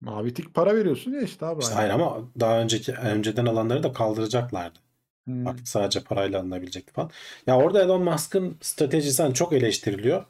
Mavi 0.00 0.34
tik 0.34 0.54
para 0.54 0.76
veriyorsun 0.76 1.12
ya 1.12 1.20
işte 1.20 1.46
abi. 1.46 1.60
İşte 1.60 1.74
hani. 1.74 1.80
hayır 1.80 1.90
ama 1.94 2.18
daha 2.40 2.60
önceki 2.60 2.92
önceden 2.92 3.46
alanları 3.46 3.82
da 3.82 3.92
kaldıracaklardı. 3.92 4.78
Hmm. 5.24 5.46
Artık 5.46 5.68
sadece 5.68 6.00
parayla 6.00 6.40
alınabilecekti 6.40 6.92
falan. 6.92 7.10
Ya 7.46 7.56
orada 7.58 7.82
Elon 7.82 8.02
Musk'ın 8.02 8.56
stratejisi 8.60 9.22
hani 9.22 9.34
çok 9.34 9.52
eleştiriliyor. 9.52 10.24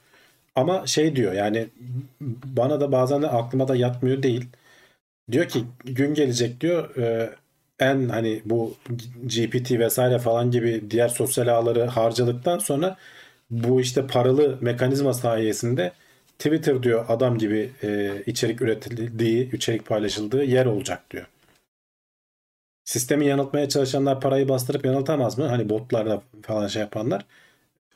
Ama 0.54 0.86
şey 0.86 1.16
diyor 1.16 1.32
yani 1.32 1.68
bana 2.44 2.80
da 2.80 2.92
bazen 2.92 3.22
de 3.22 3.28
aklıma 3.28 3.68
da 3.68 3.76
yatmıyor 3.76 4.22
değil. 4.22 4.46
Diyor 5.32 5.48
ki 5.48 5.64
gün 5.84 6.14
gelecek 6.14 6.60
diyor 6.60 6.96
e, 6.96 7.30
en 7.80 8.08
hani 8.08 8.42
bu 8.44 8.74
GPT 9.22 9.70
vesaire 9.78 10.18
falan 10.18 10.50
gibi 10.50 10.84
diğer 10.90 11.08
sosyal 11.08 11.48
ağları 11.48 11.84
harcadıktan 11.86 12.58
sonra 12.58 12.96
bu 13.50 13.80
işte 13.80 14.06
paralı 14.06 14.58
mekanizma 14.60 15.14
sayesinde 15.14 15.92
Twitter 16.40 16.82
diyor 16.82 17.04
adam 17.08 17.38
gibi 17.38 17.72
e, 17.82 18.22
içerik 18.26 18.62
üretildiği, 18.62 19.52
içerik 19.52 19.86
paylaşıldığı 19.86 20.44
yer 20.44 20.66
olacak 20.66 21.10
diyor. 21.10 21.26
Sistemi 22.84 23.26
yanıltmaya 23.26 23.68
çalışanlar 23.68 24.20
parayı 24.20 24.48
bastırıp 24.48 24.84
yanıltamaz 24.86 25.38
mı? 25.38 25.46
Hani 25.46 25.68
botlarla 25.68 26.22
falan 26.42 26.66
şey 26.66 26.82
yapanlar. 26.82 27.26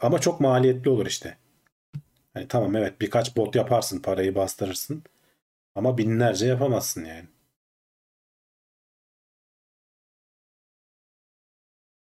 Ama 0.00 0.18
çok 0.18 0.40
maliyetli 0.40 0.90
olur 0.90 1.06
işte. 1.06 1.36
Hani 2.34 2.48
tamam 2.48 2.76
evet 2.76 3.00
birkaç 3.00 3.36
bot 3.36 3.54
yaparsın 3.56 4.00
parayı 4.02 4.34
bastırırsın. 4.34 5.02
Ama 5.74 5.98
binlerce 5.98 6.46
yapamazsın 6.46 7.04
yani. 7.04 7.28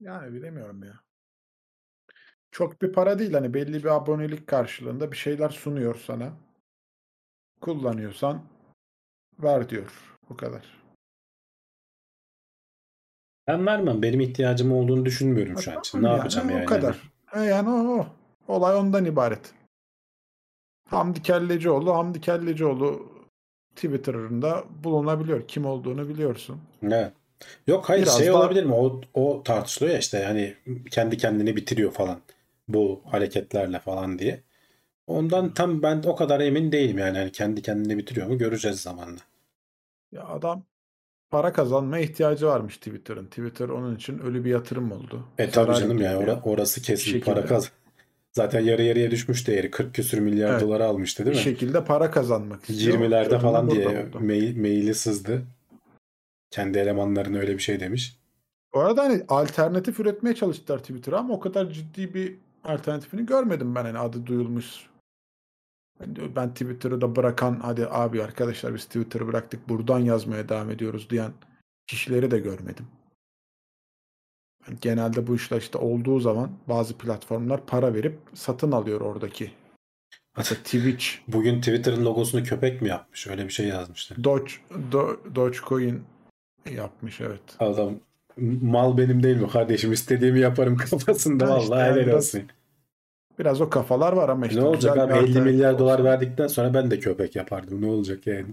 Yani 0.01 0.33
bilemiyorum 0.35 0.83
ya. 0.83 1.12
Çok 2.53 2.83
bir 2.83 2.93
para 2.93 3.19
değil 3.19 3.33
hani 3.33 3.55
belli 3.55 3.85
bir 3.85 3.97
abonelik 3.97 4.47
karşılığında 4.47 5.12
bir 5.12 5.16
şeyler 5.16 5.49
sunuyor 5.49 5.95
sana. 6.07 6.33
Kullanıyorsan 7.61 8.43
ver 9.43 9.69
diyor. 9.69 10.19
Bu 10.29 10.37
kadar. 10.37 10.83
Ben 13.47 13.66
vermem. 13.66 14.03
Benim 14.03 14.20
ihtiyacım 14.20 14.73
olduğunu 14.73 15.05
düşünmüyorum 15.05 15.59
şu 15.59 15.73
an 15.73 15.79
için. 15.79 15.99
Ne 15.99 16.03
Tamam 16.03 16.16
yapacağım 16.16 16.51
yani, 16.51 16.59
yani? 16.59 16.66
O 16.66 16.69
kadar. 16.69 17.12
E 17.35 17.41
yani 17.41 17.69
o, 17.69 17.99
o. 17.99 18.07
Olay 18.49 18.77
ondan 18.77 19.05
ibaret. 19.05 19.55
Hamdi 20.89 21.23
Kellecioğlu, 21.23 21.95
Hamdi 21.95 22.20
Kellecioğlu 22.20 23.12
Twitter'ında 23.74 24.65
bulunabiliyor. 24.85 25.49
Kim 25.49 25.66
olduğunu 25.66 26.09
biliyorsun. 26.09 26.61
Evet. 26.83 27.12
Yok 27.66 27.89
hayır 27.89 28.03
Biraz 28.03 28.19
şey 28.19 28.27
daha- 28.27 28.37
olabilir 28.39 28.65
mi? 28.65 28.74
O, 28.74 29.01
o 29.15 29.43
tartışılıyor 29.43 29.95
ya 29.95 30.01
işte 30.01 30.24
hani 30.24 30.57
kendi 30.91 31.16
kendini 31.16 31.57
bitiriyor 31.57 31.93
falan 31.93 32.20
bu 32.69 33.03
hareketlerle 33.07 33.79
falan 33.79 34.19
diye. 34.19 34.43
Ondan 35.07 35.55
tam 35.55 35.83
ben 35.83 36.03
o 36.07 36.17
kadar 36.17 36.41
emin 36.41 36.73
değilim 36.73 36.99
yani. 36.99 37.19
Hani 37.19 37.33
kendi 37.33 37.63
kendini 37.63 37.99
bitiriyor 37.99 38.27
mu 38.27 38.39
göreceğiz 38.39 38.81
zamanla. 38.81 39.21
Ya 40.13 40.25
adam 40.29 40.65
para 41.31 41.53
kazanmaya 41.53 42.03
ihtiyacı 42.05 42.47
varmış 42.47 42.77
Twitter'ın. 42.77 43.27
Twitter 43.27 43.69
onun 43.69 43.97
için 43.97 44.19
ölü 44.19 44.45
bir 44.45 44.51
yatırım 44.51 44.93
oldu. 44.93 45.25
E 45.39 45.51
tabii 45.51 45.75
canım 45.75 45.99
yani 45.99 46.15
getiriyor. 46.19 46.37
ora- 46.39 46.43
orası 46.43 46.83
kesin 46.83 47.15
Bir 47.15 47.21
para 47.21 47.47
kaz. 47.47 47.71
Zaten 48.33 48.61
yarı 48.61 48.83
yarıya 48.83 49.11
düşmüş 49.11 49.49
değeri. 49.49 49.71
40 49.71 49.95
küsür 49.95 50.19
milyar 50.19 50.51
Evet. 50.51 50.61
dolara 50.63 50.87
almıştı 50.87 51.25
değil 51.25 51.35
bir 51.35 51.39
mi? 51.41 51.45
şekilde 51.45 51.85
para 51.85 52.11
kazanmak 52.11 52.71
istiyor. 52.71 52.99
20'lerde 52.99 53.25
Çözümü 53.25 53.43
falan 53.43 53.71
diye 53.71 54.07
mail, 54.21 54.57
maili 54.57 54.95
sızdı. 54.95 55.43
Kendi 56.51 56.79
elemanlarına 56.79 57.39
öyle 57.39 57.53
bir 57.55 57.63
şey 57.63 57.81
demiş. 57.81 58.17
Bu 58.75 58.81
arada 58.81 59.03
hani 59.05 59.25
alternatif 59.29 60.01
üretmeye 60.01 60.35
çalıştılar 60.35 60.79
Twitter'a 60.79 61.19
ama 61.19 61.35
o 61.35 61.41
kadar 61.41 61.71
ciddi 61.71 62.15
bir 62.15 62.37
alternatifini 62.65 63.27
görmedim 63.27 63.75
ben 63.75 63.85
hani 63.85 63.99
adı 63.99 64.27
duyulmuş. 64.27 64.91
Ben, 66.01 66.37
ben 66.37 66.53
Twitter'ı 66.53 67.01
da 67.01 67.17
bırakan 67.17 67.61
hadi 67.63 67.87
abi 67.87 68.23
arkadaşlar 68.23 68.75
biz 68.75 68.85
Twitter'ı 68.85 69.27
bıraktık 69.27 69.69
buradan 69.69 69.99
yazmaya 69.99 70.49
devam 70.49 70.71
ediyoruz 70.71 71.11
diyen 71.11 71.33
kişileri 71.87 72.31
de 72.31 72.39
görmedim. 72.39 72.87
Yani 74.67 74.79
genelde 74.81 75.27
bu 75.27 75.35
işler 75.37 75.59
işte 75.59 75.79
olduğu 75.79 76.21
zaman 76.21 76.51
bazı 76.69 76.99
platformlar 76.99 77.67
para 77.67 77.95
verip 77.95 78.19
satın 78.35 78.73
alıyor 78.73 79.01
oradaki. 79.01 79.51
Hatta 80.35 80.55
Twitch, 80.65 81.07
Bugün 81.29 81.61
Twitter'ın 81.61 82.05
logosunu 82.05 82.45
köpek 82.45 82.83
mi 82.83 82.89
yapmış? 82.89 83.27
Öyle 83.27 83.45
bir 83.45 83.53
şey 83.53 83.69
yazmıştı. 83.69 84.25
Doge, 84.25 84.53
Do- 84.71 85.35
Dogecoin 85.35 86.05
yapmış 86.71 87.21
evet. 87.21 87.43
Adam 87.59 87.95
mal 88.63 88.99
benim 88.99 89.23
değil 89.23 89.37
mi 89.37 89.49
kardeşim? 89.49 89.93
İstediğimi 89.93 90.41
yaparım 90.41 90.77
kafasında. 90.91 91.45
Ha 91.47 91.51
Vallahi 91.51 91.63
işte 91.63 91.77
helal 91.77 91.97
biraz 92.07 92.15
olsun. 92.15 92.43
Biraz 93.39 93.61
o 93.61 93.71
kafalar 93.71 94.13
var 94.13 94.29
ama 94.29 94.47
işte 94.47 94.61
Ne 94.61 94.65
olacak 94.65 94.99
abi 94.99 95.13
bir 95.13 95.19
50 95.19 95.41
milyar 95.41 95.69
alternatif 95.73 95.79
dolar 95.79 96.05
verdikten 96.05 96.47
sonra 96.47 96.75
ben 96.75 96.91
de 96.91 96.99
köpek 96.99 97.37
yapardım. 97.37 97.83
Ne 97.83 97.87
olacak 97.87 98.27
yani? 98.27 98.47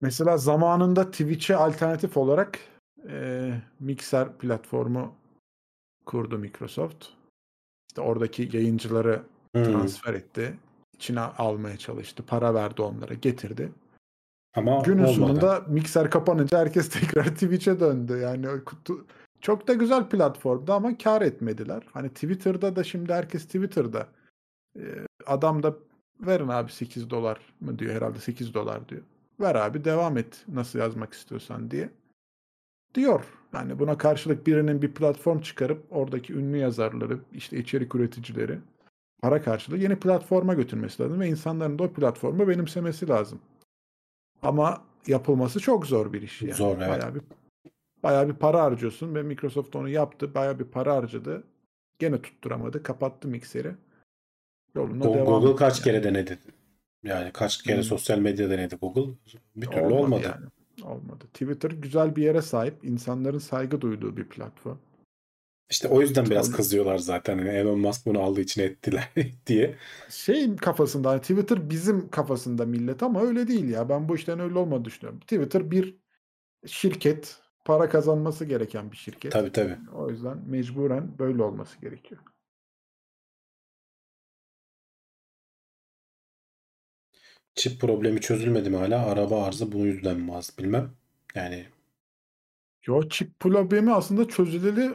Mesela 0.00 0.36
zamanında 0.36 1.10
Twitch'e 1.10 1.56
alternatif 1.56 2.16
olarak 2.16 2.58
e, 3.08 3.50
Mixer 3.80 4.32
platformu 4.38 5.14
kurdu 6.06 6.38
Microsoft. 6.38 7.04
İşte 7.88 8.00
oradaki 8.00 8.48
yayıncıları 8.52 9.22
Hmm. 9.54 9.64
transfer 9.64 10.14
etti. 10.14 10.54
İçine 10.94 11.20
almaya 11.20 11.76
çalıştı. 11.76 12.22
Para 12.26 12.54
verdi 12.54 12.82
onlara. 12.82 13.14
Getirdi. 13.14 13.72
Ama 14.54 14.80
Günün 14.84 14.98
olmadı. 14.98 15.14
sonunda 15.14 15.62
Mixer 15.68 16.10
kapanınca 16.10 16.58
herkes 16.58 16.88
tekrar 17.00 17.24
Twitch'e 17.24 17.80
döndü. 17.80 18.18
Yani 18.22 18.46
kutu- 18.46 19.04
çok 19.40 19.68
da 19.68 19.72
güzel 19.74 20.08
platformdu 20.08 20.72
ama 20.72 20.98
kar 20.98 21.22
etmediler. 21.22 21.82
Hani 21.92 22.08
Twitter'da 22.08 22.76
da 22.76 22.84
şimdi 22.84 23.12
herkes 23.12 23.44
Twitter'da. 23.46 24.06
Ee, 24.78 24.82
adam 25.26 25.62
da 25.62 25.74
verin 26.20 26.48
abi 26.48 26.72
8 26.72 27.10
dolar 27.10 27.38
mı 27.60 27.78
diyor 27.78 27.94
herhalde 27.94 28.18
8 28.18 28.54
dolar 28.54 28.88
diyor. 28.88 29.02
Ver 29.40 29.54
abi 29.54 29.84
devam 29.84 30.16
et 30.18 30.44
nasıl 30.48 30.78
yazmak 30.78 31.12
istiyorsan 31.12 31.70
diye. 31.70 31.90
Diyor. 32.94 33.24
Yani 33.54 33.78
buna 33.78 33.98
karşılık 33.98 34.46
birinin 34.46 34.82
bir 34.82 34.94
platform 34.94 35.40
çıkarıp 35.40 35.84
oradaki 35.90 36.32
ünlü 36.34 36.56
yazarları, 36.56 37.18
işte 37.32 37.58
içerik 37.58 37.94
üreticileri 37.94 38.58
para 39.22 39.42
karşılığı 39.42 39.76
yeni 39.78 39.96
platforma 39.96 40.54
götürmesi 40.54 41.02
lazım 41.02 41.20
ve 41.20 41.28
insanların 41.28 41.78
da 41.78 41.82
o 41.82 41.88
platformu 41.92 42.48
benimsemesi 42.48 43.08
lazım. 43.08 43.40
Ama 44.44 44.84
yapılması 45.06 45.60
çok 45.60 45.86
zor 45.86 46.12
bir 46.12 46.22
iş 46.22 46.42
yani. 46.42 46.54
Zor, 46.54 46.76
evet. 46.78 46.88
Bayağı 46.88 47.14
bir 47.14 47.22
bayağı 48.02 48.28
bir 48.28 48.34
para 48.34 48.62
harcıyorsun 48.62 49.14
ve 49.14 49.22
Microsoft 49.22 49.76
onu 49.76 49.88
yaptı. 49.88 50.34
Bayağı 50.34 50.58
bir 50.58 50.64
para 50.64 50.96
harcadı. 50.96 51.44
Gene 51.98 52.22
tutturamadı. 52.22 52.82
Kapattı 52.82 53.28
mikseri. 53.28 53.72
Yoluna 54.74 55.04
Go- 55.04 55.14
devam 55.14 55.26
Google 55.26 55.56
kaç 55.56 55.76
yani. 55.78 55.84
kere 55.84 56.04
denedi? 56.04 56.38
Yani 57.02 57.30
kaç 57.32 57.62
kere 57.62 57.76
Hmm. 57.76 57.82
sosyal 57.82 58.18
medya 58.18 58.50
denedi 58.50 58.76
Google? 58.76 59.14
Bir 59.56 59.66
türlü 59.66 59.84
olmadı. 59.94 60.22
yani. 60.24 60.46
Olmadı. 60.90 61.24
Twitter 61.32 61.70
güzel 61.70 62.16
bir 62.16 62.22
yere 62.22 62.42
sahip. 62.42 62.84
insanların 62.84 63.38
saygı 63.38 63.80
duyduğu 63.80 64.16
bir 64.16 64.24
platform. 64.24 64.76
İşte 65.70 65.88
o 65.88 66.00
yüzden 66.00 66.26
biraz 66.26 66.52
kızıyorlar 66.52 66.98
zaten. 66.98 67.38
Hani 67.38 67.48
Elon 67.48 67.80
Musk 67.80 68.06
bunu 68.06 68.20
aldığı 68.20 68.40
için 68.40 68.62
ettiler 68.62 69.10
diye. 69.46 69.76
Şey 70.10 70.56
kafasında 70.56 71.10
hani 71.10 71.20
Twitter 71.20 71.70
bizim 71.70 72.08
kafasında 72.10 72.66
millet 72.66 73.02
ama 73.02 73.22
öyle 73.22 73.48
değil 73.48 73.68
ya. 73.68 73.88
Ben 73.88 74.08
bu 74.08 74.16
işten 74.16 74.40
öyle 74.40 74.58
olmadığını 74.58 74.84
düşünüyorum. 74.84 75.20
Twitter 75.20 75.70
bir 75.70 75.96
şirket. 76.66 77.38
Para 77.64 77.88
kazanması 77.88 78.44
gereken 78.44 78.92
bir 78.92 78.96
şirket. 78.96 79.32
Tabii 79.32 79.52
tabii. 79.52 79.76
O 79.94 80.10
yüzden 80.10 80.38
mecburen 80.46 81.18
böyle 81.18 81.42
olması 81.42 81.80
gerekiyor. 81.80 82.20
Çip 87.54 87.80
problemi 87.80 88.20
çözülmedi 88.20 88.70
mi 88.70 88.76
hala? 88.76 89.06
Araba 89.06 89.44
arıza 89.44 89.72
bu 89.72 89.78
yüzden 89.78 90.20
mi 90.20 90.36
az 90.36 90.58
bilmem. 90.58 90.90
Yani 91.34 91.66
Yo 92.86 93.08
çip 93.08 93.40
problemi 93.40 93.92
aslında 93.94 94.28
çözüleli 94.28 94.94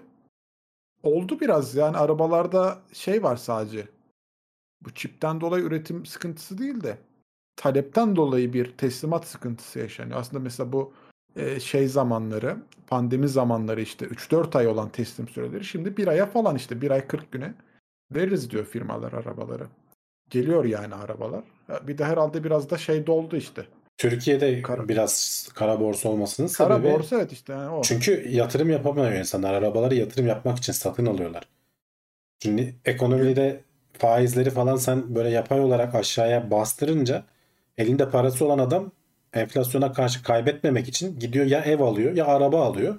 oldu 1.03 1.39
biraz. 1.39 1.76
Yani 1.76 1.97
arabalarda 1.97 2.80
şey 2.93 3.23
var 3.23 3.35
sadece. 3.35 3.88
Bu 4.81 4.93
çipten 4.93 5.41
dolayı 5.41 5.63
üretim 5.63 6.05
sıkıntısı 6.05 6.57
değil 6.57 6.84
de 6.84 6.97
talepten 7.55 8.15
dolayı 8.15 8.53
bir 8.53 8.77
teslimat 8.77 9.26
sıkıntısı 9.27 9.80
yaşanıyor. 9.80 10.19
Aslında 10.19 10.43
mesela 10.43 10.73
bu 10.73 10.93
e, 11.35 11.59
şey 11.59 11.88
zamanları, 11.88 12.57
pandemi 12.88 13.30
zamanları 13.30 13.81
işte 13.81 14.05
3-4 14.05 14.57
ay 14.57 14.67
olan 14.67 14.89
teslim 14.89 15.27
süreleri 15.27 15.65
şimdi 15.65 15.97
bir 15.97 16.07
aya 16.07 16.26
falan 16.26 16.55
işte 16.55 16.81
bir 16.81 16.91
ay 16.91 17.07
40 17.07 17.31
güne 17.31 17.53
veririz 18.11 18.51
diyor 18.51 18.65
firmalar 18.65 19.13
arabaları. 19.13 19.67
Geliyor 20.30 20.65
yani 20.65 20.95
arabalar. 20.95 21.43
Bir 21.88 21.97
de 21.97 22.05
herhalde 22.05 22.43
biraz 22.43 22.69
da 22.69 22.77
şey 22.77 23.07
doldu 23.07 23.35
işte. 23.35 23.65
Türkiye'de 23.99 24.61
Kara- 24.61 24.88
biraz 24.89 25.47
kara 25.53 25.80
borsa 25.80 26.09
olmasının 26.09 26.47
Kara 26.47 26.77
sebebi 26.77 26.93
borsa 26.93 27.15
evet 27.15 27.31
işte 27.31 27.53
yani 27.53 27.69
o. 27.69 27.81
çünkü 27.81 28.30
yatırım 28.30 28.69
yapamıyor 28.69 29.11
insanlar. 29.11 29.53
Arabaları 29.53 29.95
yatırım 29.95 30.27
yapmak 30.27 30.57
için 30.57 30.73
satın 30.73 31.05
alıyorlar. 31.05 31.43
Şimdi 32.43 32.76
ekonomide 32.85 33.61
faizleri 33.97 34.49
falan 34.49 34.76
sen 34.76 35.15
böyle 35.15 35.30
yapay 35.30 35.59
olarak 35.59 35.95
aşağıya 35.95 36.51
bastırınca 36.51 37.23
elinde 37.77 38.09
parası 38.09 38.45
olan 38.45 38.59
adam 38.59 38.91
enflasyona 39.34 39.91
karşı 39.93 40.23
kaybetmemek 40.23 40.88
için 40.88 41.19
gidiyor 41.19 41.45
ya 41.45 41.59
ev 41.61 41.80
alıyor 41.80 42.13
ya 42.15 42.26
araba 42.26 42.65
alıyor. 42.65 42.95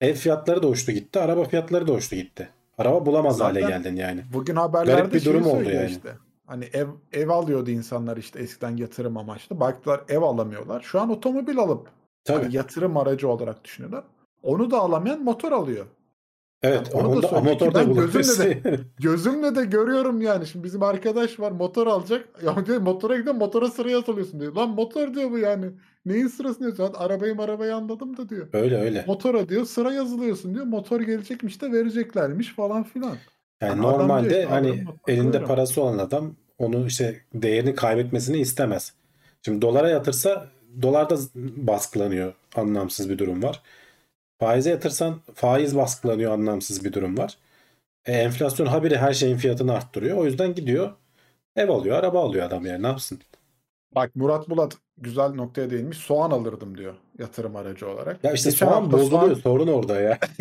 Ev 0.00 0.14
fiyatları 0.14 0.62
da 0.62 0.66
uçtu 0.66 0.92
gitti. 0.92 1.20
Araba 1.20 1.44
fiyatları 1.44 1.86
da 1.86 1.92
uçtu 1.92 2.16
gitti. 2.16 2.48
Araba 2.78 3.06
bulamaz 3.06 3.40
hale 3.40 3.60
Zaten- 3.60 3.82
geldin 3.82 3.96
yani. 3.96 4.20
Bugün 4.32 4.56
haberlerde 4.56 5.00
Garip 5.00 5.14
bir 5.14 5.24
durum 5.24 5.46
oldu 5.46 5.70
yani. 5.70 5.90
işte. 5.90 6.08
Hani 6.46 6.64
ev 6.72 6.86
ev 7.12 7.28
alıyordu 7.28 7.70
insanlar 7.70 8.16
işte 8.16 8.38
eskiden 8.38 8.76
yatırım 8.76 9.16
amaçlı. 9.16 9.60
Baktılar 9.60 10.00
ev 10.08 10.22
alamıyorlar. 10.22 10.80
Şu 10.80 11.00
an 11.00 11.10
otomobil 11.10 11.58
alıp 11.58 11.88
Tabii. 12.24 12.42
hani 12.42 12.56
yatırım 12.56 12.96
aracı 12.96 13.28
olarak 13.28 13.64
düşünüyorlar. 13.64 14.04
Onu 14.42 14.70
da 14.70 14.78
alamayan 14.78 15.22
motor 15.24 15.52
alıyor. 15.52 15.86
Evet, 16.62 16.94
onu 16.94 17.02
da 17.02 17.08
onu 17.08 17.22
da 17.22 17.28
ki 17.28 17.34
motor 17.34 17.74
da 17.74 17.80
ben 17.80 17.90
bulabilirsin. 17.90 18.44
gözümle 18.44 18.80
Gözümle 19.00 19.54
de 19.54 19.64
görüyorum 19.64 20.20
yani. 20.20 20.46
Şimdi 20.46 20.64
bizim 20.64 20.82
arkadaş 20.82 21.40
var 21.40 21.52
motor 21.52 21.86
alacak. 21.86 22.28
Ya 22.44 22.66
diyor 22.66 22.80
motora 22.80 23.16
gidiyor 23.16 23.34
motora 23.34 23.70
sıraya 23.70 23.98
atılıyorsun 23.98 24.40
diyor. 24.40 24.54
Lan 24.54 24.70
motor 24.70 25.14
diyor 25.14 25.30
bu 25.30 25.38
yani. 25.38 25.66
Neyin 26.06 26.26
sırasını 26.26 26.66
diyor. 26.66 26.76
Zaten 26.76 27.04
arabayı 27.04 27.36
arabayı 27.38 27.74
anladım 27.74 28.16
da 28.16 28.28
diyor. 28.28 28.48
Öyle 28.52 28.76
öyle. 28.76 29.04
Motora 29.06 29.48
diyor 29.48 29.64
sıra 29.64 29.92
yazılıyorsun 29.92 30.54
diyor. 30.54 30.64
Motor 30.64 31.00
gelecekmiş 31.00 31.62
de 31.62 31.72
vereceklermiş 31.72 32.54
falan 32.54 32.82
filan. 32.82 33.16
Yani 33.60 33.82
normalde 33.82 34.30
diyor 34.30 34.42
ki, 34.42 34.48
hani 34.48 34.68
adam 34.68 34.96
elinde 35.08 35.32
böyle. 35.32 35.44
parası 35.44 35.82
olan 35.82 35.98
adam 35.98 36.34
onu 36.58 36.86
işte 36.86 37.20
değerini 37.34 37.74
kaybetmesini 37.74 38.38
istemez. 38.38 38.92
Şimdi 39.42 39.62
dolara 39.62 39.88
yatırsa 39.90 40.48
dolar 40.82 41.10
da 41.10 41.16
baskılanıyor. 41.56 42.34
Anlamsız 42.56 43.10
bir 43.10 43.18
durum 43.18 43.42
var. 43.42 43.62
Faize 44.40 44.70
yatırsan 44.70 45.20
faiz 45.34 45.76
baskılanıyor. 45.76 46.32
Anlamsız 46.32 46.84
bir 46.84 46.92
durum 46.92 47.18
var. 47.18 47.38
E, 48.06 48.12
enflasyon 48.12 48.66
habire 48.66 48.96
her 48.98 49.12
şeyin 49.12 49.36
fiyatını 49.36 49.72
arttırıyor. 49.74 50.16
O 50.18 50.24
yüzden 50.24 50.54
gidiyor 50.54 50.92
ev 51.56 51.68
alıyor, 51.68 51.96
araba 51.96 52.22
alıyor 52.24 52.46
adam 52.46 52.66
yani 52.66 52.82
ne 52.82 52.86
yapsın? 52.86 53.20
Bak 53.94 54.16
Murat 54.16 54.48
Bulat 54.50 54.76
güzel 54.98 55.30
noktaya 55.30 55.70
değinmiş. 55.70 55.98
Soğan 55.98 56.30
alırdım 56.30 56.78
diyor 56.78 56.94
yatırım 57.18 57.56
aracı 57.56 57.88
olarak. 57.90 58.24
Ya 58.24 58.32
işte 58.32 58.50
Geçen 58.50 58.66
soğan 58.66 58.92
bozuluyor. 58.92 59.36
Sorun 59.36 59.68
orada 59.68 60.00
ya. 60.00 60.18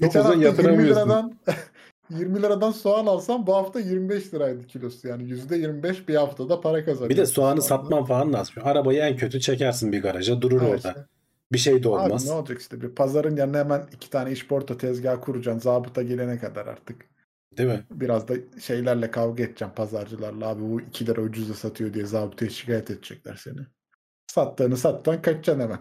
Çok 0.00 0.12
Geçen 0.12 0.20
uzun 0.20 0.42
hafta 0.42 0.44
20 0.44 0.44
yatıramıyorsun. 0.44 0.86
liradan 0.86 1.34
20 2.10 2.42
liradan 2.42 2.70
soğan 2.70 3.06
alsam 3.06 3.46
bu 3.46 3.54
hafta 3.54 3.80
25 3.80 4.34
liraydı 4.34 4.66
kilosu. 4.66 5.08
Yani 5.08 5.22
%25 5.22 6.08
bir 6.08 6.14
haftada 6.14 6.60
para 6.60 6.84
kazanıyor. 6.84 7.10
Bir 7.10 7.16
de 7.16 7.26
soğanı 7.26 7.62
satman 7.62 8.04
falan 8.04 8.32
lazım. 8.32 8.54
Arabayı 8.62 9.00
en 9.00 9.16
kötü 9.16 9.40
çekersin 9.40 9.92
bir 9.92 10.02
garaja 10.02 10.42
durur 10.42 10.60
Ha 10.60 10.66
orada. 10.66 10.76
işte. 10.76 11.06
Bir 11.52 11.58
şey 11.58 11.82
de 11.82 11.88
Abi 11.88 11.94
olmaz. 11.94 12.26
ne 12.26 12.32
olacak 12.32 12.60
işte 12.60 12.80
bir 12.80 12.88
pazarın 12.88 13.36
yanına 13.36 13.58
hemen 13.58 13.86
iki 13.92 14.10
tane 14.10 14.32
işporta 14.32 14.76
tezgahı 14.78 15.20
kuracaksın 15.20 15.60
zabıta 15.60 16.02
gelene 16.02 16.38
kadar 16.38 16.66
artık. 16.66 16.96
Değil 17.58 17.68
mi? 17.68 17.84
Biraz 17.90 18.28
da 18.28 18.34
şeylerle 18.60 19.10
kavga 19.10 19.42
edeceğim 19.44 19.74
pazarcılarla 19.76 20.48
abi 20.48 20.62
bu 20.62 20.80
2 20.80 21.06
lira 21.06 21.20
ucuza 21.20 21.54
satıyor 21.54 21.94
diye 21.94 22.06
zabıtaya 22.06 22.50
şikayet 22.50 22.90
edecekler 22.90 23.40
seni. 23.44 23.60
Sattığını 24.26 24.76
sattan 24.76 25.22
kaçacaksın 25.22 25.60
hemen. 25.62 25.78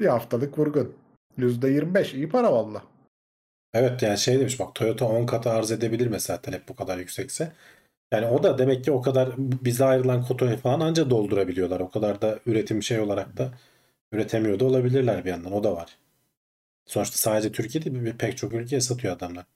Bir 0.00 0.06
haftalık 0.06 0.58
vurgun. 0.58 0.92
%25 1.38 2.16
iyi 2.16 2.28
para 2.28 2.52
valla. 2.52 2.82
Evet 3.76 4.02
yani 4.02 4.18
şey 4.18 4.40
demiş 4.40 4.60
bak 4.60 4.74
Toyota 4.74 5.06
10 5.06 5.26
katı 5.26 5.50
arz 5.50 5.70
edebilir 5.72 6.06
mesela 6.06 6.40
talep 6.40 6.68
bu 6.68 6.76
kadar 6.76 6.98
yüksekse. 6.98 7.52
Yani 8.12 8.26
o 8.26 8.42
da 8.42 8.58
demek 8.58 8.84
ki 8.84 8.92
o 8.92 9.02
kadar 9.02 9.30
bize 9.38 9.84
ayrılan 9.84 10.22
kotayı 10.24 10.56
falan 10.58 10.80
anca 10.80 11.10
doldurabiliyorlar. 11.10 11.80
O 11.80 11.90
kadar 11.90 12.22
da 12.22 12.40
üretim 12.46 12.82
şey 12.82 13.00
olarak 13.00 13.36
da 13.38 13.52
üretemiyor 14.12 14.60
da 14.60 14.64
olabilirler 14.66 15.24
bir 15.26 15.30
yandan. 15.30 15.52
O 15.52 15.64
da 15.64 15.76
var. 15.76 15.98
Sonuçta 16.86 17.16
sadece 17.18 17.52
Türkiye 17.52 17.84
değil 17.84 18.14
pek 18.18 18.38
çok 18.38 18.54
ülkeye 18.54 18.80
satıyor 18.82 19.16
adamlar. 19.16 19.46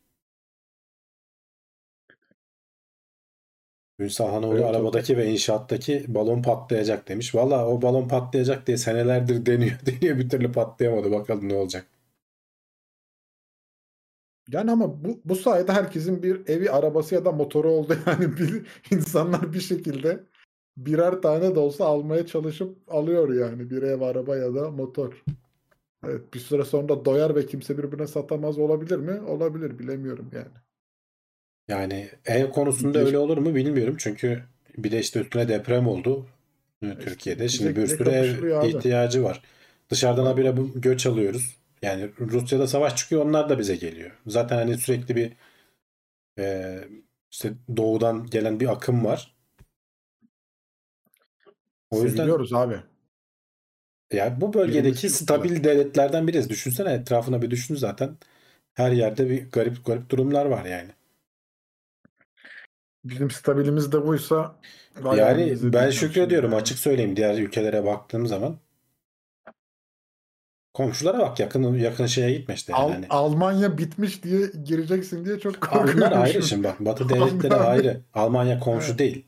Ünsal 3.99 4.31
Hanoğlu 4.31 4.55
Evet, 4.55 4.65
evet. 4.65 4.77
arabadaki 4.77 5.17
ve 5.17 5.27
inşaattaki 5.33 6.05
balon 6.09 6.43
patlayacak 6.43 7.09
demiş. 7.09 7.35
Valla 7.35 7.67
o 7.69 7.83
balon 7.83 8.09
patlayacak 8.09 8.67
diye 8.67 8.77
senelerdir 8.77 9.47
deniyor. 9.47 9.79
Deniyor 9.87 10.19
bir 10.19 10.29
türlü 10.29 10.53
patlayamadı. 10.53 11.11
Bakalım 11.11 11.49
ne 11.49 11.55
olacak. 11.55 11.87
Yani 14.53 14.71
ama 14.71 15.05
bu, 15.05 15.21
bu 15.25 15.37
sayede 15.37 15.73
herkesin 15.73 16.23
bir 16.23 16.49
evi, 16.49 16.71
arabası 16.71 17.15
ya 17.15 17.25
da 17.25 17.33
motoru 17.33 17.69
oldu. 17.69 17.97
Yani 18.07 18.37
bir, 18.37 18.67
insanlar 18.91 19.53
bir 19.53 19.61
şekilde 19.61 20.21
birer 20.77 21.23
tane 21.23 21.55
de 21.55 21.59
olsa 21.59 21.85
almaya 21.85 22.27
çalışıp 22.27 22.79
alıyor 22.89 23.35
yani. 23.35 23.71
Bir 23.71 23.83
ev, 23.83 24.01
araba 24.01 24.37
ya 24.37 24.55
da 24.55 24.71
motor. 24.71 25.25
Evet, 26.07 26.35
bir 26.35 26.39
süre 26.39 26.65
sonra 26.65 27.05
doyar 27.05 27.37
ve 27.37 27.47
kimse 27.47 27.79
birbirine 27.79 28.07
satamaz 28.07 28.59
olabilir 28.59 28.97
mi? 28.97 29.21
Olabilir 29.21 29.79
bilemiyorum 29.79 30.31
yani. 30.33 30.47
Yani 31.69 32.09
ev 32.27 32.51
konusunda 32.51 33.01
Bir- 33.01 33.07
öyle 33.07 33.19
olur 33.19 33.39
mu 33.39 33.55
bilmiyorum. 33.55 33.95
Çünkü 33.99 34.43
bir 34.79 34.91
de 34.91 35.01
işte 35.01 35.21
üstüne 35.21 35.49
deprem 35.49 35.87
oldu 35.87 36.27
e, 36.83 36.99
Türkiye'de. 36.99 37.49
Şimdi 37.49 37.77
bir 37.77 37.87
sürü 37.87 38.11
ev 38.11 38.53
abi. 38.53 38.69
ihtiyacı 38.69 39.25
var. 39.25 39.43
Dışarıdan 39.91 40.27
habire 40.27 40.55
göç 40.75 41.07
alıyoruz. 41.07 41.60
Yani 41.83 42.11
Rusya'da 42.21 42.67
savaş 42.67 42.97
çıkıyor 42.97 43.27
onlar 43.27 43.49
da 43.49 43.59
bize 43.59 43.77
geliyor. 43.77 44.11
Zaten 44.27 44.57
hani 44.57 44.79
sürekli 44.79 45.17
bir 45.17 45.33
e, 46.39 46.79
işte 47.31 47.53
doğudan 47.77 48.27
gelen 48.27 48.61
bir 48.61 48.73
akım 48.73 49.05
var. 49.05 49.35
O 51.91 52.03
yüzden 52.03 52.17
Seviliyoruz 52.17 52.53
abi. 52.53 52.81
ya 54.13 54.41
bu 54.41 54.55
bölgedeki 54.55 55.11
stabil 55.11 55.65
devletlerden 55.65 56.29
biriz. 56.29 56.51
Düşünsene 56.51 56.93
etrafına 56.93 57.43
bir 57.43 57.51
düşün 57.51 57.75
zaten. 57.75 58.17
Her 58.75 58.93
yerde 58.93 59.31
bir 59.31 59.51
garip 59.51 59.87
garip 59.87 60.11
durumlar 60.11 60.47
var 60.47 60.65
yani. 60.65 60.91
Bizim 63.05 63.31
stabilimiz 63.31 63.93
de 63.93 64.07
buysa 64.07 64.57
Yani 65.05 65.13
ben 65.49 65.73
diyeceğim 65.73 65.91
şükrediyorum 65.91 66.55
açık 66.55 66.79
söyleyeyim 66.79 67.17
diğer 67.17 67.39
ülkelere 67.39 67.85
baktığım 67.85 68.27
zaman. 68.27 68.59
Komşulara 70.85 71.19
bak 71.19 71.41
yakın 71.41 71.75
yakın 71.75 72.07
şeye 72.07 72.33
gitme 72.39 72.55
işte 72.55 72.73
yani. 72.73 72.83
Al- 72.83 72.93
Hani. 72.93 73.07
Almanya 73.11 73.79
bitmiş 73.79 74.23
diye 74.25 74.47
gireceksin 74.65 75.25
diye 75.25 75.39
çok 75.39 75.61
korkuyorum. 75.61 75.95
Bunlar 75.97 76.13
ayrı 76.13 76.43
şimdi. 76.43 76.65
bak. 76.65 76.81
Batı 76.81 77.09
devletleri 77.09 77.55
Onlar- 77.55 77.71
ayrı. 77.71 78.01
Almanya 78.15 78.61
komşu 78.61 78.89
Evet. 78.89 78.99
değil. 78.99 79.25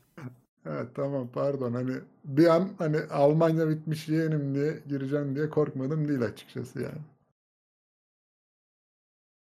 Evet 0.65 0.87
tamam 0.95 1.29
pardon 1.33 1.73
hani 1.73 1.91
bir 2.25 2.45
an 2.55 2.69
hani 2.77 2.97
Almanya 3.11 3.69
bitmiş 3.69 4.09
yeğenim 4.09 4.55
diye 4.55 4.79
gireceğim 4.89 5.35
diye 5.35 5.49
korkmadım 5.49 6.07
değil 6.07 6.21
açıkçası 6.21 6.81
yani. 6.81 7.01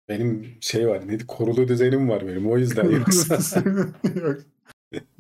Benim 0.09 0.57
şey 0.61 0.89
var. 0.89 1.09
Neydi? 1.09 1.27
Korulu 1.27 1.69
düzenim 1.69 2.09
var 2.09 2.27
benim. 2.27 2.51
O 2.51 2.59
yüzden 2.59 2.91
yoksa. 2.91 3.35
Yok- 4.15 4.41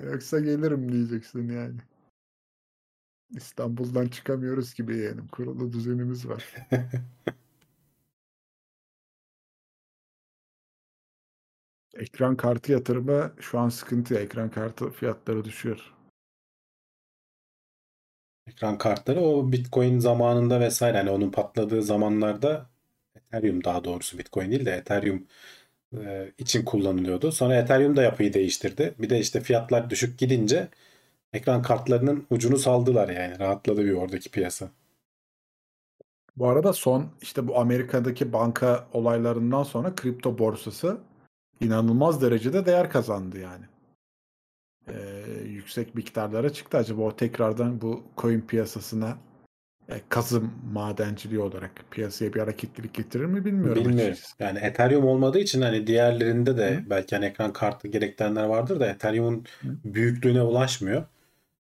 Yoksa 0.04 0.40
gelirim 0.40 0.92
diyeceksin 0.92 1.52
yani. 1.52 1.74
İstanbul'dan 3.30 4.08
çıkamıyoruz 4.08 4.74
gibi 4.74 4.96
yeğenim. 4.96 5.28
Kurulu 5.28 5.72
düzenimiz 5.72 6.28
var. 6.28 6.44
Ekran 11.94 12.36
kartı 12.36 12.72
yatırımı 12.72 13.32
şu 13.40 13.58
an 13.58 13.68
sıkıntı. 13.68 14.18
Ekran 14.18 14.50
kartı 14.50 14.90
fiyatları 14.90 15.44
düşüyor. 15.44 15.94
Ekran 18.46 18.78
kartları 18.78 19.20
o 19.20 19.52
Bitcoin 19.52 19.98
zamanında 19.98 20.60
vesaire 20.60 20.96
hani 20.96 21.10
onun 21.10 21.30
patladığı 21.30 21.82
zamanlarda 21.82 22.70
Ethereum 23.16 23.64
daha 23.64 23.84
doğrusu 23.84 24.18
Bitcoin 24.18 24.50
değil 24.50 24.66
de 24.66 24.70
Ethereum 24.72 25.26
e, 25.96 26.32
için 26.38 26.64
kullanılıyordu. 26.64 27.32
Sonra 27.32 27.56
Ethereum 27.56 27.96
da 27.96 28.02
yapıyı 28.02 28.32
değiştirdi. 28.32 28.94
Bir 28.98 29.10
de 29.10 29.18
işte 29.20 29.40
fiyatlar 29.40 29.90
düşük 29.90 30.18
gidince 30.18 30.68
ekran 31.34 31.62
kartlarının 31.62 32.26
ucunu 32.30 32.58
saldılar 32.58 33.08
yani. 33.08 33.38
Rahatladı 33.38 33.84
bir 33.84 33.92
oradaki 33.92 34.30
piyasa. 34.30 34.68
Bu 36.36 36.48
arada 36.48 36.72
son 36.72 37.06
işte 37.22 37.48
bu 37.48 37.58
Amerika'daki 37.58 38.32
banka 38.32 38.86
olaylarından 38.92 39.62
sonra 39.62 39.94
kripto 39.94 40.38
borsası 40.38 40.98
inanılmaz 41.60 42.22
derecede 42.22 42.66
değer 42.66 42.90
kazandı 42.90 43.38
yani. 43.38 43.64
Ee, 44.88 44.94
yüksek 45.46 45.94
miktarlara 45.94 46.52
çıktı. 46.52 46.78
Acaba 46.78 47.02
o 47.02 47.16
tekrardan 47.16 47.80
bu 47.80 48.02
coin 48.16 48.40
piyasasına 48.40 49.16
e, 49.88 50.00
kazım 50.08 50.52
madenciliği 50.72 51.40
olarak 51.40 51.70
piyasaya 51.90 52.34
bir 52.34 52.40
hareketlilik 52.40 52.94
getirir 52.94 53.24
mi 53.24 53.44
bilmiyorum. 53.44 53.84
Bilmiyorum. 53.84 54.12
açıkçası. 54.12 54.34
Yani 54.40 54.58
Ethereum 54.58 55.04
olmadığı 55.04 55.38
için 55.38 55.62
hani 55.62 55.86
diğerlerinde 55.86 56.56
de 56.56 56.76
Hı. 56.76 56.90
belki 56.90 57.16
hani 57.16 57.24
ekran 57.24 57.52
kartı 57.52 57.88
gerektirenler 57.88 58.44
vardır 58.44 58.80
da 58.80 58.86
Ethereum'un 58.86 59.44
büyüklüğüne 59.62 60.42
ulaşmıyor. 60.42 61.04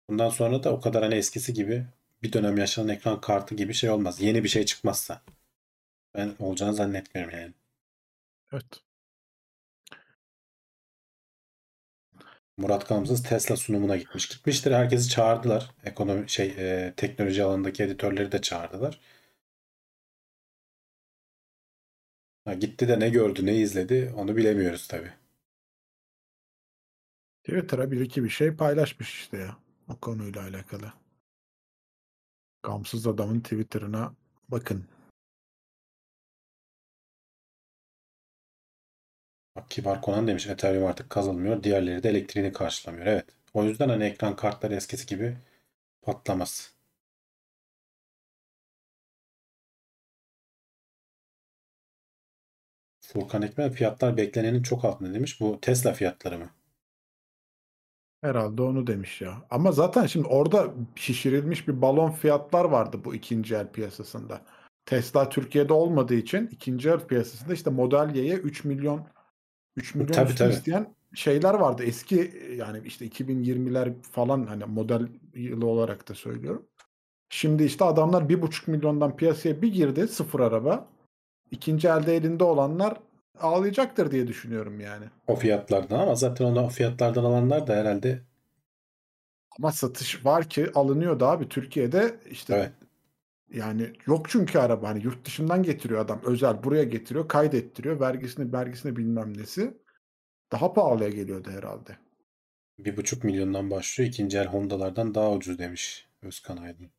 Bundan 0.08 0.28
sonra 0.28 0.62
da 0.62 0.72
o 0.72 0.80
kadar 0.80 1.02
hani 1.02 1.14
eskisi 1.14 1.54
gibi 1.54 1.86
bir 2.22 2.32
dönem 2.32 2.58
yaşanan 2.58 2.88
ekran 2.88 3.20
kartı 3.20 3.54
gibi 3.54 3.74
şey 3.74 3.90
olmaz. 3.90 4.20
Yeni 4.20 4.44
bir 4.44 4.48
şey 4.48 4.64
çıkmazsa. 4.64 5.22
Ben 6.14 6.34
olacağını 6.38 6.74
zannetmiyorum 6.74 7.34
yani. 7.38 7.52
Evet. 8.52 8.82
Murat 12.56 12.88
Gamsız 12.88 13.22
Tesla 13.22 13.56
sunumuna 13.56 13.96
gitmiş. 13.96 14.28
Gitmiştir. 14.28 14.72
Herkesi 14.72 15.08
çağırdılar. 15.08 15.70
Ekonomi 15.84 16.30
şey 16.30 16.54
e, 16.58 16.94
teknoloji 16.96 17.42
alanındaki 17.44 17.82
editörleri 17.82 18.32
de 18.32 18.40
çağırdılar. 18.40 19.00
Ha, 22.44 22.54
gitti 22.54 22.88
de 22.88 23.00
ne 23.00 23.08
gördü, 23.08 23.46
ne 23.46 23.56
izledi 23.56 24.12
onu 24.16 24.36
bilemiyoruz 24.36 24.88
tabii. 24.88 25.12
Twitter'a 27.44 27.90
bir 27.90 28.00
iki 28.00 28.24
bir 28.24 28.28
şey 28.28 28.56
paylaşmış 28.56 29.20
işte 29.20 29.36
ya. 29.38 29.56
O 29.92 29.96
konuyla 30.00 30.42
alakalı. 30.42 30.92
Gamsız 32.62 33.06
adamın 33.06 33.40
Twitter'ına 33.40 34.14
bakın. 34.48 34.84
Bak 39.56 39.70
Kibar 39.70 40.02
Konan 40.02 40.26
demiş 40.28 40.46
Ethereum 40.46 40.86
artık 40.86 41.10
kazanmıyor. 41.10 41.62
Diğerleri 41.62 42.02
de 42.02 42.10
elektriğini 42.10 42.52
karşılamıyor. 42.52 43.06
Evet. 43.06 43.26
O 43.54 43.64
yüzden 43.64 43.88
hani 43.88 44.04
ekran 44.04 44.36
kartları 44.36 44.74
eskisi 44.74 45.06
gibi 45.06 45.36
patlamaz. 46.02 46.74
Furkan 53.00 53.42
Ekmen 53.42 53.70
fiyatlar 53.72 54.16
beklenenin 54.16 54.62
çok 54.62 54.84
altında 54.84 55.14
demiş. 55.14 55.40
Bu 55.40 55.60
Tesla 55.60 55.92
fiyatları 55.92 56.38
mı? 56.38 56.50
Herhalde 58.22 58.62
onu 58.62 58.86
demiş 58.86 59.20
ya. 59.20 59.42
Ama 59.50 59.72
zaten 59.72 60.06
şimdi 60.06 60.28
orada 60.28 60.74
şişirilmiş 60.94 61.68
bir 61.68 61.82
balon 61.82 62.10
fiyatlar 62.10 62.64
vardı 62.64 63.00
bu 63.04 63.14
ikinci 63.14 63.54
el 63.54 63.72
piyasasında. 63.72 64.42
Tesla 64.86 65.28
Türkiye'de 65.28 65.72
olmadığı 65.72 66.14
için 66.14 66.48
ikinci 66.52 66.88
el 66.88 67.00
piyasasında 67.06 67.54
işte 67.54 67.70
Model 67.70 68.14
Y'ye 68.14 68.34
3 68.34 68.64
milyon 68.64 69.06
3 69.76 69.94
milyon 69.94 70.12
Tabii, 70.12 70.34
tabii. 70.34 70.52
isteyen 70.52 70.94
şeyler 71.14 71.54
vardı. 71.54 71.82
Eski 71.84 72.32
yani 72.56 72.82
işte 72.84 73.06
2020'ler 73.06 74.02
falan 74.02 74.46
hani 74.46 74.64
model 74.64 75.08
yılı 75.34 75.66
olarak 75.66 76.08
da 76.08 76.14
söylüyorum. 76.14 76.66
Şimdi 77.30 77.64
işte 77.64 77.84
adamlar 77.84 78.22
1,5 78.22 78.70
milyondan 78.70 79.16
piyasaya 79.16 79.62
bir 79.62 79.72
girdi 79.72 80.08
sıfır 80.08 80.40
araba. 80.40 80.88
İkinci 81.50 81.88
elde 81.88 82.16
elinde 82.16 82.44
olanlar 82.44 83.00
ağlayacaktır 83.38 84.10
diye 84.10 84.26
düşünüyorum 84.28 84.80
yani. 84.80 85.04
O 85.26 85.36
fiyatlardan 85.36 85.98
ama 85.98 86.14
zaten 86.14 86.44
onu 86.44 86.60
o 86.60 86.68
fiyatlardan 86.68 87.24
alanlar 87.24 87.66
da 87.66 87.74
herhalde 87.76 88.22
Ama 89.58 89.72
satış 89.72 90.24
var 90.24 90.48
ki 90.48 90.70
alınıyor 90.74 91.20
da 91.20 91.28
abi 91.28 91.48
Türkiye'de 91.48 92.20
işte 92.30 92.54
Evet. 92.54 92.72
yani 93.50 93.92
yok 94.06 94.28
çünkü 94.28 94.58
araba 94.58 94.88
hani 94.88 95.04
yurt 95.04 95.24
dışından 95.26 95.62
getiriyor 95.62 96.00
adam 96.00 96.20
özel 96.24 96.64
buraya 96.64 96.84
getiriyor 96.84 97.28
kaydettiriyor 97.28 98.00
vergisini 98.00 98.52
vergisini 98.52 98.96
bilmem 98.96 99.38
nesi 99.38 99.74
daha 100.52 100.72
pahalıya 100.72 101.08
geliyordu 101.08 101.50
herhalde. 101.50 101.96
Bir 102.78 102.96
buçuk 102.96 103.24
milyondan 103.24 103.70
başlıyor. 103.70 104.08
İkinci 104.08 104.38
el 104.38 104.46
Honda'lardan 104.46 105.14
daha 105.14 105.32
ucuz 105.32 105.58
demiş 105.58 106.08
Özkan 106.22 106.56
Aydın. 106.56 106.90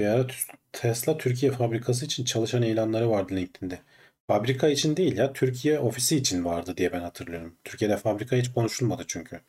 Bir 0.00 0.06
ara 0.06 0.26
Tesla 0.72 1.18
Türkiye 1.18 1.52
fabrikası 1.52 2.04
için 2.04 2.24
çalışan 2.24 2.62
ilanları 2.62 3.10
vardı 3.10 3.34
LinkedIn'de. 3.36 3.78
Fabrika 4.26 4.68
için 4.68 4.96
değil 4.96 5.16
ya 5.16 5.32
Türkiye 5.32 5.78
ofisi 5.80 6.16
için 6.16 6.44
vardı 6.44 6.76
diye 6.76 6.92
ben 6.92 7.00
hatırlıyorum. 7.00 7.54
Türkiye'de 7.64 7.96
fabrika 7.96 8.36
hiç 8.36 8.52
konuşulmadı 8.52 9.04
çünkü. 9.08 9.40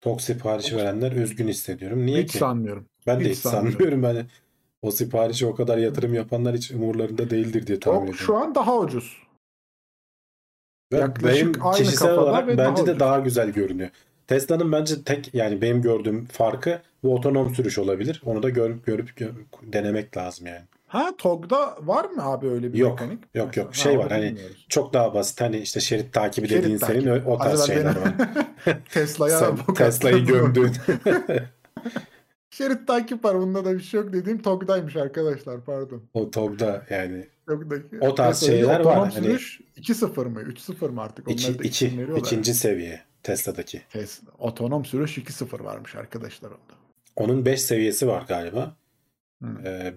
Tok 0.00 0.22
siparişi 0.22 0.76
verenler 0.76 1.12
üzgün 1.12 1.48
hissediyorum. 1.48 2.06
Niye 2.06 2.22
Hiç 2.22 2.32
ki? 2.32 2.38
sanmıyorum. 2.38 2.86
Ben 3.06 3.20
de 3.20 3.24
hiç 3.24 3.36
hiç 3.36 3.38
sanmıyorum. 3.38 3.72
sanmıyorum. 3.72 4.02
Ben 4.02 4.26
o 4.82 4.90
siparişi 4.90 5.46
o 5.46 5.54
kadar 5.54 5.78
yatırım 5.78 6.14
yapanlar 6.14 6.56
hiç 6.56 6.70
umurlarında 6.70 7.30
değildir 7.30 7.66
diye 7.66 7.80
tahmin 7.80 7.98
ediyorum. 8.00 8.16
şu 8.18 8.36
an 8.36 8.54
daha 8.54 8.78
ucuz. 8.78 9.27
Yaklaşık 10.92 11.46
benim 11.54 11.66
aynı 11.66 11.76
kişisel 11.76 12.08
kafada 12.08 12.20
olarak 12.24 12.48
ve 12.48 12.58
bence 12.58 12.64
daha 12.64 12.76
de 12.76 12.82
ucuz. 12.82 13.00
daha 13.00 13.18
güzel 13.18 13.50
görünüyor. 13.50 13.88
Tesla'nın 14.26 14.72
bence 14.72 15.02
tek 15.04 15.34
yani 15.34 15.62
benim 15.62 15.82
gördüğüm 15.82 16.24
farkı 16.26 16.78
bu 17.02 17.14
otonom 17.14 17.54
sürüş 17.54 17.78
olabilir. 17.78 18.22
Onu 18.24 18.42
da 18.42 18.48
görüp 18.50 18.86
görüp 18.86 19.08
gö- 19.20 19.32
denemek 19.62 20.16
lazım 20.16 20.46
yani. 20.46 20.60
Ha 20.86 21.10
TOG'da 21.18 21.76
var 21.82 22.04
mı 22.04 22.22
abi 22.24 22.48
öyle 22.48 22.72
bir 22.72 22.78
Yok, 22.78 23.00
mekanik? 23.00 23.18
yok, 23.34 23.56
yok. 23.56 23.66
Ha, 23.68 23.72
Şey 23.72 23.92
onu 23.92 23.98
var, 24.04 24.10
hani 24.10 24.24
bilmiyoruz. 24.24 24.66
Çok 24.68 24.92
daha 24.92 25.14
basit 25.14 25.40
hani 25.40 25.58
işte 25.58 25.80
şerit 25.80 26.12
takibi 26.12 26.48
Şerit 26.48 26.62
dediğin 26.62 26.78
takibi. 26.78 27.02
senin 27.02 27.24
o, 27.24 27.38
tarz 27.38 27.70
evvel 27.70 27.76
şeyler 27.76 27.96
var. 27.96 28.12
Tesla'ya 28.92 29.54
Tesla'yı 29.76 30.24
gömdün. 30.26 30.70
Şerit 32.50 32.86
takip 32.86 33.24
var 33.24 33.38
bunda 33.40 33.64
da 33.64 33.74
bir 33.74 33.80
şey 33.80 34.00
yok 34.00 34.12
dediğim 34.12 34.42
TOG'daymış 34.42 34.96
arkadaşlar 34.96 35.60
pardon. 35.64 36.02
o 36.14 36.30
TOG'da 36.30 36.82
yani. 36.90 37.26
O 38.00 38.14
tarz 38.14 38.40
Tesla'daki 38.40 38.60
şeyler 38.60 38.80
var, 38.80 38.98
hani- 39.10 39.24
sürüş 39.24 39.60
2.0 39.76 40.26
mı 40.26 40.40
3.0 40.42 40.90
mı 40.90 41.02
artık? 41.02 41.30
iki, 41.30 41.52
iki, 41.52 42.06
ikinci 42.16 42.54
seviye 42.54 43.02
Tesla'daki. 43.22 43.82
Tesla. 43.92 44.32
Otonom 44.38 44.84
sürüş 44.84 45.18
2.0 45.18 45.64
varmış 45.64 45.94
arkadaşlar 45.94 46.48
onda. 46.48 46.74
Onun 47.16 47.46
5 47.46 47.62
seviyesi 47.62 48.06
var 48.06 48.24
galiba. 48.28 48.76
Hı. 49.42 49.48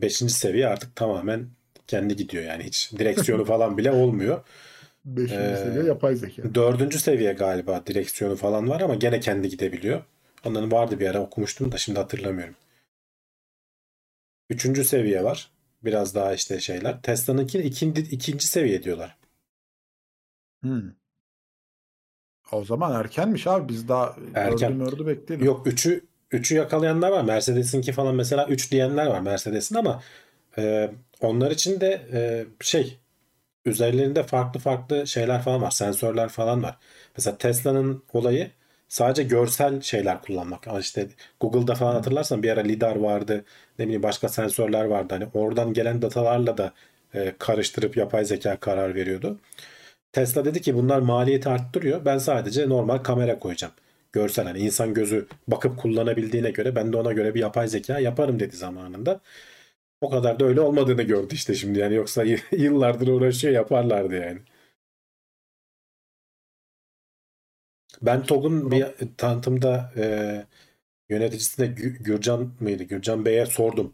5. 0.01 0.15
seviye 0.33 0.67
artık 0.67 0.95
tamamen 0.95 1.47
kendi 1.87 2.15
gidiyor 2.15 2.43
yani 2.43 2.63
hiç 2.63 2.91
direksiyonu 2.99 3.45
falan 3.45 3.77
bile 3.77 3.91
olmuyor. 3.91 4.43
Beşinci 5.05 5.41
Ee, 5.41 5.55
seviye 5.55 5.83
yapay 5.83 6.15
zeka. 6.15 6.55
Dördüncü 6.55 6.99
seviye 6.99 7.33
galiba 7.33 7.85
direksiyonu 7.87 8.35
falan 8.35 8.69
var 8.69 8.81
ama 8.81 8.95
gene 8.95 9.19
kendi 9.19 9.49
gidebiliyor. 9.49 10.03
Onların 10.45 10.71
vardı 10.71 10.99
bir 10.99 11.07
ara 11.07 11.19
okumuştum 11.21 11.71
da 11.71 11.77
şimdi 11.77 11.99
hatırlamıyorum. 11.99 12.55
Üçüncü 14.49 14.83
seviye 14.83 15.23
var. 15.23 15.51
Biraz 15.83 16.15
daha 16.15 16.33
işte 16.33 16.59
şeyler. 16.59 17.01
Tesla'nınki 17.01 17.59
ikinci, 17.59 18.01
ikinci 18.01 18.47
seviye 18.47 18.83
diyorlar. 18.83 19.17
Hı. 20.63 20.93
O 22.51 22.65
zaman 22.65 22.99
erkenmiş 22.99 23.47
abi 23.47 23.69
biz 23.69 23.87
daha 23.87 24.15
Erken. 24.35 24.81
ördü 24.81 24.95
ördü 24.95 25.07
bekleyelim. 25.07 25.45
Yok 25.45 25.67
üçü 25.67 26.05
üçü 26.31 26.55
yakalayanlar 26.55 27.09
var. 27.11 27.23
Mercedes'inki 27.23 27.91
falan 27.91 28.15
mesela 28.15 28.47
3 28.47 28.71
diyenler 28.71 29.07
var 29.07 29.21
Mercedes'in 29.21 29.75
ama 29.75 30.03
e, 30.57 30.91
onlar 31.21 31.51
için 31.51 31.81
de 31.81 32.07
e, 32.13 32.45
şey 32.59 32.99
üzerlerinde 33.65 34.23
farklı 34.23 34.59
farklı 34.59 35.07
şeyler 35.07 35.41
falan 35.41 35.61
var. 35.61 35.71
Sensörler 35.71 36.29
falan 36.29 36.63
var. 36.63 36.77
Mesela 37.17 37.37
Tesla'nın 37.37 38.03
olayı 38.13 38.51
sadece 38.91 39.23
görsel 39.23 39.81
şeyler 39.81 40.21
kullanmak. 40.21 40.67
Ama 40.67 40.79
işte 40.79 41.07
Google'da 41.39 41.75
falan 41.75 41.93
hatırlarsan 41.95 42.43
bir 42.43 42.49
ara 42.49 42.61
lidar 42.61 42.95
vardı. 42.95 43.45
Ne 43.79 43.85
bileyim 43.85 44.03
başka 44.03 44.29
sensörler 44.29 44.85
vardı. 44.85 45.13
Hani 45.13 45.27
oradan 45.33 45.73
gelen 45.73 46.01
datalarla 46.01 46.57
da 46.57 46.73
e, 47.13 47.33
karıştırıp 47.39 47.97
yapay 47.97 48.25
zeka 48.25 48.57
karar 48.59 48.95
veriyordu. 48.95 49.39
Tesla 50.13 50.45
dedi 50.45 50.61
ki 50.61 50.75
bunlar 50.75 50.99
maliyeti 50.99 51.49
arttırıyor. 51.49 52.05
Ben 52.05 52.17
sadece 52.17 52.69
normal 52.69 52.97
kamera 52.97 53.39
koyacağım. 53.39 53.73
Görsel 54.13 54.45
hani 54.45 54.59
insan 54.59 54.93
gözü 54.93 55.27
bakıp 55.47 55.79
kullanabildiğine 55.79 56.51
göre 56.51 56.75
ben 56.75 56.93
de 56.93 56.97
ona 56.97 57.13
göre 57.13 57.35
bir 57.35 57.39
yapay 57.41 57.67
zeka 57.67 57.99
yaparım 57.99 58.39
dedi 58.39 58.55
zamanında. 58.57 59.21
O 60.01 60.09
kadar 60.09 60.39
da 60.39 60.45
öyle 60.45 60.61
olmadığını 60.61 61.03
gördü 61.03 61.33
işte 61.35 61.55
şimdi 61.55 61.79
yani 61.79 61.95
yoksa 61.95 62.23
yıllardır 62.51 63.07
uğraşıyor 63.07 63.53
yaparlardı 63.53 64.15
yani. 64.15 64.39
Ben 68.01 68.23
TOG'un 68.23 68.71
bir 68.71 68.85
tanıtımda 69.17 69.93
e, 69.97 70.05
yöneticisine 71.09 71.65
Gü- 71.65 72.03
Gürcan 72.03 72.53
mıydı? 72.59 72.83
Gürcan 72.83 73.25
Bey'e 73.25 73.45
sordum 73.45 73.93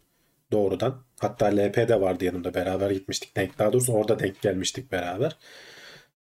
doğrudan. 0.52 1.04
Hatta 1.20 1.46
LP 1.46 1.88
de 1.90 2.02
vardı 2.02 2.26
yanımda 2.26 2.54
beraber 2.54 2.92
gitmiştik. 2.92 3.36
Denk, 3.38 3.60
daha 3.60 3.74
doğrusu 3.74 3.94
orada 3.94 4.20
denk 4.20 4.42
gelmiştik 4.42 4.92
beraber. 4.92 5.38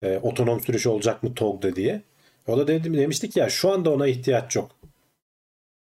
E, 0.03 0.19
otonom 0.19 0.61
sürüş 0.61 0.87
olacak 0.87 1.23
mı 1.23 1.35
TOG'da 1.35 1.77
diye. 1.77 2.03
O 2.47 2.59
da 2.59 2.67
dedim, 2.69 2.97
demiştik 2.97 3.37
ya 3.37 3.51
şu 3.51 3.71
anda 3.71 3.91
ona 3.91 4.07
ihtiyaç 4.07 4.57
yok. 4.57 4.77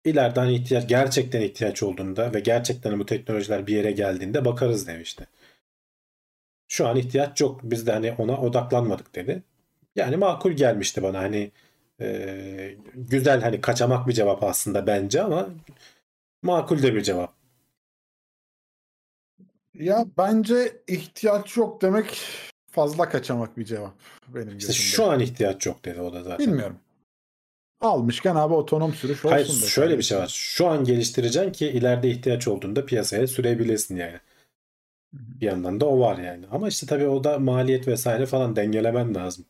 İleride 0.06 0.40
hani 0.40 0.54
ihtiyaç 0.56 0.88
gerçekten 0.90 1.42
ihtiyaç 1.42 1.84
olduğunda 1.84 2.34
ve 2.34 2.40
gerçekten 2.40 3.00
bu 3.00 3.06
teknolojiler 3.06 3.68
bir 3.68 3.76
yere 3.76 3.92
geldiğinde 3.92 4.46
bakarız 4.46 4.88
demişti. 4.88 5.28
Şu 6.68 6.88
an 6.88 6.98
ihtiyaç 6.98 7.42
yok. 7.42 7.60
Biz 7.64 7.88
de 7.88 7.92
hani 7.92 8.12
ona 8.12 8.38
odaklanmadık 8.42 9.16
dedi. 9.16 9.44
Yani 9.96 10.18
makul 10.18 10.52
gelmişti 10.52 11.04
bana 11.04 11.20
hani 11.20 11.52
e, 12.02 12.78
güzel 12.96 13.42
hani 13.42 13.62
kaçamak 13.62 14.08
bir 14.08 14.14
cevap 14.14 14.44
aslında 14.44 14.88
bence 14.88 15.22
ama 15.22 15.50
makul 16.44 16.84
de 16.84 16.96
bir 16.96 17.02
cevap. 17.02 17.34
Ya 19.74 20.06
bence 20.18 20.82
ihtiyaç 20.88 21.58
yok 21.58 21.82
demek 21.82 22.22
fazla 22.72 23.10
kaçamak 23.10 23.58
bir 23.58 23.66
cevap 23.66 23.94
benim 24.28 24.48
İşte 24.48 24.68
gözümde. 24.68 24.74
şu 24.74 25.06
an 25.06 25.20
ihtiyaç 25.20 25.66
yok 25.66 25.86
dedi 25.86 26.02
o 26.02 26.14
da 26.14 26.24
zaten. 26.24 26.48
Bilmiyorum. 26.48 26.80
Almışken 27.82 28.36
abi 28.36 28.54
otonom 28.54 28.94
sürüş 28.94 29.26
olsun. 29.26 29.36
Hayır 29.36 29.48
şöyle 29.48 29.98
bir 29.98 30.04
şey 30.04 30.18
var. 30.18 30.28
Şu 30.28 30.68
an 30.68 30.84
geliştireceksin 30.84 31.52
ki 31.52 31.68
ileride 31.68 32.10
ihtiyaç 32.10 32.48
olduğunda 32.48 32.86
piyasaya 32.86 33.28
sürebilesin 33.28 33.96
yani. 33.96 34.20
Bir 35.14 35.46
yandan 35.46 35.80
da 35.80 35.86
o 35.86 36.00
var 36.00 36.18
yani. 36.18 36.46
Ama 36.52 36.68
işte 36.68 36.88
tabii 36.88 37.08
o 37.08 37.24
da 37.24 37.40
maliyet 37.40 37.88
vesaire 37.88 38.26
falan 38.26 38.56
dengelemen 38.56 39.16
lazım. 39.16 39.46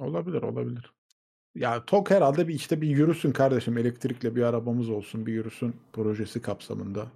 Olabilir 0.00 0.42
olabilir. 0.42 0.92
Ya 1.54 1.84
TOK 1.86 2.10
herhalde 2.10 2.48
bir 2.48 2.54
işte 2.54 2.80
bir 2.80 2.88
yürüsün 2.88 3.32
kardeşim 3.32 3.78
elektrikle 3.78 4.36
bir 4.36 4.42
arabamız 4.42 4.90
olsun 4.90 5.26
bir 5.26 5.32
yürüsün 5.32 5.76
projesi 5.92 6.42
kapsamında. 6.42 7.06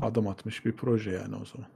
Adım 0.00 0.28
atmış 0.28 0.64
bir 0.64 0.72
proje 0.72 1.10
yani 1.10 1.36
o 1.36 1.44
zaman. 1.44 1.68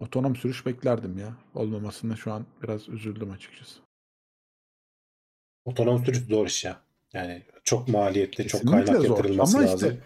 Otonom 0.00 0.36
sürüş 0.36 0.66
beklerdim 0.66 1.18
ya. 1.18 1.36
Olmamasına 1.54 2.16
şu 2.16 2.32
an 2.32 2.46
biraz 2.62 2.88
üzüldüm 2.88 3.30
açıkçası. 3.30 3.80
Otonom 5.64 6.04
sürüş 6.04 6.18
zor 6.18 6.46
iş 6.46 6.64
ya. 6.64 6.80
Yani 7.12 7.42
çok 7.64 7.88
maliyetli, 7.88 8.46
çok 8.48 8.60
Kesinlikle 8.60 8.84
kaynak 8.84 9.06
zor. 9.06 9.16
yatırılması 9.16 9.58
Ama 9.58 9.66
lazım. 9.66 9.88
işte 9.90 10.02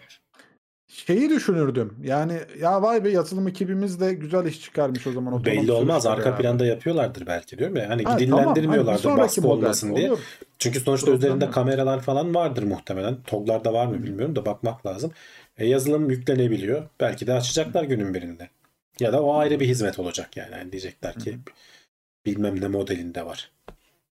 şeyi 0.91 1.29
düşünürdüm. 1.29 1.93
Yani 2.03 2.39
ya 2.59 2.81
vay 2.81 3.03
be 3.03 3.09
yazılım 3.09 3.47
ekibimiz 3.47 3.99
de 3.99 4.13
güzel 4.13 4.45
iş 4.45 4.61
çıkarmış 4.61 5.07
o 5.07 5.11
zaman. 5.11 5.45
Belli 5.45 5.71
olmaz. 5.71 6.05
Arka 6.05 6.25
beraber. 6.25 6.41
planda 6.41 6.65
yapıyorlardır 6.65 7.27
belki 7.27 7.57
diyorum 7.57 7.75
ya. 7.75 7.89
Hani 7.89 8.03
Ha, 8.03 8.17
tamam. 8.17 8.39
Hani 8.39 8.55
dillendirmiyorlardır 8.55 9.17
baskı 9.17 9.41
model 9.41 9.63
olmasın 9.63 9.95
diye. 9.95 10.11
olur. 10.11 10.19
Çünkü 10.59 10.79
sonuçta 10.79 11.05
Problem 11.05 11.17
üzerinde 11.19 11.45
yok. 11.45 11.53
kameralar 11.53 11.99
falan 12.01 12.35
vardır 12.35 12.63
muhtemelen. 12.63 13.17
TOG'larda 13.23 13.73
var 13.73 13.85
mı 13.85 14.03
bilmiyorum 14.03 14.35
da 14.35 14.45
bakmak 14.45 14.85
lazım. 14.85 15.11
E, 15.57 15.65
yazılım 15.67 16.09
yüklenebiliyor. 16.09 16.83
Belki 16.99 17.27
de 17.27 17.33
açacaklar 17.33 17.83
günün 17.83 18.13
birinde. 18.13 18.49
Ya 18.99 19.13
da 19.13 19.23
o 19.23 19.35
ayrı 19.37 19.59
bir 19.59 19.67
hizmet 19.67 19.99
olacak 19.99 20.37
yani. 20.37 20.51
Yani 20.51 20.71
diyecekler 20.71 21.13
ki 21.13 21.37
bilmem 22.25 22.61
ne 22.61 22.67
modelinde 22.67 23.25
var. 23.25 23.51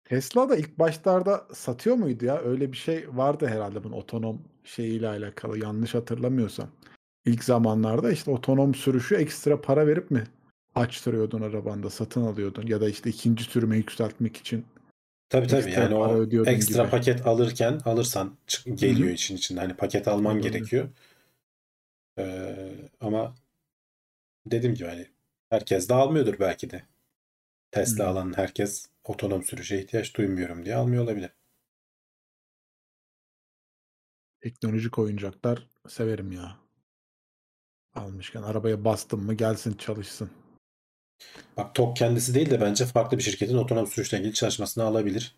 Tesla 0.04 0.50
da 0.50 0.56
ilk 0.56 0.80
başlarda 0.80 1.44
satıyor 1.54 1.96
muydu 1.96 2.26
ya? 2.26 2.38
Öyle 2.46 2.72
bir 2.72 2.78
şey 2.78 3.06
vardı 3.14 3.48
herhalde 3.48 3.84
bunun 3.84 3.94
otonom 3.98 4.42
şeyiyle 4.66 5.08
alakalı 5.08 5.60
yanlış 5.60 5.94
hatırlamıyorsam. 5.96 6.70
İlk 7.26 7.44
zamanlarda 7.44 8.12
işte 8.12 8.32
otonom 8.32 8.76
sürüşü 8.76 9.16
ekstra 9.16 9.62
para 9.62 9.88
verip 9.88 10.12
mi 10.12 10.24
açtırıyordun 10.76 11.42
arabanda 11.42 11.90
satın 11.90 12.22
alıyordun 12.22 12.68
ya 12.68 12.82
da 12.82 12.90
işte 12.90 13.10
ikinci 13.10 13.44
sürümü 13.44 13.76
yükseltmek 13.76 14.38
için 14.38 14.66
Tabii 15.30 15.48
tabii 15.48 15.62
Ekstra 15.62 15.82
yani 15.82 15.96
o 15.96 16.26
ekstra 16.46 16.82
gibi. 16.82 16.92
paket 16.92 17.28
alırken 17.28 17.80
alırsan 17.86 18.38
geliyor 18.76 19.08
Hı 19.08 19.12
hı. 19.12 19.14
işin 19.14 19.36
içinde. 19.36 19.60
Hani 19.60 19.74
paket 19.74 20.08
alman 20.08 20.36
Olabilir. 20.36 20.52
gerekiyor. 20.54 20.90
Ee, 22.20 22.90
ama 23.02 23.36
dediğim 24.46 24.76
gibi 24.76 24.88
hani 24.88 25.08
herkes 25.50 25.90
de 25.90 25.94
almıyordur 25.94 26.40
belki 26.40 26.70
de. 26.70 26.84
Tesla 27.72 28.04
Hı. 28.04 28.10
alan 28.10 28.38
herkes 28.38 28.86
otonom 29.04 29.44
sürüşe 29.44 29.80
ihtiyaç 29.80 30.16
duymuyorum 30.16 30.66
diye 30.66 30.76
almıyor 30.76 31.04
olabilir. 31.04 31.30
Teknolojik 34.46 35.00
oyuncaklar 35.00 35.68
severim 35.88 36.32
ya. 36.32 36.56
Almışken 37.96 38.42
arabaya 38.42 38.86
bastım 38.86 39.26
mı 39.26 39.34
gelsin 39.34 39.74
çalışsın. 39.74 40.30
Bak 41.58 41.76
TOG 41.76 41.98
kendisi 41.98 42.34
değil 42.34 42.50
de 42.50 42.62
bence 42.62 42.86
farklı 42.86 43.18
bir 43.18 43.24
şirketin 43.24 43.58
otonom 43.58 43.88
sürüşle 43.88 44.18
ilgili 44.18 44.34
çalışmasını 44.34 44.84
alabilir. 44.84 45.36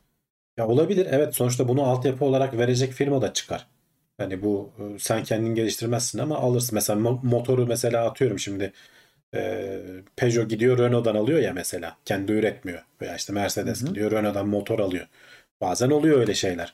Ya 0.57 0.67
olabilir 0.67 1.07
evet 1.09 1.35
sonuçta 1.35 1.67
bunu 1.67 1.83
altyapı 1.83 2.25
olarak 2.25 2.57
verecek 2.57 2.93
firma 2.93 3.21
da 3.21 3.33
çıkar. 3.33 3.67
Yani 4.19 4.41
bu 4.43 4.71
e, 4.79 4.99
sen 4.99 5.23
kendin 5.23 5.55
geliştirmezsin 5.55 6.19
ama 6.19 6.37
alırsın. 6.37 6.75
Mesela 6.75 6.99
mo- 6.99 7.27
motoru 7.27 7.67
mesela 7.67 8.05
atıyorum 8.05 8.39
şimdi 8.39 8.73
e, 9.35 9.79
Peugeot 10.15 10.49
gidiyor 10.49 10.77
Renault'dan 10.77 11.15
alıyor 11.15 11.39
ya 11.39 11.53
mesela. 11.53 11.97
Kendi 12.05 12.31
üretmiyor. 12.31 12.85
Veya 13.01 13.15
işte 13.15 13.33
Mercedes 13.33 13.81
Hı 13.81 13.85
hı. 13.85 13.89
gidiyor 13.89 14.11
Renault'dan 14.11 14.47
motor 14.47 14.79
alıyor. 14.79 15.07
Bazen 15.61 15.89
oluyor 15.89 16.19
öyle 16.19 16.33
şeyler. 16.33 16.73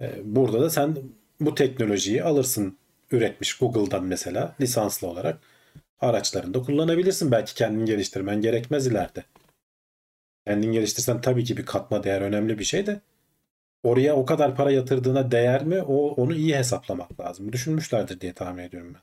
E, 0.00 0.20
burada 0.24 0.60
da 0.60 0.70
sen 0.70 0.96
bu 1.40 1.54
teknolojiyi 1.54 2.24
alırsın 2.24 2.78
üretmiş 3.10 3.54
Google'dan 3.58 4.04
mesela 4.04 4.54
lisanslı 4.60 5.08
olarak 5.08 5.38
araçlarında 6.00 6.62
kullanabilirsin. 6.62 7.30
Belki 7.32 7.54
kendin 7.54 7.86
geliştirmen 7.86 8.40
gerekmez 8.40 8.86
ileride. 8.86 9.24
Kendin 10.46 10.72
geliştirsen 10.72 11.20
tabii 11.20 11.44
ki 11.44 11.56
bir 11.56 11.66
katma 11.66 12.04
değer 12.04 12.20
önemli 12.20 12.58
bir 12.58 12.64
şey 12.64 12.86
de 12.86 13.00
oraya 13.82 14.16
o 14.16 14.24
kadar 14.26 14.56
para 14.56 14.70
yatırdığına 14.70 15.30
değer 15.30 15.64
mi? 15.64 15.82
O 15.82 16.08
onu 16.08 16.34
iyi 16.34 16.56
hesaplamak 16.56 17.20
lazım. 17.20 17.52
Düşünmüşlerdir 17.52 18.20
diye 18.20 18.32
tahmin 18.32 18.62
ediyorum 18.62 18.94
ben. 18.94 19.00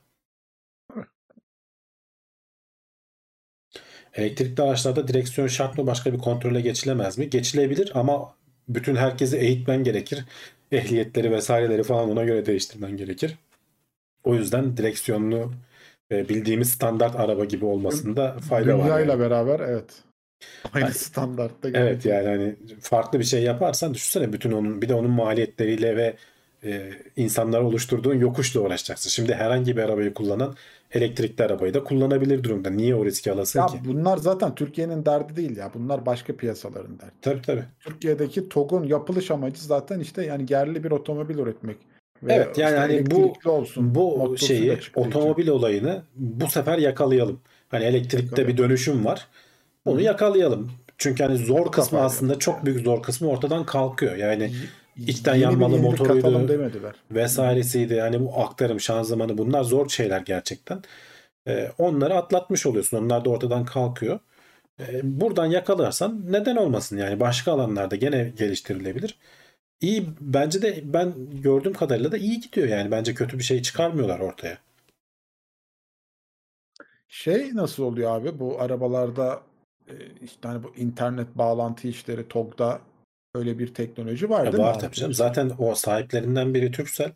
Elektrikli 4.14 4.62
araçlarda 4.62 5.08
direksiyon 5.08 5.48
şart 5.48 5.78
mı 5.78 5.86
başka 5.86 6.12
bir 6.12 6.18
kontrole 6.18 6.60
geçilemez 6.60 7.18
mi? 7.18 7.30
Geçilebilir 7.30 7.92
ama 7.94 8.34
bütün 8.68 8.96
herkesi 8.96 9.36
eğitmen 9.36 9.84
gerekir. 9.84 10.24
Ehliyetleri 10.76 11.32
vesaireleri 11.32 11.82
falan 11.82 12.10
ona 12.10 12.24
göre 12.24 12.46
değiştirmen 12.46 12.96
gerekir. 12.96 13.36
O 14.24 14.34
yüzden 14.34 14.76
direksiyonlu 14.76 15.52
bildiğimiz 16.10 16.70
standart 16.70 17.16
araba 17.16 17.44
gibi 17.44 17.64
olmasında 17.64 18.36
fayda 18.48 18.78
var. 18.78 18.84
Dünyayla 18.84 19.12
yani. 19.12 19.20
beraber 19.20 19.60
evet. 19.60 20.02
Aynı 20.72 20.84
Yani- 20.84 20.94
standartta 20.94 21.68
Evet 21.68 22.04
yani 22.06 22.28
hani 22.28 22.54
farklı 22.80 23.18
bir 23.18 23.24
şey 23.24 23.42
yaparsan 23.42 23.94
düşünsene 23.94 24.32
bütün 24.32 24.52
onun 24.52 24.82
bir 24.82 24.88
de 24.88 24.94
onun 24.94 25.10
maliyetleriyle 25.10 25.96
ve 25.96 26.16
e, 26.64 26.90
insanlar 27.16 27.60
oluşturduğun 27.60 28.14
yokuşla 28.14 28.60
uğraşacaksın. 28.60 29.10
Şimdi 29.10 29.34
herhangi 29.34 29.76
bir 29.76 29.82
arabayı 29.82 30.14
kullanan 30.14 30.56
elektrikli 30.94 31.42
arabayı 31.42 31.74
da 31.74 31.84
kullanabilir 31.84 32.42
durumda. 32.44 32.70
Niye 32.70 32.94
o 32.94 33.04
riski 33.04 33.32
alasın 33.32 33.58
Ya 33.60 33.66
ki? 33.66 33.78
bunlar 33.84 34.16
zaten 34.16 34.54
Türkiye'nin 34.54 35.04
derdi 35.06 35.36
değil 35.36 35.56
ya. 35.56 35.70
Bunlar 35.74 36.06
başka 36.06 36.36
piyasaların 36.36 36.98
derdi. 36.98 37.12
Tabii 37.22 37.42
tabii. 37.42 37.64
Türkiye'deki 37.80 38.48
TOG'un 38.48 38.84
yapılış 38.84 39.30
amacı 39.30 39.64
zaten 39.64 40.00
işte 40.00 40.24
yani 40.26 40.46
yerli 40.48 40.84
bir 40.84 40.90
otomobil 40.90 41.38
üretmek. 41.38 41.76
Ve 42.22 42.32
Evet, 42.32 42.58
yani 42.58 42.76
hani 42.76 43.10
bu- 43.10 43.32
olsun, 43.44 43.94
Bu 43.94 44.36
şeyi 44.38 44.78
otomobil 44.96 45.48
olayını 45.48 46.02
bu 46.16 46.46
sefer 46.46 46.78
yakalayalım. 46.78 47.40
Hani 47.68 47.84
elektrikte 47.84 48.18
bir 48.18 48.24
Yakalayalım. 48.24 48.58
dönüşüm 48.58 49.04
var. 49.04 49.28
Onu 49.84 49.98
Hı. 49.98 50.02
yakalayalım. 50.02 50.70
Çünkü 50.98 51.22
hani 51.24 51.36
zor 51.38 51.72
kısmı 51.72 52.00
aslında 52.00 52.38
çok 52.38 52.66
büyük 52.66 52.84
zor 52.84 53.02
kısmı 53.02 53.28
ortadan 53.28 53.66
kalkıyor. 53.66 54.16
Yani 54.16 54.50
içten 54.96 55.34
yeni 55.34 55.42
yanmalı 55.42 55.78
motoruydu. 55.78 56.48
demediler. 56.48 56.94
vesairesiydi. 57.10 57.94
Yani 57.94 58.20
bu 58.20 58.40
aktarım, 58.40 58.80
şanzımanı 58.80 59.38
bunlar 59.38 59.62
zor 59.62 59.88
şeyler 59.88 60.20
gerçekten. 60.20 60.82
Ee, 61.48 61.70
onları 61.78 62.14
atlatmış 62.14 62.66
oluyorsun. 62.66 62.96
Onlar 63.04 63.24
da 63.24 63.30
ortadan 63.30 63.64
kalkıyor. 63.64 64.18
Ee, 64.80 65.00
buradan 65.02 65.46
yakalarsan 65.46 66.32
neden 66.32 66.56
olmasın 66.56 66.96
yani 66.96 67.20
başka 67.20 67.52
alanlarda 67.52 67.96
gene 67.96 68.32
geliştirilebilir. 68.38 69.18
İyi 69.80 70.06
bence 70.20 70.62
de 70.62 70.80
ben 70.84 71.14
gördüğüm 71.42 71.72
kadarıyla 71.72 72.12
da 72.12 72.16
iyi 72.16 72.40
gidiyor 72.40 72.68
yani. 72.68 72.90
Bence 72.90 73.14
kötü 73.14 73.38
bir 73.38 73.44
şey 73.44 73.62
çıkarmıyorlar 73.62 74.20
ortaya. 74.20 74.58
Şey 77.08 77.50
nasıl 77.54 77.82
oluyor 77.82 78.16
abi? 78.16 78.38
Bu 78.38 78.60
arabalarda 78.60 79.42
e, 79.88 79.94
işte 80.22 80.48
hani 80.48 80.62
bu 80.62 80.72
internet 80.76 81.38
bağlantı 81.38 81.88
işleri 81.88 82.28
TOG'da 82.28 82.80
öyle 83.34 83.58
bir 83.58 83.74
teknoloji 83.74 84.30
var 84.30 84.44
Ya 84.44 84.52
değil 84.52 84.62
mi 84.62 84.68
var 84.68 84.74
abi? 84.74 84.80
tabii 84.80 84.94
canım. 84.96 85.14
Zaten 85.14 85.52
o 85.58 85.74
sahiplerinden 85.74 86.54
biri 86.54 86.70
Turkcell. 86.70 87.12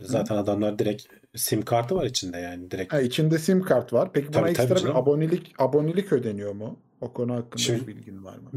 Zaten 0.00 0.36
adamlar 0.36 0.78
direkt 0.78 1.02
sim 1.36 1.62
kartı 1.62 1.96
var 1.96 2.06
içinde 2.06 2.38
yani 2.38 2.70
direkt. 2.70 2.92
Ha, 2.92 3.00
içinde 3.00 3.38
sim 3.38 3.62
kart 3.62 3.92
var. 3.92 4.10
Peki 4.12 4.28
buna 4.28 4.32
Tabii, 4.42 4.52
tabii 4.52 4.72
ekstra 4.72 4.88
bir 4.88 4.98
abonelik 4.98 5.52
abonelik 5.58 6.12
ödeniyor 6.12 6.52
mu? 6.52 6.78
O 7.00 7.12
konu 7.12 7.34
hakkında 7.34 7.62
Şimdi- 7.62 7.80
bir 7.82 7.86
bilgin 7.86 8.24
var 8.24 8.36
mı? 8.36 8.50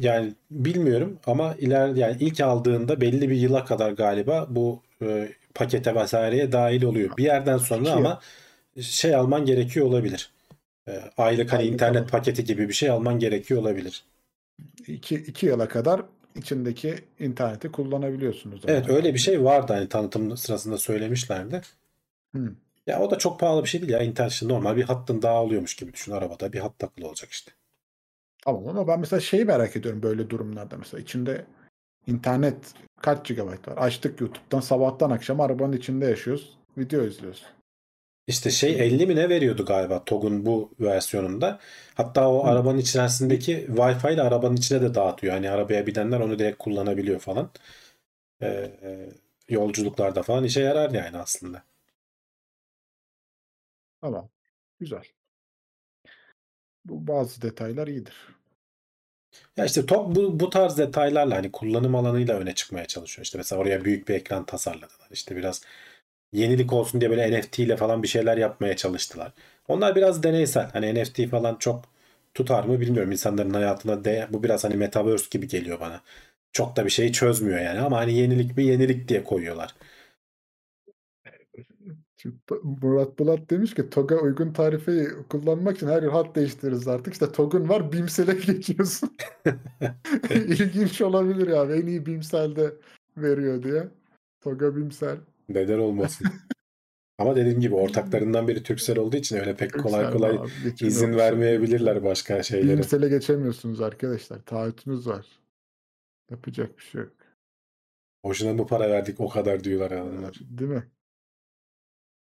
Yani 0.00 0.34
bilmiyorum 0.50 1.18
ama 1.26 1.54
iler 1.54 1.88
yani 1.88 2.16
ilk 2.20 2.40
aldığında 2.40 3.00
belli 3.00 3.30
bir 3.30 3.34
yıla 3.36 3.64
kadar 3.64 3.92
galiba 3.92 4.46
bu 4.50 4.82
e, 5.02 5.32
pakete 5.54 5.94
vesaireye 5.94 6.52
dahil 6.52 6.82
oluyor. 6.82 7.16
Bir 7.16 7.24
yerden 7.24 7.58
sonra 7.58 7.88
yıl. 7.88 7.96
ama 7.96 8.20
şey 8.80 9.14
alman 9.14 9.44
gerekiyor 9.44 9.86
olabilir. 9.86 10.30
E, 10.88 11.00
aylık 11.16 11.52
hani 11.52 11.58
Aylık 11.60 11.72
internet 11.72 11.96
alım. 12.00 12.08
paketi 12.10 12.44
gibi 12.44 12.68
bir 12.68 12.74
şey 12.74 12.90
alman 12.90 13.18
gerekiyor 13.18 13.60
olabilir. 13.60 14.04
İki, 14.86 15.14
iki 15.14 15.46
yıla 15.46 15.68
kadar 15.68 16.02
içindeki 16.38 16.94
interneti 17.18 17.72
kullanabiliyorsunuz. 17.72 18.60
Evet 18.66 18.84
ama. 18.86 18.96
öyle 18.96 19.14
bir 19.14 19.18
şey 19.18 19.44
vardı 19.44 19.72
hani 19.72 19.88
tanıtım 19.88 20.36
sırasında 20.36 20.78
söylemişlerdi. 20.78 21.60
Hı. 22.34 22.52
Ya 22.86 23.00
o 23.00 23.10
da 23.10 23.18
çok 23.18 23.40
pahalı 23.40 23.62
bir 23.62 23.68
şey 23.68 23.80
değil 23.80 23.92
ya. 23.92 24.02
İnternet 24.02 24.32
işte 24.32 24.48
normal 24.48 24.76
bir 24.76 24.82
hattın 24.82 25.22
daha 25.22 25.34
alıyormuş 25.34 25.76
gibi 25.76 25.92
düşün. 25.92 26.12
Arabada 26.12 26.52
bir 26.52 26.58
hat 26.58 26.78
takılı 26.78 27.08
olacak 27.08 27.30
işte. 27.30 27.52
Tamam 28.44 28.68
ama 28.68 28.88
ben 28.88 29.00
mesela 29.00 29.20
şeyi 29.20 29.44
merak 29.44 29.76
ediyorum 29.76 30.02
böyle 30.02 30.30
durumlarda 30.30 30.76
mesela 30.76 31.00
içinde 31.00 31.46
internet 32.06 32.74
kaç 33.00 33.28
GB 33.28 33.40
var? 33.40 33.76
Açtık 33.76 34.20
YouTube'dan 34.20 34.60
sabahtan 34.60 35.10
akşam 35.10 35.40
arabanın 35.40 35.72
içinde 35.72 36.06
yaşıyoruz. 36.06 36.58
Video 36.78 37.04
izliyoruz. 37.04 37.44
İşte 38.28 38.50
şey 38.50 38.80
50 38.86 39.06
mi 39.06 39.16
ne 39.16 39.28
veriyordu 39.28 39.64
galiba 39.64 40.04
TOG'un 40.04 40.46
bu 40.46 40.70
versiyonunda. 40.80 41.60
Hatta 41.94 42.30
o 42.30 42.44
Hı. 42.44 42.50
arabanın 42.50 42.78
içerisindeki 42.78 43.66
Wi-Fi 43.66 44.14
ile 44.14 44.22
arabanın 44.22 44.56
içine 44.56 44.82
de 44.82 44.94
dağıtıyor. 44.94 45.34
Hani 45.34 45.50
arabaya 45.50 45.86
binenler 45.86 46.20
onu 46.20 46.38
direkt 46.38 46.58
kullanabiliyor 46.58 47.20
falan. 47.20 47.50
Ee, 48.42 48.46
e, 48.82 49.08
yolculuklarda 49.48 50.22
falan 50.22 50.44
işe 50.44 50.60
yarar 50.60 50.90
yani 50.90 51.18
aslında. 51.18 51.62
Tamam. 54.00 54.28
Güzel. 54.80 55.04
Bu 56.84 57.06
bazı 57.06 57.42
detaylar 57.42 57.88
iyidir. 57.88 58.14
Ya 59.56 59.64
işte 59.64 59.86
TOG 59.86 60.16
bu, 60.16 60.40
bu 60.40 60.50
tarz 60.50 60.78
detaylarla 60.78 61.36
hani 61.36 61.52
kullanım 61.52 61.94
alanıyla 61.94 62.38
öne 62.38 62.54
çıkmaya 62.54 62.86
çalışıyor. 62.86 63.24
İşte 63.24 63.38
mesela 63.38 63.60
oraya 63.62 63.84
büyük 63.84 64.08
bir 64.08 64.14
ekran 64.14 64.46
tasarladılar. 64.46 65.08
İşte 65.10 65.36
biraz 65.36 65.62
yenilik 66.32 66.72
olsun 66.72 67.00
diye 67.00 67.10
böyle 67.10 67.40
NFT 67.40 67.58
ile 67.58 67.76
falan 67.76 68.02
bir 68.02 68.08
şeyler 68.08 68.36
yapmaya 68.36 68.76
çalıştılar. 68.76 69.32
Onlar 69.68 69.96
biraz 69.96 70.22
deneysel. 70.22 70.70
Hani 70.72 71.02
NFT 71.02 71.28
falan 71.28 71.56
çok 71.58 71.84
tutar 72.34 72.64
mı 72.64 72.80
bilmiyorum. 72.80 73.12
İnsanların 73.12 73.54
hayatına 73.54 74.04
de 74.04 74.28
bu 74.30 74.42
biraz 74.42 74.64
hani 74.64 74.76
metaverse 74.76 75.26
gibi 75.30 75.48
geliyor 75.48 75.80
bana. 75.80 76.00
Çok 76.52 76.76
da 76.76 76.84
bir 76.84 76.90
şeyi 76.90 77.12
çözmüyor 77.12 77.60
yani 77.60 77.80
ama 77.80 77.98
hani 77.98 78.14
yenilik 78.14 78.56
bir 78.56 78.64
yenilik 78.64 79.08
diye 79.08 79.24
koyuyorlar. 79.24 79.74
Murat 82.62 83.18
Bulat 83.18 83.50
demiş 83.50 83.74
ki 83.74 83.90
TOG'a 83.90 84.16
uygun 84.16 84.52
tarifeyi 84.52 85.08
kullanmak 85.28 85.76
için 85.76 85.86
her 85.86 86.02
yıl 86.02 86.10
hat 86.10 86.36
değiştiririz 86.36 86.88
artık. 86.88 87.12
İşte 87.12 87.32
TOG'un 87.32 87.68
var 87.68 87.92
BİMSEL'e 87.92 88.32
geçiyorsun. 88.46 89.16
İlginç 90.30 91.00
olabilir 91.00 91.48
ya. 91.48 91.76
En 91.76 91.86
iyi 91.86 92.06
BİMSEL'de 92.06 92.74
veriyor 93.16 93.62
diye. 93.62 93.88
TOG'a 94.40 94.76
BİMSEL. 94.76 95.16
Neden 95.48 95.78
olmasın? 95.78 96.26
Ama 97.18 97.36
dediğim 97.36 97.60
gibi 97.60 97.74
ortaklarından 97.74 98.48
biri 98.48 98.62
Turkcell 98.62 98.96
olduğu 98.96 99.16
için 99.16 99.36
öyle 99.36 99.56
pek 99.56 99.82
kolay 99.82 100.02
BİMSEL 100.02 100.12
kolay 100.12 100.36
abi, 100.36 100.74
izin 100.80 101.16
vermeyebilirler 101.16 102.04
başka 102.04 102.42
şeylere. 102.42 102.76
BİMSEL'e 102.76 103.08
geçemiyorsunuz 103.08 103.80
arkadaşlar. 103.80 104.44
Taahhütünüz 104.44 105.06
var. 105.06 105.26
Yapacak 106.30 106.78
bir 106.78 106.82
şey 106.82 107.00
yok. 107.00 107.12
Boşuna 108.24 108.52
mı 108.52 108.66
para 108.66 108.90
verdik 108.90 109.20
o 109.20 109.28
kadar 109.28 109.64
diyorlar 109.64 109.90
adamlar. 109.90 110.34
Değil 110.40 110.70
mi? 110.70 110.90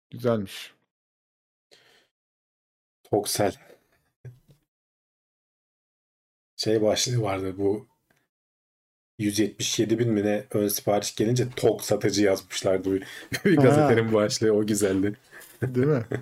Güzelmiş. 0.09 0.73
Toksel. 3.03 3.55
Şey 6.55 6.81
başlığı 6.81 7.21
vardı 7.21 7.57
bu 7.57 7.87
177 9.19 9.99
bin 9.99 10.11
mi 10.11 10.23
ne 10.25 10.43
ön 10.51 10.67
sipariş 10.67 11.15
gelince 11.15 11.49
tok 11.55 11.81
satıcı 11.83 12.23
yazmışlardı. 12.23 12.91
Bir- 12.93 13.03
Bir 13.45 13.57
gazetenin 13.57 14.13
başlığı 14.13 14.51
o 14.51 14.65
güzeldi. 14.67 15.13
Değil 15.61 15.87
mi? 15.87 16.05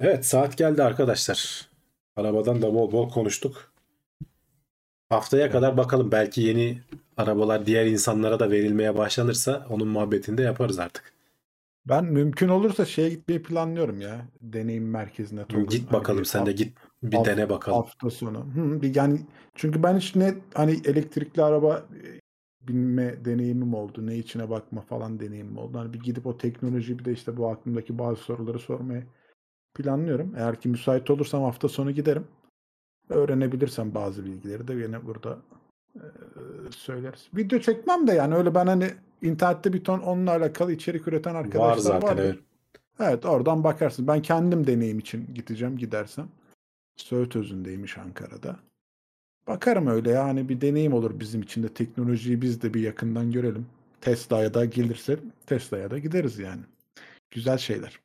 Evet 0.00 0.26
saat 0.26 0.58
geldi 0.58 0.82
arkadaşlar. 0.82 1.68
Arabadan 2.16 2.62
da 2.62 2.74
bol 2.74 2.92
bol 2.92 3.10
konuştuk. 3.10 3.72
Haftaya 5.08 5.50
kadar 5.50 5.76
bakalım 5.76 6.12
belki 6.12 6.40
yeni 6.42 6.80
arabalar 7.16 7.66
diğer 7.66 7.86
insanlara 7.86 8.40
da 8.40 8.50
verilmeye 8.50 8.96
başlanırsa 8.96 9.66
onun 9.70 9.88
muhabbetini 9.88 10.38
de 10.38 10.42
yaparız 10.42 10.78
artık. 10.78 11.12
Ben 11.86 12.04
mümkün 12.04 12.48
olursa 12.48 12.84
şeye 12.84 13.08
gitmeyi 13.08 13.42
planlıyorum 13.42 14.00
ya. 14.00 14.26
Deneyim 14.40 14.90
merkezine. 14.90 15.44
Git 15.68 15.92
bakalım 15.92 16.24
sen 16.24 16.46
de 16.46 16.52
git 16.52 16.78
bir 17.02 17.16
haf- 17.16 17.26
dene 17.26 17.48
bakalım. 17.48 17.78
Hafta 17.78 18.10
sonu. 18.10 18.38
Hı, 18.54 18.82
bir 18.82 18.94
yani 18.94 19.20
çünkü 19.54 19.82
ben 19.82 19.96
hiç 19.96 20.16
net 20.16 20.42
hani 20.54 20.80
elektrikli 20.84 21.42
araba 21.42 21.76
e, 21.78 22.20
binme 22.68 23.24
deneyimim 23.24 23.74
oldu. 23.74 24.06
Ne 24.06 24.16
içine 24.16 24.50
bakma 24.50 24.80
falan 24.80 25.20
deneyimim 25.20 25.58
oldu. 25.58 25.78
Hani 25.78 25.92
bir 25.92 26.00
gidip 26.00 26.26
o 26.26 26.38
teknolojiyi 26.38 26.98
bir 26.98 27.04
de 27.04 27.12
işte 27.12 27.36
bu 27.36 27.48
aklımdaki 27.48 27.98
bazı 27.98 28.20
soruları 28.20 28.58
sormayı 28.58 29.04
planlıyorum. 29.74 30.32
Eğer 30.36 30.60
ki 30.60 30.68
müsait 30.68 31.10
olursam 31.10 31.42
hafta 31.42 31.68
sonu 31.68 31.90
giderim. 31.90 32.26
Öğrenebilirsem 33.08 33.94
bazı 33.94 34.24
bilgileri 34.24 34.68
de 34.68 34.74
yine 34.74 35.06
burada 35.06 35.38
e, 35.94 36.00
söyleriz. 36.70 37.28
Video 37.36 37.58
çekmem 37.58 38.06
de 38.06 38.12
yani 38.12 38.34
öyle 38.34 38.54
ben 38.54 38.66
hani 38.66 38.90
internette 39.22 39.72
bir 39.72 39.84
ton 39.84 39.98
onunla 39.98 40.30
alakalı 40.30 40.72
içerik 40.72 41.08
üreten 41.08 41.34
arkadaşlar 41.34 41.68
Var 41.68 41.76
zaten 41.76 42.08
vardır. 42.08 42.24
evet. 42.24 42.38
Evet 43.00 43.26
oradan 43.26 43.64
bakarsın. 43.64 44.06
Ben 44.06 44.22
kendim 44.22 44.66
deneyim 44.66 44.98
için 44.98 45.34
gideceğim 45.34 45.78
gidersem. 45.78 46.28
Söğüt 46.96 47.36
özündeymiş 47.36 47.98
Ankara'da. 47.98 48.56
Bakarım 49.46 49.86
öyle 49.86 50.10
yani 50.10 50.48
bir 50.48 50.60
deneyim 50.60 50.92
olur 50.92 51.20
bizim 51.20 51.42
için 51.42 51.62
de 51.62 51.68
teknolojiyi 51.68 52.42
biz 52.42 52.62
de 52.62 52.74
bir 52.74 52.80
yakından 52.80 53.32
görelim. 53.32 53.66
Tesla'ya 54.00 54.54
da 54.54 54.64
gelirse 54.64 55.18
Tesla'ya 55.46 55.90
da 55.90 55.98
gideriz 55.98 56.38
yani. 56.38 56.62
Güzel 57.30 57.58
şeyler. 57.58 58.00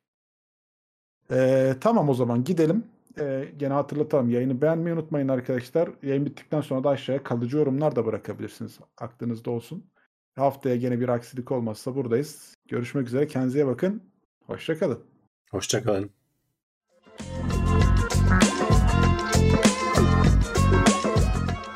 Ee, 1.30 1.74
tamam 1.80 2.08
o 2.08 2.14
zaman 2.14 2.44
gidelim. 2.44 2.84
Ee, 3.18 3.48
gene 3.56 3.72
hatırlatalım. 3.72 4.30
Yayını 4.30 4.62
beğenmeyi 4.62 4.96
unutmayın 4.96 5.28
arkadaşlar. 5.28 5.90
Yayın 6.02 6.26
bittikten 6.26 6.60
sonra 6.60 6.84
da 6.84 6.88
aşağıya 6.88 7.22
kalıcı 7.22 7.56
yorumlar 7.56 7.96
da 7.96 8.06
bırakabilirsiniz. 8.06 8.78
Aklınızda 8.98 9.50
olsun. 9.50 9.84
Haftaya 10.36 10.76
gene 10.76 11.00
bir 11.00 11.08
aksilik 11.08 11.52
olmazsa 11.52 11.94
buradayız. 11.94 12.54
Görüşmek 12.68 13.06
üzere. 13.06 13.26
Kendinize 13.26 13.66
bakın. 13.66 14.02
Hoşçakalın. 14.46 15.00
Hoşçakalın. 15.50 16.10